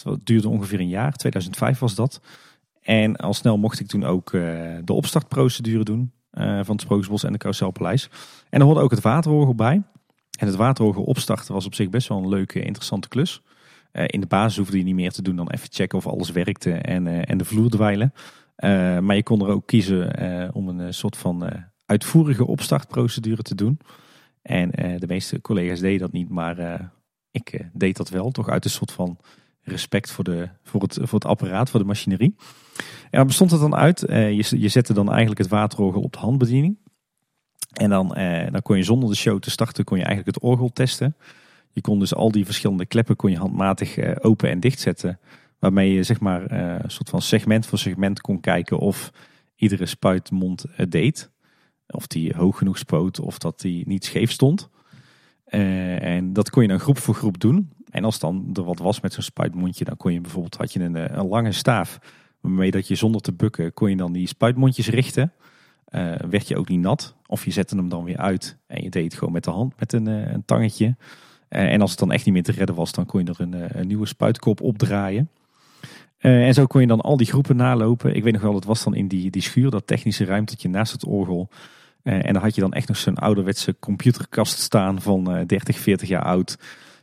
dat 0.03 0.19
duurde 0.25 0.49
ongeveer 0.49 0.81
een 0.81 0.89
jaar, 0.89 1.13
2005 1.13 1.79
was 1.79 1.95
dat. 1.95 2.21
En 2.83 3.17
al 3.17 3.35
snel 3.35 3.59
mocht 3.59 3.81
ik 3.81 3.87
toen 3.87 4.05
ook 4.05 4.31
de 4.85 4.93
opstartprocedure 4.93 5.85
doen 5.85 6.13
van 6.33 6.75
het 6.75 6.81
Sprookjesbos 6.81 7.25
en 7.25 7.33
de 7.33 7.39
Carouselpaleis. 7.39 8.11
En 8.51 8.61
er 8.61 8.67
hoorde 8.67 8.81
ook 8.81 8.91
het 8.91 9.01
waterorgel 9.01 9.55
bij. 9.55 9.83
En 10.39 10.47
het 10.47 10.57
waterorgel 10.57 11.03
opstarten 11.03 11.55
was 11.55 11.67
op 11.67 11.75
zich 11.75 11.91
best 11.91 12.09
wel 12.09 12.19
een 12.19 12.29
leuke, 12.29 12.61
interessante 12.61 13.09
klus. 13.09 13.43
in 13.93 14.21
de 14.21 14.27
basis 14.27 14.57
hoefde 14.57 14.79
je 14.79 14.85
niet 14.85 14.95
meer 14.95 15.13
te 15.13 15.23
doen 15.23 15.37
dan 15.37 15.51
even 15.51 15.69
checken 15.71 15.99
of 15.99 16.07
alles 16.07 16.31
werkte 16.31 16.73
en, 16.73 17.27
en 17.27 17.39
de 17.39 17.45
vloer 17.45 17.71
dweilen. 17.71 18.13
Uh, 18.57 18.99
maar 18.99 19.17
je 19.17 19.23
kon 19.23 19.41
er 19.41 19.49
ook 19.49 19.67
kiezen 19.67 20.23
uh, 20.23 20.49
om 20.53 20.69
een 20.69 20.95
soort 20.95 21.17
van 21.17 21.65
uitvoerige 21.85 22.47
opstartprocedure 22.47 23.43
te 23.43 23.55
doen. 23.55 23.81
En 24.43 24.71
de 24.71 25.07
meeste 25.07 25.41
collega's 25.41 25.81
deden 25.81 26.01
dat 26.01 26.13
niet, 26.13 26.29
maar 26.29 26.91
ik 27.31 27.69
deed 27.73 27.97
dat 27.97 28.09
wel. 28.09 28.31
Toch 28.31 28.49
uit 28.49 28.65
een 28.65 28.71
soort 28.71 28.93
van 28.93 29.19
respect 29.63 30.11
voor, 30.11 30.25
de, 30.25 30.49
voor, 30.63 30.83
het, 30.83 30.99
voor 31.03 31.19
het 31.19 31.25
apparaat, 31.25 31.71
voor 31.71 31.81
de 31.81 31.87
machinerie. 31.87 32.35
En 33.11 33.11
waar 33.11 33.27
bestond 33.27 33.51
het 33.51 33.61
dan 33.61 33.75
uit? 33.75 34.01
je, 34.09 34.61
je 34.61 34.69
zette 34.69 34.93
dan 34.93 35.09
eigenlijk 35.09 35.39
het 35.39 35.49
waterorgel 35.49 36.03
op 36.03 36.13
de 36.13 36.19
handbediening. 36.19 36.79
En 37.73 37.91
dan, 37.91 38.09
dan 38.51 38.63
kon 38.63 38.77
je 38.77 38.83
zonder 38.83 39.09
de 39.09 39.17
show 39.17 39.39
te 39.39 39.51
starten, 39.51 39.85
kon 39.85 39.99
je 39.99 40.05
eigenlijk 40.05 40.37
het 40.37 40.45
orgel 40.45 40.73
testen. 40.73 41.17
Je 41.71 41.81
kon 41.81 41.99
dus 41.99 42.15
al 42.15 42.31
die 42.31 42.45
verschillende 42.45 42.87
kleppen 42.87 43.17
kon 43.17 43.31
je 43.31 43.39
handmatig 43.39 44.19
open 44.21 44.51
en 44.51 44.61
dicht 44.61 44.81
zetten. 44.81 45.19
Waarmee 45.59 45.93
je 45.93 46.03
zeg 46.03 46.21
maar 46.21 46.53
uh, 46.53 46.79
een 46.79 46.91
soort 46.91 47.09
van 47.09 47.23
segment 47.23 47.67
voor 47.67 47.79
segment 47.79 48.21
kon 48.21 48.41
kijken 48.41 48.79
of 48.79 49.13
iedere 49.57 49.87
spuitmond 49.87 50.65
het 50.71 50.91
deed. 50.91 51.31
Of 51.87 52.07
die 52.07 52.35
hoog 52.35 52.59
genoeg 52.59 52.79
spoot 52.79 53.21
of 53.21 53.39
dat 53.39 53.61
die 53.61 53.87
niet 53.87 54.05
scheef 54.05 54.31
stond. 54.31 54.71
Eh, 55.47 56.03
en 56.03 56.33
dat 56.33 56.51
kon 56.51 56.63
je 56.63 56.69
dan 56.69 56.81
groep 56.81 56.99
voor 56.99 57.15
groep 57.15 57.41
doen. 57.41 57.71
En 57.91 58.05
als 58.05 58.19
dan 58.19 58.51
er 58.53 58.65
wat 58.65 58.79
was 58.79 59.01
met 59.01 59.13
zo'n 59.13 59.23
spuitmondje, 59.23 59.85
dan 59.85 59.97
kon 59.97 60.13
je 60.13 60.21
bijvoorbeeld, 60.21 60.57
had 60.57 60.73
je 60.73 60.81
een, 60.81 60.97
eh, 60.97 61.17
een 61.17 61.29
lange 61.29 61.53
staaf. 61.53 61.99
Waarmee 62.41 62.71
dat 62.71 62.89
je 62.89 62.95
zonder 62.95 63.21
te 63.21 63.33
bukken, 63.33 63.73
kon 63.73 63.91
je 63.91 63.97
dan 63.97 64.13
die 64.13 64.27
spuitmondjes 64.27 64.89
richten. 64.89 65.33
Eh, 65.85 66.15
werd 66.31 66.49
je 66.49 66.57
ook 66.57 66.69
niet 66.69 66.81
nat. 66.81 67.15
Of 67.27 67.45
je 67.45 67.51
zette 67.51 67.77
hem 67.77 67.89
dan 67.89 68.05
weer 68.05 68.17
uit 68.17 68.59
en 68.67 68.83
je 68.83 68.91
deed 68.91 69.05
het 69.05 69.15
gewoon 69.15 69.33
met 69.33 69.45
de 69.45 69.51
hand, 69.51 69.79
met 69.79 69.93
een, 69.93 70.07
een 70.07 70.45
tangetje. 70.45 70.97
en 71.49 71.81
als 71.81 71.91
het 71.91 71.99
dan 71.99 72.13
echt 72.13 72.25
niet 72.25 72.35
meer 72.35 72.43
te 72.43 72.53
redden 72.53 72.77
was, 72.77 72.93
dan 72.93 73.07
kon 73.07 73.25
je 73.25 73.31
er 73.31 73.41
een, 73.41 73.79
een 73.79 73.87
nieuwe 73.87 74.07
spuitkop 74.07 74.61
opdraaien. 74.61 75.31
En 76.19 76.55
zo 76.55 76.67
kon 76.67 76.81
je 76.81 76.87
dan 76.87 77.01
al 77.01 77.17
die 77.17 77.27
groepen 77.27 77.57
nalopen. 77.57 78.15
Ik 78.15 78.23
weet 78.23 78.33
nog 78.33 78.43
wel, 78.43 78.55
het 78.55 78.65
was 78.65 78.85
dan 78.85 78.95
in 78.95 79.09
die, 79.09 79.31
die 79.31 79.43
schuur, 79.43 79.71
dat 79.71 79.87
technische 79.87 80.25
ruimtetje 80.25 80.69
naast 80.69 80.93
het 80.93 81.05
orgel. 81.05 81.49
en 82.03 82.33
dan 82.33 82.43
had 82.43 82.55
je 82.55 82.61
dan 82.61 82.73
echt 82.73 82.89
nog 82.89 82.97
zo'n 82.97 83.17
ouderwetse 83.17 83.77
computerkast 83.81 84.59
staan 84.59 85.01
van 85.01 85.45
30, 85.47 85.79
40 85.79 86.09
jaar 86.09 86.23
oud. 86.23 86.59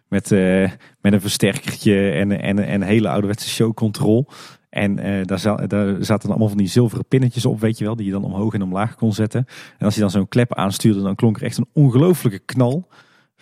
Met, 0.08 0.32
uh, 0.32 0.70
met 1.02 1.14
een 1.14 1.22
versterkertje 1.22 2.12
en, 2.12 2.42
en, 2.42 2.60
en 2.60 2.74
een 2.74 2.82
hele 2.82 3.10
ouderwetse 3.10 3.50
showcontrol. 3.50 4.28
En 4.74 5.06
uh, 5.06 5.26
daar, 5.26 5.40
za 5.40 5.56
daar 5.56 6.04
zaten 6.04 6.30
allemaal 6.30 6.48
van 6.48 6.58
die 6.58 6.68
zilveren 6.68 7.06
pinnetjes 7.06 7.46
op, 7.46 7.60
weet 7.60 7.78
je 7.78 7.84
wel, 7.84 7.96
die 7.96 8.06
je 8.06 8.12
dan 8.12 8.24
omhoog 8.24 8.54
en 8.54 8.62
omlaag 8.62 8.96
kon 8.96 9.14
zetten. 9.14 9.46
En 9.78 9.86
als 9.86 9.96
je 9.96 10.02
dan 10.02 10.10
zo'n 10.12 10.28
klep 10.28 10.54
aanstuurde, 10.54 11.02
dan 11.02 11.16
klonk 11.16 11.38
er 11.38 11.44
echt 11.44 11.58
een 11.58 11.68
ongelofelijke 11.74 12.40
knal. 12.40 12.88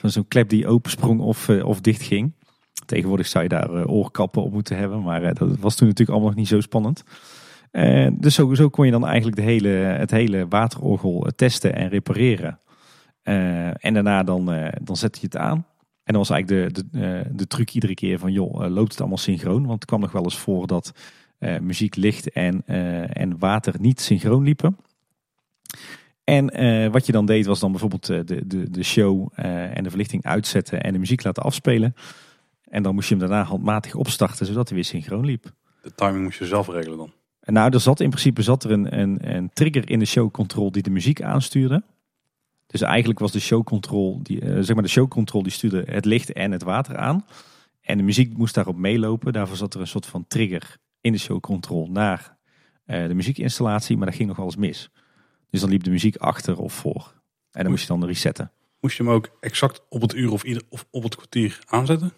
Zo'n 0.03 0.27
klep 0.27 0.49
die 0.49 0.67
opensprong 0.67 1.19
of, 1.19 1.47
uh, 1.47 1.65
of 1.65 1.81
dicht 1.81 2.01
ging. 2.01 2.33
Tegenwoordig 2.85 3.27
zou 3.27 3.43
je 3.43 3.49
daar 3.49 3.85
oorkappen 3.85 4.43
op 4.43 4.51
moeten 4.51 4.77
hebben, 4.77 5.01
maar 5.01 5.33
dat 5.33 5.57
was 5.59 5.75
toen 5.75 5.87
natuurlijk 5.87 6.09
allemaal 6.09 6.29
nog 6.29 6.37
niet 6.37 6.47
zo 6.47 6.61
spannend. 6.61 7.03
dus 8.11 8.35
zo, 8.35 8.53
zo 8.53 8.69
kon 8.69 8.85
je 8.85 8.91
dan 8.91 9.05
eigenlijk 9.05 9.35
de 9.35 9.41
hele, 9.41 9.69
het 9.69 10.11
hele 10.11 10.47
waterorgel 10.47 11.27
testen 11.35 11.75
en 11.75 11.89
repareren. 11.89 12.59
en 13.73 13.93
daarna 13.93 14.23
dan, 14.23 14.45
dan 14.81 14.95
zette 14.95 15.19
je 15.21 15.25
het 15.25 15.37
aan. 15.37 15.65
En 16.03 16.13
dan 16.13 16.27
was 16.27 16.29
eigenlijk 16.29 16.75
de, 16.75 16.83
de, 16.91 17.23
de 17.31 17.47
truc 17.47 17.71
iedere 17.71 17.93
keer 17.93 18.19
van, 18.19 18.31
joh, 18.31 18.69
loopt 18.69 18.91
het 18.91 18.99
allemaal 18.99 19.17
synchroon? 19.17 19.65
Want 19.65 19.79
het 19.79 19.85
kwam 19.85 19.99
nog 19.99 20.11
wel 20.11 20.23
eens 20.23 20.37
voor 20.37 20.67
dat 20.67 20.93
muziek, 21.61 21.95
licht 21.95 22.31
en, 22.31 22.65
en 23.13 23.39
water 23.39 23.75
niet 23.79 24.01
synchroon 24.01 24.43
liepen. 24.43 24.77
En 26.23 26.91
wat 26.91 27.05
je 27.05 27.11
dan 27.11 27.25
deed 27.25 27.45
was 27.45 27.59
dan 27.59 27.71
bijvoorbeeld 27.71 28.05
de, 28.05 28.23
de, 28.47 28.69
de 28.69 28.83
show 28.83 29.27
en 29.35 29.83
de 29.83 29.89
verlichting 29.89 30.25
uitzetten 30.25 30.83
en 30.83 30.93
de 30.93 30.99
muziek 30.99 31.23
laten 31.23 31.43
afspelen. 31.43 31.95
En 32.71 32.83
dan 32.83 32.93
moest 32.93 33.09
je 33.09 33.15
hem 33.15 33.27
daarna 33.27 33.43
handmatig 33.43 33.95
opstarten, 33.95 34.45
zodat 34.45 34.67
hij 34.67 34.75
weer 34.75 34.85
synchroon 34.85 35.25
liep. 35.25 35.51
De 35.81 35.93
timing 35.95 36.23
moest 36.23 36.39
je 36.39 36.45
zelf 36.45 36.67
regelen 36.67 36.97
dan? 36.97 37.11
En 37.39 37.53
nou, 37.53 37.73
er 37.73 37.79
zat 37.79 37.99
in 37.99 38.09
principe 38.09 38.41
zat 38.41 38.63
er 38.63 38.71
een, 38.71 38.99
een, 38.99 39.35
een 39.35 39.49
trigger 39.53 39.89
in 39.89 39.99
de 39.99 40.05
show 40.05 40.31
control 40.31 40.71
die 40.71 40.83
de 40.83 40.89
muziek 40.89 41.21
aanstuurde. 41.21 41.83
Dus 42.67 42.81
eigenlijk 42.81 43.19
was 43.19 43.31
de 43.31 43.39
showcontrol, 43.39 44.19
die, 44.23 44.41
uh, 44.41 44.57
zeg 44.61 44.73
maar 44.73 44.83
de 44.83 44.89
showcontrol 44.89 45.43
die 45.43 45.51
stuurde 45.51 45.83
het 45.85 46.05
licht 46.05 46.33
en 46.33 46.51
het 46.51 46.63
water 46.63 46.97
aan. 46.97 47.25
En 47.81 47.97
de 47.97 48.03
muziek 48.03 48.37
moest 48.37 48.55
daarop 48.55 48.77
meelopen. 48.77 49.33
Daarvoor 49.33 49.57
zat 49.57 49.73
er 49.73 49.79
een 49.79 49.87
soort 49.87 50.05
van 50.05 50.25
trigger 50.27 50.77
in 51.01 51.11
de 51.11 51.17
showcontrol 51.17 51.87
naar 51.87 52.37
uh, 52.85 53.07
de 53.07 53.13
muziekinstallatie. 53.13 53.97
Maar 53.97 54.05
dat 54.05 54.15
ging 54.15 54.27
nog 54.27 54.37
eens 54.37 54.55
mis. 54.55 54.89
Dus 55.49 55.61
dan 55.61 55.69
liep 55.69 55.83
de 55.83 55.89
muziek 55.89 56.15
achter 56.15 56.57
of 56.57 56.73
voor. 56.73 57.13
En 57.51 57.61
dan 57.61 57.71
moest 57.71 57.87
je 57.87 57.87
dan 57.87 58.05
resetten. 58.05 58.51
Moest 58.79 58.97
je 58.97 59.03
hem 59.03 59.11
ook 59.11 59.29
exact 59.39 59.81
op 59.89 60.01
het 60.01 60.13
uur 60.13 60.31
of, 60.31 60.43
ieder, 60.43 60.63
of 60.69 60.87
op 60.91 61.03
het 61.03 61.15
kwartier 61.15 61.59
aanzetten? 61.65 62.13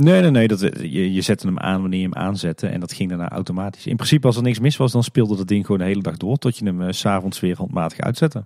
Nee, 0.00 0.20
nee, 0.20 0.30
nee. 0.30 0.48
Dat, 0.48 0.60
je, 0.60 1.12
je 1.12 1.20
zette 1.20 1.46
hem 1.46 1.58
aan 1.58 1.80
wanneer 1.80 2.00
je 2.00 2.08
hem 2.08 2.14
aanzette. 2.14 2.66
En 2.66 2.80
dat 2.80 2.92
ging 2.92 3.08
daarna 3.08 3.28
automatisch. 3.28 3.86
In 3.86 3.96
principe 3.96 4.26
als 4.26 4.36
er 4.36 4.42
niks 4.42 4.58
mis 4.58 4.76
was, 4.76 4.92
dan 4.92 5.02
speelde 5.02 5.36
dat 5.36 5.48
ding 5.48 5.66
gewoon 5.66 5.80
de 5.80 5.86
hele 5.86 6.02
dag 6.02 6.16
door. 6.16 6.36
Tot 6.36 6.56
je 6.56 6.64
hem 6.64 6.80
uh, 6.80 6.88
s'avonds 6.90 7.40
weer 7.40 7.56
handmatig 7.56 8.00
uitzette. 8.00 8.44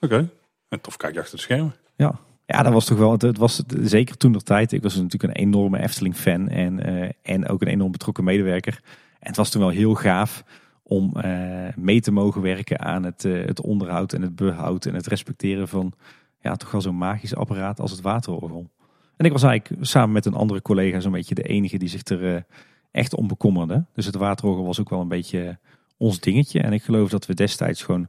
Oké. 0.00 0.28
Een 0.68 0.80
tof 0.80 0.96
kijkje 0.96 1.20
achter 1.20 1.36
de 1.36 1.42
schermen. 1.42 1.74
Ja. 1.96 2.18
Ja, 2.46 2.62
dat 2.62 2.72
was 2.72 2.84
toch 2.84 2.98
wel, 2.98 3.12
het 3.12 3.38
was 3.38 3.62
zeker 3.80 4.16
toen 4.16 4.32
de 4.32 4.42
tijd. 4.42 4.72
Ik 4.72 4.82
was 4.82 4.94
natuurlijk 4.94 5.22
een 5.22 5.42
enorme 5.42 5.80
Efteling-fan 5.80 6.48
en, 6.48 6.88
uh, 6.88 7.08
en 7.22 7.48
ook 7.48 7.62
een 7.62 7.68
enorm 7.68 7.92
betrokken 7.92 8.24
medewerker. 8.24 8.80
En 9.18 9.28
het 9.28 9.36
was 9.36 9.50
toen 9.50 9.60
wel 9.60 9.70
heel 9.70 9.94
gaaf 9.94 10.44
om 10.82 11.12
uh, 11.16 11.68
mee 11.76 12.00
te 12.00 12.12
mogen 12.12 12.42
werken 12.42 12.80
aan 12.80 13.04
het, 13.04 13.22
het 13.22 13.60
onderhoud 13.60 14.12
en 14.12 14.22
het 14.22 14.36
behoud 14.36 14.86
en 14.86 14.94
het 14.94 15.06
respecteren 15.06 15.68
van 15.68 15.92
ja, 16.40 16.56
toch 16.56 16.70
wel 16.70 16.80
zo'n 16.80 16.98
magisch 16.98 17.34
apparaat 17.34 17.80
als 17.80 17.90
het 17.90 18.00
waterorgel. 18.00 18.70
En 19.16 19.26
ik 19.26 19.32
was 19.32 19.42
eigenlijk 19.42 19.84
samen 19.84 20.12
met 20.12 20.26
een 20.26 20.34
andere 20.34 20.62
collega 20.62 21.00
zo'n 21.00 21.12
beetje 21.12 21.34
de 21.34 21.42
enige 21.42 21.78
die 21.78 21.88
zich 21.88 22.04
er 22.04 22.46
echt 22.90 23.14
om 23.14 23.26
bekommerde. 23.26 23.84
Dus 23.94 24.06
het 24.06 24.14
waterorgel 24.14 24.64
was 24.64 24.80
ook 24.80 24.90
wel 24.90 25.00
een 25.00 25.08
beetje 25.08 25.58
ons 25.96 26.20
dingetje. 26.20 26.60
En 26.60 26.72
ik 26.72 26.82
geloof 26.82 27.10
dat 27.10 27.26
we 27.26 27.34
destijds 27.34 27.82
gewoon 27.82 28.08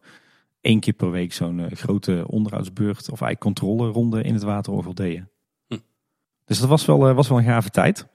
één 0.62 0.80
keer 0.80 0.94
per 0.94 1.12
week 1.12 1.34
zo'n 1.34 1.60
uh, 1.60 1.66
grote 1.72 2.24
onderhoudsbeurt 2.28 3.00
of 3.00 3.22
eigenlijk 3.22 3.40
controleronde 3.40 4.24
in 4.24 4.34
het 4.34 4.44
waterorgel 4.44 4.94
deden. 4.94 5.30
Hm. 5.68 5.78
Dus 6.46 6.60
dat 6.60 6.70
was 6.70 6.86
wel, 6.86 7.14
was 7.14 7.28
wel 7.28 7.38
een 7.38 7.44
gave 7.44 7.70
tijd. 7.70 8.08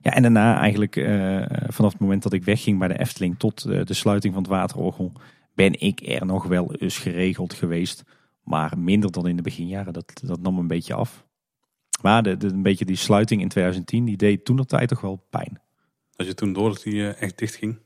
Ja, 0.00 0.14
en 0.14 0.22
daarna 0.22 0.58
eigenlijk 0.58 0.96
uh, 0.96 1.44
vanaf 1.68 1.92
het 1.92 2.00
moment 2.00 2.22
dat 2.22 2.32
ik 2.32 2.44
wegging 2.44 2.78
bij 2.78 2.88
de 2.88 2.98
Efteling 2.98 3.38
tot 3.38 3.62
de 3.62 3.94
sluiting 3.94 4.34
van 4.34 4.42
het 4.42 4.52
waterorgel, 4.52 5.12
ben 5.54 5.80
ik 5.80 6.00
er 6.08 6.26
nog 6.26 6.44
wel 6.44 6.74
eens 6.74 6.98
geregeld 6.98 7.54
geweest. 7.54 8.02
Maar 8.44 8.78
minder 8.78 9.12
dan 9.12 9.28
in 9.28 9.36
de 9.36 9.42
beginjaren. 9.42 9.92
Dat, 9.92 10.20
dat 10.24 10.40
nam 10.40 10.58
een 10.58 10.66
beetje 10.66 10.94
af. 10.94 11.24
Maar 12.02 12.22
de, 12.22 12.36
de, 12.36 12.46
een 12.46 12.62
beetje 12.62 12.84
die 12.84 12.96
sluiting 12.96 13.40
in 13.40 13.48
2010, 13.48 14.04
die 14.04 14.16
deed 14.16 14.44
toen 14.44 14.58
op 14.58 14.68
tijd 14.68 14.88
toch 14.88 15.00
wel 15.00 15.26
pijn. 15.30 15.60
Als 16.16 16.26
je 16.26 16.34
toen 16.34 16.52
door 16.52 16.68
dat 16.68 16.82
die 16.82 17.08
echt 17.08 17.38
dicht 17.38 17.54
ging? 17.54 17.78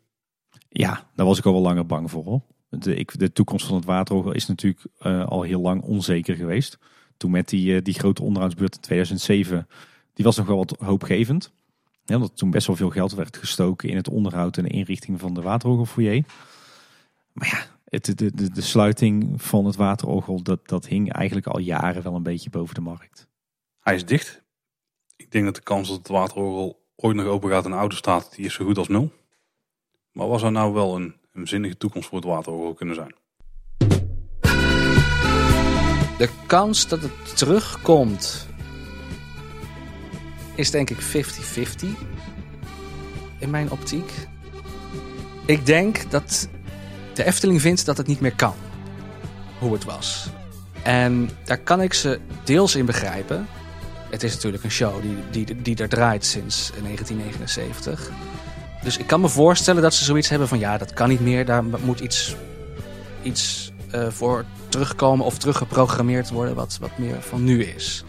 Ja, 0.69 1.09
daar 1.15 1.27
was 1.27 1.39
ik 1.39 1.45
al 1.45 1.53
wel 1.53 1.63
langer 1.63 1.87
bang 1.87 2.11
voor. 2.11 2.25
Hoor 2.25 2.43
de, 2.79 2.95
ik, 2.95 3.19
de 3.19 3.33
toekomst 3.33 3.67
van 3.67 3.77
het 3.77 3.85
waterorgel 3.85 4.33
is 4.33 4.47
natuurlijk 4.47 4.87
uh, 5.03 5.27
al 5.27 5.43
heel 5.43 5.61
lang 5.61 5.83
onzeker 5.83 6.37
geweest. 6.37 6.79
Toen 7.17 7.31
met 7.31 7.49
die, 7.49 7.75
uh, 7.75 7.83
die 7.83 7.95
grote 7.95 8.23
onderhoudsbeurt 8.23 8.75
in 8.75 8.81
2007, 8.81 9.69
die 10.13 10.25
was 10.25 10.37
nog 10.37 10.47
wel 10.47 10.57
wat 10.57 10.77
hoopgevend. 10.79 11.53
Ja, 12.05 12.15
omdat 12.15 12.37
toen 12.37 12.51
best 12.51 12.67
wel 12.67 12.77
veel 12.77 12.91
geld 12.91 13.15
werd 13.15 13.37
gestoken 13.37 13.89
in 13.89 13.97
het 13.97 14.09
onderhoud 14.09 14.57
en 14.57 14.65
de 14.65 14.71
inrichting 14.71 15.21
van 15.21 15.35
de 15.35 15.43
waterorgelfoyer. 15.43 16.25
Maar 17.33 17.49
ja, 17.49 17.79
het, 17.85 18.19
de, 18.19 18.35
de, 18.35 18.51
de 18.51 18.61
sluiting 18.61 19.43
van 19.43 19.67
het 19.67 19.77
waterorgel, 19.77 20.43
dat, 20.43 20.69
dat 20.69 20.87
hing 20.87 21.13
eigenlijk 21.13 21.47
al 21.47 21.59
jaren 21.59 22.03
wel 22.03 22.15
een 22.15 22.23
beetje 22.23 22.51
boven 22.51 22.75
de 22.75 22.81
markt. 22.81 23.29
Hij 23.85 23.95
is 23.95 24.07
dicht. 24.07 24.43
Ik 25.17 25.31
denk 25.31 25.45
dat 25.45 25.55
de 25.55 25.61
kans 25.61 25.89
dat 25.89 25.97
het 25.97 26.09
waterorgel 26.09 26.85
ooit 26.97 27.17
nog 27.17 27.27
open 27.27 27.51
gaat 27.51 27.65
in 27.65 27.73
oude 27.73 27.95
staat, 27.95 28.35
die 28.35 28.45
is 28.45 28.55
zo 28.55 28.65
goed 28.65 28.79
als 28.79 28.89
nul. 28.89 29.13
Maar 30.13 30.29
was 30.29 30.43
er 30.43 30.53
nou 30.53 30.73
wel 30.73 30.97
een 30.97 31.15
een 31.35 31.49
zinnige 31.49 31.77
toekomst 31.77 32.09
voor 32.09 32.19
het 32.19 32.27
waterorgel 32.27 32.75
kunnen 32.75 32.95
zijn. 32.95 33.15
De 36.19 36.29
kans 36.47 36.89
dat 36.89 37.03
het 37.03 37.37
terugkomt 37.37 38.47
is 40.55 40.71
denk 40.71 40.91
ik 40.91 40.99
50-50 41.03 41.87
in 43.39 43.51
mijn 43.51 43.71
optiek. 43.71 44.13
Ik 45.47 45.67
denk 45.67 46.11
dat 46.11 46.49
de 47.15 47.25
Efteling 47.25 47.61
vindt 47.61 47.87
dat 47.87 47.97
het 47.97 48.07
niet 48.07 48.21
meer 48.21 48.35
kan 48.35 48.55
hoe 49.59 49.73
het 49.73 49.85
was. 49.85 50.27
En 50.83 51.31
daar 51.45 51.59
kan 51.59 51.83
ik 51.83 51.95
ze 51.95 52.21
deels 52.45 52.75
in 52.75 52.87
begrijpen. 52.87 53.47
Het 54.15 54.23
is 54.23 54.35
natuurlijk 54.35 54.65
een 54.65 54.71
show 54.71 55.03
die, 55.03 55.45
die, 55.45 55.63
die 55.63 55.77
er 55.77 55.89
draait 55.89 56.25
sinds 56.25 56.71
1979. 56.71 58.11
Dus 58.83 58.97
ik 58.97 59.07
kan 59.07 59.21
me 59.21 59.29
voorstellen 59.29 59.83
dat 59.83 59.95
ze 59.95 60.05
zoiets 60.05 60.29
hebben 60.29 60.49
van 60.49 60.59
ja, 60.59 60.79
dat 60.79 60.93
kan 60.93 61.09
niet 61.09 61.21
meer. 61.21 61.45
Daar 61.45 61.65
moet 61.65 62.01
iets, 62.01 62.37
iets 63.23 63.73
uh, 63.95 64.09
voor 64.09 64.45
terugkomen 64.69 65.27
of 65.27 65.39
teruggeprogrammeerd 65.39 66.31
worden 66.31 66.55
wat, 66.55 66.79
wat 66.81 66.99
meer 66.99 67.23
van 67.23 67.45
nu 67.45 67.65
is. 67.65 68.05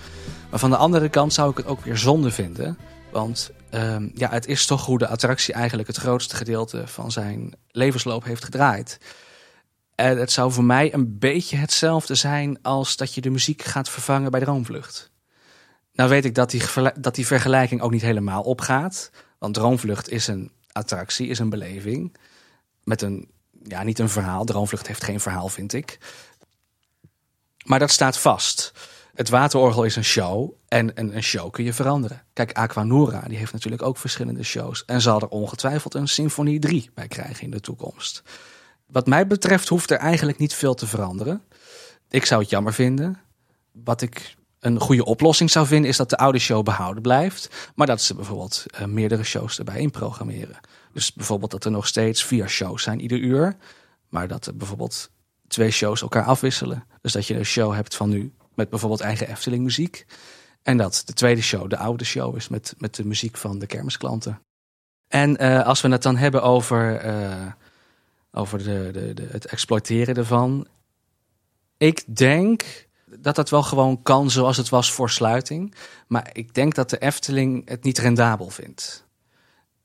Maar 0.49 0.59
van 0.59 0.69
de 0.69 0.77
andere 0.77 1.09
kant 1.09 1.33
zou 1.33 1.51
ik 1.51 1.57
het 1.57 1.65
ook 1.65 1.83
weer 1.83 1.97
zonde 1.97 2.31
vinden. 2.31 2.77
Want 3.11 3.51
um, 3.71 4.11
ja, 4.13 4.29
het 4.29 4.47
is 4.47 4.65
toch 4.65 4.85
hoe 4.85 4.97
de 4.97 5.07
attractie 5.07 5.53
eigenlijk 5.53 5.87
het 5.87 5.97
grootste 5.97 6.35
gedeelte 6.35 6.87
van 6.87 7.11
zijn 7.11 7.53
levensloop 7.71 8.23
heeft 8.23 8.43
gedraaid. 8.43 8.97
En 9.95 10.17
het 10.17 10.31
zou 10.31 10.51
voor 10.51 10.63
mij 10.63 10.93
een 10.93 11.19
beetje 11.19 11.57
hetzelfde 11.57 12.15
zijn 12.15 12.61
als 12.61 12.95
dat 12.95 13.13
je 13.13 13.21
de 13.21 13.29
muziek 13.29 13.61
gaat 13.61 13.89
vervangen 13.89 14.31
bij 14.31 14.39
Droomvlucht. 14.39 15.13
Nou 15.95 16.09
weet 16.09 16.25
ik 16.25 16.35
dat 16.35 16.49
die, 16.49 16.61
dat 16.99 17.15
die 17.15 17.27
vergelijking 17.27 17.81
ook 17.81 17.91
niet 17.91 18.01
helemaal 18.01 18.41
opgaat. 18.41 19.11
Want 19.37 19.53
Droomvlucht 19.53 20.09
is 20.09 20.27
een 20.27 20.51
attractie, 20.71 21.27
is 21.27 21.39
een 21.39 21.49
beleving. 21.49 22.17
Met 22.83 23.01
een, 23.01 23.29
ja, 23.63 23.83
niet 23.83 23.99
een 23.99 24.09
verhaal. 24.09 24.45
Droomvlucht 24.45 24.87
heeft 24.87 25.03
geen 25.03 25.19
verhaal, 25.19 25.49
vind 25.49 25.73
ik. 25.73 25.97
Maar 27.65 27.79
dat 27.79 27.91
staat 27.91 28.19
vast. 28.19 28.73
Het 29.13 29.29
waterorgel 29.29 29.83
is 29.83 29.95
een 29.95 30.03
show 30.03 30.53
en, 30.67 30.91
een 31.15 31.23
show 31.23 31.51
kun 31.51 31.63
je 31.63 31.73
veranderen. 31.73 32.23
Kijk, 32.33 32.51
Aquanura 32.51 33.21
die 33.27 33.37
heeft 33.37 33.53
natuurlijk 33.53 33.81
ook 33.81 33.97
verschillende 33.97 34.43
shows. 34.43 34.85
En 34.85 35.01
zal 35.01 35.21
er 35.21 35.27
ongetwijfeld 35.27 35.93
een 35.93 36.07
Symfonie 36.07 36.59
3 36.59 36.89
bij 36.93 37.07
krijgen 37.07 37.43
in 37.43 37.51
de 37.51 37.59
toekomst. 37.59 38.23
Wat 38.85 39.07
mij 39.07 39.27
betreft 39.27 39.67
hoeft 39.67 39.91
er 39.91 39.97
eigenlijk 39.97 40.37
niet 40.37 40.53
veel 40.53 40.73
te 40.73 40.87
veranderen. 40.87 41.41
Ik 42.09 42.25
zou 42.25 42.41
het 42.41 42.49
jammer 42.49 42.73
vinden. 42.73 43.19
Wat 43.71 44.01
ik 44.01 44.35
een 44.65 44.79
goede 44.79 45.05
oplossing 45.05 45.51
zou 45.51 45.67
vinden, 45.67 45.89
is 45.89 45.97
dat 45.97 46.09
de 46.09 46.17
oude 46.17 46.39
show 46.39 46.63
behouden 46.63 47.01
blijft. 47.01 47.71
Maar 47.75 47.87
dat 47.87 48.01
ze 48.01 48.15
bijvoorbeeld 48.15 48.65
uh, 48.79 48.85
meerdere 48.85 49.23
shows 49.23 49.57
erbij 49.57 49.79
inprogrammeren. 49.79 50.59
Dus 50.93 51.13
bijvoorbeeld 51.13 51.51
dat 51.51 51.65
er 51.65 51.71
nog 51.71 51.87
steeds 51.87 52.23
vier 52.23 52.49
shows 52.49 52.83
zijn 52.83 52.99
ieder 52.99 53.17
uur. 53.17 53.55
Maar 54.09 54.27
dat 54.27 54.45
er 54.45 54.57
bijvoorbeeld 54.57 55.09
twee 55.47 55.71
shows 55.71 56.01
elkaar 56.01 56.23
afwisselen. 56.23 56.83
Dus 57.01 57.11
dat 57.11 57.27
je 57.27 57.35
een 57.35 57.45
show 57.45 57.73
hebt 57.73 57.95
van 57.95 58.09
nu 58.09 58.33
met 58.53 58.69
bijvoorbeeld 58.69 59.01
eigen 59.01 59.27
Efteling 59.27 59.63
muziek. 59.63 60.05
En 60.61 60.77
dat 60.77 61.01
de 61.05 61.13
tweede 61.13 61.41
show 61.41 61.69
de 61.69 61.77
oude 61.77 62.05
show 62.05 62.35
is 62.35 62.47
met, 62.47 62.75
met 62.77 62.95
de 62.95 63.05
muziek 63.05 63.37
van 63.37 63.59
de 63.59 63.65
kermisklanten. 63.65 64.41
En 65.07 65.43
uh, 65.43 65.65
als 65.65 65.81
we 65.81 65.89
het 65.89 66.03
dan 66.03 66.17
hebben 66.17 66.43
over, 66.43 67.05
uh, 67.05 67.45
over 68.31 68.57
de, 68.57 68.89
de, 69.13 69.27
het 69.31 69.45
exploiteren 69.45 70.15
ervan. 70.15 70.67
Ik 71.77 72.15
denk 72.15 72.87
dat 73.05 73.35
dat 73.35 73.49
wel 73.49 73.63
gewoon 73.63 74.01
kan 74.01 74.29
zoals 74.29 74.57
het 74.57 74.69
was 74.69 74.91
voor 74.91 75.09
sluiting. 75.09 75.75
Maar 76.07 76.29
ik 76.33 76.53
denk 76.53 76.75
dat 76.75 76.89
de 76.89 76.97
Efteling 76.97 77.69
het 77.69 77.83
niet 77.83 77.97
rendabel 77.97 78.49
vindt. 78.49 79.05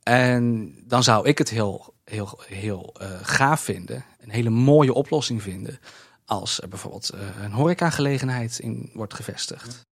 En 0.02 0.74
dan 0.84 1.02
zou 1.02 1.28
ik 1.28 1.38
het 1.38 1.50
heel, 1.50 1.94
heel, 2.04 2.40
heel 2.46 2.94
uh, 3.02 3.08
gaaf 3.22 3.60
vinden. 3.60 4.04
Een 4.18 4.30
hele 4.30 4.50
mooie 4.50 4.92
oplossing 4.92 5.42
vinden. 5.42 5.78
Als 6.24 6.60
er 6.60 6.68
bijvoorbeeld 6.68 7.10
uh, 7.14 7.20
een 7.42 7.52
horecagelegenheid 7.52 8.58
in 8.58 8.90
wordt 8.94 9.14
gevestigd. 9.14 9.88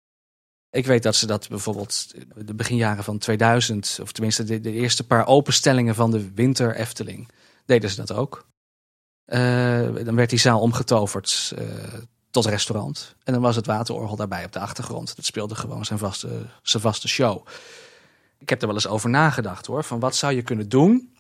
Ik 0.69 0.85
weet 0.85 1.03
dat 1.03 1.15
ze 1.15 1.25
dat 1.25 1.49
bijvoorbeeld 1.49 2.13
de 2.35 2.53
beginjaren 2.53 3.03
van 3.03 3.17
2000, 3.17 3.99
of 4.01 4.11
tenminste 4.11 4.59
de, 4.59 4.71
eerste 4.71 5.05
paar 5.05 5.27
openstellingen 5.27 5.95
van 5.95 6.11
de 6.11 6.33
Winter 6.33 6.75
Efteling, 6.75 7.29
deden 7.65 7.89
ze 7.89 7.95
dat 7.95 8.13
ook. 8.13 8.47
Uh, 9.25 9.95
dan 10.05 10.15
werd 10.15 10.29
die 10.29 10.39
zaal 10.39 10.61
omgetoverd 10.61 11.53
tot 12.31 12.45
restaurant. 12.45 13.15
En 13.23 13.33
dan 13.33 13.41
was 13.41 13.55
het 13.55 13.65
waterorgel 13.65 14.15
daarbij 14.15 14.45
op 14.45 14.51
de 14.51 14.59
achtergrond. 14.59 15.15
Dat 15.15 15.25
speelde 15.25 15.55
gewoon 15.55 15.85
zijn 15.85 15.99
vaste, 15.99 16.45
zijn 16.61 16.83
vaste 16.83 17.07
show. 17.07 17.47
Ik 18.39 18.49
heb 18.49 18.61
er 18.61 18.67
wel 18.67 18.75
eens 18.75 18.87
over 18.87 19.09
nagedacht 19.09 19.65
hoor. 19.65 19.83
Van 19.83 19.99
wat 19.99 20.15
zou 20.15 20.33
je 20.33 20.41
kunnen 20.41 20.69
doen 20.69 21.15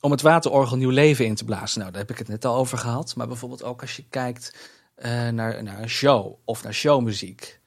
om 0.00 0.10
het 0.10 0.22
waterorgel 0.22 0.76
nieuw 0.76 0.90
leven 0.90 1.26
in 1.26 1.34
te 1.34 1.44
blazen? 1.44 1.78
Nou, 1.78 1.90
daar 1.90 2.00
heb 2.00 2.10
ik 2.10 2.18
het 2.18 2.28
net 2.28 2.44
al 2.44 2.56
over 2.56 2.78
gehad. 2.78 3.16
Maar 3.16 3.28
bijvoorbeeld 3.28 3.62
ook 3.62 3.80
als 3.80 3.96
je 3.96 4.04
kijkt 4.10 4.54
uh, 4.96 5.28
naar, 5.28 5.62
naar 5.62 5.80
een 5.80 5.88
show 5.88 6.34
of 6.44 6.62
naar 6.62 6.74
showmuziek 6.74 7.60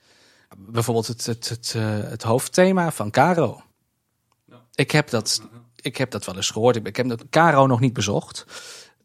bijvoorbeeld 0.58 1.08
het, 1.08 1.26
het, 1.26 1.50
het, 1.50 1.74
uh, 1.78 2.00
het 2.00 2.24
hoofdthema 2.24 2.92
van 2.92 3.12
Caro. 3.12 3.62
Ja. 4.46 4.62
Ik, 4.76 4.92
heb 4.92 5.10
dat, 5.10 5.42
ik 5.76 5.98
heb 5.98 6.12
dat 6.12 6.26
wel 6.26 6.36
eens 6.36 6.50
gehoord. 6.50 6.76
Ik 6.76 6.96
heb 6.96 7.08
dat 7.08 7.24
Caro 7.30 7.68
nog 7.68 7.80
niet 7.80 7.94
bezocht. 7.94 8.46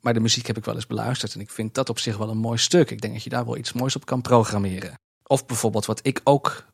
Maar 0.01 0.15
de 0.15 0.21
muziek 0.21 0.47
heb 0.47 0.57
ik 0.57 0.65
wel 0.65 0.75
eens 0.75 0.87
beluisterd. 0.87 1.35
En 1.35 1.41
ik 1.41 1.51
vind 1.51 1.75
dat 1.75 1.89
op 1.89 1.99
zich 1.99 2.17
wel 2.17 2.29
een 2.29 2.39
mooi 2.39 2.59
stuk. 2.59 2.91
Ik 2.91 3.01
denk 3.01 3.13
dat 3.13 3.23
je 3.23 3.31
daar 3.31 3.45
wel 3.45 3.57
iets 3.57 3.73
moois 3.73 3.97
op 3.97 4.07
kan 4.07 4.23
programmeren. 4.23 4.99
Of 5.23 5.47
bijvoorbeeld 5.47 5.87
wat 5.87 6.01
ik 6.03 6.21
ook 6.25 6.65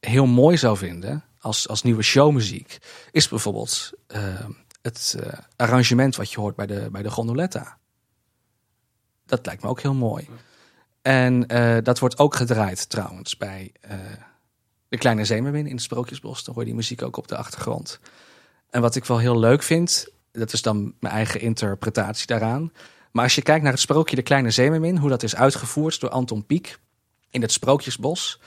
heel 0.00 0.26
mooi 0.26 0.56
zou 0.56 0.76
vinden 0.76 1.24
als, 1.38 1.68
als 1.68 1.82
nieuwe 1.82 2.02
showmuziek. 2.02 2.78
Is 3.10 3.28
bijvoorbeeld 3.28 3.90
uh, 4.08 4.46
het 4.82 5.16
uh, 5.20 5.32
arrangement 5.56 6.16
wat 6.16 6.32
je 6.32 6.40
hoort 6.40 6.56
bij 6.56 6.66
de, 6.66 6.88
bij 6.92 7.02
de 7.02 7.10
gondoletta. 7.10 7.78
Dat 9.26 9.46
lijkt 9.46 9.62
me 9.62 9.68
ook 9.68 9.80
heel 9.80 9.94
mooi. 9.94 10.28
En 11.02 11.54
uh, 11.54 11.76
dat 11.82 11.98
wordt 11.98 12.18
ook 12.18 12.34
gedraaid 12.34 12.88
trouwens 12.88 13.36
bij 13.36 13.72
de 14.88 14.98
Kleine 14.98 15.24
Zeemermin 15.24 15.66
in 15.66 15.74
het 15.74 15.82
Sprookjesbos. 15.82 16.44
Dan 16.44 16.54
hoor 16.54 16.62
je 16.62 16.68
die 16.68 16.78
muziek 16.78 17.02
ook 17.02 17.16
op 17.16 17.28
de 17.28 17.36
achtergrond. 17.36 18.00
En 18.70 18.80
wat 18.80 18.94
ik 18.94 19.04
wel 19.04 19.18
heel 19.18 19.38
leuk 19.38 19.62
vind, 19.62 20.08
dat 20.38 20.52
is 20.52 20.62
dan 20.62 20.94
mijn 21.00 21.14
eigen 21.14 21.40
interpretatie 21.40 22.26
daaraan. 22.26 22.72
Maar 23.12 23.24
als 23.24 23.34
je 23.34 23.42
kijkt 23.42 23.62
naar 23.62 23.72
het 23.72 23.80
sprookje 23.80 24.16
De 24.16 24.22
Kleine 24.22 24.50
Zeemermin, 24.50 24.96
hoe 24.96 25.08
dat 25.08 25.22
is 25.22 25.36
uitgevoerd 25.36 26.00
door 26.00 26.10
Anton 26.10 26.46
Pieck 26.46 26.78
in 27.30 27.42
het 27.42 27.52
Sprookjesbos, 27.52 28.40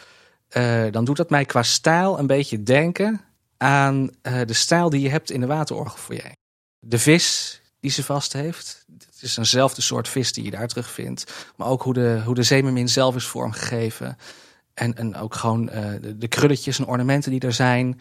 uh, 0.57 0.83
dan 0.91 1.05
doet 1.05 1.17
dat 1.17 1.29
mij 1.29 1.45
qua 1.45 1.63
stijl 1.63 2.19
een 2.19 2.27
beetje 2.27 2.63
denken 2.63 3.21
aan 3.57 4.09
de 4.21 4.53
stijl 4.53 4.89
die 4.89 5.01
je 5.01 5.09
hebt 5.09 5.31
in 5.31 5.39
de 5.39 5.47
waterorgelfoyer. 5.47 6.31
De 6.79 6.99
vis 6.99 7.61
die 7.81 7.91
ze 7.91 8.03
vast 8.03 8.33
heeft. 8.33 8.85
Het 9.05 9.21
is 9.21 9.37
eenzelfde 9.37 9.81
soort 9.81 10.07
vis 10.07 10.33
die 10.33 10.43
je 10.43 10.51
daar 10.51 10.67
terugvindt. 10.67 11.33
Maar 11.55 11.67
ook 11.67 11.81
hoe 11.81 11.93
de, 11.93 12.21
hoe 12.25 12.35
de 12.35 12.43
zeemermin 12.43 12.89
zelf 12.89 13.15
is 13.15 13.25
vormgegeven. 13.25 14.17
En, 14.73 14.97
en 14.97 15.15
ook 15.15 15.35
gewoon 15.35 15.69
uh, 15.69 15.75
de, 16.01 16.17
de, 16.17 16.27
krulletjes 16.27 16.79
en 16.79 16.87
ornamenten 16.87 17.31
die 17.31 17.39
er 17.39 17.53
zijn. 17.53 17.99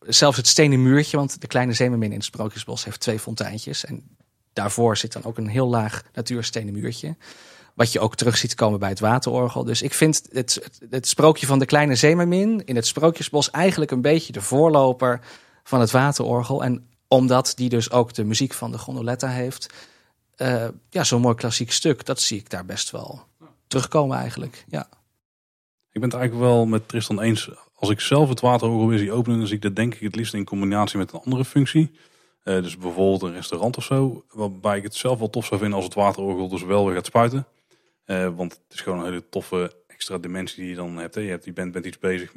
Zelfs 0.00 0.36
het 0.36 0.46
stenen 0.46 0.82
muurtje, 0.82 1.16
want 1.16 1.40
de 1.40 1.46
kleine 1.46 1.72
zeemermin 1.72 2.10
in 2.10 2.16
het 2.16 2.24
Sprookjesbos 2.24 2.84
heeft 2.84 3.00
twee 3.00 3.18
fonteintjes. 3.18 3.84
En 3.84 4.16
daarvoor 4.52 4.96
zit 4.96 5.12
dan 5.12 5.24
ook 5.24 5.38
een 5.38 5.48
heel 5.48 5.68
laag 5.68 6.02
natuurstenen 6.12 6.72
muurtje. 6.72 7.16
Wat 7.74 7.92
je 7.92 8.00
ook 8.00 8.16
terug 8.16 8.36
ziet 8.36 8.54
komen 8.54 8.78
bij 8.78 8.88
het 8.88 9.00
waterorgel. 9.00 9.64
Dus 9.64 9.82
ik 9.82 9.94
vind 9.94 10.28
het, 10.32 10.70
het, 10.90 11.08
sprookje 11.08 11.46
van 11.46 11.58
de 11.58 11.66
kleine 11.66 11.94
zeemermin 11.94 12.64
in 12.64 12.76
het 12.76 12.86
Sprookjesbos 12.86 13.50
eigenlijk 13.50 13.90
een 13.90 14.00
beetje 14.00 14.32
de 14.32 14.40
voorloper 14.40 15.20
van 15.64 15.80
het 15.80 15.90
waterorgel. 15.90 16.64
En 16.64 16.88
omdat 17.08 17.52
die 17.56 17.68
dus 17.68 17.90
ook 17.90 18.14
de 18.14 18.24
muziek 18.24 18.52
van 18.52 18.70
de 18.70 18.78
gondoletta 18.78 19.28
heeft. 19.28 19.74
Uh, 20.36 20.68
ja, 20.90 21.04
zo'n 21.04 21.20
mooi 21.20 21.34
klassiek 21.34 21.72
stuk, 21.72 22.04
dat 22.04 22.20
zie 22.20 22.38
ik 22.38 22.50
daar 22.50 22.64
best 22.64 22.90
wel 22.90 23.22
terugkomen 23.66 24.18
eigenlijk. 24.18 24.64
Ja. 24.68 24.88
Ik 25.92 26.00
ben 26.00 26.10
het 26.10 26.18
eigenlijk 26.18 26.50
wel 26.50 26.66
met 26.66 26.88
Tristan 26.88 27.20
eens. 27.20 27.50
Als 27.80 27.90
ik 27.90 28.00
zelf 28.00 28.28
het 28.28 28.40
waterorgel 28.40 28.88
weer 28.88 28.98
zie 28.98 29.12
openen, 29.12 29.38
dan 29.38 29.46
zie 29.46 29.56
ik 29.56 29.62
dat 29.62 29.76
denk 29.76 29.94
ik 29.94 30.00
het 30.00 30.16
liefst 30.16 30.34
in 30.34 30.44
combinatie 30.44 30.98
met 30.98 31.12
een 31.12 31.20
andere 31.24 31.44
functie. 31.44 31.90
Uh, 32.44 32.62
dus 32.62 32.76
bijvoorbeeld 32.76 33.22
een 33.22 33.32
restaurant 33.32 33.76
of 33.76 33.84
zo. 33.84 34.24
Waarbij 34.30 34.76
ik 34.76 34.82
het 34.82 34.94
zelf 34.94 35.18
wel 35.18 35.30
tof 35.30 35.46
zou 35.46 35.60
vinden 35.60 35.76
als 35.76 35.86
het 35.86 35.94
waterorgel 35.94 36.48
dus 36.48 36.62
wel 36.62 36.84
weer 36.86 36.94
gaat 36.94 37.06
spuiten. 37.06 37.46
Uh, 38.06 38.36
want 38.36 38.52
het 38.52 38.74
is 38.74 38.80
gewoon 38.80 38.98
een 38.98 39.04
hele 39.04 39.28
toffe 39.28 39.72
extra 39.86 40.18
dimensie 40.18 40.60
die 40.60 40.68
je 40.68 40.76
dan 40.76 40.96
hebt. 40.96 41.14
Hè. 41.14 41.20
Je, 41.20 41.28
hebt, 41.28 41.44
je 41.44 41.52
bent, 41.52 41.72
bent 41.72 41.86
iets 41.86 41.98
bezig, 41.98 42.32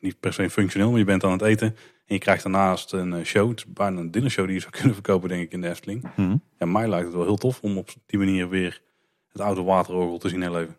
niet 0.00 0.20
per 0.20 0.32
se 0.32 0.50
functioneel, 0.50 0.90
maar 0.90 0.98
je 0.98 1.04
bent 1.04 1.24
aan 1.24 1.32
het 1.32 1.42
eten. 1.42 1.66
En 2.06 2.14
je 2.14 2.18
krijgt 2.18 2.42
daarnaast 2.42 2.92
een 2.92 3.12
eh, 3.12 3.24
show. 3.24 3.48
Het 3.48 3.58
is 3.58 3.72
bijna 3.72 4.00
een 4.00 4.10
dinnershow 4.10 4.44
die 4.44 4.54
je 4.54 4.60
zou 4.60 4.72
kunnen 4.78 4.94
verkopen, 4.94 5.28
denk 5.28 5.42
ik, 5.42 5.52
in 5.52 5.60
de 5.60 5.68
Efteling. 5.68 6.10
Mm 6.16 6.42
Ja, 6.58 6.66
mij 6.66 6.88
lijkt 6.88 7.06
het 7.06 7.14
wel 7.14 7.24
heel 7.24 7.36
tof 7.36 7.60
om 7.60 7.78
op 7.78 7.88
die 8.06 8.18
manier 8.18 8.48
weer 8.48 8.82
het 9.28 9.40
oude 9.40 9.62
waterorgel 9.62 10.18
te 10.18 10.28
zien 10.28 10.40
herleven. 10.40 10.76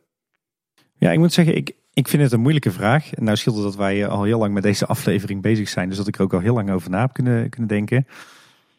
Ja, 0.98 1.12
ik 1.12 1.20
moet 1.20 1.34
zeggen, 1.34 1.56
ik, 1.56 1.76
ik 1.98 2.08
vind 2.08 2.24
het 2.24 2.32
een 2.32 2.40
moeilijke 2.40 2.72
vraag. 2.72 3.10
Nou 3.16 3.38
scheelt 3.38 3.62
dat 3.62 3.76
wij 3.76 4.04
eh, 4.04 4.10
al 4.10 4.24
heel 4.24 4.40
lang 4.40 4.54
met 4.54 4.64
deze 4.64 4.86
aflevering 4.96 5.42
bezig 5.42 5.70
zijn. 5.70 5.90
Dus 5.90 5.98
dat 5.98 6.08
ik 6.08 6.16
er 6.16 6.22
ook 6.22 6.34
al 6.34 6.40
heel 6.40 6.54
lang 6.54 6.72
over 6.72 6.90
na 6.90 7.00
heb 7.02 7.14
kunnen, 7.14 7.50
kunnen 7.50 7.70
denken. 7.70 8.08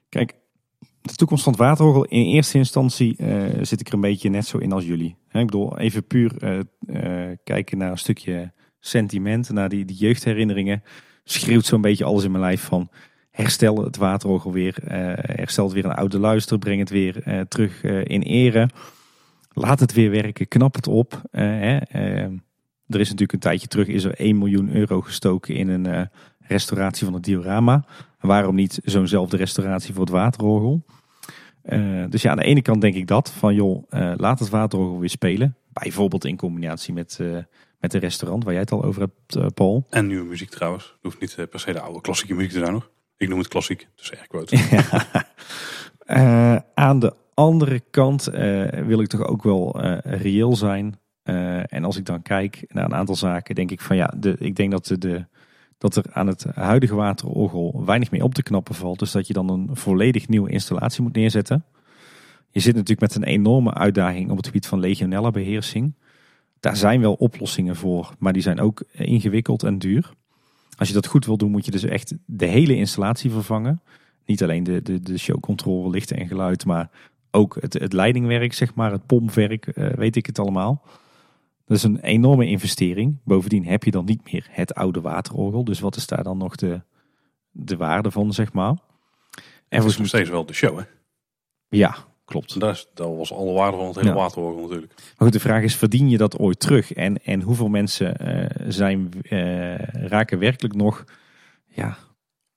Kijk, 0.09 0.35
de 1.01 1.15
toekomst 1.15 1.43
van 1.43 1.53
het 1.53 1.63
waterorgel. 1.63 2.05
In 2.05 2.25
eerste 2.25 2.59
instantie 2.59 3.17
uh, 3.19 3.45
zit 3.63 3.81
ik 3.81 3.89
er 3.89 3.95
een 3.95 4.01
beetje 4.01 4.29
net 4.29 4.47
zo 4.47 4.59
in 4.59 4.73
als 4.73 4.85
jullie. 4.85 5.17
Ik 5.33 5.47
bedoel, 5.47 5.79
even 5.79 6.07
puur 6.07 6.63
uh, 6.87 7.31
kijken 7.45 7.79
naar 7.79 7.91
een 7.91 7.99
stukje 7.99 8.53
sentiment, 8.81 9.51
naar 9.51 9.69
die, 9.69 9.85
die 9.85 9.97
jeugdherinneringen 9.97 10.83
schreeuwt 11.25 11.67
zo'n 11.67 11.81
beetje 11.81 12.05
alles 12.05 12.25
in 12.25 12.31
mijn 12.31 12.43
lijf 12.43 12.63
van 12.63 12.91
herstel 13.31 13.85
het 13.85 13.97
waterorgel 13.97 14.53
weer, 14.53 14.79
herstel 15.21 15.65
het 15.65 15.73
weer 15.75 15.85
een 15.85 15.95
oude 15.95 16.19
luister, 16.19 16.59
breng 16.59 16.79
het 16.79 16.91
weer 16.91 17.47
terug 17.49 17.83
in 17.83 18.23
ere. 18.23 18.69
Laat 19.53 19.81
het 19.81 19.93
weer 19.93 20.11
werken, 20.11 20.49
knap 20.49 20.75
het 20.75 20.87
op. 20.87 21.23
Hè. 21.31 21.79
Er 22.89 23.01
is 23.01 23.09
natuurlijk 23.09 23.33
een 23.33 23.39
tijdje 23.39 23.67
terug 23.67 23.87
is 23.87 24.05
er 24.05 24.15
1 24.15 24.39
miljoen 24.39 24.75
euro 24.75 25.01
gestoken 25.01 25.55
in 25.55 25.69
een 25.69 26.09
restauratie 26.39 27.05
van 27.05 27.15
het 27.15 27.25
diorama. 27.25 27.85
Waarom 28.21 28.55
niet 28.55 28.81
zo'nzelfde 28.85 29.37
restauratie 29.37 29.95
voor 29.95 30.05
het 30.05 30.13
waterorgel? 30.13 30.85
dus 32.09 32.23
ja, 32.23 32.31
aan 32.31 32.37
de 32.37 32.45
ene 32.45 32.63
kant 32.63 32.81
denk 32.81 32.95
ik 32.95 33.07
dat, 33.07 33.31
van 33.31 33.55
joh, 33.55 33.83
laat 34.17 34.39
het 34.39 34.49
waterorgel 34.49 34.99
weer 34.99 35.09
spelen. 35.09 35.57
Bijvoorbeeld 35.73 36.25
in 36.25 36.37
combinatie 36.37 36.95
met 36.95 37.21
met 37.81 37.95
een 37.95 38.01
restaurant 38.01 38.45
waar 38.45 38.53
jij 38.53 38.63
het 38.63 38.73
al 38.73 38.85
over 38.85 39.01
hebt, 39.01 39.55
Paul. 39.55 39.87
En 39.91 40.07
nieuwe 40.07 40.29
muziek 40.29 40.51
trouwens. 40.51 40.85
Het 40.85 40.99
hoeft 41.03 41.21
niet 41.21 41.51
per 41.51 41.61
se 41.61 41.73
de 41.73 41.81
oude 41.81 42.01
klassieke 42.01 42.35
muziek 42.35 42.53
te 42.53 42.59
zijn 42.59 42.73
nog. 42.73 42.91
Ik 43.17 43.29
noem 43.29 43.39
het 43.39 43.49
klassiek, 43.49 43.89
dus 43.95 44.13
uh, 46.07 46.57
aan 46.75 46.99
de 46.99 47.15
andere 47.35 47.81
kant 47.91 48.25
wil 48.87 49.01
ik 49.01 49.07
toch 49.07 49.27
ook 49.27 49.43
wel 49.43 49.81
reëel 50.03 50.57
zijn. 50.57 50.99
En 51.69 51.85
als 51.85 51.97
ik 51.97 52.05
dan 52.05 52.23
kijk 52.23 52.65
naar 52.69 52.85
een 52.85 52.95
aantal 52.95 53.17
zaken, 53.17 53.55
denk 53.55 53.71
ik 53.71 53.81
van 53.81 53.97
ja, 53.97 54.15
de, 54.17 54.37
ik 54.39 54.57
denk 54.57 54.71
dat, 54.71 54.95
de, 54.99 55.25
dat 55.79 55.97
er 55.97 56.05
aan 56.13 56.27
het 56.27 56.45
huidige 56.55 56.95
waterorgel 56.95 57.83
weinig 57.85 58.11
meer 58.11 58.23
op 58.23 58.35
te 58.35 58.43
knappen 58.43 58.75
valt. 58.75 58.99
Dus 58.99 59.13
dat 59.13 59.27
je 59.27 59.33
dan 59.33 59.49
een 59.49 59.69
volledig 59.73 60.29
nieuwe 60.29 60.51
installatie 60.51 61.03
moet 61.03 61.15
neerzetten. 61.15 61.65
Je 62.51 62.61
zit 62.61 62.75
natuurlijk 62.75 63.01
met 63.01 63.15
een 63.15 63.33
enorme 63.33 63.75
uitdaging 63.75 64.31
op 64.31 64.37
het 64.37 64.47
gebied 64.47 64.67
van 64.67 64.81
legionella 64.81 65.31
beheersing. 65.31 65.95
Daar 66.61 66.77
zijn 66.77 67.01
wel 67.01 67.15
oplossingen 67.15 67.77
voor, 67.77 68.15
maar 68.19 68.33
die 68.33 68.43
zijn 68.43 68.61
ook 68.61 68.85
ingewikkeld 68.93 69.63
en 69.63 69.79
duur. 69.79 70.13
Als 70.77 70.89
je 70.89 70.95
dat 70.95 71.07
goed 71.07 71.27
wil 71.27 71.37
doen, 71.37 71.51
moet 71.51 71.65
je 71.65 71.71
dus 71.71 71.85
echt 71.85 72.15
de 72.25 72.47
hele 72.47 72.77
installatie 72.77 73.31
vervangen. 73.31 73.81
Niet 74.27 74.43
alleen 74.43 74.63
de, 74.63 74.83
de, 74.83 75.01
de 75.01 75.19
showcontrole, 75.19 75.91
lichten 75.91 76.17
en 76.17 76.27
geluid, 76.27 76.65
maar 76.65 76.91
ook 77.31 77.57
het, 77.61 77.73
het 77.73 77.93
leidingwerk, 77.93 78.53
zeg 78.53 78.75
maar, 78.75 78.93
het 78.93 79.07
pompwerk, 79.07 79.67
uh, 79.67 79.89
weet 79.89 80.17
ik 80.17 80.27
het 80.27 80.39
allemaal. 80.39 80.83
Dat 81.69 81.77
is 81.77 81.83
een 81.83 82.01
enorme 82.01 82.47
investering. 82.47 83.21
Bovendien 83.25 83.67
heb 83.67 83.85
je 83.85 83.91
dan 83.91 84.05
niet 84.05 84.33
meer 84.33 84.47
het 84.51 84.75
oude 84.75 85.01
waterorgel. 85.01 85.65
Dus 85.65 85.81
wat 85.81 85.97
is 85.97 86.07
daar 86.07 86.23
dan 86.23 86.39
nog 86.39 86.57
de, 86.57 86.83
de 87.51 87.77
waarde 87.77 88.11
van, 88.11 88.33
zeg 88.33 88.53
maar? 88.53 88.77
En 89.69 89.79
het 89.79 89.85
is 89.85 89.99
nog 89.99 90.07
steeds 90.07 90.31
wel 90.31 90.47
de 90.47 90.53
show, 90.53 90.79
hè? 90.79 90.85
Ja, 91.69 91.97
Klopt. 92.29 92.61
Dat, 92.61 92.75
is, 92.75 92.87
dat 92.95 93.17
was 93.17 93.33
alle 93.33 93.53
waarde 93.53 93.77
van 93.77 93.87
het 93.87 93.97
hele 93.97 94.09
ja. 94.09 94.15
waterorgel 94.15 94.63
natuurlijk. 94.63 94.93
Maar 94.97 95.15
goed, 95.17 95.33
de 95.33 95.41
vraag 95.41 95.63
is, 95.63 95.77
verdien 95.77 96.09
je 96.09 96.17
dat 96.17 96.39
ooit 96.39 96.61
terug? 96.61 96.93
En, 96.93 97.25
en 97.25 97.43
hoeveel 97.43 97.69
mensen 97.69 98.17
uh, 98.21 98.47
zijn, 98.69 99.11
uh, 99.23 99.79
raken 99.85 100.39
werkelijk 100.39 100.75
nog 100.75 101.05
ja, 101.67 101.99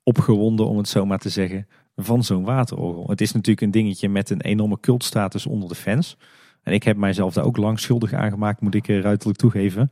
opgewonden, 0.04 0.68
om 0.68 0.78
het 0.78 0.88
zo 0.88 1.06
maar 1.06 1.18
te 1.18 1.30
zeggen, 1.30 1.68
van 1.96 2.24
zo'n 2.24 2.44
waterorgel? 2.44 3.10
Het 3.10 3.22
is 3.22 3.32
natuurlijk 3.32 3.62
een 3.62 3.72
dingetje 3.72 4.10
met 4.10 4.30
een 4.30 4.42
enorme 4.42 4.80
cultstatus 4.80 5.46
onder 5.46 5.70
de 5.70 5.76
fans. 5.76 6.18
En 6.64 6.74
ik 6.74 6.84
heb 6.84 6.98
mijzelf 6.98 7.34
daar 7.34 7.46
ook 7.46 7.58
lang 7.58 7.80
schuldig 7.80 8.14
aan 8.14 8.30
gemaakt, 8.32 8.62
moet 8.62 8.76
ik 8.76 8.88
eh, 8.88 9.00
ruiterlijk 9.00 9.40
toegeven. 9.40 9.92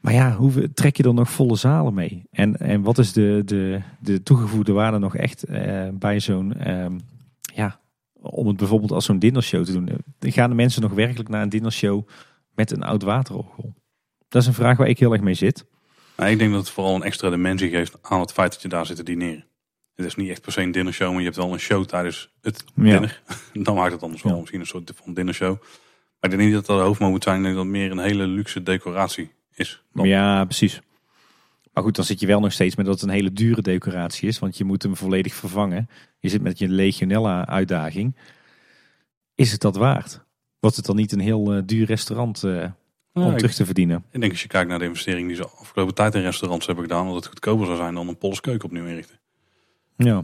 Maar 0.00 0.12
ja, 0.12 0.32
hoe 0.32 0.72
trek 0.72 0.96
je 0.96 1.02
er 1.02 1.14
nog 1.14 1.30
volle 1.30 1.56
zalen 1.56 1.94
mee? 1.94 2.22
En, 2.30 2.56
en 2.56 2.82
wat 2.82 2.98
is 2.98 3.12
de, 3.12 3.42
de, 3.44 3.80
de 4.00 4.22
toegevoegde 4.22 4.72
waarde 4.72 4.98
nog 4.98 5.16
echt 5.16 5.44
eh, 5.44 5.88
bij 5.92 6.20
zo'n, 6.20 6.54
ehm, 6.54 6.98
ja, 7.54 7.80
om 8.20 8.46
het 8.46 8.56
bijvoorbeeld 8.56 8.92
als 8.92 9.04
zo'n 9.04 9.18
dinnershow 9.18 9.64
te 9.64 9.72
doen? 9.72 9.88
Gaan 10.18 10.50
de 10.50 10.56
mensen 10.56 10.82
nog 10.82 10.92
werkelijk 10.92 11.28
naar 11.28 11.42
een 11.42 11.48
dinnershow 11.48 12.08
met 12.54 12.70
een 12.70 12.82
oud 12.82 13.02
waterorgel? 13.02 13.74
Dat 14.28 14.42
is 14.42 14.48
een 14.48 14.54
vraag 14.54 14.76
waar 14.76 14.88
ik 14.88 14.98
heel 14.98 15.12
erg 15.12 15.22
mee 15.22 15.34
zit. 15.34 15.66
Nou, 16.16 16.30
ik 16.30 16.38
denk 16.38 16.50
dat 16.50 16.60
het 16.60 16.70
vooral 16.70 16.94
een 16.94 17.02
extra 17.02 17.30
dimensie 17.30 17.70
geeft 17.70 17.98
aan 18.02 18.20
het 18.20 18.32
feit 18.32 18.52
dat 18.52 18.62
je 18.62 18.68
daar 18.68 18.86
zit 18.86 18.96
te 18.96 19.02
dineren. 19.02 19.44
Het 20.00 20.08
is 20.08 20.16
niet 20.16 20.30
echt 20.30 20.42
per 20.42 20.52
se 20.52 20.60
een 20.60 20.70
dinnershow, 20.72 21.08
maar 21.10 21.18
je 21.18 21.24
hebt 21.24 21.36
wel 21.36 21.52
een 21.52 21.58
show 21.60 21.84
tijdens 21.84 22.30
het 22.40 22.64
Ja. 22.74 22.82
dinner. 22.82 23.22
Dan 23.52 23.74
maakt 23.74 23.92
het 23.92 24.02
anders 24.02 24.22
wel 24.22 24.32
Ja. 24.32 24.38
misschien 24.38 24.60
een 24.60 24.66
soort 24.66 24.92
van 25.04 25.14
dinnershow. 25.14 25.60
Maar 26.20 26.30
ik 26.30 26.36
denk 26.38 26.42
niet 26.42 26.52
dat 26.52 26.66
dat 26.66 26.76
de 26.78 26.82
hoofdmoot 26.82 27.10
moet 27.10 27.22
zijn. 27.22 27.36
Ik 27.36 27.42
denk 27.42 27.54
dat 27.54 27.64
het 27.64 27.72
meer 27.72 27.90
een 27.90 27.98
hele 27.98 28.26
luxe 28.26 28.62
decoratie 28.62 29.30
is. 29.54 29.82
Dan. 29.92 30.08
Ja, 30.08 30.44
precies. 30.44 30.80
Maar 31.72 31.82
goed, 31.82 31.96
dan 31.96 32.04
zit 32.04 32.20
je 32.20 32.26
wel 32.26 32.40
nog 32.40 32.52
steeds 32.52 32.76
met 32.76 32.86
dat 32.86 32.94
het 32.94 33.04
een 33.08 33.14
hele 33.14 33.32
dure 33.32 33.62
decoratie 33.62 34.28
is. 34.28 34.38
Want 34.38 34.56
je 34.58 34.64
moet 34.64 34.82
hem 34.82 34.96
volledig 34.96 35.34
vervangen. 35.34 35.88
Je 36.18 36.28
zit 36.28 36.42
met 36.42 36.58
je 36.58 36.68
Legionella-uitdaging. 36.68 38.16
Is 39.34 39.52
het 39.52 39.60
dat 39.60 39.76
waard? 39.76 40.24
Wordt 40.60 40.76
het 40.76 40.86
dan 40.86 40.96
niet 40.96 41.12
een 41.12 41.20
heel 41.20 41.52
eh, 41.54 41.62
duur 41.64 41.86
restaurant 41.86 42.44
eh, 42.44 42.52
Ja, 42.52 42.74
om 43.12 43.36
terug 43.36 43.54
te 43.54 43.64
verdienen? 43.64 44.04
ik 44.10 44.20
denk 44.20 44.32
als 44.32 44.42
je 44.42 44.48
kijkt 44.48 44.68
naar 44.68 44.78
de 44.78 44.84
investering 44.84 45.26
die 45.26 45.36
ze 45.36 45.46
afgelopen 45.48 45.94
tijd 45.94 46.14
in 46.14 46.22
restaurants 46.22 46.66
hebben 46.66 46.84
gedaan. 46.84 47.06
Dat 47.06 47.14
het 47.14 47.26
goedkoper 47.26 47.66
zou 47.66 47.78
zijn 47.78 47.94
dan 47.94 48.08
een 48.08 48.18
Pols 48.18 48.40
keuken 48.40 48.64
opnieuw 48.68 48.86
inrichten. 48.86 49.19
Ja. 50.04 50.22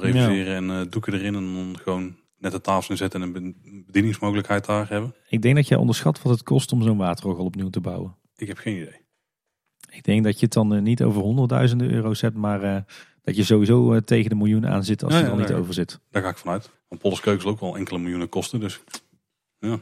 Reviseren 0.00 0.54
en 0.56 0.70
eh, 0.70 0.90
doeken 0.90 1.12
erin. 1.14 1.34
En 1.34 1.54
dan 1.54 1.76
gewoon 1.82 2.16
net 2.38 2.52
de 2.52 2.60
tafel 2.60 2.90
inzetten 2.90 3.22
en 3.22 3.26
een 3.34 3.52
be- 3.52 3.82
bedieningsmogelijkheid 3.86 4.64
daar 4.64 4.88
hebben. 4.88 5.14
Ik 5.28 5.42
denk 5.42 5.56
dat 5.56 5.68
jij 5.68 5.78
onderschat 5.78 6.22
wat 6.22 6.32
het 6.32 6.42
kost 6.42 6.72
om 6.72 6.82
zo'n 6.82 6.96
waterorgel 6.96 7.44
opnieuw 7.44 7.70
te 7.70 7.80
bouwen. 7.80 8.16
Ik 8.36 8.48
heb 8.48 8.56
geen 8.58 8.76
idee. 8.76 9.00
Ik 9.90 10.04
denk 10.04 10.24
dat 10.24 10.38
je 10.38 10.44
het 10.44 10.52
dan 10.54 10.74
eh, 10.74 10.82
niet 10.82 11.02
over 11.02 11.22
honderdduizenden 11.22 11.90
euro's 11.90 12.20
hebt, 12.20 12.36
maar 12.36 12.62
eh, 12.62 12.76
dat 13.22 13.36
je 13.36 13.44
sowieso 13.44 14.00
tegen 14.00 14.30
de 14.30 14.36
miljoen 14.36 14.66
aan 14.66 14.84
zit 14.84 15.04
als 15.04 15.12
Ja, 15.12 15.18
je 15.18 15.24
ja, 15.24 15.30
er 15.30 15.36
al 15.36 15.40
niet 15.42 15.50
ja. 15.52 15.56
over 15.56 15.74
zit. 15.74 16.00
Daar 16.10 16.22
ga 16.22 16.28
ik 16.28 16.36
vanuit. 16.38 16.70
Want 16.88 17.00
Pols 17.00 17.20
keuken 17.20 17.42
zal 17.42 17.50
ook 17.50 17.60
wel 17.60 17.76
enkele 17.76 17.98
miljoenen 17.98 18.28
kosten. 18.28 18.60
Dus 18.60 18.80
Ja. 19.58 19.78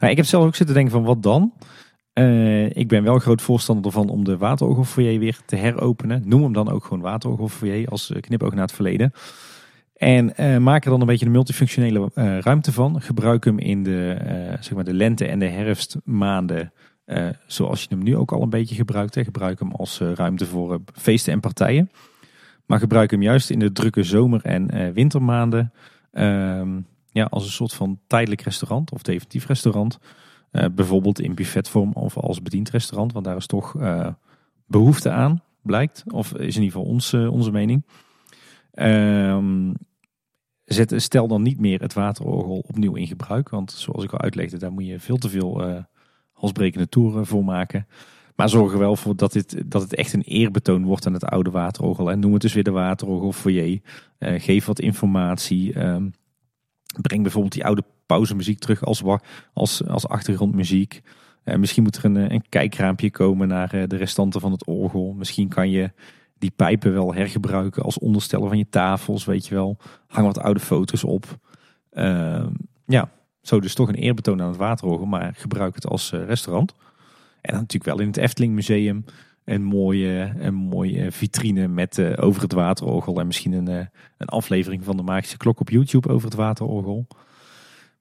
Nou, 0.00 0.10
ik 0.12 0.16
heb 0.16 0.26
zelf 0.26 0.44
ook 0.44 0.54
zitten 0.54 0.74
denken 0.74 0.92
van 0.92 1.04
wat 1.04 1.22
dan? 1.22 1.52
Eh, 2.16 2.76
ik 2.76 2.88
ben 2.88 3.02
wel 3.02 3.18
groot 3.18 3.42
voorstander 3.42 3.84
ervan 3.84 4.08
om 4.08 4.24
de 4.24 4.36
waterorgelfoyer 4.36 5.18
weer 5.18 5.38
te 5.46 5.56
heropenen. 5.56 6.22
Noem 6.24 6.42
hem 6.42 6.52
dan 6.52 6.70
ook 6.70 6.84
gewoon 6.84 7.00
waterorgelfoyer 7.00 7.88
als 7.88 8.10
eh, 8.10 8.20
knipoog 8.20 8.52
naar 8.52 8.62
het 8.62 8.72
verleden. 8.72 9.12
En 9.96 10.36
eh, 10.36 10.56
maak 10.56 10.84
er 10.84 10.90
dan 10.90 11.00
een 11.00 11.06
beetje 11.06 11.26
een 11.26 11.32
multifunctionele 11.32 12.10
ruimte 12.40 12.72
van. 12.72 13.00
Gebruik 13.00 13.44
hem 13.44 13.58
in 13.58 13.82
de, 13.82 14.16
zeg 14.60 14.74
maar 14.74 14.84
de 14.84 14.94
lente- 14.94 15.26
en 15.26 15.38
de 15.38 15.46
herfstmaanden. 15.46 16.72
zoals 17.46 17.82
je 17.82 17.86
hem 17.90 18.02
nu 18.02 18.16
ook 18.16 18.32
al 18.32 18.42
een 18.42 18.50
beetje 18.50 18.74
gebruikt. 18.74 19.14
Hè. 19.14 19.24
Gebruik 19.24 19.58
hem 19.58 19.72
als 19.72 20.00
ruimte 20.00 20.46
voor 20.46 20.80
feesten 20.94 21.32
en 21.32 21.40
partijen. 21.40 21.90
Maar 22.66 22.78
gebruik 22.78 23.10
hem 23.10 23.22
juist 23.22 23.50
in 23.50 23.58
de 23.58 23.72
drukke 23.72 24.02
zomer- 24.02 24.44
en 24.44 24.92
wintermaanden. 24.92 25.72
ehm, 26.12 26.80
ja, 27.10 27.24
als 27.24 27.44
een 27.44 27.50
soort 27.50 27.72
van 27.72 27.98
tijdelijk 28.06 28.40
restaurant 28.40 28.92
of 28.92 29.02
definitief 29.02 29.46
restaurant. 29.46 29.98
Eh, 30.56 30.64
bijvoorbeeld 30.74 31.20
in 31.20 31.34
buffetvorm 31.34 31.92
of 31.92 32.16
als 32.16 32.42
bediend 32.42 32.70
restaurant. 32.70 33.12
Want 33.12 33.24
daar 33.24 33.36
is 33.36 33.46
toch 33.46 33.80
eh, 33.80 34.08
behoefte 34.66 35.10
aan, 35.10 35.42
blijkt. 35.62 36.04
Of 36.06 36.32
is 36.32 36.56
in 36.56 36.62
ieder 36.62 36.78
geval 36.78 36.92
ons, 36.92 37.12
eh, 37.12 37.32
onze 37.32 37.50
mening. 37.50 37.84
Ehm, 38.70 39.72
zet, 40.64 40.92
stel 40.96 41.28
dan 41.28 41.42
niet 41.42 41.60
meer 41.60 41.80
het 41.80 41.92
waterorgel 41.92 42.64
opnieuw 42.66 42.94
in 42.94 43.06
gebruik. 43.06 43.48
Want 43.48 43.70
zoals 43.70 44.04
ik 44.04 44.12
al 44.12 44.20
uitlegde, 44.20 44.58
daar 44.58 44.72
moet 44.72 44.86
je 44.86 45.00
veel 45.00 45.16
te 45.16 45.28
veel 45.28 45.64
eh 45.64 45.82
halsbrekende 46.32 46.88
toeren 46.88 47.26
voor 47.26 47.44
maken. 47.44 47.86
Maar 48.34 48.48
zorg 48.48 48.72
er 48.72 48.78
wel 48.78 48.96
voor 48.96 49.16
dat, 49.16 49.32
dit, 49.32 49.70
dat 49.70 49.82
het 49.82 49.94
echt 49.94 50.12
een 50.12 50.22
eerbetoon 50.22 50.84
wordt 50.84 51.06
aan 51.06 51.12
het 51.12 51.24
oude 51.24 51.50
waterorgel. 51.50 52.10
En 52.10 52.18
noem 52.18 52.32
het 52.32 52.42
dus 52.42 52.52
weer 52.52 52.64
de 52.64 52.70
waterorgel 52.70 53.32
foyer. 53.32 53.80
Eh, 54.18 54.40
geef 54.42 54.64
wat 54.64 54.80
informatie. 54.80 55.72
ehm, 55.72 56.08
breng 57.00 57.22
bijvoorbeeld 57.22 57.52
die 57.52 57.64
oude 57.64 57.84
pauzemuziek 58.06 58.58
terug 58.58 58.84
als, 58.84 59.02
als, 59.52 59.86
als 59.86 60.08
achtergrondmuziek. 60.08 61.02
Eh, 61.46 61.56
misschien 61.56 61.82
moet 61.82 61.96
er 61.96 62.04
een, 62.04 62.16
eh, 62.16 62.28
een 62.28 62.44
kijkraampje 62.48 63.10
komen 63.10 63.48
naar 63.48 63.74
eh, 63.74 63.82
de 63.86 63.96
restanten 63.96 64.40
van 64.40 64.52
het 64.52 64.66
orgel. 64.66 65.14
Misschien 65.16 65.48
kan 65.48 65.70
je 65.70 65.90
die 66.38 66.52
pijpen 66.56 66.92
wel 66.92 67.14
hergebruiken 67.14 67.82
als 67.82 67.98
onderstellen 67.98 68.48
van 68.48 68.58
je 68.58 68.68
tafels, 68.68 69.24
weet 69.24 69.46
je 69.46 69.54
wel. 69.54 69.76
Hang 70.06 70.26
wat 70.26 70.38
oude 70.38 70.60
foto's 70.60 71.04
op. 71.04 71.38
Ehm, 71.90 72.48
ja, 72.86 73.10
zo 73.42 73.60
dus 73.60 73.74
toch 73.74 73.88
een 73.88 73.94
eerbetoon 73.94 74.40
aan 74.40 74.48
het 74.48 74.56
waterorgel, 74.56 75.06
maar 75.06 75.34
gebruik 75.36 75.74
het 75.74 75.86
als 75.86 76.10
restaurant. 76.10 76.74
En 77.40 77.52
dan 77.52 77.60
natuurlijk 77.60 77.84
wel 77.84 78.00
in 78.00 78.06
het 78.06 78.16
Efteling 78.16 78.54
Museum 78.54 79.04
een 79.44 79.62
mooie, 79.62 80.34
een 80.38 80.54
mooie 80.54 81.12
vitrine 81.12 81.68
met 81.68 82.16
over 82.16 82.42
het 82.42 82.52
waterorgel. 82.52 83.20
En 83.20 83.26
misschien 83.26 83.52
een, 83.52 83.88
een 84.16 84.26
aflevering 84.26 84.84
van 84.84 84.96
de 84.96 85.02
Magische 85.02 85.36
Klok 85.36 85.60
op 85.60 85.70
YouTube 85.70 86.08
over 86.08 86.28
het 86.28 86.36
waterorgel. 86.36 87.06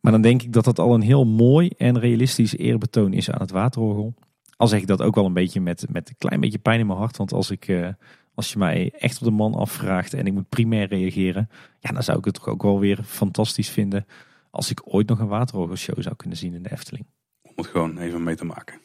Maar 0.05 0.13
dan 0.13 0.23
denk 0.23 0.41
ik 0.41 0.53
dat 0.53 0.63
dat 0.63 0.79
al 0.79 0.93
een 0.93 1.01
heel 1.01 1.25
mooi 1.25 1.69
en 1.77 1.99
realistisch 1.99 2.57
eerbetoon 2.57 3.13
is 3.13 3.31
aan 3.31 3.41
het 3.41 3.51
waterorgel. 3.51 4.13
Al 4.57 4.67
zeg 4.67 4.81
ik 4.81 4.87
dat 4.87 5.01
ook 5.01 5.15
wel 5.15 5.25
een 5.25 5.33
beetje 5.33 5.61
met, 5.61 5.85
met 5.89 6.09
een 6.09 6.15
klein 6.17 6.39
beetje 6.39 6.57
pijn 6.57 6.79
in 6.79 6.87
mijn 6.87 6.99
hart. 6.99 7.17
Want 7.17 7.33
als, 7.33 7.51
ik, 7.51 7.67
eh, 7.67 7.89
als 8.33 8.51
je 8.51 8.57
mij 8.57 8.91
echt 8.99 9.17
op 9.17 9.23
de 9.23 9.31
man 9.31 9.53
afvraagt 9.53 10.13
en 10.13 10.25
ik 10.25 10.33
moet 10.33 10.49
primair 10.49 10.87
reageren. 10.87 11.49
Ja, 11.79 11.91
dan 11.91 12.03
zou 12.03 12.17
ik 12.17 12.25
het 12.25 12.33
toch 12.33 12.47
ook 12.47 12.61
wel 12.61 12.79
weer 12.79 12.99
fantastisch 13.03 13.69
vinden 13.69 14.05
als 14.51 14.69
ik 14.71 14.81
ooit 14.83 15.07
nog 15.07 15.19
een 15.19 15.27
waterorgelshow 15.27 16.01
zou 16.01 16.15
kunnen 16.15 16.37
zien 16.37 16.53
in 16.53 16.63
de 16.63 16.71
Efteling. 16.71 17.05
om 17.41 17.51
het 17.55 17.67
gewoon 17.67 17.97
even 17.97 18.23
mee 18.23 18.35
te 18.35 18.45
maken. 18.45 18.79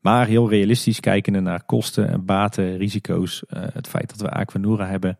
Maar 0.00 0.26
heel 0.26 0.48
realistisch 0.48 1.00
kijkende 1.00 1.40
naar 1.40 1.64
kosten 1.64 2.08
en 2.08 2.24
baten, 2.24 2.76
risico's. 2.76 3.44
eh, 3.46 3.62
het 3.72 3.88
feit 3.88 4.08
dat 4.08 4.20
we 4.20 4.30
Aquanura 4.30 4.86
hebben, 4.86 5.18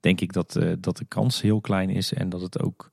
denk 0.00 0.20
ik 0.20 0.32
dat, 0.32 0.56
eh, 0.56 0.72
dat 0.78 0.96
de 0.96 1.04
kans 1.04 1.40
heel 1.40 1.60
klein 1.60 1.90
is. 1.90 2.12
En 2.12 2.28
dat 2.28 2.40
het 2.40 2.62
ook 2.62 2.90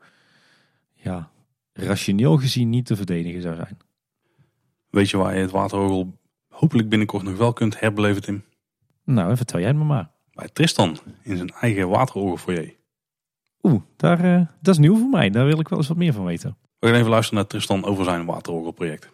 ja, 0.93 1.29
rationeel 1.75 2.37
gezien 2.37 2.69
niet 2.69 2.85
te 2.85 2.95
verdedigen 2.95 3.41
zou 3.41 3.55
zijn. 3.55 3.77
Weet 4.89 5.09
je 5.09 5.17
waar 5.17 5.35
je 5.35 5.41
het 5.41 5.51
waterorgel 5.51 6.19
hopelijk 6.49 6.89
binnenkort 6.89 7.23
nog 7.23 7.37
wel 7.37 7.53
kunt 7.53 7.79
herbeleven, 7.79 8.21
Tim? 8.21 8.43
Nou, 9.03 9.35
vertel 9.37 9.59
jij 9.59 9.67
het 9.67 9.77
me 9.77 9.83
maar. 9.83 10.11
Bij 10.33 10.49
Tristan 10.53 10.97
in 11.23 11.37
zijn 11.37 11.49
eigen 11.49 11.89
waterorgelfoyer. 11.89 12.75
Oeh, 13.61 13.81
daar, 13.95 14.23
eh, 14.23 14.47
dat 14.61 14.73
is 14.73 14.79
nieuw 14.79 14.97
voor 14.97 15.09
mij. 15.09 15.29
Daar 15.29 15.45
wil 15.45 15.59
ik 15.59 15.67
wel 15.67 15.77
eens 15.77 15.87
wat 15.87 15.97
meer 15.97 16.13
van 16.13 16.25
weten. 16.25 16.57
We 16.79 16.87
gaan 16.87 16.95
even 16.95 17.09
luisteren 17.09 17.39
naar 17.39 17.47
Tristan 17.47 17.85
over 17.85 18.03
zijn 18.03 18.25
waterorgelproject. 18.25 19.09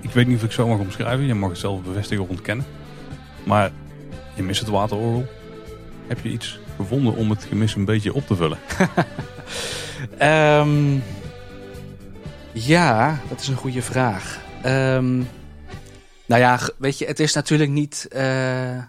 Ik 0.00 0.18
weet 0.18 0.26
niet 0.26 0.36
of 0.36 0.44
ik 0.44 0.52
zo 0.52 0.68
mag 0.68 0.78
omschrijven. 0.78 1.26
Je 1.26 1.34
mag 1.34 1.50
het 1.50 1.58
zelf 1.58 1.82
bevestigen 1.82 2.24
of 2.24 2.30
ontkennen. 2.30 2.66
Maar 3.46 3.72
je 4.36 4.42
mist 4.42 4.60
het 4.60 4.68
waterorgel. 4.68 5.24
Heb 6.06 6.20
je 6.20 6.28
iets 6.28 6.60
gevonden 6.76 7.14
om 7.14 7.30
het 7.30 7.44
gemis 7.44 7.74
een 7.74 7.84
beetje 7.84 8.14
op 8.14 8.26
te 8.26 8.36
vullen? 8.36 8.58
Ehm, 10.18 10.98
ja, 12.52 13.20
dat 13.28 13.40
is 13.40 13.48
een 13.48 13.56
goede 13.56 13.82
vraag. 13.82 14.40
Ehm, 14.62 15.16
nou 16.26 16.40
ja, 16.40 16.60
weet 16.78 16.98
je, 16.98 17.06
het 17.06 17.20
is 17.20 17.32
natuurlijk 17.32 17.70
niet 17.70 18.06
eh, 18.10 18.82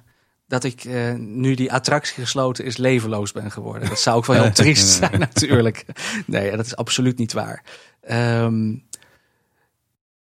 dat 0.47 0.63
ik 0.63 0.83
eh, 0.83 1.13
nu 1.13 1.55
die 1.55 1.73
attractie 1.73 2.23
gesloten 2.23 2.65
is 2.65 2.77
levenloos 2.77 3.31
ben 3.31 3.51
geworden. 3.51 3.89
Dat 3.89 3.99
zou 3.99 4.17
ook 4.17 4.25
wel 4.25 4.41
heel 4.41 4.51
triest 4.63 4.87
zijn 4.87 5.19
natuurlijk. 5.19 5.85
Nee, 6.25 6.55
dat 6.55 6.65
is 6.65 6.75
absoluut 6.75 7.17
niet 7.17 7.33
waar. 7.33 7.63
Ehm, 8.01 8.75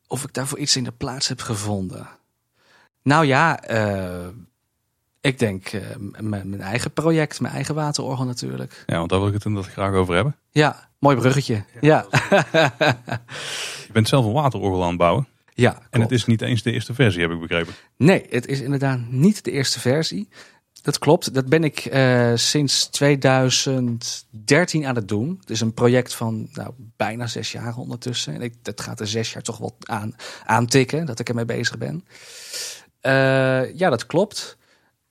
of 0.07 0.23
ik 0.23 0.33
daarvoor 0.33 0.59
iets 0.59 0.75
in 0.75 0.83
de 0.83 0.91
plaats 0.91 1.27
heb 1.27 1.41
gevonden. 1.41 2.07
Nou 3.01 3.25
ja, 3.25 3.63
eh, 3.63 4.27
ik 5.25 5.39
denk 5.39 5.67
eh, 5.67 5.81
mijn 6.19 6.61
eigen 6.61 6.91
project, 6.91 7.39
mijn 7.39 7.53
eigen 7.53 7.75
waterorgel 7.75 8.25
natuurlijk. 8.25 8.83
Ja, 8.85 8.97
want 8.97 9.09
daar 9.09 9.19
wil 9.19 9.27
ik 9.27 9.33
het 9.33 9.45
inderdaad 9.45 9.71
graag 9.71 9.93
over 9.93 10.15
hebben. 10.15 10.35
Ja, 10.51 10.89
mooi 10.99 11.17
bruggetje. 11.17 11.63
Ja, 11.81 12.05
Je 13.87 13.91
bent 13.93 14.07
zelf 14.07 14.25
een 14.25 14.31
waterorgel 14.31 14.81
aan 14.83 14.89
het 14.89 14.97
bouwen. 14.97 15.27
ja. 15.53 15.81
En 15.89 16.01
het 16.01 16.11
is 16.11 16.25
niet 16.25 16.41
eens 16.41 16.63
de 16.63 16.71
eerste 16.71 16.93
versie, 16.93 17.21
heb 17.21 17.31
ik 17.31 17.39
begrepen. 17.39 17.73
Nee, 17.97 18.25
het 18.29 18.47
is 18.47 18.61
inderdaad 18.61 18.99
niet 19.09 19.43
de 19.43 19.51
eerste 19.51 19.79
versie. 19.79 20.29
Dat 20.81 20.99
klopt. 20.99 21.33
Dat 21.33 21.45
ben 21.45 21.63
ik 21.63 21.79
eh, 21.79 22.31
sinds 22.35 22.87
2013 22.87 24.85
aan 24.85 24.95
het 24.95 25.07
doen. 25.07 25.37
Het 25.39 25.49
is 25.49 25.61
een 25.61 25.73
project 25.73 26.13
van 26.13 26.47
nou, 26.53 26.71
bijna 26.77 27.27
zes 27.27 27.51
jaar 27.51 27.77
ondertussen. 27.77 28.33
En 28.33 28.41
ik, 28.41 28.53
dat 28.61 28.81
gaat 28.81 28.99
er 28.99 29.07
zes 29.07 29.33
jaar 29.33 29.43
toch 29.43 29.57
wel 29.57 29.77
aan, 29.83 30.15
aantikken 30.45 31.05
dat 31.05 31.19
ik 31.19 31.29
ermee 31.29 31.45
bezig 31.45 31.77
ben. 31.77 32.05
Eh, 33.01 33.75
ja, 33.75 33.89
dat 33.89 34.05
klopt. 34.05 34.57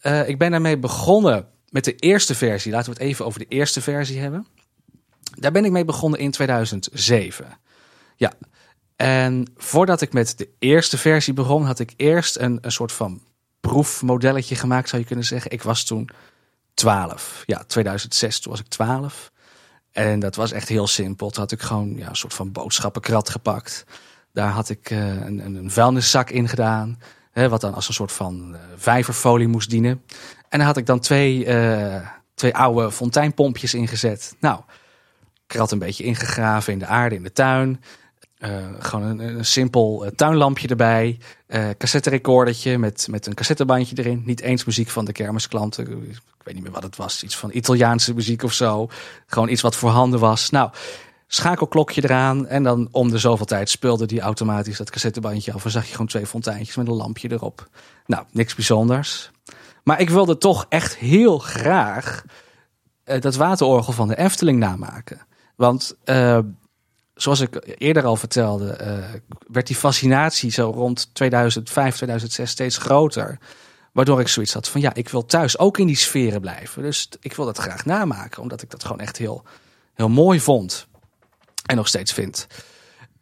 Eh, 0.05 0.29
ik 0.29 0.39
ben 0.39 0.51
daarmee 0.51 0.79
begonnen 0.79 1.47
met 1.69 1.85
de 1.85 1.95
eerste 1.95 2.35
versie. 2.35 2.73
Laten 2.73 2.93
we 2.93 2.99
het 2.99 3.09
even 3.09 3.25
over 3.25 3.39
de 3.39 3.49
eerste 3.49 3.81
versie 3.81 4.21
hebben. 4.21 4.47
Daar 5.39 5.53
ben 5.53 5.65
ik 5.65 5.71
mee 5.71 5.85
begonnen 5.85 6.21
in 6.21 6.31
2007. 6.31 7.59
Ja. 8.17 8.33
En 8.97 9.47
voordat 9.57 10.01
ik 10.01 10.13
met 10.13 10.39
de 10.39 10.49
eerste 10.59 10.99
versie 10.99 11.33
begon, 11.33 11.65
had 11.65 11.79
ik 11.79 11.93
eerst 11.97 12.39
een, 12.39 12.61
soort 12.63 12.93
van 12.93 13.23
proefmodelletje 13.61 14.55
gemaakt, 14.55 14.89
zou 14.89 15.03
je 15.03 15.09
kunnen 15.09 15.25
zeggen. 15.25 15.51
Ik 15.51 15.63
was 15.63 15.85
toen 15.85 16.09
12. 16.75 17.43
Ja, 17.47 17.65
2006, 17.67 18.41
toen 18.41 18.53
was 18.53 18.61
ik 18.61 18.69
12. 18.69 19.33
En 19.91 20.21
dat 20.21 20.35
was 20.35 20.53
echt 20.53 20.69
heel 20.69 20.87
simpel. 20.87 21.31
Toen 21.31 21.43
had 21.43 21.53
ik 21.53 21.63
gewoon 21.63 21.97
ja, 21.97 22.09
een 22.09 22.17
soort 22.17 22.35
van 22.35 22.53
boodschappenkrat 22.53 23.31
gepakt. 23.31 23.85
Daar 24.33 24.51
had 24.51 24.69
ik 24.69 24.91
uh, 24.91 24.99
een, 24.99 25.55
een 25.55 25.71
vuilniszak 25.71 26.31
in 26.31 26.49
gedaan. 26.49 26.99
Wat 27.35 27.61
dan 27.61 27.75
als 27.75 27.89
een 27.89 27.95
soort 27.95 28.13
van 28.13 28.51
uh, 28.53 28.59
vijverfolie 28.77 29.49
moest 29.49 29.71
dienen. 29.71 30.03
En 30.49 30.59
daar 30.59 30.67
had 30.67 30.77
ik 30.77 30.87
dan 30.87 31.01
twee, 31.01 31.45
uh, 31.47 32.09
twee 32.35 32.55
oude 32.57 32.93
fonteinpompjes 32.93 33.75
ingezet. 33.75 34.37
Nou, 34.41 34.61
krat 35.47 35.71
een 35.71 35.79
beetje 35.79 36.05
ingegraven 36.05 36.73
in 36.73 36.79
de 36.79 36.87
aarde 36.87 37.15
in 37.15 37.23
de 37.23 37.33
tuin. 37.33 37.83
Uh, 38.39 38.67
gewoon 38.79 39.19
een, 39.19 39.45
simpel 39.45 40.11
tuinlampje 40.17 40.69
erbij. 40.69 41.19
Uh, 41.49 41.69
cassette 41.79 42.11
recordertje 42.11 42.79
met, 42.79 43.07
met 43.11 43.27
een 43.27 43.35
cassettebandje 43.35 43.97
erin. 43.99 44.23
Niet 44.25 44.41
eens 44.41 44.65
muziek 44.65 44.89
van 44.89 45.05
de 45.05 45.13
kermisklanten. 45.13 45.85
Ik 46.09 46.21
weet 46.45 46.55
niet 46.55 46.63
meer 46.63 46.73
wat 46.73 46.83
het 46.83 46.97
was. 46.97 47.23
Iets 47.23 47.37
van 47.37 47.51
Italiaanse 47.53 48.15
muziek 48.15 48.43
of 48.43 48.53
zo. 48.53 48.89
Gewoon 49.27 49.49
iets 49.49 49.63
wat 49.63 49.77
voorhanden 49.77 50.21
was. 50.21 50.51
Nou, 50.51 50.71
schakelklokje 51.27 52.05
eraan. 52.05 52.47
En 52.47 52.63
dan 52.63 52.89
om 52.91 53.11
de 53.11 53.19
zoveel 53.19 53.47
tijd 53.47 53.71
speelde 53.71 54.07
die 54.07 54.21
automatisch 54.21 54.77
dat 54.77 54.91
cassettebandje 54.91 55.53
af. 55.53 55.65
En 55.65 55.71
zag 55.71 55.85
je 55.85 55.93
gewoon 55.93 56.07
twee 56.07 56.27
fonteintjes 56.27 56.77
met 56.77 56.89
een 56.89 56.95
lampje 56.95 57.31
erop. 57.31 57.69
Nou, 58.07 58.25
niks 58.31 58.55
bijzonders. 58.55 59.31
Maar 59.83 60.01
ik 60.01 60.11
wilde 60.11 60.39
toch 60.39 60.67
echt 60.69 60.97
heel 60.97 61.39
graag 61.39 62.25
dat 63.05 63.35
waterorgel 63.35 63.93
van 63.93 64.09
de 64.09 64.17
Efteling 64.17 64.59
namaken. 64.59 65.27
Want 65.57 65.97
zoals 67.15 67.41
ik 67.41 67.75
eerder 67.79 68.05
al 68.05 68.17
vertelde, 68.17 68.79
uh, 68.81 69.21
werd 69.49 69.67
die 69.67 69.77
fascinatie 69.77 70.51
zo 70.51 70.71
rond 70.71 71.15
2005, 71.15 71.97
2006 71.97 72.51
steeds 72.51 72.77
groter. 72.77 73.39
Waardoor 73.93 74.21
ik 74.21 74.29
zoiets 74.29 74.53
had 74.53 74.69
van 74.69 74.81
ja, 74.81 74.95
ik 74.95 75.09
wil 75.09 75.27
thuis 75.27 75.59
ook 75.59 75.79
in 75.79 75.87
die 75.87 75.97
sferen 75.97 76.41
blijven. 76.41 76.83
Dus 76.83 77.09
ik 77.21 77.33
wil 77.33 77.45
dat 77.45 77.59
graag 77.59 77.85
namaken, 77.85 78.43
omdat 78.43 78.63
ik 78.63 78.71
dat 78.71 78.83
gewoon 78.83 79.01
echt 79.01 79.17
heel, 79.17 79.45
heel 79.95 80.09
mooi 80.09 80.41
vond. 80.41 80.87
En 81.67 81.77
nog 81.77 81.89
steeds 81.89 82.13
vind. 82.13 82.47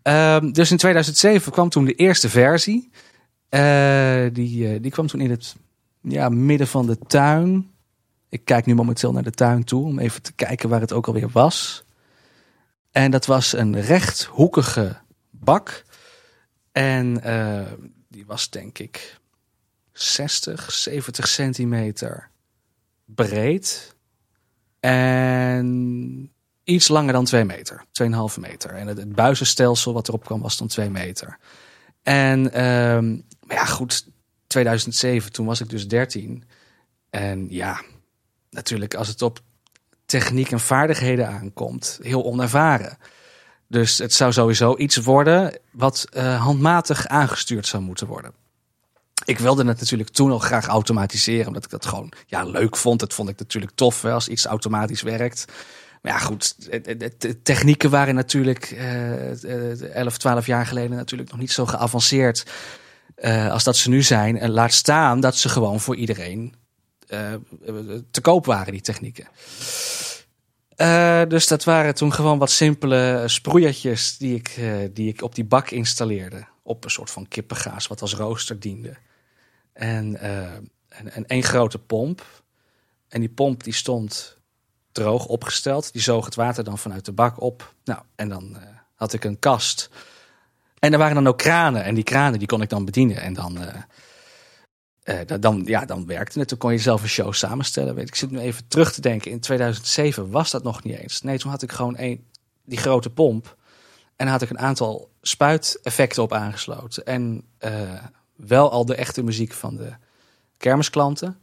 Uh, 0.03 0.41
dus 0.53 0.71
in 0.71 0.77
2007 0.77 1.53
kwam 1.53 1.69
toen 1.69 1.85
de 1.85 1.95
eerste 1.95 2.29
versie. 2.29 2.91
Uh, 3.51 4.27
die, 4.33 4.81
die 4.81 4.91
kwam 4.91 5.07
toen 5.07 5.21
in 5.21 5.31
het 5.31 5.57
ja, 6.01 6.29
midden 6.29 6.67
van 6.67 6.87
de 6.87 6.99
tuin. 6.99 7.71
Ik 8.29 8.45
kijk 8.45 8.67
nu 8.67 8.75
momenteel 8.75 9.13
naar 9.13 9.23
de 9.23 9.31
tuin 9.31 9.65
toe 9.65 9.85
om 9.85 9.99
even 9.99 10.23
te 10.23 10.33
kijken 10.33 10.69
waar 10.69 10.81
het 10.81 10.93
ook 10.93 11.07
alweer 11.07 11.31
was. 11.31 11.85
En 12.91 13.11
dat 13.11 13.27
was 13.27 13.53
een 13.53 13.81
rechthoekige 13.81 14.97
bak. 15.31 15.85
En 16.73 17.21
uh, 17.27 17.73
die 18.09 18.27
was 18.27 18.51
denk 18.51 18.79
ik 18.79 19.21
60, 19.93 20.73
70 20.73 21.29
centimeter 21.29 22.31
breed. 23.05 23.97
En 24.81 26.32
iets 26.65 26.89
langer 26.89 27.13
dan 27.13 27.25
2 27.25 27.45
meter. 27.45 27.85
2,5 28.03 28.41
meter. 28.41 28.71
En 28.71 28.87
het, 28.87 29.15
buizenstelsel 29.15 29.93
wat 29.93 30.09
erop 30.09 30.25
kwam 30.25 30.41
was 30.41 30.57
dan 30.57 30.67
2 30.67 30.91
meter. 30.91 31.39
En 32.03 32.45
uh, 32.45 32.53
maar 33.47 33.57
ja, 33.57 33.65
goed. 33.65 34.07
2007, 34.47 35.33
toen 35.33 35.47
was 35.47 35.61
ik 35.61 35.69
dus 35.69 35.89
13. 35.89 36.45
En 37.11 37.47
ja, 37.51 37.81
natuurlijk 38.51 38.95
als 38.95 39.09
het 39.09 39.23
op 39.23 39.41
techniek 40.07 40.51
en 40.51 40.61
vaardigheden 40.61 41.29
aankomt, 41.29 41.99
heel 42.03 42.25
onervaren. 42.25 42.99
Dus 43.69 43.99
het 43.99 44.13
zou 44.13 44.33
sowieso 44.33 44.77
iets 44.77 44.97
worden 44.97 45.59
wat 45.71 46.05
uh, 46.17 46.43
handmatig 46.43 47.07
aangestuurd 47.07 47.67
zou 47.67 47.83
moeten 47.83 48.07
worden. 48.07 48.33
Ik 49.25 49.39
wilde 49.39 49.65
het 49.65 49.81
natuurlijk 49.81 50.09
toen 50.09 50.31
al 50.31 50.39
graag 50.39 50.67
automatiseren, 50.67 51.47
omdat 51.47 51.65
ik 51.65 51.71
dat 51.71 51.87
gewoon 51.87 52.13
ja, 52.27 52.45
leuk 52.45 52.77
vond. 52.77 53.01
Dat 53.01 53.15
vond 53.15 53.29
ik 53.29 53.39
natuurlijk 53.39 53.73
tof 53.75 54.05
als 54.05 54.29
iets 54.29 54.45
automatisch 54.45 55.03
werkt. 55.03 55.45
Maar 56.03 56.13
ja, 56.13 56.19
goed, 56.19 56.73
de 57.19 57.43
technieken 57.43 57.91
waren 57.91 58.15
natuurlijk 58.15 58.71
uh, 58.71 59.95
11, 59.95 60.19
12 60.19 60.47
jaar 60.47 60.67
geleden 60.67 60.97
natuurlijk 60.97 61.31
nog 61.31 61.41
niet 61.41 61.53
zo 61.53 61.67
geavanceerd 61.67 62.45
uh, 63.19 63.51
als 63.51 63.65
dat 63.65 63.77
ze 63.77 63.89
nu 63.89 64.03
zijn. 64.03 64.39
En 64.39 64.51
laat 64.51 64.73
staan 64.73 65.21
dat 65.21 65.37
ze 65.37 65.49
gewoon 65.49 65.81
voor 65.81 65.97
iedereen 65.97 66.55
uh, 67.09 67.35
te 68.11 68.21
koop 68.21 68.47
waren, 68.47 68.73
die 68.73 68.81
technieken. 68.81 69.29
Uh, 70.77 71.23
dus 71.29 71.47
dat 71.47 71.65
waren 71.65 71.95
toen 71.95 72.13
gewoon 72.13 72.39
wat 72.39 72.51
simpele 72.51 73.23
sproeiertjes 73.27 74.17
die 74.17 74.35
ik, 74.35 74.61
die 74.93 75.09
ik 75.09 75.23
op 75.23 75.35
die 75.35 75.45
bak 75.45 75.71
installeerde. 75.71 76.47
Op 76.63 76.85
een 76.85 76.91
soort 76.91 77.11
van 77.11 77.29
kippengaas 77.29 77.87
wat 77.87 78.01
als 78.01 78.15
rooster 78.15 78.61
diende. 78.61 78.97
En, 79.73 80.21
en, 80.89 81.13
en 81.13 81.27
één 81.27 81.43
grote 81.43 81.79
pomp. 81.79 82.43
En 83.09 83.21
die 83.21 83.31
pomp 83.31 83.65
die 83.65 83.75
stond 83.75 84.41
droog 84.93 85.27
opgesteld. 85.27 85.93
Die 85.93 86.03
zoog 86.03 86.25
het 86.25 86.35
water 86.35 86.65
dan 86.65 86.79
vanuit 86.79 87.05
de 87.05 87.13
bak 87.13 87.41
op. 87.41 87.75
Nou, 87.85 88.01
en 88.15 88.29
dan 88.29 88.57
had 88.95 89.13
ik 89.13 89.25
een 89.25 89.39
kast. 89.39 89.91
En 90.79 90.93
er 90.93 90.99
waren 90.99 91.15
dan 91.15 91.27
ook 91.27 91.39
kranen. 91.39 91.85
En 91.85 91.95
die 91.95 92.05
kranen 92.05 92.39
die 92.39 92.49
kon 92.49 92.63
ik 92.63 92.69
dan 92.69 92.85
bedienen. 92.85 93.17
En 93.17 93.35
dan 93.35 93.59
uh, 95.05 95.21
dan, 95.41 95.63
ja, 95.65 95.85
dan 95.85 96.07
werkte 96.07 96.39
het. 96.39 96.49
Toen 96.49 96.59
kon 96.59 96.73
je 96.73 96.79
zelf 96.79 97.03
een 97.03 97.09
show 97.09 97.33
samenstellen. 97.33 97.95
Weet 97.95 98.09
ik. 98.09 98.15
zit 98.15 98.31
nu 98.31 98.39
even 98.39 98.69
terug 98.69 98.93
te 98.93 99.01
denken. 99.01 99.31
In 99.31 99.41
2007 99.41 100.31
was 100.31 100.51
dat 100.51 100.63
nog 100.63 100.83
niet 100.83 100.99
eens. 100.99 101.23
Nee, 101.23 101.39
toen 101.39 101.51
had 101.51 101.63
ik 101.63 101.73
gewoon 101.73 101.95
een, 101.99 102.27
die 102.65 102.79
grote 102.79 103.11
pomp. 103.11 103.57
En 104.17 104.27
had 104.29 104.43
ik 104.43 104.51
een 104.51 104.59
aantal 104.59 105.11
spuiteffecten 105.23 106.23
op 106.23 106.33
aangesloten. 106.33 107.07
En 107.07 107.45
wel 108.37 108.71
al 108.71 108.85
de 108.85 108.95
echte 108.95 109.23
muziek 109.23 109.53
van 109.53 109.77
de 109.77 109.93
kermisklanten. 110.57 111.43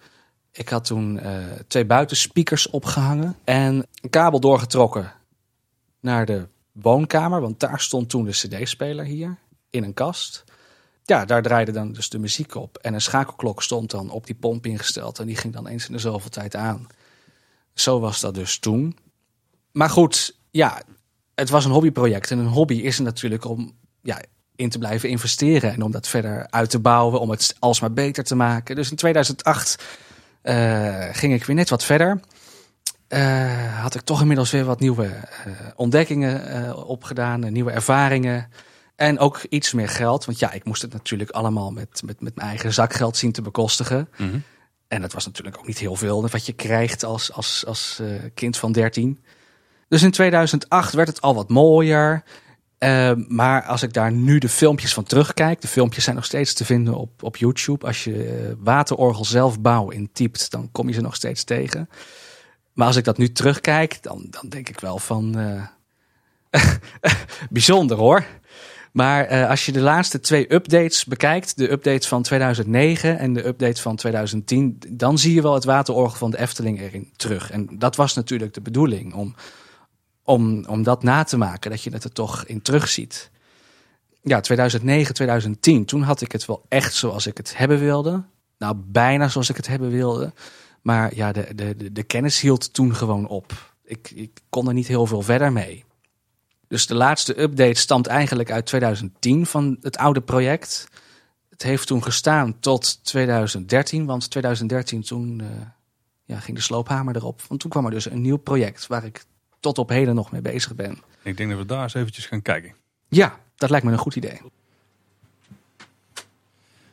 Ik 0.51 0.69
had 0.69 0.85
toen 0.85 1.15
uh, 1.15 1.37
twee 1.67 1.85
buitenspeakers 1.85 2.69
opgehangen. 2.69 3.37
En 3.43 3.87
een 4.01 4.09
kabel 4.09 4.39
doorgetrokken 4.39 5.13
naar 5.99 6.25
de 6.25 6.47
woonkamer. 6.71 7.41
Want 7.41 7.59
daar 7.59 7.79
stond 7.79 8.09
toen 8.09 8.25
de 8.25 8.31
cd-speler 8.31 9.05
hier. 9.05 9.37
In 9.69 9.83
een 9.83 9.93
kast 9.93 10.43
ja, 11.09 11.25
daar 11.25 11.41
draaide 11.41 11.71
dan 11.71 11.91
dus 11.91 12.09
de 12.09 12.19
muziek 12.19 12.55
op. 12.55 12.77
En 12.77 12.93
een 12.93 13.01
schakelklok 13.01 13.63
stond 13.63 13.91
dan 13.91 14.09
op 14.09 14.25
die 14.25 14.35
pomp 14.35 14.65
ingesteld. 14.65 15.19
En 15.19 15.25
die 15.25 15.35
ging 15.35 15.53
dan 15.53 15.67
eens 15.67 15.87
in 15.87 15.93
de 15.93 15.99
zoveel 15.99 16.29
tijd 16.29 16.55
aan. 16.55 16.87
Zo 17.73 17.99
was 17.99 18.19
dat 18.19 18.33
dus 18.33 18.59
toen. 18.59 18.97
Maar 19.71 19.89
goed, 19.89 20.35
ja, 20.51 20.81
het 21.35 21.49
was 21.49 21.65
een 21.65 21.71
hobbyproject. 21.71 22.31
En 22.31 22.37
een 22.37 22.47
hobby 22.47 22.73
is 22.75 22.99
natuurlijk 22.99 23.45
om 23.45 23.75
ja, 24.01 24.21
in 24.55 24.69
te 24.69 24.77
blijven 24.77 25.09
investeren. 25.09 25.73
En 25.73 25.81
om 25.81 25.91
dat 25.91 26.07
verder 26.07 26.47
uit 26.49 26.69
te 26.69 26.79
bouwen. 26.79 27.19
Om 27.19 27.29
het 27.29 27.55
alsmaar 27.59 27.93
beter 27.93 28.23
te 28.23 28.35
maken. 28.35 28.75
Dus 28.75 28.89
in 28.89 28.95
2008 28.95 29.83
uh, 30.43 31.07
ging 31.11 31.33
ik 31.33 31.45
weer 31.45 31.55
net 31.55 31.69
wat 31.69 31.83
verder. 31.83 32.19
Uh, 33.09 33.81
had 33.81 33.95
ik 33.95 34.01
toch 34.01 34.21
inmiddels 34.21 34.51
weer 34.51 34.65
wat 34.65 34.79
nieuwe 34.79 35.05
uh, 35.05 35.53
ontdekkingen 35.75 36.75
opgedaan. 36.85 37.51
nieuwe 37.51 37.71
ervaringen. 37.71 38.49
En 38.95 39.19
ook 39.19 39.41
iets 39.49 39.73
meer 39.73 39.89
geld. 39.89 40.25
Want 40.25 40.39
ja, 40.39 40.51
ik 40.51 40.63
moest 40.63 40.81
het 40.81 40.93
natuurlijk 40.93 41.29
allemaal 41.29 41.71
met, 41.71 42.01
met, 42.05 42.21
met 42.21 42.35
mijn 42.35 42.47
eigen 42.47 42.73
zakgeld 42.73 43.17
zien 43.17 43.31
te 43.31 43.41
bekostigen. 43.41 44.09
Mm 44.17 44.29
-hmm. 44.29 44.43
En 44.87 45.01
dat 45.01 45.13
was 45.13 45.25
natuurlijk 45.25 45.57
ook 45.57 45.67
niet 45.67 45.77
heel 45.77 45.95
veel 45.95 46.29
wat 46.29 46.45
je 46.45 46.53
krijgt 46.53 47.03
als, 47.03 47.33
als, 47.33 47.65
als 47.65 48.01
kind 48.33 48.57
van 48.57 48.71
13. 48.71 49.23
Dus 49.87 50.03
in 50.03 50.11
2008 50.11 50.93
werd 50.93 51.07
het 51.07 51.21
al 51.21 51.35
wat 51.35 51.49
mooier. 51.49 52.23
Uh, 52.79 53.11
maar 53.27 53.63
als 53.63 53.83
ik 53.83 53.93
daar 53.93 54.11
nu 54.11 54.37
de 54.37 54.49
filmpjes 54.49 54.93
van 54.93 55.03
terugkijk, 55.03 55.61
de 55.61 55.67
filmpjes 55.67 56.03
zijn 56.03 56.15
nog 56.15 56.25
steeds 56.25 56.53
te 56.53 56.65
vinden 56.65 56.93
op, 56.93 57.23
op 57.23 57.37
YouTube. 57.37 57.85
Als 57.85 58.03
je 58.03 58.11
uh, 58.11 58.53
waterorgel 58.57 59.25
zelfbouw 59.25 59.89
intypt, 59.89 60.51
dan 60.51 60.69
kom 60.71 60.87
je 60.87 60.93
ze 60.93 61.01
nog 61.01 61.15
steeds 61.15 61.43
tegen. 61.43 61.89
Maar 62.73 62.87
als 62.87 62.95
ik 62.95 63.03
dat 63.03 63.17
nu 63.17 63.31
terugkijk, 63.31 64.03
dan, 64.03 64.27
dan 64.29 64.49
denk 64.49 64.69
ik 64.69 64.79
wel 64.79 64.99
van. 64.99 65.35
bijzonder 67.49 67.97
hoor. 67.97 68.25
Maar 68.91 69.31
uh, 69.31 69.49
als 69.49 69.65
je 69.65 69.71
de 69.71 69.79
laatste 69.79 70.19
twee 70.19 70.53
updates 70.53 71.05
bekijkt, 71.05 71.57
de 71.57 71.71
update 71.71 72.07
van 72.07 72.21
2009 72.21 73.19
en 73.19 73.33
de 73.33 73.47
update 73.47 73.81
van 73.81 73.95
2010, 73.95 74.79
dan 74.87 75.17
zie 75.17 75.33
je 75.33 75.41
wel 75.41 75.53
het 75.53 75.63
waterorgel 75.63 76.17
van 76.17 76.31
de 76.31 76.39
Efteling 76.39 76.79
erin 76.79 77.11
terug. 77.15 77.51
En 77.51 77.69
dat 77.71 77.95
was 77.95 78.13
natuurlijk 78.13 78.53
de 78.53 78.61
bedoeling, 78.61 79.13
om, 79.13 79.35
om, 80.29 80.65
om 80.65 80.83
dat 80.83 81.03
na 81.03 81.23
te 81.23 81.37
maken, 81.37 81.71
dat 81.71 81.81
je 81.81 81.89
het 81.89 82.03
er 82.03 82.11
toch 82.11 82.45
in 82.45 82.61
terugziet. 82.61 83.31
Ja, 84.21 84.39
2009, 84.39 85.13
2010, 85.13 85.85
toen 85.85 86.01
had 86.01 86.21
ik 86.21 86.31
het 86.31 86.45
wel 86.45 86.65
echt 86.67 86.93
zoals 86.93 87.27
ik 87.27 87.37
het 87.37 87.57
hebben 87.57 87.79
wilde. 87.79 88.23
Nou, 88.57 88.75
bijna 88.85 89.27
zoals 89.27 89.49
ik 89.49 89.55
het 89.55 89.67
hebben 89.67 89.89
wilde. 89.89 90.33
Maar 90.81 91.15
ja, 91.15 91.31
de, 91.31 91.55
de, 91.55 91.91
de, 91.91 92.03
kennis 92.03 92.41
hield 92.41 92.73
toen 92.73 92.95
gewoon 92.95 93.27
op. 93.27 93.73
Ik, 93.83 94.11
ik 94.15 94.39
kon 94.49 94.67
er 94.67 94.73
niet 94.73 94.87
heel 94.87 95.05
veel 95.05 95.21
verder 95.21 95.51
mee. 95.51 95.85
Dus 96.67 96.87
de 96.87 96.95
laatste 96.95 97.41
update 97.41 97.79
stamt 97.79 98.07
eigenlijk 98.07 98.51
uit 98.51 98.65
2010 98.65 99.45
van 99.45 99.77
het 99.81 99.97
oude 99.97 100.21
project. 100.21 100.87
Het 101.49 101.63
heeft 101.63 101.87
toen 101.87 102.03
gestaan 102.03 102.59
tot 102.59 103.03
2013, 103.03 104.05
want 104.05 104.29
2013 104.29 105.01
toen 105.01 105.39
uh, 105.41 105.47
ja, 106.25 106.39
ging 106.39 106.57
de 106.57 106.63
sloophamer 106.63 107.15
erop. 107.15 107.41
Want 107.47 107.59
toen 107.59 107.69
kwam 107.69 107.85
er 107.85 107.91
dus 107.91 108.09
een 108.09 108.21
nieuw 108.21 108.37
project 108.37 108.87
waar 108.87 109.05
ik 109.05 109.27
tot 109.59 109.77
op 109.77 109.89
heden 109.89 110.15
nog 110.15 110.31
mee 110.31 110.41
bezig 110.41 110.75
ben. 110.75 111.01
Ik 111.23 111.37
denk 111.37 111.49
dat 111.49 111.59
we 111.59 111.65
daar 111.65 111.83
eens 111.83 111.93
eventjes 111.93 112.25
gaan 112.25 112.41
kijken. 112.41 112.73
Ja, 113.07 113.39
dat 113.55 113.69
lijkt 113.69 113.85
me 113.85 113.91
een 113.91 113.97
goed 113.97 114.15
idee. 114.15 114.41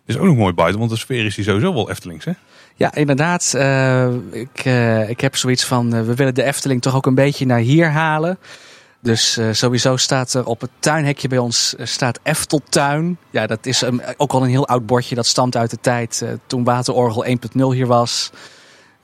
Is 0.04 0.16
ook 0.16 0.24
nog 0.24 0.36
mooi 0.36 0.52
buiten, 0.52 0.78
want 0.78 0.90
de 0.90 0.96
sfeer 0.96 1.24
is 1.24 1.36
hier 1.36 1.44
sowieso 1.44 1.74
wel 1.74 1.90
Eftelings, 1.90 2.24
hè? 2.24 2.32
Ja, 2.74 2.94
inderdaad. 2.94 3.54
Eh, 3.54 4.08
ik, 4.30 4.64
eh, 4.64 5.08
ik 5.08 5.20
heb 5.20 5.36
zoiets 5.36 5.64
van, 5.64 5.94
eh, 5.94 6.02
we 6.02 6.14
willen 6.14 6.34
de 6.34 6.42
Efteling 6.42 6.82
toch 6.82 6.94
ook 6.94 7.06
een 7.06 7.14
beetje 7.14 7.46
naar 7.46 7.58
hier 7.58 7.90
halen. 7.90 8.38
Dus 9.00 9.38
sowieso 9.50 9.96
staat 9.96 10.34
er 10.34 10.46
op 10.46 10.60
het 10.60 10.70
tuinhekje 10.78 11.28
bij 11.28 11.38
ons 11.38 11.74
staat 11.82 12.20
Efteltuin. 12.22 13.18
Ja, 13.30 13.46
dat 13.46 13.66
is 13.66 13.80
een, 13.80 14.02
ook 14.16 14.32
al 14.32 14.42
een 14.42 14.48
heel 14.48 14.68
oud 14.68 14.86
bordje. 14.86 15.14
Dat 15.14 15.26
stamt 15.26 15.56
uit 15.56 15.70
de 15.70 15.78
tijd 15.80 16.24
toen 16.46 16.64
Waterorgel 16.64 17.24
1.0 17.26 17.72
hier 17.72 17.86
was. 17.86 18.30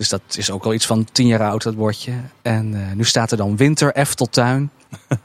Dus 0.02 0.10
dat 0.10 0.36
is 0.36 0.50
ook 0.50 0.64
al 0.64 0.74
iets 0.74 0.86
van 0.86 1.04
tien 1.12 1.26
jaar 1.26 1.40
oud, 1.40 1.62
dat 1.62 1.76
bordje. 1.76 2.12
En 2.42 2.74
eh, 2.74 2.96
nu 2.96 3.04
staat 3.04 3.30
er 3.30 3.36
dan 3.36 3.56
Winter 3.56 3.92
Efteltuin. 3.94 4.70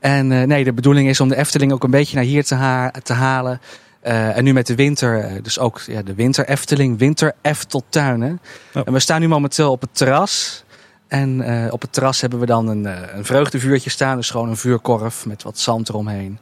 en 0.00 0.32
eh, 0.32 0.42
nee, 0.46 0.64
de 0.64 0.72
bedoeling 0.72 1.08
is 1.08 1.20
om 1.20 1.28
de 1.28 1.36
Efteling 1.36 1.72
ook 1.72 1.84
een 1.84 1.90
beetje 1.90 2.16
naar 2.16 2.24
hier 2.24 2.44
te, 2.44 2.54
ha- 2.54 2.90
te 3.02 3.12
halen. 3.12 3.60
Eh, 4.00 4.36
en 4.36 4.44
nu 4.44 4.52
met 4.52 4.66
de 4.66 4.74
winter, 4.74 5.42
dus 5.42 5.58
ook 5.58 5.80
ja, 5.86 6.02
de 6.02 6.14
Winter 6.14 6.48
Efteling, 6.48 6.98
Winter 6.98 7.32
Efteltuin. 7.42 8.20
Hè? 8.20 8.32
Ja. 8.72 8.84
En 8.84 8.92
we 8.92 9.00
staan 9.00 9.20
nu 9.20 9.28
momenteel 9.28 9.70
op 9.70 9.80
het 9.80 9.94
terras. 9.94 10.64
En 11.08 11.44
op 11.72 11.80
het 11.80 11.92
terras 11.92 12.20
hebben 12.20 12.38
we 12.38 12.46
dan 12.46 12.68
een, 12.68 12.84
een 13.16 13.24
vreugdevuurtje 13.24 13.90
staan. 13.90 14.16
Dus 14.16 14.30
gewoon 14.30 14.48
een 14.48 14.56
vuurkorf 14.56 15.26
met 15.26 15.42
wat 15.42 15.58
zand 15.58 15.88
eromheen. 15.88 16.38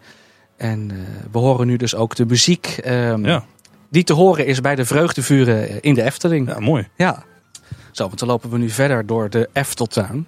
En 0.57 0.91
we 1.31 1.39
horen 1.39 1.67
nu 1.67 1.77
dus 1.77 1.95
ook 1.95 2.15
de 2.15 2.27
muziek 2.27 2.67
ehm, 2.67 3.27
Ja, 3.27 3.45
die 3.91 4.05
te 4.05 4.13
horen 4.13 4.47
is 4.47 4.61
bij 4.61 4.75
de 4.75 4.85
vreugdevuren 4.85 5.83
in 5.83 5.95
de 5.95 6.03
Efteling. 6.03 6.49
ja 6.49 6.59
mooi. 6.61 6.89
Ja. 6.97 7.23
Zo, 7.93 8.07
want 8.07 8.19
dan 8.19 8.29
lopen 8.29 8.51
we 8.51 8.59
nu 8.59 8.71
verder 8.71 9.07
door 9.07 9.31
de 9.31 9.49
Efteltuin. 9.53 10.27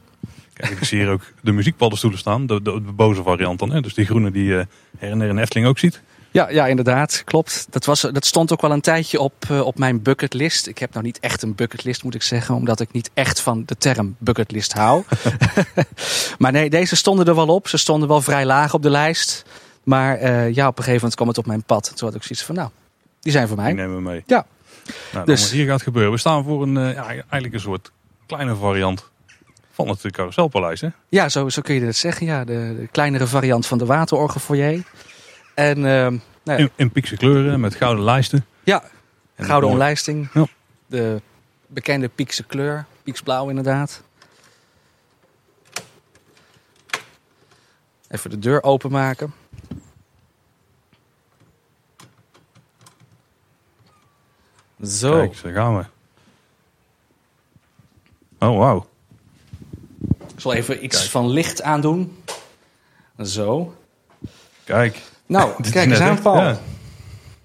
Kijk, 0.52 0.70
ik 0.70 0.84
zie 0.84 0.98
hier 0.98 1.10
ook 1.10 1.22
de 1.42 1.52
muziekpaddenstoelen 1.52 2.18
staan. 2.18 2.46
De, 2.46 2.62
de, 2.62 2.82
de 2.84 2.92
boze 2.92 3.22
variant 3.22 3.58
dan, 3.58 3.70
hè? 3.72 3.80
Dus 3.80 3.94
die 3.94 4.04
groene 4.06 4.30
die 4.30 4.44
je 4.44 4.66
her 4.98 5.10
en 5.10 5.22
in 5.22 5.38
Efteling 5.38 5.68
ook 5.68 5.78
ziet. 5.78 6.00
Ja, 6.30 6.50
ja, 6.50 6.66
inderdaad. 6.66 7.22
Klopt. 7.24 7.66
Dat, 7.70 7.84
was, 7.84 8.00
dat 8.00 8.24
stond 8.26 8.52
ook 8.52 8.60
wel 8.60 8.70
een 8.72 8.80
tijdje 8.80 9.20
op, 9.20 9.34
eh, 9.48 9.60
op 9.60 9.78
mijn 9.78 10.02
bucketlist. 10.02 10.66
Ik 10.66 10.78
heb 10.78 10.92
nou 10.92 11.04
niet 11.04 11.20
echt 11.20 11.42
een 11.42 11.54
bucketlist, 11.54 12.02
moet 12.02 12.14
ik 12.14 12.22
zeggen. 12.22 12.54
Omdat 12.54 12.80
ik 12.80 12.92
niet 12.92 13.10
echt 13.14 13.40
van 13.40 13.62
de 13.66 13.76
term 13.76 14.16
bucketlist 14.18 14.72
hou. 14.72 15.02
maar 16.38 16.52
nee, 16.52 16.70
deze 16.70 16.96
stonden 16.96 17.26
er 17.26 17.34
wel 17.34 17.46
op. 17.48 17.68
Ze 17.68 17.76
stonden 17.76 18.08
wel 18.08 18.20
vrij 18.20 18.46
laag 18.46 18.74
op 18.74 18.82
de 18.82 18.90
lijst. 18.90 19.44
Maar 19.84 20.16
eh, 20.18 20.54
ja, 20.54 20.66
op 20.66 20.78
een 20.78 20.84
gegeven 20.84 20.94
moment 20.94 21.14
kwam 21.14 21.28
het 21.28 21.38
op 21.38 21.46
mijn 21.46 21.62
pad. 21.62 21.92
Toen 21.96 22.08
had 22.08 22.16
ik 22.16 22.22
zoiets 22.22 22.44
van, 22.44 22.54
nou, 22.54 22.68
die 23.20 23.32
zijn 23.32 23.48
voor 23.48 23.56
Die 23.56 23.64
mij. 23.64 23.74
nemen 23.74 23.96
we 23.96 24.02
mee. 24.02 24.22
Ja. 24.26 24.46
Nou, 25.12 25.26
Dus- 25.26 25.40
dus 25.40 25.50
hier 25.50 25.66
gaat 25.66 25.82
gebeuren. 25.82 26.12
We 26.12 26.18
staan 26.18 26.44
voor 26.44 26.62
een, 26.62 26.76
eh, 26.76 26.92
ja, 26.94 27.06
eigenlijk 27.06 27.54
een 27.54 27.60
soort 27.60 27.90
kleine 28.26 28.54
variant 28.56 29.10
van 29.72 29.88
het 29.88 30.10
carouselpaleis, 30.10 30.80
hè? 30.80 30.88
Ja, 31.08 31.28
zo, 31.28 31.48
zo 31.48 31.62
kun 31.62 31.74
je 31.74 31.84
dat 31.84 31.94
zeggen. 31.94 32.26
Ja, 32.26 32.44
de, 32.44 32.76
de 32.80 32.88
kleinere 32.90 33.26
variant 33.26 33.66
van 33.66 33.78
de 33.78 33.86
waterorgelfoyer. 33.86 34.82
En 35.54 35.76
ehm, 35.76 35.84
nou 35.84 36.18
ja, 36.44 36.56
In, 36.56 36.70
in 36.76 36.90
piekse 36.90 37.16
kleuren 37.16 37.60
met 37.60 37.74
gouden 37.74 38.04
lijsten. 38.04 38.46
ja, 38.64 38.82
En 39.34 39.44
Gouden 39.44 39.70
omlijsting. 39.70 40.28
Ja. 40.34 40.46
De 40.86 41.20
bekende 41.66 42.08
piekse 42.08 42.44
kleur. 42.44 42.84
Pieksblauw 43.02 43.48
inderdaad. 43.48 44.02
Even 48.08 48.30
de 48.30 48.38
deur 48.38 48.62
openmaken. 48.62 49.34
Zo. 54.86 55.18
Kijk, 55.18 55.42
daar 55.42 55.52
gaan 55.52 55.76
we. 55.76 55.84
Oh, 58.46 58.58
wauw. 58.58 58.86
Ik 60.34 60.40
zal 60.40 60.52
even 60.54 60.84
iets 60.84 60.98
Kijk. 60.98 61.10
van 61.10 61.28
licht 61.30 61.62
aandoen. 61.62 62.22
Zo. 63.22 63.74
Kijk. 64.64 65.00
Nou, 65.26 65.52
Dit 65.56 65.66
is 65.66 65.72
kijk 65.72 65.88
eens 65.90 65.98
net 65.98 66.08
aan 66.08 66.14
echt- 66.14 66.22
Paul. 66.22 66.36
ja. 66.36 66.58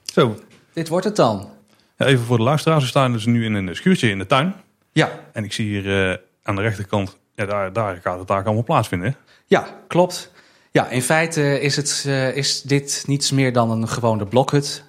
Zo. 0.04 0.40
Dit 0.74 0.88
wordt 0.88 1.06
het 1.06 1.16
dan. 1.16 1.50
Ja, 1.98 2.06
even 2.06 2.26
voor 2.26 2.38
de 2.38 2.44
luisteraars. 2.44 2.84
We 2.84 2.90
staan 2.90 3.12
dus 3.12 3.26
nu 3.26 3.46
in 3.46 3.54
een 3.54 3.76
schuurtje 3.76 4.10
in 4.10 4.18
de 4.18 4.26
tuin. 4.26 4.56
Ja, 4.92 5.10
En 5.34 5.44
ik 5.44 5.54
zie 5.54 5.68
hier 5.68 6.10
eh, 6.12 6.18
aan 6.44 6.56
de 6.56 6.62
rechterkant, 6.62 7.18
ja, 7.36 7.46
daar, 7.46 7.74
daar 7.74 8.00
gaat 8.04 8.18
het 8.18 8.28
taak 8.28 8.46
allemaal 8.46 8.64
plaatsvinden. 8.64 9.10
hè? 9.10 9.16
Ja, 9.46 9.68
klopt. 9.88 10.32
Ja, 10.72 10.88
in 10.88 11.02
feite 11.02 11.60
is, 11.62 11.76
het, 11.76 12.04
eh, 12.08 12.36
is 12.36 12.62
dit 12.62 13.04
niets 13.08 13.32
meer 13.32 13.54
dan 13.54 13.72
een 13.72 13.88
gewone 13.88 14.26
blokhut. 14.26 14.84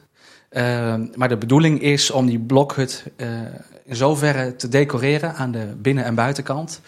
Eh, 0.51 0.95
maar 1.15 1.29
de 1.29 1.37
bedoeling 1.37 1.81
is 1.83 2.11
om 2.11 2.27
die 2.27 2.39
blokhut 2.39 3.05
eh, 3.17 3.29
in 3.85 3.97
zoverre 3.97 4.57
te 4.57 4.69
decoreren 4.69 5.35
aan 5.35 5.51
de 5.51 5.75
binnen- 5.77 6.05
en 6.05 6.15
buitenkant. 6.15 6.81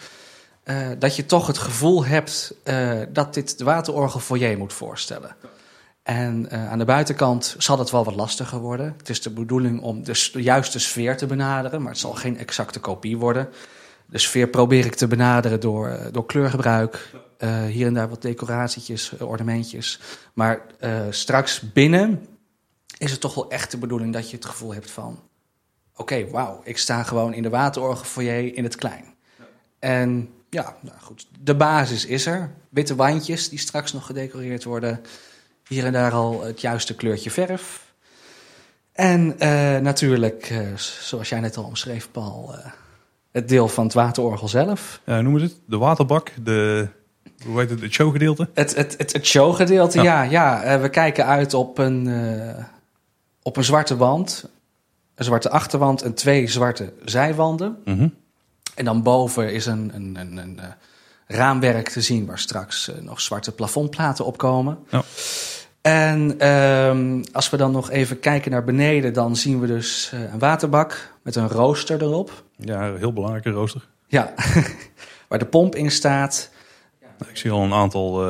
eh, 0.63 0.87
dat 0.99 1.15
je 1.15 1.25
toch 1.25 1.47
het 1.47 1.57
gevoel 1.57 2.05
hebt 2.05 2.53
eh, 2.63 2.99
dat 3.09 3.33
dit 3.33 3.57
de 3.57 3.63
waterorgel 3.63 4.19
foyer 4.19 4.57
moet 4.57 4.73
voorstellen. 4.73 5.35
En 6.03 6.51
aan 6.51 6.77
de 6.77 6.85
buitenkant 6.85 7.55
zal 7.57 7.79
het 7.79 7.91
wel 7.91 8.03
wat 8.03 8.15
lastiger 8.15 8.59
worden. 8.59 8.93
Het 8.97 9.09
is 9.09 9.21
de 9.21 9.29
bedoeling 9.29 9.81
om 9.81 10.03
de, 10.03 10.29
de 10.33 10.41
juiste 10.41 10.79
sfeer 10.79 11.17
te 11.17 11.25
benaderen, 11.25 11.81
maar 11.81 11.91
het 11.91 11.99
zal 11.99 12.13
geen 12.13 12.37
exacte 12.37 12.79
kopie 12.79 13.17
worden. 13.17 13.49
De 14.05 14.17
sfeer 14.17 14.47
probeer 14.47 14.85
ik 14.85 14.95
te 14.95 15.07
benaderen 15.07 15.59
door, 15.59 15.97
door 16.11 16.25
kleurgebruik. 16.25 17.11
Hier 17.67 17.87
en 17.87 17.93
daar 17.93 18.09
wat 18.09 18.21
decoratietjes, 18.21 19.11
ornamentjes. 19.19 19.99
Maar 20.33 20.61
straks 21.09 21.61
binnen 21.73 22.25
is 22.97 23.11
het 23.11 23.19
toch 23.19 23.35
wel 23.35 23.49
echt 23.49 23.71
de 23.71 23.77
bedoeling 23.77 24.13
dat 24.13 24.29
je 24.29 24.35
het 24.35 24.45
gevoel 24.45 24.73
hebt 24.73 24.91
van... 24.91 25.19
Oké, 25.95 26.27
wauw, 26.29 26.61
ik 26.63 26.77
sta 26.77 27.03
gewoon 27.03 27.33
in 27.33 27.43
de 27.43 27.49
waterorgelfoyer 27.49 28.55
in 28.55 28.63
het 28.63 28.75
klein. 28.75 29.05
En 29.79 30.29
ja, 30.49 30.75
nou 30.81 30.97
goed, 31.01 31.27
de 31.39 31.55
basis 31.55 32.05
is 32.05 32.25
er. 32.25 32.53
Witte 32.69 32.95
wandjes 32.95 33.49
die 33.49 33.59
straks 33.59 33.93
nog 33.93 34.05
gedecoreerd 34.05 34.63
worden. 34.63 35.01
Hier 35.67 35.85
en 35.85 35.91
daar 35.93 36.11
al 36.11 36.41
het 36.43 36.61
juiste 36.61 36.95
kleurtje 36.95 37.31
verf. 37.31 37.93
En 38.91 39.39
eh, 39.39 39.77
natuurlijk, 39.77 40.49
eh, 40.49 40.75
zoals 40.75 41.29
jij 41.29 41.39
net 41.39 41.57
al 41.57 41.63
omschreef, 41.63 42.11
Paul... 42.11 42.55
eh, 42.57 42.65
het 43.31 43.49
deel 43.49 43.67
van 43.67 43.83
het 43.83 43.93
waterorgel 43.93 44.47
zelf. 44.47 45.01
Ja, 45.05 45.21
noemen 45.21 45.41
ze 45.41 45.47
het? 45.47 45.55
De 45.65 45.77
waterbak, 45.77 46.31
de, 46.43 46.87
hoe 47.45 47.59
heet 47.59 47.69
het, 47.69 47.81
het 47.81 47.91
showgedeelte. 47.91 48.49
Het, 48.53 48.75
het, 48.75 48.97
het, 48.97 49.13
het 49.13 49.25
showgedeelte, 49.25 50.01
Ja. 50.01 50.23
ja. 50.23 50.63
ja, 50.63 50.79
we 50.79 50.89
kijken 50.89 51.25
uit 51.25 51.53
op 51.53 51.77
een, 51.77 52.07
eh, 52.07 52.63
op 53.43 53.57
een 53.57 53.63
zwarte 53.63 53.97
wand. 53.97 54.49
Een 55.15 55.25
zwarte 55.25 55.49
achterwand 55.49 56.01
en 56.01 56.13
twee 56.13 56.47
zwarte 56.47 56.93
zijwanden. 57.05 57.77
Mhm. 57.85 58.07
En 58.75 58.85
dan 58.85 59.03
boven 59.03 59.53
is 59.53 59.65
een, 59.65 59.91
een, 59.93 60.15
een, 60.19 60.37
een 60.37 60.59
eh, 60.59 60.65
raamwerk 61.27 61.89
te 61.89 62.01
zien... 62.01 62.25
waar 62.25 62.39
straks 62.39 62.89
eh, 62.89 63.01
nog 63.01 63.21
zwarte 63.21 63.51
plafondplaten 63.51 64.25
opkomen. 64.25 64.79
Ja. 64.89 65.03
En 65.81 66.39
ehm, 66.39 67.23
als 67.31 67.49
we 67.49 67.57
dan 67.57 67.71
nog 67.71 67.91
even 67.91 68.19
kijken 68.19 68.51
naar 68.51 68.63
beneden... 68.63 69.13
dan 69.13 69.35
zien 69.35 69.59
we 69.59 69.67
dus 69.67 70.09
eh, 70.13 70.21
een 70.33 70.39
waterbak 70.39 71.13
met 71.21 71.35
een 71.35 71.47
rooster 71.47 72.01
erop. 72.01 72.43
Ja, 72.57 72.87
een 72.87 72.97
heel 72.97 73.13
belangrijke 73.13 73.49
rooster. 73.49 73.87
Ja, 74.07 74.33
waar 75.29 75.39
de 75.39 75.45
pomp 75.45 75.75
in 75.75 75.91
staat... 75.91 76.51
Ik 77.29 77.37
zie 77.37 77.51
al 77.51 77.63
een 77.63 77.73
aantal 77.73 78.25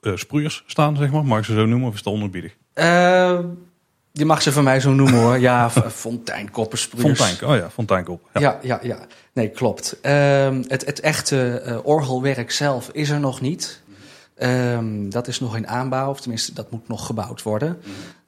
sproeiers 0.00 0.64
staan, 0.66 0.96
zeg 0.96 1.10
maar. 1.10 1.24
Mag 1.24 1.38
ik 1.38 1.44
ze 1.44 1.54
zo 1.54 1.66
noemen 1.66 1.88
of 1.88 1.92
is 1.92 1.98
het 1.98 2.08
onderbiedig? 2.08 2.56
Je 4.12 4.24
mag 4.24 4.42
ze 4.42 4.52
van 4.52 4.64
mij 4.64 4.80
zo 4.80 4.92
noemen 4.92 5.20
hoor. 5.20 5.38
Ja, 5.38 5.70
fonteinkoppersproeiers. 6.04 7.20
Fontijn, 7.20 7.50
oh 7.50 7.56
ja, 7.56 7.70
Fonteinkop. 7.70 8.28
Ja. 8.32 8.40
Ja, 8.40 8.58
ja, 8.62 8.78
ja. 8.82 9.06
Nee, 9.32 9.48
klopt. 9.48 10.00
Ehm, 10.00 10.62
het, 10.66 10.86
het 10.86 11.00
echte 11.00 11.60
eh, 11.60 11.78
orgelwerk 11.82 12.50
zelf 12.50 12.88
is 12.92 13.10
er 13.10 13.20
nog 13.20 13.40
niet. 13.40 13.80
Ehm, 14.34 15.08
dat 15.10 15.28
is 15.28 15.40
nog 15.40 15.56
in 15.56 15.68
aanbouw, 15.68 16.10
of 16.10 16.20
tenminste, 16.20 16.54
dat 16.54 16.70
moet 16.70 16.88
nog 16.88 17.06
gebouwd 17.06 17.42
worden. 17.42 17.78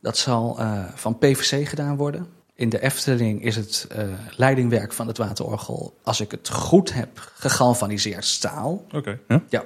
Dat 0.01 0.16
zal 0.16 0.59
eh, 0.59 0.85
van 0.94 1.19
PVC 1.19 1.69
gedaan 1.69 1.97
worden. 1.97 2.27
In 2.55 2.69
de 2.69 2.81
Efteling 2.81 3.44
is 3.44 3.56
het 3.56 3.86
eh, 3.90 4.05
leidingwerk 4.36 4.93
van 4.93 5.06
het 5.06 5.19
waterorgel, 5.19 5.97
als 6.02 6.20
ik 6.20 6.31
het 6.31 6.48
goed 6.48 6.93
heb, 6.93 7.31
gegalvaniseerd 7.35 8.24
staal. 8.24 8.85
Oké. 8.93 9.19
Ja? 9.48 9.62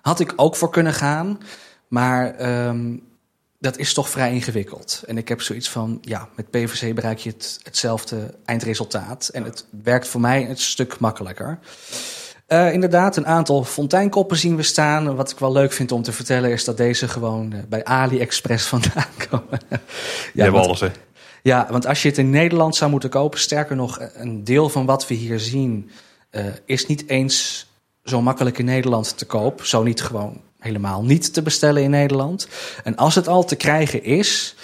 Had 0.00 0.20
ik 0.20 0.32
ook 0.36 0.56
voor 0.56 0.70
kunnen 0.70 0.94
gaan, 0.94 1.40
maar 1.88 2.34
ehm, 2.34 2.96
dat 3.58 3.78
is 3.78 3.94
toch 3.94 4.10
vrij 4.10 4.32
ingewikkeld. 4.32 5.02
En 5.06 5.18
ik 5.18 5.28
heb 5.28 5.42
zoiets 5.42 5.68
van, 5.68 5.98
ja, 6.00 6.28
met 6.36 6.50
PVC 6.50 6.94
bereik 6.94 7.18
je 7.18 7.30
het, 7.30 7.60
hetzelfde 7.62 8.34
eindresultaat. 8.44 9.28
En 9.28 9.44
het 9.44 9.66
werkt 9.82 10.08
voor 10.08 10.20
mij 10.20 10.48
een 10.48 10.56
stuk 10.56 10.98
makkelijker. 10.98 11.58
Eh, 12.46 12.72
inderdaad, 12.72 13.16
een 13.16 13.26
aantal 13.26 13.64
fonteinkoppen 13.64 14.36
zien 14.36 14.56
we 14.56 14.62
staan. 14.62 15.16
Wat 15.16 15.30
ik 15.30 15.38
wel 15.38 15.52
leuk 15.52 15.72
vind 15.72 15.92
om 15.92 16.02
te 16.02 16.12
vertellen 16.12 16.50
is 16.50 16.64
dat 16.64 16.76
deze 16.76 17.08
gewoon 17.08 17.52
eh, 17.52 17.58
bij 17.68 17.84
AliExpress 17.84 18.66
vandaan 18.76 19.10
komen. 19.28 19.60
ja 19.70 19.78
Je 20.32 20.42
hebt 20.42 20.56
alles, 20.56 20.80
hè? 20.80 20.88
ja, 21.42 21.66
want 21.70 21.86
als 21.86 22.02
je 22.02 22.08
het 22.08 22.18
in 22.18 22.30
Nederland 22.30 22.76
zou 22.76 22.90
moeten 22.90 23.10
kopen, 23.10 23.38
sterker 23.38 23.76
nog, 23.76 23.98
een 24.14 24.44
deel 24.44 24.68
van 24.68 24.86
wat 24.86 25.06
we 25.08 25.14
hier 25.14 25.40
zien 25.40 25.90
eh, 26.30 26.44
is 26.64 26.86
niet 26.86 27.08
eens 27.08 27.66
zo 28.04 28.22
makkelijk 28.22 28.58
in 28.58 28.64
Nederland 28.64 29.18
te 29.18 29.24
koop. 29.24 29.64
Zo 29.64 29.82
niet 29.82 30.02
gewoon 30.02 30.40
helemaal 30.58 31.04
niet 31.04 31.32
te 31.32 31.42
bestellen 31.42 31.82
in 31.82 31.90
Nederland. 31.90 32.48
En 32.84 32.96
als 32.96 33.14
het 33.14 33.28
al 33.28 33.44
te 33.44 33.56
krijgen 33.56 34.04
is, 34.04 34.54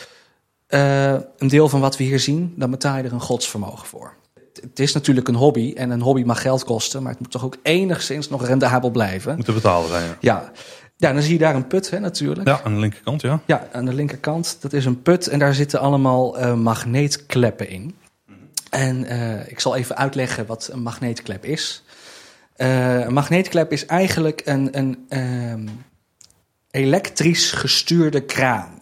eh, 0.66 1.12
een 1.12 1.48
deel 1.48 1.69
van 1.69 1.81
wat 1.81 1.97
we 1.97 2.05
hier 2.05 2.20
zien, 2.20 2.55
dan 2.56 2.70
betaal 2.70 2.97
je 2.97 3.02
er 3.02 3.12
een 3.12 3.20
godsvermogen 3.20 3.86
voor. 3.86 4.14
Het 4.60 4.78
is 4.78 4.93
natuurlijk 4.93 5.28
een 5.28 5.35
hobby 5.35 5.73
en 5.77 5.90
een 5.90 6.01
hobby 6.01 6.23
mag 6.23 6.43
geld 6.43 6.64
kosten, 6.64 7.02
maar 7.02 7.12
het 7.12 7.20
moet 7.20 7.31
toch 7.31 7.44
ook 7.44 7.56
enigszins 7.62 8.28
nog 8.28 8.47
rendabel 8.47 8.90
blijven. 8.90 9.36
Moet 9.36 9.44
te 9.44 9.52
betalen 9.52 9.89
zijn, 9.89 10.05
ja. 10.05 10.16
Ja, 10.20 10.52
Ja, 10.97 11.12
dan 11.12 11.23
zie 11.23 11.32
je 11.32 11.39
daar 11.39 11.55
een 11.55 11.66
put 11.66 11.90
hè, 11.90 11.98
natuurlijk. 11.98 12.48
Ja, 12.48 12.60
aan 12.64 12.74
de 12.74 12.81
linkerkant, 12.81 13.23
ja. 13.23 13.40
Ja, 13.47 13.69
aan 13.73 13.85
de 13.85 13.94
linkerkant. 13.94 14.56
Dat 14.60 14.73
is 14.73 14.85
een 14.85 15.02
put 15.02 15.27
en 15.27 15.39
daar 15.39 15.55
zitten 15.55 15.81
allemaal 15.81 16.39
eh, 16.39 16.55
magneetkleppen 16.55 17.69
in. 17.69 17.94
En 18.70 19.05
eh, 19.05 19.51
ik 19.51 19.60
zal 19.60 19.77
even 19.77 19.97
uitleggen 19.97 20.47
wat 20.47 20.69
een 20.73 20.82
magneetklep 20.82 21.44
is. 21.44 21.82
Eh, 22.57 23.01
een 23.01 23.12
magneetklep 23.12 23.73
is 23.73 23.87
eigenlijk 23.87 24.43
een, 24.45 24.79
een 24.79 25.07
ehm, 25.09 25.69
elektrisch 26.70 27.53
gestuurde 27.53 28.24
kraan. 28.24 28.81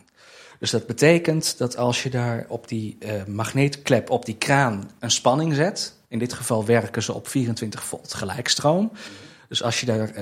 Dus 0.59 0.71
dat 0.71 0.87
betekent 0.87 1.59
dat 1.59 1.77
als 1.77 2.03
je 2.03 2.11
daar 2.11 2.45
op 2.49 2.69
die 2.69 2.97
eh, 2.99 3.25
magneetklep, 3.25 4.11
op 4.11 4.25
die 4.25 4.37
kraan, 4.37 4.91
een 4.99 5.11
spanning 5.11 5.55
zet. 5.55 5.95
In 6.09 6.19
dit 6.19 6.33
geval 6.33 6.65
werken 6.65 7.03
ze 7.03 7.13
op 7.13 7.29
24 7.29 7.85
volt 7.85 8.15
gelijkstroom. 8.15 8.93
Dus 9.49 9.63
als 9.63 9.81
je 9.81 9.87
daar 9.87 10.13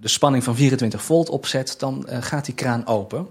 de 0.00 0.08
spanning 0.08 0.44
van 0.44 0.56
24 0.56 1.02
volt 1.02 1.28
op 1.28 1.46
zet, 1.46 1.74
dan 1.78 2.08
eh, 2.08 2.22
gaat 2.22 2.44
die 2.44 2.54
kraan 2.54 2.86
open. 2.86 3.28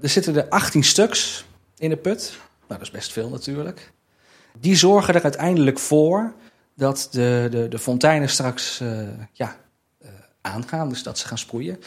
Er 0.00 0.08
zitten 0.08 0.36
er 0.36 0.48
18 0.48 0.84
stuks 0.84 1.44
in 1.78 1.90
de 1.90 1.96
put. 1.96 2.38
Nou, 2.38 2.80
dat 2.80 2.80
is 2.80 2.90
best 2.90 3.12
veel 3.12 3.28
natuurlijk. 3.28 3.92
Die 4.58 4.76
zorgen 4.76 5.14
er 5.14 5.22
uiteindelijk 5.22 5.78
voor 5.78 6.32
dat 6.80 7.08
de, 7.10 7.48
de, 7.50 7.68
de 7.68 7.78
fonteinen 7.78 8.28
straks 8.28 8.80
eh, 8.80 8.98
ja, 9.32 9.56
eh, 9.98 10.08
aangaan, 10.40 10.88
dus 10.88 11.02
dat 11.02 11.18
ze 11.18 11.26
gaan 11.26 11.38
sproeien. 11.38 11.78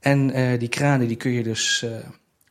En 0.00 0.30
eh, 0.30 0.58
die 0.58 0.68
kranen 0.68 1.08
die 1.08 1.16
kun 1.16 1.30
je 1.30 1.42
dus 1.42 1.86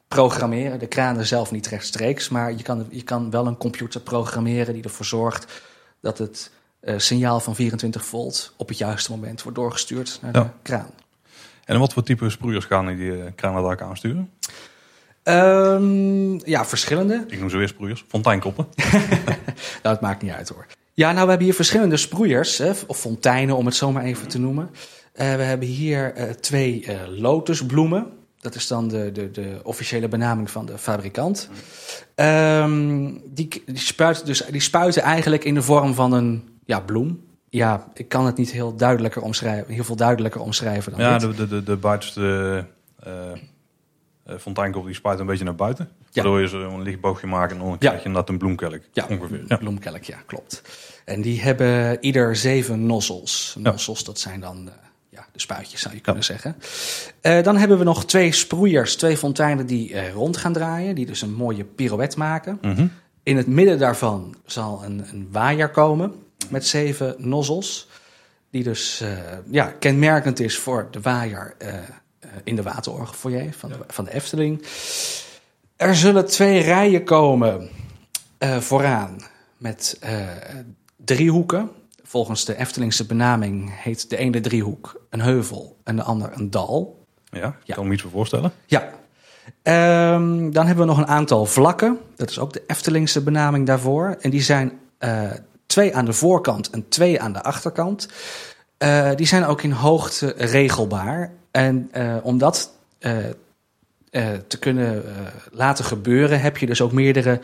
programmeren. 0.07 0.80
De 0.80 0.88
kranen 0.88 1.26
zelf 1.26 1.51
niet 1.51 1.67
rechtstreeks, 1.67 2.30
maar 2.30 2.51
je 2.51 2.63
kan, 2.63 2.88
je 2.89 3.03
kan 3.03 3.30
wel 3.30 3.47
een 3.47 3.57
computer 3.57 4.01
programmeren 4.01 4.73
die 4.73 4.84
ervoor 4.84 5.05
zorgt 5.05 5.61
dat 6.01 6.17
het 6.17 6.51
signaal 6.97 7.39
van 7.39 7.55
24 7.55 8.05
volt 8.05 8.53
op 8.57 8.67
het 8.67 8.77
juiste 8.77 9.11
moment 9.11 9.43
wordt 9.43 9.57
doorgestuurd 9.57 10.19
naar 10.21 10.34
de 10.34 10.45
kraan. 10.61 10.91
En 11.65 11.80
wat 11.80 11.93
voor 11.93 12.03
type 12.03 12.30
sproeiers 12.30 12.65
gaan 12.65 12.85
die 12.85 12.97
uh, 12.97 13.23
kranendak 13.35 13.81
aansturen? 13.81 14.31
Ehm, 15.23 16.49
ja, 16.49 16.65
verschillende. 16.65 17.26
Ik 17.27 17.39
noem 17.39 17.49
ze 17.49 17.57
weer 17.57 17.67
sproeiers. 17.67 18.05
Fonteinkoppen. 18.07 18.67
Nou, 19.84 19.95
het 19.95 20.01
maakt 20.01 20.21
niet 20.21 20.31
uit 20.31 20.49
hoor. 20.49 20.65
Ja, 20.99 21.11
nou, 21.11 21.23
we 21.23 21.30
hebben 21.30 21.47
hier 21.47 21.55
verschillende 21.55 21.97
sproeiers, 21.97 22.57
hè, 22.57 22.71
of 22.88 22.99
fonteinen 22.99 23.55
om 23.55 23.65
het 23.65 23.76
zo 23.76 23.91
maar 23.91 24.03
even 24.03 24.27
te 24.27 24.39
noemen. 24.39 24.69
Eh, 25.13 25.35
we 25.35 25.41
hebben 25.41 25.67
hier 25.67 26.13
eh, 26.13 26.30
twee 26.30 26.85
eh, 26.85 26.99
lotusbloemen. 27.07 28.07
Dat 28.39 28.55
is 28.55 28.67
dan 28.67 28.88
de, 28.88 29.11
de, 29.11 29.31
de 29.31 29.59
officiële 29.63 30.07
benaming 30.07 30.51
van 30.51 30.65
de 30.65 30.77
fabrikant. 30.77 31.49
Ehm, 32.15 33.11
die, 33.26 33.63
die, 33.65 33.77
spuiten 33.77 34.26
dus, 34.26 34.45
die 34.51 34.61
spuiten 34.61 35.01
eigenlijk 35.01 35.43
in 35.43 35.53
de 35.53 35.61
vorm 35.61 35.93
van 35.93 36.11
een 36.11 36.49
ja, 36.65 36.80
bloem. 36.80 37.23
Ja, 37.49 37.88
ik 37.93 38.09
kan 38.09 38.26
het 38.26 38.38
niet 38.38 38.51
heel 38.51 38.76
duidelijker 38.76 39.21
omschrijven, 39.21 39.73
heel 39.73 39.84
veel 39.84 39.95
duidelijker 39.95 40.41
omschrijven 40.41 40.91
dan 40.91 41.01
Ja, 41.01 41.17
dit. 41.17 41.30
de, 41.30 41.35
de, 41.35 41.47
de, 41.47 41.63
de 41.63 41.77
buitenste 41.77 42.65
fonteinkop 44.39 44.85
die 44.85 44.95
spuit 44.95 45.19
een 45.19 45.26
beetje 45.26 45.45
naar 45.45 45.55
buiten. 45.55 45.89
Ja. 46.11 46.22
Waardoor 46.23 46.41
je 46.41 46.48
zo'n 46.48 46.81
lichtboogje 46.81 47.27
maakt 47.27 47.52
en 47.52 47.57
dan 47.57 47.68
Ja. 47.69 47.76
krijg 47.77 47.98
je 47.99 48.06
inderdaad 48.06 48.30
een 48.30 48.38
bloemkelk. 48.38 48.81
Ja, 48.91 49.06
ongeveer. 49.10 49.40
een 49.40 49.45
Ja. 49.48 49.57
bloemkelk, 49.57 50.03
ja, 50.03 50.18
klopt. 50.26 50.61
En 51.06 51.22
die 51.22 51.41
hebben 51.41 51.98
ieder 52.03 52.36
zeven 52.36 52.86
nozzels. 52.86 53.56
Ja. 53.61 53.69
Nozzels, 53.72 54.03
dat 54.03 54.19
zijn 54.19 54.40
dan 54.40 54.68
eh, 54.68 54.73
ja, 55.10 55.26
de 55.31 55.40
spuitjes, 55.40 55.81
zou 55.81 55.95
je 55.95 56.02
kunnen 56.02 56.23
zeggen. 56.23 56.56
Eh, 57.22 57.44
dan 57.44 57.57
hebben 57.57 57.77
we 57.77 57.84
nog 57.84 58.06
twee 58.06 58.31
sproeiers, 58.31 58.95
twee 58.95 59.18
fonteinen 59.18 59.65
die 59.65 59.94
eh, 59.94 60.11
rond 60.14 60.38
gaan 60.38 60.53
draaien. 60.53 60.95
Die 60.95 61.06
dus 61.06 61.22
een 61.22 61.34
mooie 61.34 61.64
pirouette 61.64 62.18
maken. 62.18 62.57
Mhm. 62.61 62.88
In 63.23 63.38
het 63.38 63.48
midden 63.48 63.80
daarvan 63.80 64.36
zal 64.45 64.84
een, 64.84 65.03
een 65.11 65.27
waaier 65.31 65.69
komen 65.69 66.14
met 66.49 66.65
zeven 66.68 67.15
nozzels. 67.18 67.88
Die 68.52 68.64
dus 68.64 69.02
eh, 69.02 69.10
ja, 69.52 69.73
kenmerkend 69.80 70.40
is 70.40 70.57
voor 70.57 70.88
de 70.91 71.02
waaier 71.02 71.56
eh, 71.57 71.73
eh, 71.77 71.80
in 72.44 72.56
de 72.56 72.61
waterorgelfoyer 72.64 73.53
van, 73.53 73.69
de, 73.69 73.76
van 73.88 74.06
de 74.06 74.14
Efteling. 74.14 74.61
Er 75.80 75.95
zullen 75.95 76.26
twee 76.26 76.61
rijen 76.61 77.03
komen 77.03 77.69
eh, 78.38 78.57
vooraan 78.57 79.18
met 79.57 79.97
eh, 79.99 80.18
driehoeken. 80.95 81.69
Volgens 82.03 82.45
de 82.45 82.56
Eftelingse 82.57 83.06
benaming 83.06 83.81
heet 83.84 84.10
de 84.10 84.18
ene 84.18 84.39
driehoek 84.39 85.01
een 85.10 85.22
heuvel 85.22 85.77
en 85.84 85.95
de 85.95 86.03
ander 86.03 86.30
een 86.34 86.49
dal. 86.51 87.06
Ja, 87.23 87.47
ik 87.47 87.53
Ja. 87.64 87.76
kan 87.76 87.88
me 87.88 87.93
iets 87.93 88.01
voor 88.01 88.11
voorstellen. 88.11 88.51
Ja. 88.65 88.89
Ehm, 89.64 90.51
dan 90.51 90.65
hebben 90.65 90.85
we 90.85 90.91
nog 90.91 90.97
een 90.97 91.07
aantal 91.07 91.45
vlakken. 91.45 91.99
Dat 92.15 92.30
is 92.30 92.39
ook 92.39 92.53
de 92.53 92.64
Eftelingse 92.68 93.22
benaming 93.23 93.65
daarvoor. 93.68 94.18
En 94.22 94.30
die 94.30 94.41
zijn 94.41 94.80
eh, 94.97 95.31
twee 95.65 95.95
aan 95.95 96.06
de 96.06 96.14
voorkant 96.14 96.69
en 96.69 96.88
twee 96.89 97.22
aan 97.22 97.34
de 97.34 97.43
achterkant. 97.43 98.07
Die 99.15 99.27
zijn 99.27 99.45
ook 99.45 99.61
in 99.61 99.72
hoogte 99.72 100.34
regelbaar. 100.38 101.31
En 101.51 101.91
om 102.23 102.38
dat 102.38 102.73
eh, 102.99 103.18
te 104.48 104.57
kunnen 104.60 105.06
eh, 105.06 105.11
laten 105.52 105.86
gebeuren, 105.86 106.41
heb 106.41 106.57
je 106.57 106.65
dus 106.65 106.81
ook 106.81 106.91
meerdere 106.91 107.40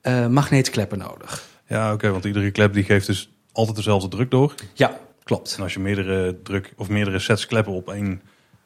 eh, 0.00 0.26
magneetkleppen 0.26 0.98
nodig. 0.98 1.44
Ja, 1.66 1.92
oké, 1.92 2.10
want 2.10 2.24
iedere 2.24 2.50
klep 2.50 2.72
die 2.72 2.84
geeft 2.84 3.06
dus 3.06 3.30
altijd 3.52 3.76
dezelfde 3.76 4.08
druk 4.08 4.30
door. 4.30 4.54
Ja, 4.72 4.98
klopt. 5.24 5.54
En 5.56 5.62
als 5.62 5.72
je 5.72 5.80
meerdere 5.80 6.42
druk 6.42 6.72
of 6.76 6.88
meerdere 6.88 7.18
sets 7.18 7.46
kleppen 7.46 7.72
op 7.72 7.90
één 7.90 8.22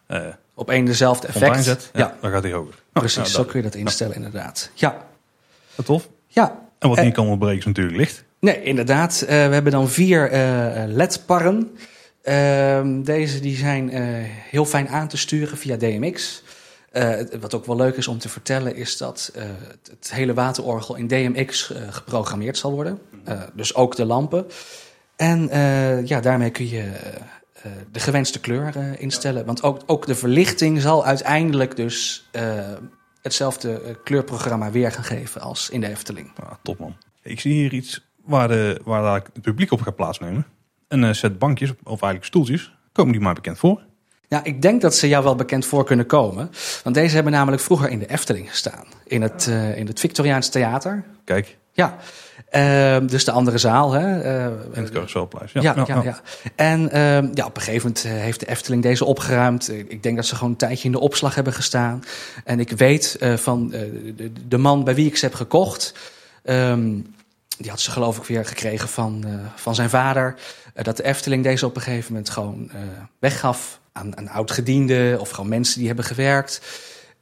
eh 0.06 0.20
Op 0.54 0.70
één 0.70 0.84
dezelfde 0.84 1.26
effect. 1.26 1.64
zet, 1.64 1.90
ja, 1.92 2.00
ja, 2.00 2.16
dan 2.20 2.30
gaat 2.30 2.42
hij 2.42 2.52
hoger. 2.52 2.74
precies. 2.92 3.16
Nou, 3.16 3.28
zo 3.28 3.44
kun 3.44 3.56
je 3.58 3.62
dat 3.62 3.74
instellen, 3.74 4.14
inderdaad. 4.16 4.70
Ja, 4.74 5.06
dat 5.74 5.84
tof. 5.86 6.08
ja. 6.28 6.62
En 6.78 6.88
wat 6.88 6.98
Eh, 6.98 7.04
niet 7.04 7.14
kan 7.14 7.26
ontbreken 7.26 7.58
is 7.58 7.64
natuurlijk 7.64 7.96
licht. 7.96 8.24
Nee, 8.40 8.62
inderdaad. 8.62 9.20
Eh, 9.20 9.26
we 9.28 9.54
hebben 9.54 9.72
dan 9.72 9.88
vier 9.88 10.30
eh, 10.30 10.84
LED-parren. 10.86 11.76
Ehm, 12.22 13.02
deze 13.02 13.40
die 13.40 13.56
zijn 13.56 13.90
eh, 13.90 14.02
heel 14.50 14.64
fijn 14.64 14.88
aan 14.88 15.08
te 15.08 15.16
sturen 15.16 15.58
via 15.58 15.76
DMX. 15.76 16.42
Eh, 16.94 17.40
wat 17.40 17.54
ook 17.54 17.66
wel 17.66 17.76
leuk 17.76 17.96
is 17.96 18.08
om 18.08 18.18
te 18.18 18.28
vertellen 18.28 18.76
is 18.76 18.96
dat 18.96 19.30
eh, 19.34 19.42
het, 19.42 19.88
het 19.90 20.12
hele 20.12 20.34
waterorgel 20.34 20.94
in 20.94 21.06
DMX 21.06 21.72
eh, 21.72 21.82
geprogrammeerd 21.90 22.58
zal 22.58 22.72
worden. 22.72 22.98
Eh, 23.24 23.42
dus 23.54 23.74
ook 23.74 23.96
de 23.96 24.04
lampen. 24.04 24.46
En 25.16 25.48
ja, 26.06 26.20
daarmee 26.20 26.50
kun 26.50 26.68
je 26.68 26.92
de 27.92 28.00
gewenste 28.00 28.40
kleur 28.40 29.00
instellen. 29.00 29.44
Want 29.44 29.62
ook, 29.62 29.82
ook 29.86 30.06
de 30.06 30.14
verlichting 30.14 30.80
zal 30.80 31.04
uiteindelijk 31.04 31.76
dus 31.76 32.28
hetzelfde 33.22 33.98
kleurprogramma 34.04 34.70
weer 34.70 34.92
gaan 34.92 35.04
geven 35.04 35.40
als 35.40 35.70
in 35.70 35.80
de 35.80 35.88
Efteling. 35.88 36.32
Ah, 36.36 36.52
top 36.62 36.78
man. 36.78 36.96
Ik 37.22 37.40
zie 37.40 37.52
hier 37.52 37.72
iets 37.72 38.06
waar, 38.24 38.48
de, 38.48 38.80
waar 38.84 39.02
daar 39.02 39.22
het 39.32 39.42
publiek 39.42 39.70
op 39.72 39.80
gaat 39.80 39.96
plaatsnemen. 39.96 40.46
Een 40.88 41.14
set 41.14 41.38
bankjes, 41.38 41.70
of 41.70 42.02
eigenlijk 42.02 42.24
stoeltjes. 42.24 42.76
Komen 42.92 43.12
die 43.12 43.20
mij 43.20 43.32
bekend 43.32 43.58
voor? 43.58 43.82
Ja, 44.28 44.44
ik 44.44 44.62
denk 44.62 44.80
dat 44.80 44.94
ze 44.96 45.08
jou 45.08 45.24
wel 45.24 45.34
bekend 45.34 45.66
voor 45.66 45.84
kunnen 45.84 46.06
komen. 46.06 46.50
Want 46.82 46.94
deze 46.94 47.14
hebben 47.14 47.32
namelijk 47.32 47.62
vroeger 47.62 47.90
in 47.90 47.98
de 47.98 48.10
Efteling 48.10 48.50
gestaan. 48.50 48.84
In 49.06 49.22
het, 49.22 49.46
eh, 49.48 49.76
in 49.76 49.86
het 49.86 50.00
Victoriaans 50.00 50.48
Theater. 50.48 51.04
Kijk, 51.24 51.56
Ja, 51.72 51.96
Ehm, 52.50 53.06
dus 53.06 53.24
de 53.24 53.30
andere 53.30 53.58
zaal. 53.58 53.92
Hè? 53.92 54.20
eh, 54.20 54.44
in 54.72 54.82
het 54.82 54.90
carouselpleis. 54.90 55.52
ja, 55.52 55.60
ja, 55.62 56.02
ja, 56.02 56.20
En 56.54 56.90
ehm, 56.90 57.28
ja, 57.34 57.46
op 57.46 57.56
een 57.56 57.62
gegeven 57.62 57.86
moment 57.88 58.04
eh, 58.04 58.12
heeft 58.12 58.40
de 58.40 58.46
Efteling 58.48 58.82
deze 58.82 59.04
opgeruimd. 59.04 59.70
Ik 59.70 60.02
denk 60.02 60.16
dat 60.16 60.26
ze 60.26 60.34
gewoon 60.34 60.50
een 60.50 60.56
tijdje 60.56 60.84
in 60.84 60.92
de 60.92 61.00
opslag 61.00 61.34
hebben 61.34 61.52
gestaan. 61.52 62.04
En 62.44 62.60
ik 62.60 62.70
weet 62.70 63.16
van 63.36 63.68
de, 63.68 64.32
de 64.48 64.58
man 64.58 64.84
bij 64.84 64.94
wie 64.94 65.06
ik 65.06 65.16
ze 65.16 65.24
heb 65.24 65.34
gekocht. 65.34 65.94
ehm, 66.44 66.90
die 67.58 67.70
had 67.70 67.80
ze 67.80 67.90
geloof 67.90 68.16
ik 68.16 68.24
weer 68.24 68.44
gekregen 68.44 68.88
van, 68.88 69.24
van 69.54 69.74
zijn 69.74 69.90
vader. 69.90 70.34
dat 70.82 70.96
de 70.96 71.04
Efteling 71.04 71.42
deze 71.42 71.66
op 71.66 71.76
een 71.76 71.82
gegeven 71.82 72.12
moment 72.12 72.30
gewoon 72.30 72.70
weggaf 73.18 73.80
aan, 73.94 74.16
aan 74.16 74.28
oud-gedienden. 74.28 75.20
Of 75.20 75.30
gewoon 75.30 75.48
mensen 75.48 75.78
die 75.78 75.86
hebben 75.86 76.04
gewerkt. 76.04 76.60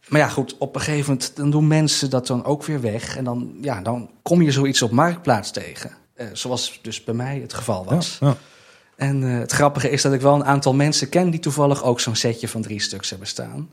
Maar 0.09 0.21
ja, 0.21 0.29
goed, 0.29 0.59
op 0.59 0.75
een 0.75 0.81
gegeven 0.81 1.13
moment 1.13 1.37
dan 1.37 1.51
doen 1.51 1.67
mensen 1.67 2.11
dat 2.11 2.27
dan 2.27 2.45
ook 2.45 2.65
weer 2.65 2.81
weg. 2.81 3.17
En 3.17 3.25
dan, 3.25 3.55
ja, 3.61 3.81
dan 3.81 4.11
kom 4.23 4.43
je 4.43 4.53
zoiets 4.53 4.83
op 4.83 4.91
Marktplaats 4.91 5.51
tegen. 5.51 5.91
Eh, 6.15 6.27
zoals 6.33 6.79
dus 6.83 7.05
bij 7.05 7.15
mij 7.15 7.39
het 7.39 7.55
geval 7.55 7.85
was. 7.85 8.17
Ja, 8.21 8.27
ja. 8.27 8.37
En 8.97 9.25
eh, 9.25 9.39
het 9.39 9.53
grappige 9.53 9.91
is 9.91 10.03
dat 10.03 10.13
ik 10.13 10.21
wel 10.21 10.35
een 10.35 10.45
aantal 10.45 10.75
mensen 10.75 11.09
ken 11.09 11.31
die 11.31 11.41
toevallig 11.41 11.83
ook 11.83 12.01
zo'n 12.01 12.17
setje 12.17 12.49
van 12.49 12.63
drie 12.63 12.81
stuks 12.81 13.11
hebben 13.11 13.29
staan. 13.29 13.69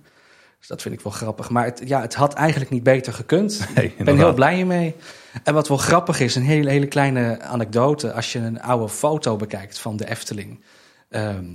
Dus 0.59 0.67
dat 0.67 0.81
vind 0.81 0.95
ik 0.95 1.01
wel 1.01 1.11
grappig. 1.11 1.49
Maar 1.49 1.65
het, 1.65 1.81
ja, 1.85 2.01
het 2.01 2.15
had 2.15 2.33
eigenlijk 2.33 2.71
niet 2.71 2.83
beter 2.83 3.13
gekund. 3.13 3.67
Nee, 3.75 3.93
ik 3.97 4.03
ben 4.05 4.17
heel 4.17 4.33
blij 4.33 4.65
mee. 4.65 4.95
En 5.43 5.53
wat 5.53 5.67
wel 5.67 5.77
grappig 5.77 6.19
is, 6.19 6.35
een 6.35 6.43
hele, 6.43 6.69
hele 6.69 6.87
kleine 6.87 7.41
anekdote. 7.41 8.13
Als 8.13 8.33
je 8.33 8.39
een 8.39 8.61
oude 8.61 8.89
foto 8.89 9.35
bekijkt 9.35 9.79
van 9.79 9.97
de 9.97 10.09
Efteling. 10.09 10.63
ehm, 11.09 11.45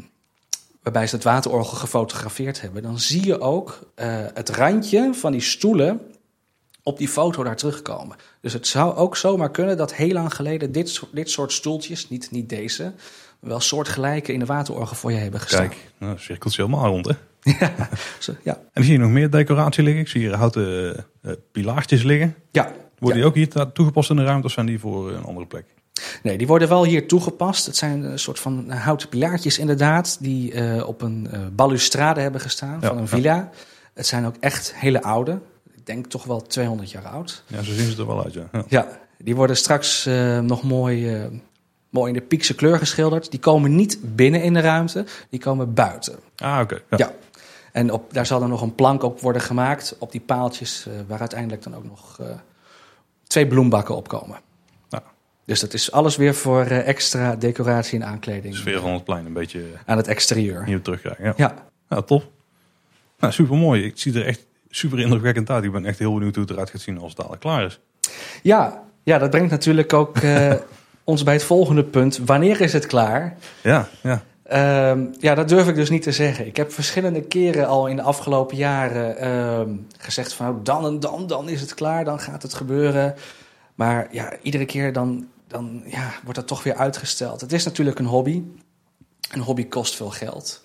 waarbij 0.85 1.06
ze 1.06 1.15
het 1.15 1.24
waterorgel 1.24 1.77
gefotografeerd 1.77 2.61
hebben. 2.61 2.82
Dan 2.82 2.98
zie 2.98 3.27
je 3.27 3.40
ook 3.40 3.78
eh, 3.94 4.06
het 4.35 4.48
randje 4.48 5.11
van 5.15 5.32
die 5.32 5.40
stoelen 5.40 6.01
op 6.82 6.98
die 6.98 7.09
foto 7.09 7.43
daar 7.44 7.56
terugkomen. 7.56 8.16
Dus 8.40 8.52
het 8.52 8.66
zou 8.66 8.94
ook 8.97 9.16
zomaar 9.16 9.51
kunnen 9.51 9.77
dat 9.77 9.94
heel 9.94 10.12
lang 10.12 10.35
geleden 10.35 10.73
dit, 10.73 10.89
soort- 10.89 11.15
dit 11.15 11.31
soort 11.31 11.52
stoeltjes, 11.52 12.09
niet, 12.09 12.31
niet 12.31 12.48
deze, 12.48 12.93
wel 13.40 13.61
soortgelijke 13.61 14.32
in 14.32 14.39
de 14.39 14.44
waterorgel 14.44 14.97
voor 14.97 15.12
je 15.12 15.19
hebben 15.19 15.40
gestaan. 15.40 15.69
Kijk, 15.69 15.90
nou, 15.98 16.19
cirkelt 16.19 16.52
ze 16.52 16.62
helemaal 16.62 16.86
rond, 16.86 17.06
hè? 17.06 17.15
Zo, 18.19 18.32
ja. 18.43 18.61
En 18.73 18.85
zie 18.85 18.93
je 18.93 18.98
nog 18.98 19.11
meer 19.11 19.31
decoratie 19.31 19.82
liggen? 19.85 20.02
Ik 20.02 20.09
zie 20.09 20.20
hier 20.20 20.35
houten 20.35 20.97
eh, 21.23 21.32
pilaartjes 21.52 22.02
liggen. 22.02 22.35
ja. 22.51 22.73
Worden 22.98 23.23
Ja. 23.23 23.31
die 23.31 23.43
ook 23.47 23.55
hier 23.55 23.73
toegepast 23.73 24.11
in 24.11 24.16
de 24.16 24.24
ruimte 24.24 24.47
of 24.47 24.52
zijn 24.52 24.66
die 24.66 24.78
voor 24.78 25.12
een 25.12 25.24
andere 25.24 25.47
plek? 25.47 25.65
Nee, 26.23 26.39
die 26.39 26.47
worden 26.47 26.69
wel 26.69 26.85
hier 26.85 27.09
toegepast. 27.09 27.66
Het 27.66 27.77
zijn 27.77 28.03
een 28.03 28.19
soort 28.19 28.39
van 28.39 28.71
houten 28.71 29.09
pilaartjes 29.09 29.59
inderdaad, 29.59 30.16
die 30.21 30.53
eh, 30.53 30.89
op 30.89 31.03
een 31.03 31.29
eh, 31.31 31.41
balustrade 31.53 32.21
hebben 32.21 32.41
gestaan 32.41 32.79
Ja, 32.81 32.89
van 32.89 32.99
een 32.99 33.09
villa. 33.09 33.51
Het 33.95 34.07
zijn 34.07 34.27
ook 34.27 34.37
echt 34.41 34.75
hele 34.75 35.03
oude. 35.03 35.39
Ik 35.75 35.87
denk 35.87 36.07
toch 36.07 36.25
wel 36.25 36.43
200 36.43 36.91
jaar 36.91 37.07
oud. 37.07 37.43
Ja, 37.47 37.62
zo 37.62 37.73
zien 37.73 37.91
ze 37.91 38.01
er 38.01 38.07
wel 38.07 38.25
uit, 38.25 38.35
ja. 38.35 38.49
ja. 38.53 38.65
Ja, 38.69 38.89
die 39.19 39.37
worden 39.37 39.57
straks 39.57 40.07
eh, 40.07 40.39
nog 40.39 40.62
mooi, 40.62 41.15
eh, 41.15 41.25
mooi 41.91 42.09
in 42.09 42.19
de 42.19 42.25
piekse 42.25 42.55
kleur 42.55 42.79
geschilderd. 42.79 43.31
Die 43.31 43.41
komen 43.41 43.75
niet 43.75 43.99
binnen 44.03 44.43
in 44.43 44.55
de 44.55 44.61
ruimte, 44.61 45.05
die 45.31 45.41
komen 45.41 45.75
buiten. 45.75 46.19
Ah, 46.37 46.61
oké. 46.62 46.83
Ja. 46.91 46.97
Ja. 46.97 47.12
En 47.75 47.93
op, 47.93 48.12
daar 48.12 48.27
zal 48.27 48.43
er 48.43 48.49
nog 48.49 48.62
een 48.62 48.75
plank 48.75 49.03
op 49.03 49.21
worden 49.21 49.43
gemaakt, 49.43 49.97
op 49.99 50.12
die 50.12 50.21
paaltjes, 50.21 50.87
eh, 50.87 50.93
waar 51.07 51.21
uiteindelijk 51.21 51.62
dan 51.62 51.77
ook 51.77 51.85
nog 51.85 52.16
eh, 52.21 52.27
twee 53.27 53.47
bloembakken 53.47 53.97
op 53.97 54.09
komen. 54.09 54.37
Dus 55.45 55.61
dat 55.61 55.75
is 55.75 55.93
alles 55.93 56.16
weer 56.16 56.35
voor 56.35 56.61
eh, 56.61 56.89
extra 56.89 57.37
decoratie 57.37 58.01
en 58.01 58.07
aankleding 58.07 58.55
sfeer 58.55 58.81
van 58.81 58.93
het 58.93 59.05
plein 59.05 59.27
een 59.27 59.33
beetje 59.33 59.61
eh, 59.61 59.81
aan 59.87 59.97
het 59.97 60.09
exterieur. 60.09 60.62
nieuw 60.66 60.81
terugkrijgen. 60.81 61.25
Ja. 61.25 61.35
Ja, 61.37 61.55
ja, 61.89 62.03
top. 62.03 62.31
Nou, 63.19 63.33
super 63.33 63.57
mooi. 63.57 63.85
Ik 63.85 63.99
zie 63.99 64.15
er 64.15 64.27
echt 64.27 64.47
super 64.71 65.01
indrukwekkend 65.01 65.51
uit. 65.51 65.65
Ik 65.65 65.73
ben 65.73 65.85
echt 65.85 65.99
heel 65.99 66.15
benieuwd 66.15 66.35
hoe 66.35 66.45
het 66.45 66.53
eruit 66.53 66.71
gaat 66.71 66.81
zien 66.81 66.99
als 66.99 67.09
het 67.09 67.16
dadelijk 67.16 67.43
klaar 67.43 67.65
is. 67.65 67.81
ja, 68.43 68.83
ja 69.03 69.19
dat 69.19 69.31
brengt 69.31 69.51
natuurlijk 69.51 69.93
ook 69.93 70.16
eh, 70.16 70.55
ons 71.05 71.23
bij 71.23 71.35
het 71.35 71.45
volgende 71.45 71.85
punt. 71.85 72.21
Wanneer 72.25 72.61
is 72.61 72.73
het 72.73 72.87
klaar? 72.87 73.37
Ja, 73.62 73.89
ja. 74.03 74.23
Ehm, 74.43 75.07
ja, 75.19 75.35
dat 75.35 75.49
durf 75.49 75.69
ik 75.69 75.75
dus 75.75 75.91
niet 75.91 76.03
te 76.03 76.12
zeggen. 76.12 76.47
Ik 76.47 76.57
heb 76.57 76.73
verschillende 76.73 77.23
keren 77.23 77.66
al 77.66 77.87
in 77.87 77.97
de 77.97 78.03
afgelopen 78.03 78.57
jaren 78.57 79.19
ehm, 79.19 79.71
gezegd 79.99 80.33
van 80.33 80.47
nou, 80.47 80.59
dan 80.62 80.87
en 80.87 81.01
dan, 81.01 81.27
dan 81.27 81.49
is 81.49 81.61
het 81.61 81.75
klaar, 81.75 82.05
dan 82.05 82.21
gaat 82.21 82.43
het 82.43 82.55
gebeuren. 82.55 83.15
Maar 83.75 84.09
ja, 84.11 84.33
iedere 84.43 84.65
keer 84.65 84.93
dan, 84.93 85.29
dan 85.55 85.83
ja, 85.87 86.15
wordt 86.23 86.39
dat 86.39 86.47
toch 86.47 86.63
weer 86.63 86.75
uitgesteld. 86.75 87.41
Het 87.41 87.53
is 87.53 87.65
natuurlijk 87.65 87.99
een 87.99 88.07
hobby. 88.07 88.43
Een 89.31 89.41
hobby 89.41 89.67
kost 89.67 89.95
veel 89.95 90.11
geld. 90.11 90.63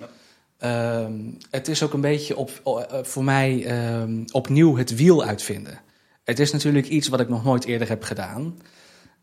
Ehm, 0.58 1.14
het 1.50 1.68
is 1.68 1.84
ook 1.84 1.94
een 1.94 2.02
beetje 2.02 2.36
op, 2.36 2.62
eh, 2.64 3.04
voor 3.04 3.24
mij 3.24 3.66
ehm, 3.66 4.24
opnieuw 4.32 4.78
het 4.78 4.96
wiel 4.96 5.24
uitvinden. 5.24 5.82
Het 6.24 6.40
is 6.40 6.52
natuurlijk 6.52 6.88
iets 6.88 7.08
wat 7.08 7.20
ik 7.20 7.30
nog 7.30 7.44
nooit 7.44 7.66
eerder 7.66 7.88
heb 7.88 8.04
gedaan. 8.04 8.62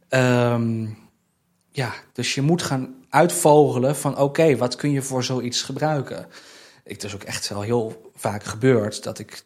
Ehm, 0.09 0.87
ja, 1.71 1.93
dus 2.13 2.35
je 2.35 2.43
moet 2.43 2.63
gaan 2.63 2.95
uitvogelen 3.09 3.97
van 3.97 4.19
oké, 4.19 4.57
wat 4.57 4.77
kun 4.77 4.91
je 4.91 5.03
voor 5.03 5.25
zoiets 5.25 5.63
gebruiken? 5.63 6.27
Ik, 6.85 6.93
het 6.93 7.05
is 7.05 7.15
ook 7.15 7.23
echt 7.23 7.49
wel 7.49 7.61
heel 7.61 8.11
vaak 8.15 8.45
gebeurd 8.45 9.03
dat 9.03 9.19
ik 9.19 9.45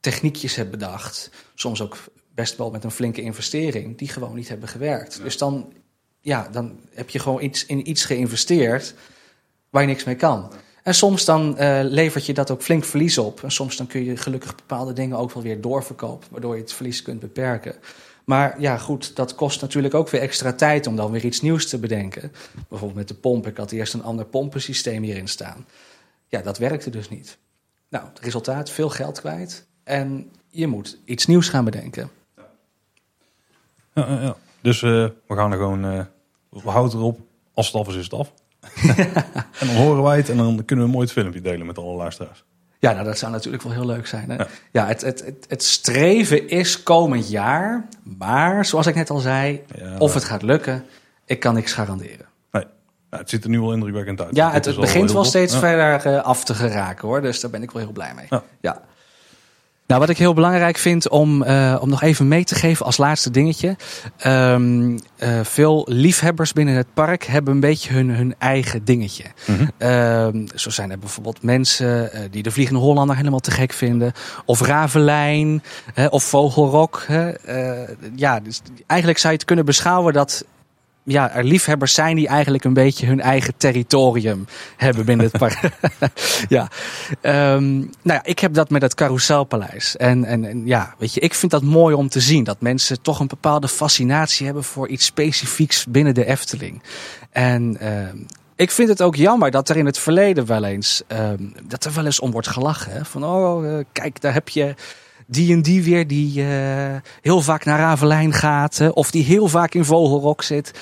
techniekjes 0.00 0.54
heb 0.54 0.70
bedacht. 0.70 1.30
Soms 1.54 1.82
ook 1.82 1.96
best 2.34 2.56
wel 2.56 2.70
met 2.70 2.84
een 2.84 2.90
flinke 2.90 3.22
investering, 3.22 3.98
die 3.98 4.08
gewoon 4.08 4.34
niet 4.34 4.48
hebben 4.48 4.68
gewerkt. 4.68 5.22
Dus 5.22 5.38
dan, 5.38 5.72
ja, 6.20 6.48
dan 6.52 6.78
heb 6.90 7.10
je 7.10 7.18
gewoon 7.18 7.42
iets, 7.42 7.66
in 7.66 7.88
iets 7.88 8.04
geïnvesteerd 8.04 8.94
waar 9.70 9.82
je 9.82 9.88
niks 9.88 10.04
mee 10.04 10.16
kan. 10.16 10.52
En 10.82 10.94
soms 10.94 11.24
dan 11.24 11.58
eh, 11.58 11.80
levert 11.82 12.26
je 12.26 12.34
dat 12.34 12.50
ook 12.50 12.62
flink 12.62 12.84
verlies 12.84 13.18
op. 13.18 13.42
En 13.42 13.50
soms 13.50 13.76
dan 13.76 13.86
kun 13.86 14.04
je 14.04 14.16
gelukkig 14.16 14.54
bepaalde 14.54 14.92
dingen 14.92 15.18
ook 15.18 15.32
wel 15.32 15.42
weer 15.42 15.60
doorverkopen, 15.60 16.28
waardoor 16.30 16.54
je 16.54 16.60
het 16.60 16.72
verlies 16.72 17.02
kunt 17.02 17.20
beperken. 17.20 17.74
Maar 18.24 18.60
ja, 18.60 18.78
goed, 18.78 19.16
dat 19.16 19.34
kost 19.34 19.60
natuurlijk 19.60 19.94
ook 19.94 20.08
weer 20.08 20.20
extra 20.20 20.52
tijd 20.52 20.86
om 20.86 20.96
dan 20.96 21.10
weer 21.10 21.24
iets 21.24 21.40
nieuws 21.40 21.68
te 21.68 21.78
bedenken. 21.78 22.32
Bijvoorbeeld 22.68 22.98
met 22.98 23.08
de 23.08 23.14
pomp. 23.14 23.46
Ik 23.46 23.56
had 23.56 23.70
eerst 23.70 23.94
een 23.94 24.02
ander 24.02 24.24
pompensysteem 24.24 25.02
hierin 25.02 25.28
staan. 25.28 25.66
Ja, 26.28 26.40
dat 26.40 26.58
werkte 26.58 26.90
dus 26.90 27.08
niet. 27.08 27.38
Nou, 27.88 28.04
het 28.08 28.20
resultaat, 28.20 28.70
veel 28.70 28.88
geld 28.88 29.20
kwijt. 29.20 29.66
En 29.84 30.30
je 30.48 30.66
moet 30.66 30.98
iets 31.04 31.26
nieuws 31.26 31.48
gaan 31.48 31.64
bedenken. 31.64 32.10
Ja. 34.08 34.34
Dus 34.60 34.82
eh, 34.82 34.90
we 35.26 35.34
gaan 35.36 35.52
er 35.52 35.58
gewoon... 35.58 35.84
eh, 35.84 36.00
we 36.62 36.70
houden 36.70 36.98
erop. 36.98 37.20
Als 37.54 37.66
het 37.66 37.76
af 37.76 37.88
is, 37.88 37.94
is 37.94 38.04
het 38.04 38.12
af. 38.14 38.32
en 39.60 39.66
dan 39.66 39.76
horen 39.76 40.02
wij 40.02 40.16
het 40.16 40.28
en 40.28 40.36
dan 40.36 40.46
kunnen 40.64 40.84
we 40.84 40.90
een 40.90 40.96
mooi 40.96 41.04
het 41.04 41.12
filmpje 41.12 41.40
delen 41.40 41.66
met 41.66 41.78
alle 41.78 41.96
luisteraars. 41.96 42.44
Ja, 42.78 42.92
nou, 42.92 43.04
dat 43.04 43.18
zou 43.18 43.32
natuurlijk 43.32 43.62
wel 43.62 43.72
heel 43.72 43.86
leuk 43.86 44.06
zijn. 44.06 44.30
Hè? 44.30 44.44
Ja, 44.72 44.86
het, 44.86 45.00
het, 45.00 45.24
het, 45.24 45.44
het 45.48 45.62
streven 45.64 46.48
is 46.48 46.82
komend 46.82 47.28
jaar. 47.30 47.88
Maar, 48.18 48.64
zoals 48.64 48.86
ik 48.86 48.94
net 48.94 49.10
al 49.10 49.18
zei, 49.18 49.62
Ja. 49.78 49.96
of 49.98 50.14
het 50.14 50.24
gaat 50.24 50.42
lukken, 50.42 50.84
ik 51.24 51.40
kan 51.40 51.54
niks 51.54 51.72
garanderen. 51.72 52.26
Nee, 52.52 52.64
het 53.10 53.30
ziet 53.30 53.44
er 53.44 53.50
nu 53.50 53.60
wel 53.60 53.72
indrukwekkend 53.72 54.20
uit. 54.20 54.36
Ja, 54.36 54.50
het, 54.52 54.66
al 54.66 54.74
begint 54.80 55.12
wel 55.12 55.20
tof. 55.22 55.26
steeds 55.30 55.56
verder 55.56 56.14
eh, 56.14 56.22
af 56.22 56.44
te 56.44 56.54
geraken 56.54 57.08
hoor. 57.08 57.20
Dus 57.22 57.40
daar 57.40 57.50
ben 57.50 57.62
ik 57.62 57.70
wel 57.70 57.82
heel 57.82 57.92
blij 57.92 58.12
mee. 58.14 58.40
Ja. 58.60 58.82
Nou, 59.90 60.02
wat 60.02 60.10
ik 60.10 60.18
heel 60.18 60.34
belangrijk 60.34 60.78
vind 60.78 61.08
om, 61.08 61.42
eh, 61.42 61.76
om 61.80 61.88
nog 61.88 62.02
even 62.02 62.28
mee 62.28 62.44
te 62.44 62.54
geven 62.54 62.86
als 62.86 62.96
laatste 62.96 63.30
dingetje. 63.30 63.76
Ehm, 64.16 64.98
eh, 65.16 65.40
veel 65.42 65.86
liefhebbers 65.88 66.52
binnen 66.52 66.74
het 66.74 66.94
park 66.94 67.24
hebben 67.24 67.54
een 67.54 67.60
beetje 67.60 67.92
hun, 67.92 68.10
hun 68.10 68.34
eigen 68.38 68.84
dingetje. 68.84 69.24
Mhm. 69.46 69.66
Ehm, 69.78 70.46
zo 70.54 70.70
zijn 70.70 70.90
er 70.90 70.98
bijvoorbeeld 70.98 71.42
mensen 71.42 72.12
eh, 72.12 72.20
die 72.30 72.42
de 72.42 72.50
Vliegende 72.50 72.80
Hollander 72.80 73.16
helemaal 73.16 73.40
te 73.40 73.50
gek 73.50 73.72
vinden. 73.72 74.12
Of 74.44 74.60
Ravelijn, 74.60 75.62
hè, 75.94 76.06
of 76.06 76.24
Vogelrok. 76.24 77.04
Hè. 77.06 77.32
Ja, 78.16 78.40
dus 78.40 78.60
eigenlijk 78.86 79.20
zou 79.20 79.32
je 79.32 79.38
het 79.38 79.48
kunnen 79.48 79.64
beschouwen 79.64 80.12
dat 80.12 80.44
ja, 81.10 81.30
er 81.30 81.44
liefhebbers 81.44 81.94
zijn 81.94 82.16
die 82.16 82.28
eigenlijk 82.28 82.64
een 82.64 82.74
beetje 82.74 83.06
hun 83.06 83.20
eigen 83.20 83.54
territorium 83.56 84.46
hebben 84.76 85.04
binnen 85.04 85.26
het 85.26 85.38
park. 85.38 85.60
ja. 86.48 86.68
Ehm, 87.20 87.78
nou 87.78 87.88
ja, 88.02 88.24
ik 88.24 88.38
heb 88.38 88.54
dat 88.54 88.70
met 88.70 88.82
het 88.82 88.94
Carouselpaleis. 88.94 89.96
En, 89.96 90.24
en, 90.24 90.44
en 90.44 90.66
ja, 90.66 90.94
weet 90.98 91.14
je, 91.14 91.20
ik 91.20 91.34
vind 91.34 91.52
dat 91.52 91.62
mooi 91.62 91.94
om 91.94 92.08
te 92.08 92.20
zien. 92.20 92.44
Dat 92.44 92.60
mensen 92.60 93.02
toch 93.02 93.20
een 93.20 93.26
bepaalde 93.26 93.68
fascinatie 93.68 94.46
hebben 94.46 94.64
voor 94.64 94.88
iets 94.88 95.04
specifieks 95.04 95.86
binnen 95.88 96.14
de 96.14 96.26
Efteling. 96.26 96.82
En 97.30 97.76
ehm, 97.80 98.16
ik 98.56 98.70
vind 98.70 98.88
het 98.88 99.02
ook 99.02 99.16
jammer 99.16 99.50
dat 99.50 99.68
er 99.68 99.76
in 99.76 99.86
het 99.86 99.98
verleden 99.98 100.46
wel 100.46 100.64
eens, 100.64 101.02
ehm, 101.06 101.44
dat 101.62 101.84
er 101.84 101.94
wel 101.94 102.04
eens 102.04 102.20
om 102.20 102.30
wordt 102.30 102.48
gelachen. 102.48 103.06
Van, 103.06 103.24
oh, 103.24 103.78
eh, 103.78 103.84
kijk, 103.92 104.20
daar 104.20 104.32
heb 104.32 104.48
je 104.48 104.74
die 105.26 105.52
en 105.52 105.62
die 105.62 105.82
weer 105.82 106.06
die 106.06 106.42
eh, 106.42 106.96
heel 107.20 107.40
vaak 107.40 107.64
naar 107.64 107.78
Ravelijn 107.78 108.32
gaat. 108.32 108.90
of 108.92 109.10
die 109.10 109.24
heel 109.24 109.48
vaak 109.48 109.74
in 109.74 109.84
Vogelrok 109.84 110.42
zit. 110.42 110.72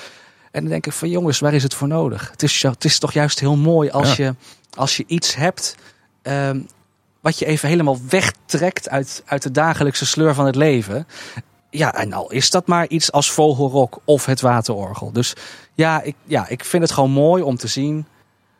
En 0.51 0.61
dan 0.61 0.69
denk 0.69 0.85
ik 0.85 0.93
van 0.93 1.09
jongens, 1.09 1.39
waar 1.39 1.53
is 1.53 1.63
het 1.63 1.73
voor 1.73 1.87
nodig? 1.87 2.31
Het 2.31 2.43
is, 2.43 2.61
het 2.63 2.85
is 2.85 2.99
toch 2.99 3.11
juist 3.11 3.39
heel 3.39 3.55
mooi 3.55 3.89
als, 3.89 4.15
je, 4.15 4.35
als 4.75 4.97
je 4.97 5.03
iets 5.07 5.35
hebt 5.35 5.75
ehm, 6.21 6.59
wat 7.19 7.39
je 7.39 7.45
even 7.45 7.69
helemaal 7.69 7.97
wegtrekt 8.09 8.89
uit, 8.89 9.23
uit 9.25 9.41
de 9.41 9.51
dagelijkse 9.51 10.05
sleur 10.05 10.33
van 10.33 10.45
het 10.45 10.55
leven. 10.55 11.07
Ja, 11.69 11.93
en 11.93 12.13
al 12.13 12.31
is 12.31 12.49
dat 12.49 12.67
maar 12.67 12.87
iets 12.87 13.11
als 13.11 13.31
Vogelrok 13.31 13.99
of 14.05 14.25
het 14.25 14.41
Waterorgel. 14.41 15.11
Dus 15.11 15.33
ja 15.73 16.01
ik, 16.01 16.15
ja, 16.23 16.47
ik 16.47 16.65
vind 16.65 16.83
het 16.83 16.91
gewoon 16.91 17.11
mooi 17.11 17.43
om 17.43 17.55
te 17.55 17.67
zien 17.67 18.05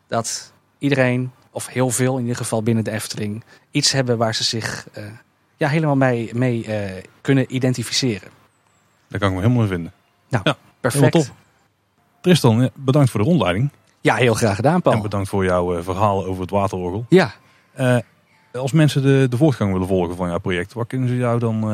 dat 0.08 0.52
iedereen, 0.78 1.32
of 1.52 1.68
heel 1.68 1.90
veel 1.90 2.16
in 2.16 2.22
ieder 2.22 2.36
geval 2.36 2.64
binnen 2.64 2.84
de 2.84 2.92
Efteling, 2.92 3.44
iets 3.72 3.92
hebben 3.92 4.18
waar 4.18 4.36
ze 4.36 4.44
zich 4.44 4.88
eh, 4.94 5.04
ja, 5.58 5.68
helemaal 5.68 5.96
mee, 5.96 6.30
mee 6.36 6.66
eh, 6.66 7.04
kunnen 7.22 7.56
identificeren. 7.56 8.30
Daar 9.08 9.20
kan 9.20 9.30
ik 9.30 9.36
me 9.36 9.42
helemaal 9.42 9.64
in 9.64 9.70
vinden. 9.70 9.94
Perfect. 10.80 11.04
Helemaal 11.04 11.26
top. 11.26 11.36
Tristan, 12.22 12.62
ja, 12.62 12.70
bedankt 12.76 13.10
voor 13.10 13.20
de 13.20 13.26
rondleiding. 13.26 13.72
Ja, 14.02 14.16
heel 14.16 14.34
graag 14.34 14.56
gedaan, 14.56 14.76
En 14.76 14.82
Paul. 14.82 15.02
bedankt 15.02 15.30
voor 15.30 15.44
jouw 15.46 15.78
eh, 15.78 15.84
verhaal 15.84 16.26
over 16.26 16.42
het 16.42 16.50
waterorgel. 16.52 17.06
Ja, 17.10 17.32
Eh, 17.74 17.98
als 18.54 18.72
mensen 18.72 19.02
de, 19.02 19.28
de 19.30 19.38
voortgang 19.38 19.72
willen 19.74 19.88
volgen 19.88 20.16
van 20.16 20.28
jouw 20.30 20.40
project, 20.40 20.74
waar 20.74 20.86
kunnen 20.86 21.08
ze 21.10 21.16
jou 21.18 21.40
dan, 21.40 21.56
eh, 21.64 21.70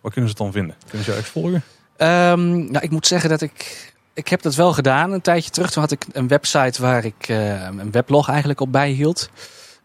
waar 0.00 0.12
kunnen 0.12 0.30
ze 0.30 0.36
het 0.36 0.36
dan 0.36 0.52
vinden? 0.52 0.76
Kunnen 0.86 1.04
ze 1.04 1.10
jou 1.10 1.22
echt 1.22 1.28
volgen? 1.32 1.62
Ehm, 1.96 2.56
nou, 2.70 2.78
ik 2.84 2.90
moet 2.90 3.06
zeggen 3.06 3.30
dat 3.30 3.40
ik. 3.40 3.92
Ik 4.14 4.28
heb 4.28 4.42
dat 4.42 4.54
wel 4.54 4.72
gedaan 4.72 5.12
een 5.12 5.20
tijdje 5.20 5.50
terug. 5.50 5.70
Toen 5.70 5.82
had 5.82 5.90
ik 5.92 6.04
een 6.12 6.28
website 6.28 6.82
waar 6.82 7.04
ik 7.04 7.28
eh, 7.28 7.62
een 7.62 7.90
weblog 7.90 8.28
eigenlijk 8.28 8.60
op 8.60 8.72
bijhield. 8.72 9.30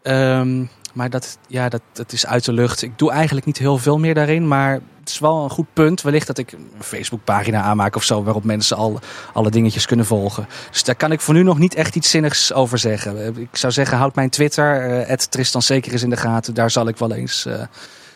Ehm, 0.01 0.63
maar 0.93 1.09
dat, 1.09 1.37
ja, 1.47 1.69
dat, 1.69 1.81
dat 1.91 2.11
is 2.11 2.25
uit 2.25 2.45
de 2.45 2.53
lucht. 2.53 2.81
Ik 2.81 2.97
doe 2.97 3.11
eigenlijk 3.11 3.45
niet 3.45 3.57
heel 3.57 3.77
veel 3.77 3.99
meer 3.99 4.13
daarin. 4.13 4.47
Maar 4.47 4.79
het 5.03 5.11
is 5.11 5.19
wel 5.19 5.43
een 5.43 5.49
goed 5.49 5.65
punt. 5.73 6.01
Wellicht 6.01 6.27
dat 6.27 6.37
ik 6.37 6.51
een 6.51 6.71
Facebookpagina 6.79 7.61
aanmaak 7.61 7.95
of 7.95 8.03
zo. 8.03 8.23
Waarop 8.23 8.43
mensen 8.43 8.77
al 8.77 8.99
alle 9.33 9.49
dingetjes 9.49 9.85
kunnen 9.85 10.05
volgen. 10.05 10.47
Dus 10.71 10.83
daar 10.83 10.95
kan 10.95 11.11
ik 11.11 11.21
voor 11.21 11.33
nu 11.33 11.43
nog 11.43 11.57
niet 11.59 11.75
echt 11.75 11.95
iets 11.95 12.09
zinnigs 12.09 12.53
over 12.53 12.77
zeggen. 12.77 13.37
Ik 13.37 13.55
zou 13.57 13.73
zeggen, 13.73 13.97
houd 13.97 14.15
mijn 14.15 14.29
Twitter. 14.29 15.01
eh 15.01 15.15
Tristan 15.15 15.61
zeker 15.61 15.93
is 15.93 16.03
in 16.03 16.09
de 16.09 16.17
gaten. 16.17 16.53
Daar 16.53 16.71
zal 16.71 16.87
ik 16.87 16.97
wel 16.97 17.11
eens 17.13 17.45
eh, 17.45 17.61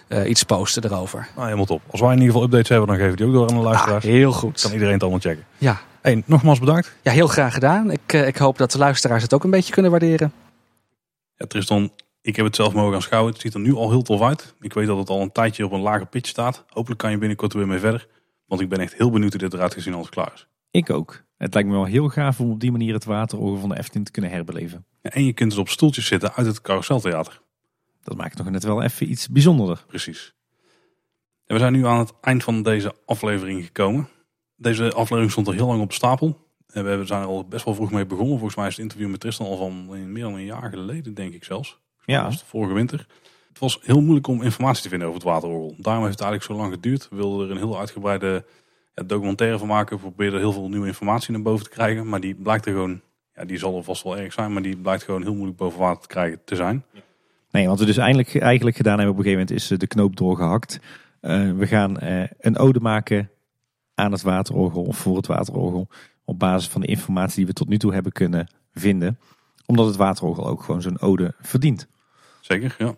eh, 0.07 0.29
iets 0.29 0.43
posten 0.43 0.83
erover. 0.83 1.27
Nou, 1.33 1.43
helemaal 1.45 1.65
top. 1.65 1.81
Als 1.91 1.99
wij 2.01 2.09
in 2.09 2.15
ieder 2.15 2.31
geval 2.31 2.43
updates 2.47 2.69
hebben, 2.69 2.87
dan 2.87 2.95
geven 2.95 3.11
we 3.11 3.17
die 3.17 3.25
ook 3.25 3.33
door 3.33 3.41
aan 3.49 3.55
de 3.55 3.59
Ah, 3.61 3.63
luisteraars. 3.71 4.03
heel 4.03 4.31
goed. 4.31 4.61
kan 4.61 4.71
iedereen 4.71 4.93
het 4.93 5.01
allemaal 5.01 5.19
checken. 5.21 5.43
Ja, 5.57 5.77
Hey, 6.01 6.23
nogmaals 6.25 6.59
bedankt. 6.59 6.95
Ja, 7.01 7.11
heel 7.11 7.27
graag 7.27 7.53
gedaan. 7.53 7.91
Ik, 7.91 8.13
ik 8.13 8.37
hoop 8.37 8.57
dat 8.57 8.71
de 8.71 8.77
luisteraars 8.77 9.23
het 9.23 9.33
ook 9.33 9.43
een 9.43 9.49
beetje 9.49 9.73
kunnen 9.73 9.91
waarderen. 9.91 10.33
Ja, 11.35 11.45
Tristan, 11.45 11.91
ik 12.27 12.35
heb 12.35 12.45
het 12.45 12.55
zelf 12.55 12.73
mogen 12.73 12.95
aanschouwen. 12.95 13.31
Het 13.31 13.41
ziet 13.41 13.53
er 13.53 13.59
nu 13.59 13.73
al 13.73 13.89
heel 13.89 14.01
tof 14.01 14.21
uit. 14.21 14.55
Ik 14.59 14.73
weet 14.73 14.87
dat 14.87 14.97
het 14.97 15.09
al 15.09 15.21
een 15.21 15.31
tijdje 15.31 15.65
op 15.65 15.71
een 15.71 15.79
lage 15.79 16.05
pitch 16.05 16.29
staat. 16.29 16.65
Hopelijk 16.69 16.99
kan 16.99 17.11
je 17.11 17.17
binnenkort 17.17 17.53
weer 17.53 17.67
mee 17.67 17.79
verder. 17.79 18.07
Want 18.45 18.61
ik 18.61 18.69
ben 18.69 18.79
echt 18.79 18.93
heel 18.93 19.09
benieuwd 19.09 19.31
hoe 19.31 19.41
dit 19.41 19.53
eruit 19.53 19.73
gaat 19.73 19.83
zien 19.83 19.93
als 19.93 20.05
het 20.05 20.13
klaar 20.13 20.31
is. 20.33 20.47
Ik 20.71 20.89
ook. 20.89 21.23
Het 21.37 21.53
lijkt 21.53 21.69
me 21.69 21.75
wel 21.75 21.85
heel 21.85 22.09
gaaf 22.09 22.39
om 22.39 22.51
op 22.51 22.59
die 22.59 22.71
manier 22.71 22.93
het 22.93 23.05
waterorgel 23.05 23.57
van 23.57 23.69
de 23.69 23.77
Efteling 23.77 24.05
te 24.05 24.11
kunnen 24.11 24.31
herbeleven. 24.31 24.85
Ja, 25.01 25.09
en 25.09 25.25
je 25.25 25.33
kunt 25.33 25.49
dus 25.49 25.59
op 25.59 25.69
stoeltjes 25.69 26.05
zitten 26.05 26.33
uit 26.33 26.47
het 26.47 26.61
carouseltheater. 26.61 27.41
Dat 28.03 28.17
maakt 28.17 28.33
het 28.33 28.43
nog 28.43 28.53
net 28.53 28.63
wel 28.63 28.83
even 28.83 29.09
iets 29.09 29.29
bijzonderder. 29.29 29.83
Precies. 29.87 30.33
En 31.45 31.55
we 31.55 31.59
zijn 31.59 31.73
nu 31.73 31.85
aan 31.85 31.99
het 31.99 32.13
eind 32.21 32.43
van 32.43 32.63
deze 32.63 32.95
aflevering 33.05 33.65
gekomen. 33.65 34.09
Deze 34.55 34.91
aflevering 34.91 35.31
stond 35.31 35.47
er 35.47 35.53
heel 35.53 35.67
lang 35.67 35.81
op 35.81 35.93
stapel. 35.93 36.47
En 36.67 36.99
we 36.99 37.05
zijn 37.05 37.21
er 37.21 37.27
al 37.27 37.47
best 37.47 37.65
wel 37.65 37.73
vroeg 37.73 37.91
mee 37.91 38.05
begonnen. 38.05 38.35
Volgens 38.35 38.55
mij 38.55 38.67
is 38.67 38.73
het 38.73 38.83
interview 38.83 39.09
met 39.09 39.19
Tristan 39.19 39.47
al 39.47 39.57
van 39.57 40.11
meer 40.11 40.23
dan 40.23 40.33
een 40.33 40.45
jaar 40.45 40.69
geleden, 40.69 41.13
denk 41.13 41.33
ik 41.33 41.43
zelfs. 41.43 41.79
Ja. 42.13 42.21
Dat 42.21 42.31
was 42.31 42.39
de 42.39 42.45
vorige 42.45 42.73
winter. 42.73 43.05
Het 43.49 43.59
was 43.59 43.79
heel 43.81 44.01
moeilijk 44.01 44.27
om 44.27 44.41
informatie 44.41 44.83
te 44.83 44.89
vinden 44.89 45.07
over 45.07 45.19
het 45.19 45.29
waterorgel. 45.29 45.75
Daarom 45.77 46.03
heeft 46.03 46.19
het 46.19 46.27
eigenlijk 46.27 46.43
zo 46.43 46.63
lang 46.63 46.73
geduurd. 46.73 47.07
We 47.09 47.15
wilden 47.15 47.45
er 47.45 47.51
een 47.51 47.57
heel 47.57 47.79
uitgebreide 47.79 48.45
ja, 48.95 49.03
documentaire 49.03 49.57
van 49.57 49.67
maken. 49.67 49.95
We 49.95 50.01
probeerden 50.01 50.39
heel 50.39 50.51
veel 50.51 50.69
nieuwe 50.69 50.87
informatie 50.87 51.31
naar 51.31 51.41
boven 51.41 51.63
te 51.63 51.69
krijgen. 51.69 52.09
Maar 52.09 52.19
die 52.19 52.35
blijkt 52.35 52.65
er 52.65 52.71
gewoon, 52.71 53.01
ja, 53.35 53.45
die 53.45 53.57
zal 53.57 53.77
er 53.77 53.83
vast 53.83 54.03
wel 54.03 54.17
erg 54.17 54.33
zijn. 54.33 54.53
Maar 54.53 54.61
die 54.61 54.77
blijkt 54.77 55.03
gewoon 55.03 55.21
heel 55.21 55.33
moeilijk 55.33 55.57
boven 55.57 55.79
water 55.79 56.01
te 56.01 56.07
krijgen 56.07 56.39
te 56.45 56.55
zijn. 56.55 56.83
Nee, 57.51 57.67
wat 57.67 57.79
we 57.79 57.85
dus 57.85 57.97
eigenlijk, 57.97 58.35
eigenlijk 58.35 58.77
gedaan 58.77 58.97
hebben 58.97 59.13
op 59.13 59.17
een 59.17 59.25
gegeven 59.25 59.45
moment 59.45 59.63
is 59.63 59.71
eh, 59.71 59.77
de 59.77 59.87
knoop 59.87 60.15
doorgehakt. 60.15 60.79
Uh, 61.21 61.51
we 61.51 61.67
gaan 61.67 62.03
uh, 62.03 62.23
een 62.39 62.57
ode 62.57 62.79
maken 62.79 63.29
aan 63.95 64.11
het 64.11 64.21
waterorgel 64.21 64.83
of 64.83 64.97
voor 64.97 65.15
het 65.15 65.27
waterorgel. 65.27 65.87
Op 66.25 66.39
basis 66.39 66.69
van 66.69 66.81
de 66.81 66.87
informatie 66.87 67.35
die 67.35 67.45
we 67.45 67.53
tot 67.53 67.67
nu 67.67 67.77
toe 67.77 67.93
hebben 67.93 68.11
kunnen 68.11 68.47
vinden. 68.73 69.19
Omdat 69.65 69.85
het 69.85 69.95
waterorgel 69.95 70.47
ook 70.47 70.63
gewoon 70.63 70.81
zo'n 70.81 70.99
ode 70.99 71.33
verdient. 71.41 71.87
Zeker, 72.47 72.75
ja. 72.77 72.95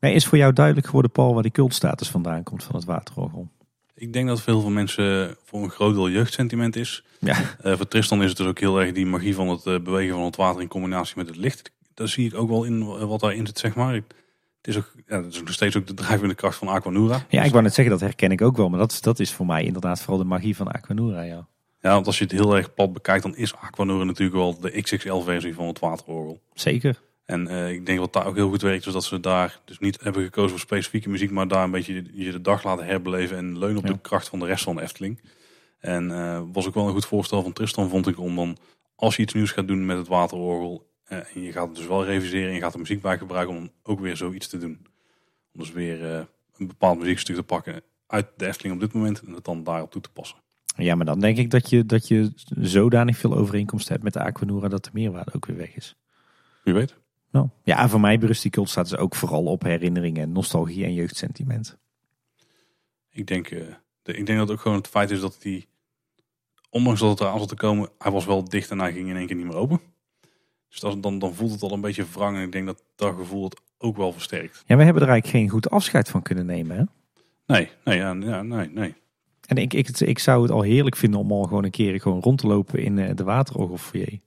Nee, 0.00 0.14
is 0.14 0.26
voor 0.26 0.38
jou 0.38 0.52
duidelijk 0.52 0.86
geworden, 0.86 1.10
Paul, 1.10 1.34
waar 1.34 1.42
die 1.42 1.52
cultstatus 1.52 2.08
vandaan 2.08 2.42
komt 2.42 2.64
van 2.64 2.74
het 2.74 2.84
waterorgel? 2.84 3.48
Ik 3.94 4.12
denk 4.12 4.28
dat 4.28 4.42
veel 4.42 4.60
veel 4.60 4.70
mensen 4.70 5.36
voor 5.44 5.62
een 5.62 5.70
groot 5.70 5.94
deel 5.94 6.10
jeugdsentiment 6.10 6.76
is. 6.76 7.04
Ja. 7.18 7.36
Uh, 7.64 7.76
voor 7.76 7.88
Tristan 7.88 8.22
is 8.22 8.28
het 8.28 8.36
dus 8.36 8.46
ook 8.46 8.58
heel 8.58 8.80
erg 8.80 8.92
die 8.92 9.06
magie 9.06 9.34
van 9.34 9.48
het 9.48 9.66
uh, 9.66 9.78
bewegen 9.78 10.14
van 10.14 10.24
het 10.24 10.36
water 10.36 10.60
in 10.60 10.68
combinatie 10.68 11.16
met 11.16 11.26
het 11.26 11.36
licht. 11.36 11.72
Daar 11.94 12.08
zie 12.08 12.26
ik 12.26 12.34
ook 12.34 12.48
wel 12.48 12.64
in 12.64 13.06
wat 13.06 13.20
daarin 13.20 13.46
zit, 13.46 13.58
zeg 13.58 13.74
maar. 13.74 13.94
Het 13.94 14.04
is, 14.62 14.76
ook, 14.76 14.92
ja, 15.06 15.22
het 15.22 15.32
is 15.32 15.40
nog 15.40 15.52
steeds 15.52 15.76
ook 15.76 15.86
de 15.86 15.94
drijvende 15.94 16.34
kracht 16.34 16.56
van 16.56 16.68
Aquanura. 16.68 17.24
Ja, 17.28 17.42
ik 17.42 17.50
wou 17.50 17.62
net 17.62 17.74
zeggen, 17.74 17.94
dat 17.98 18.02
herken 18.02 18.30
ik 18.30 18.42
ook 18.42 18.56
wel. 18.56 18.68
Maar 18.68 18.78
dat, 18.78 18.98
dat 19.00 19.20
is 19.20 19.32
voor 19.32 19.46
mij 19.46 19.64
inderdaad 19.64 20.00
vooral 20.00 20.18
de 20.18 20.28
magie 20.28 20.56
van 20.56 20.68
Aquanura, 20.68 21.22
ja. 21.22 21.46
Ja, 21.80 21.92
want 21.92 22.06
als 22.06 22.18
je 22.18 22.24
het 22.24 22.32
heel 22.32 22.56
erg 22.56 22.74
plat 22.74 22.92
bekijkt, 22.92 23.22
dan 23.22 23.36
is 23.36 23.54
Aquanura 23.54 24.04
natuurlijk 24.04 24.36
wel 24.36 24.60
de 24.60 24.82
XXL-versie 24.82 25.54
van 25.54 25.66
het 25.66 25.78
waterorgel. 25.78 26.40
Zeker. 26.54 27.00
En 27.28 27.46
uh, 27.46 27.70
ik 27.70 27.86
denk 27.86 27.98
wat 27.98 28.12
daar 28.12 28.26
ook 28.26 28.34
heel 28.34 28.48
goed 28.48 28.62
werkt, 28.62 28.86
is 28.86 28.92
dat 28.92 29.04
ze 29.04 29.20
daar 29.20 29.60
dus 29.64 29.78
niet 29.78 30.00
hebben 30.02 30.22
gekozen 30.22 30.50
voor 30.50 30.58
specifieke 30.58 31.08
muziek, 31.08 31.30
maar 31.30 31.48
daar 31.48 31.64
een 31.64 31.70
beetje 31.70 32.04
je 32.12 32.30
de 32.32 32.40
dag 32.40 32.64
laten 32.64 32.86
herbeleven 32.86 33.36
en 33.36 33.58
leunen 33.58 33.78
op 33.78 33.86
Ja. 33.86 33.92
de 33.92 33.98
kracht 34.00 34.28
van 34.28 34.38
de 34.38 34.46
rest 34.46 34.64
van 34.64 34.76
de 34.76 34.82
Efteling. 34.82 35.20
En 35.78 36.10
eh, 36.10 36.42
was 36.52 36.66
ook 36.66 36.74
wel 36.74 36.86
een 36.86 36.92
goed 36.92 37.06
voorstel 37.06 37.42
van 37.42 37.52
Tristan, 37.52 37.88
vond 37.88 38.06
ik, 38.06 38.18
om 38.18 38.36
dan, 38.36 38.56
als 38.94 39.16
je 39.16 39.22
iets 39.22 39.32
nieuws 39.34 39.50
gaat 39.50 39.68
doen 39.68 39.86
met 39.86 39.96
het 39.96 40.08
waterorgel, 40.08 40.90
eh, 41.04 41.18
en 41.34 41.42
je 41.42 41.52
gaat 41.52 41.66
het 41.66 41.76
dus 41.76 41.86
wel 41.86 42.04
reviseren 42.04 42.48
en 42.48 42.54
je 42.54 42.60
gaat 42.60 42.72
er 42.72 42.78
muziek 42.78 43.02
bij 43.02 43.18
gebruiken, 43.18 43.56
om 43.56 43.70
ook 43.82 44.00
weer 44.00 44.16
zoiets 44.16 44.48
te 44.48 44.58
doen. 44.58 44.86
Om 45.52 45.60
dus 45.60 45.72
weer 45.72 46.14
eh, 46.14 46.20
een 46.56 46.66
bepaald 46.66 46.98
muziekstuk 46.98 47.36
te 47.36 47.42
pakken 47.42 47.82
uit 48.06 48.26
de 48.36 48.46
Efteling 48.46 48.74
op 48.74 48.80
dit 48.80 48.92
moment 48.92 49.20
en 49.20 49.32
het 49.32 49.44
dan 49.44 49.64
daarop 49.64 49.90
toe 49.90 50.02
te 50.02 50.10
passen. 50.10 50.38
Ja, 50.76 50.94
maar 50.94 51.06
dan 51.06 51.20
denk 51.20 51.38
ik 51.38 51.50
dat 51.50 51.70
je, 51.70 51.86
dat 51.86 52.08
je 52.08 52.32
zodanig 52.60 53.16
veel 53.16 53.34
overeenkomsten 53.34 53.92
hebt 53.92 54.04
met 54.04 54.12
de 54.12 54.20
Aquanura 54.22 54.68
dat 54.68 54.84
de 54.84 54.90
meerwaarde 54.92 55.34
ook 55.34 55.46
weer 55.46 55.56
weg 55.56 55.76
is. 55.76 55.96
Wie 56.64 56.74
weet. 56.74 56.94
Nou, 57.30 57.48
ja, 57.62 57.88
voor 57.88 58.00
mij 58.00 58.18
berust 58.18 58.42
die 58.42 58.50
cultstatus 58.50 58.96
ook 58.96 59.14
vooral 59.14 59.44
op 59.44 59.62
herinneringen, 59.62 60.32
nostalgie 60.32 60.84
en 60.84 60.94
jeugdsentiment. 60.94 61.78
Ik 63.10 63.26
denk, 63.26 63.50
eh, 63.50 63.60
de, 64.02 64.12
ik 64.12 64.26
denk 64.26 64.38
dat 64.38 64.48
het 64.48 64.56
ook 64.56 64.62
gewoon 64.62 64.76
het 64.76 64.88
feit 64.88 65.10
is 65.10 65.20
dat 65.20 65.38
hij, 65.42 65.66
ondanks 66.70 67.00
dat 67.00 67.10
het 67.10 67.20
eraan 67.20 67.38
zat 67.38 67.48
te 67.48 67.54
komen, 67.54 67.88
hij 67.98 68.12
was 68.12 68.24
wel 68.24 68.44
dicht 68.44 68.70
en 68.70 68.78
hij 68.78 68.92
ging 68.92 69.08
in 69.08 69.16
één 69.16 69.26
keer 69.26 69.36
niet 69.36 69.46
meer 69.46 69.56
open. 69.56 69.80
Dus 70.68 70.80
dat, 70.80 71.02
dan, 71.02 71.18
dan 71.18 71.34
voelt 71.34 71.52
het 71.52 71.62
al 71.62 71.72
een 71.72 71.80
beetje 71.80 72.04
wrang 72.12 72.36
en 72.36 72.42
ik 72.42 72.52
denk 72.52 72.66
dat 72.66 72.82
dat 72.96 73.14
gevoel 73.14 73.44
het 73.44 73.60
ook 73.78 73.96
wel 73.96 74.12
versterkt. 74.12 74.62
Ja, 74.66 74.76
we 74.76 74.84
hebben 74.84 75.02
er 75.02 75.08
eigenlijk 75.08 75.38
geen 75.38 75.48
goed 75.48 75.70
afscheid 75.70 76.08
van 76.08 76.22
kunnen 76.22 76.46
nemen. 76.46 76.76
Hè? 76.76 76.82
Nee, 77.46 77.70
nee, 77.84 77.98
ja, 77.98 78.12
ja, 78.12 78.42
nee, 78.42 78.70
nee. 78.70 78.94
En 79.46 79.56
ik, 79.56 79.74
ik, 79.74 79.88
ik 79.88 80.18
zou 80.18 80.42
het 80.42 80.50
al 80.50 80.62
heerlijk 80.62 80.96
vinden 80.96 81.20
om 81.20 81.32
al 81.32 81.42
gewoon 81.42 81.64
een 81.64 81.70
keer 81.70 82.00
gewoon 82.00 82.20
rond 82.20 82.38
te 82.38 82.46
lopen 82.46 82.82
in 82.82 82.98
eh, 82.98 83.16
de 83.16 83.24
waterorgelfoyer. 83.24 84.18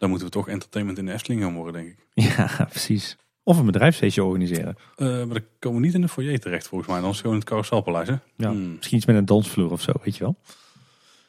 Dan 0.00 0.08
moeten 0.08 0.26
we 0.26 0.32
toch 0.32 0.48
entertainment 0.48 0.98
in 0.98 1.06
de 1.06 1.12
Efteling 1.12 1.42
gaan 1.42 1.54
worden, 1.54 1.72
denk 1.72 1.86
ik. 1.88 1.98
Ja, 2.36 2.66
precies. 2.70 3.16
Of 3.42 3.58
een 3.58 3.66
bedrijfsfeestje 3.66 4.24
organiseren. 4.24 4.76
Eh, 4.96 5.06
maar 5.06 5.26
dan 5.26 5.42
komen 5.58 5.80
we 5.80 5.86
niet 5.86 5.94
in 5.94 6.00
de 6.00 6.08
foyer 6.08 6.40
terecht 6.40 6.68
volgens 6.68 6.90
mij. 6.90 7.00
Dan 7.00 7.08
is 7.08 7.14
het 7.14 7.20
gewoon 7.20 7.34
in 7.36 7.40
het 7.40 7.48
carouselpaleis, 7.48 8.08
hè? 8.08 8.14
Ja, 8.36 8.50
Hmm. 8.50 8.74
Misschien 8.76 8.96
iets 8.96 9.06
met 9.06 9.16
een 9.16 9.24
dansvloer 9.24 9.70
of 9.70 9.80
zo, 9.80 9.92
weet 10.02 10.16
je 10.16 10.24
wel. 10.24 10.36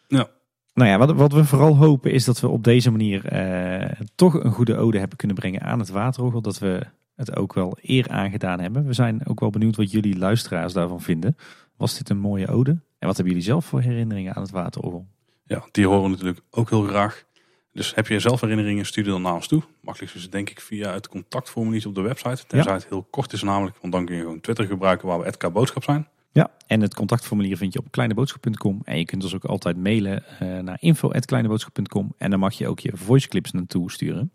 Ja. 0.07 0.30
Nou 0.73 0.89
ja, 0.89 0.98
wat, 0.98 1.11
wat 1.11 1.34
we 1.34 1.45
vooral 1.45 1.77
hopen 1.77 2.11
is 2.11 2.26
dat 2.26 2.39
we 2.39 2.48
op 2.48 2.64
deze 2.64 2.91
manier 2.91 3.26
eh, 3.26 3.99
toch 4.15 4.34
een 4.43 4.52
goede 4.52 4.77
ode 4.77 4.99
hebben 4.99 5.18
kunnen 5.18 5.38
brengen 5.38 5.61
aan 5.61 5.80
het 5.80 5.89
waterorgel. 5.89 6.41
Dat 6.41 6.60
we 6.60 6.81
het 7.15 7.35
ook 7.35 7.53
wel 7.53 7.77
eer 7.81 8.10
aangedaan 8.10 8.60
hebben. 8.60 8.85
We 8.85 8.93
zijn 8.93 9.27
ook 9.27 9.39
wel 9.39 9.49
benieuwd 9.49 9.76
wat 9.76 9.91
jullie 9.91 10.18
luisteraars 10.18 10.73
daarvan 10.73 11.02
vinden. 11.02 11.38
Was 11.77 11.98
dit 11.98 12.10
een 12.10 12.19
mooie 12.19 12.48
ode? 12.48 12.72
En 12.72 13.07
wat 13.07 13.15
hebben 13.15 13.34
jullie 13.34 13.49
zelf 13.49 13.65
voor 13.65 13.81
herinneringen 13.81 14.35
aan 14.35 14.41
het 14.41 14.52
waterorgel? 14.52 15.07
Ja, 15.43 15.64
die 15.72 15.88
horen 15.88 16.03
we 16.03 16.10
natuurlijk 16.10 16.41
ook 16.49 16.69
heel 16.69 16.84
graag. 16.84 17.26
Dus 17.73 17.95
heb 17.95 18.07
je 18.07 18.19
zelf 18.19 18.41
herinneringen, 18.41 18.85
stuur 18.85 19.03
die 19.03 19.14
dan 19.14 19.22
naar 19.22 19.34
ons 19.34 19.48
toe. 19.48 19.64
Makkelijkst 19.81 20.18
is 20.18 20.23
het 20.23 20.31
denk 20.31 20.49
ik 20.49 20.61
via 20.61 20.93
het 20.93 21.07
contactformulier 21.07 21.88
op 21.88 21.95
de 21.95 22.02
website. 22.02 22.45
Tenzij 22.48 22.73
het 22.73 22.88
heel 22.89 23.03
kort 23.03 23.34
is 23.34 23.41
namelijk, 23.41 23.77
want 23.81 23.93
dan 23.93 24.06
kun 24.06 24.15
je 24.15 24.22
gewoon 24.22 24.39
Twitter 24.39 24.65
gebruiken 24.65 25.07
waar 25.07 25.19
we 25.19 25.38
@kboodschap 25.38 25.84
zijn. 25.84 26.07
Ja, 26.31 26.52
en 26.68 26.81
het 26.81 26.95
contactformulier 26.95 27.57
vind 27.57 27.73
je 27.73 27.80
op 27.80 27.91
kleineboodschap.com. 27.91 28.81
En 28.84 28.98
je 28.98 29.06
kunt 29.06 29.23
ons 29.23 29.35
ook 29.35 29.45
altijd 29.45 29.77
mailen 29.77 30.23
eh, 30.39 30.60
naar 30.60 30.77
info.kleineboodschap.com. 30.80 32.14
En 32.18 32.30
dan 32.30 32.39
mag 32.39 32.53
je 32.53 32.68
ook 32.68 32.80
je 32.80 32.91
voiceclips 32.93 33.52
naartoe 33.52 33.91
sturen. 33.91 34.31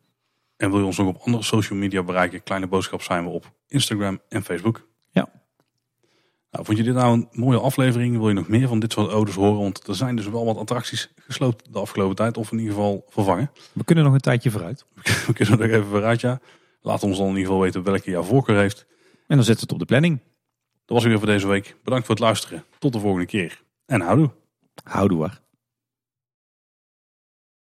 En 0.56 0.70
wil 0.70 0.78
je 0.78 0.84
ons 0.84 0.96
nog 0.96 1.06
op 1.06 1.16
andere 1.16 1.44
social 1.44 1.78
media 1.78 2.02
bereiken? 2.02 2.42
Kleine 2.42 2.66
Boodschap 2.66 3.02
zijn 3.02 3.24
we 3.24 3.30
op 3.30 3.52
Instagram 3.68 4.20
en 4.28 4.42
Facebook. 4.42 4.88
Nou, 6.56 6.68
vond 6.68 6.78
je 6.78 6.84
dit 6.84 6.94
nou 6.94 7.12
een 7.12 7.28
mooie 7.32 7.58
aflevering? 7.58 8.18
Wil 8.18 8.28
je 8.28 8.34
nog 8.34 8.48
meer 8.48 8.68
van 8.68 8.78
dit 8.78 8.92
soort 8.92 9.10
odes 9.10 9.34
horen? 9.34 9.60
Want 9.60 9.88
er 9.88 9.94
zijn 9.94 10.16
dus 10.16 10.28
wel 10.28 10.44
wat 10.44 10.56
attracties 10.56 11.12
gesloopt 11.16 11.72
de 11.72 11.78
afgelopen 11.78 12.16
tijd. 12.16 12.36
Of 12.36 12.52
in 12.52 12.58
ieder 12.58 12.74
geval 12.74 13.04
vervangen. 13.08 13.50
We 13.72 13.84
kunnen 13.84 14.04
nog 14.04 14.12
een 14.12 14.20
tijdje 14.20 14.50
vooruit. 14.50 14.84
We 15.26 15.32
kunnen 15.32 15.54
er 15.54 15.66
nog 15.66 15.76
even 15.76 15.90
vooruit, 15.90 16.20
ja. 16.20 16.40
Laat 16.82 17.02
ons 17.02 17.16
dan 17.16 17.26
in 17.26 17.32
ieder 17.32 17.46
geval 17.46 17.60
weten 17.60 17.82
welke 17.82 18.10
jouw 18.10 18.22
voorkeur 18.22 18.58
heeft. 18.58 18.86
En 19.26 19.36
dan 19.36 19.44
zetten 19.44 19.54
we 19.54 19.60
het 19.60 19.72
op 19.72 19.78
de 19.78 19.84
planning. 19.84 20.20
Dat 20.84 20.96
was 20.96 21.02
het 21.02 21.08
weer 21.08 21.18
voor 21.18 21.28
deze 21.28 21.46
week. 21.46 21.76
Bedankt 21.84 22.06
voor 22.06 22.14
het 22.14 22.24
luisteren. 22.24 22.64
Tot 22.78 22.92
de 22.92 23.00
volgende 23.00 23.26
keer. 23.26 23.62
En 23.86 24.00
houdoe. 24.00 24.30
Houdoe. 24.82 25.30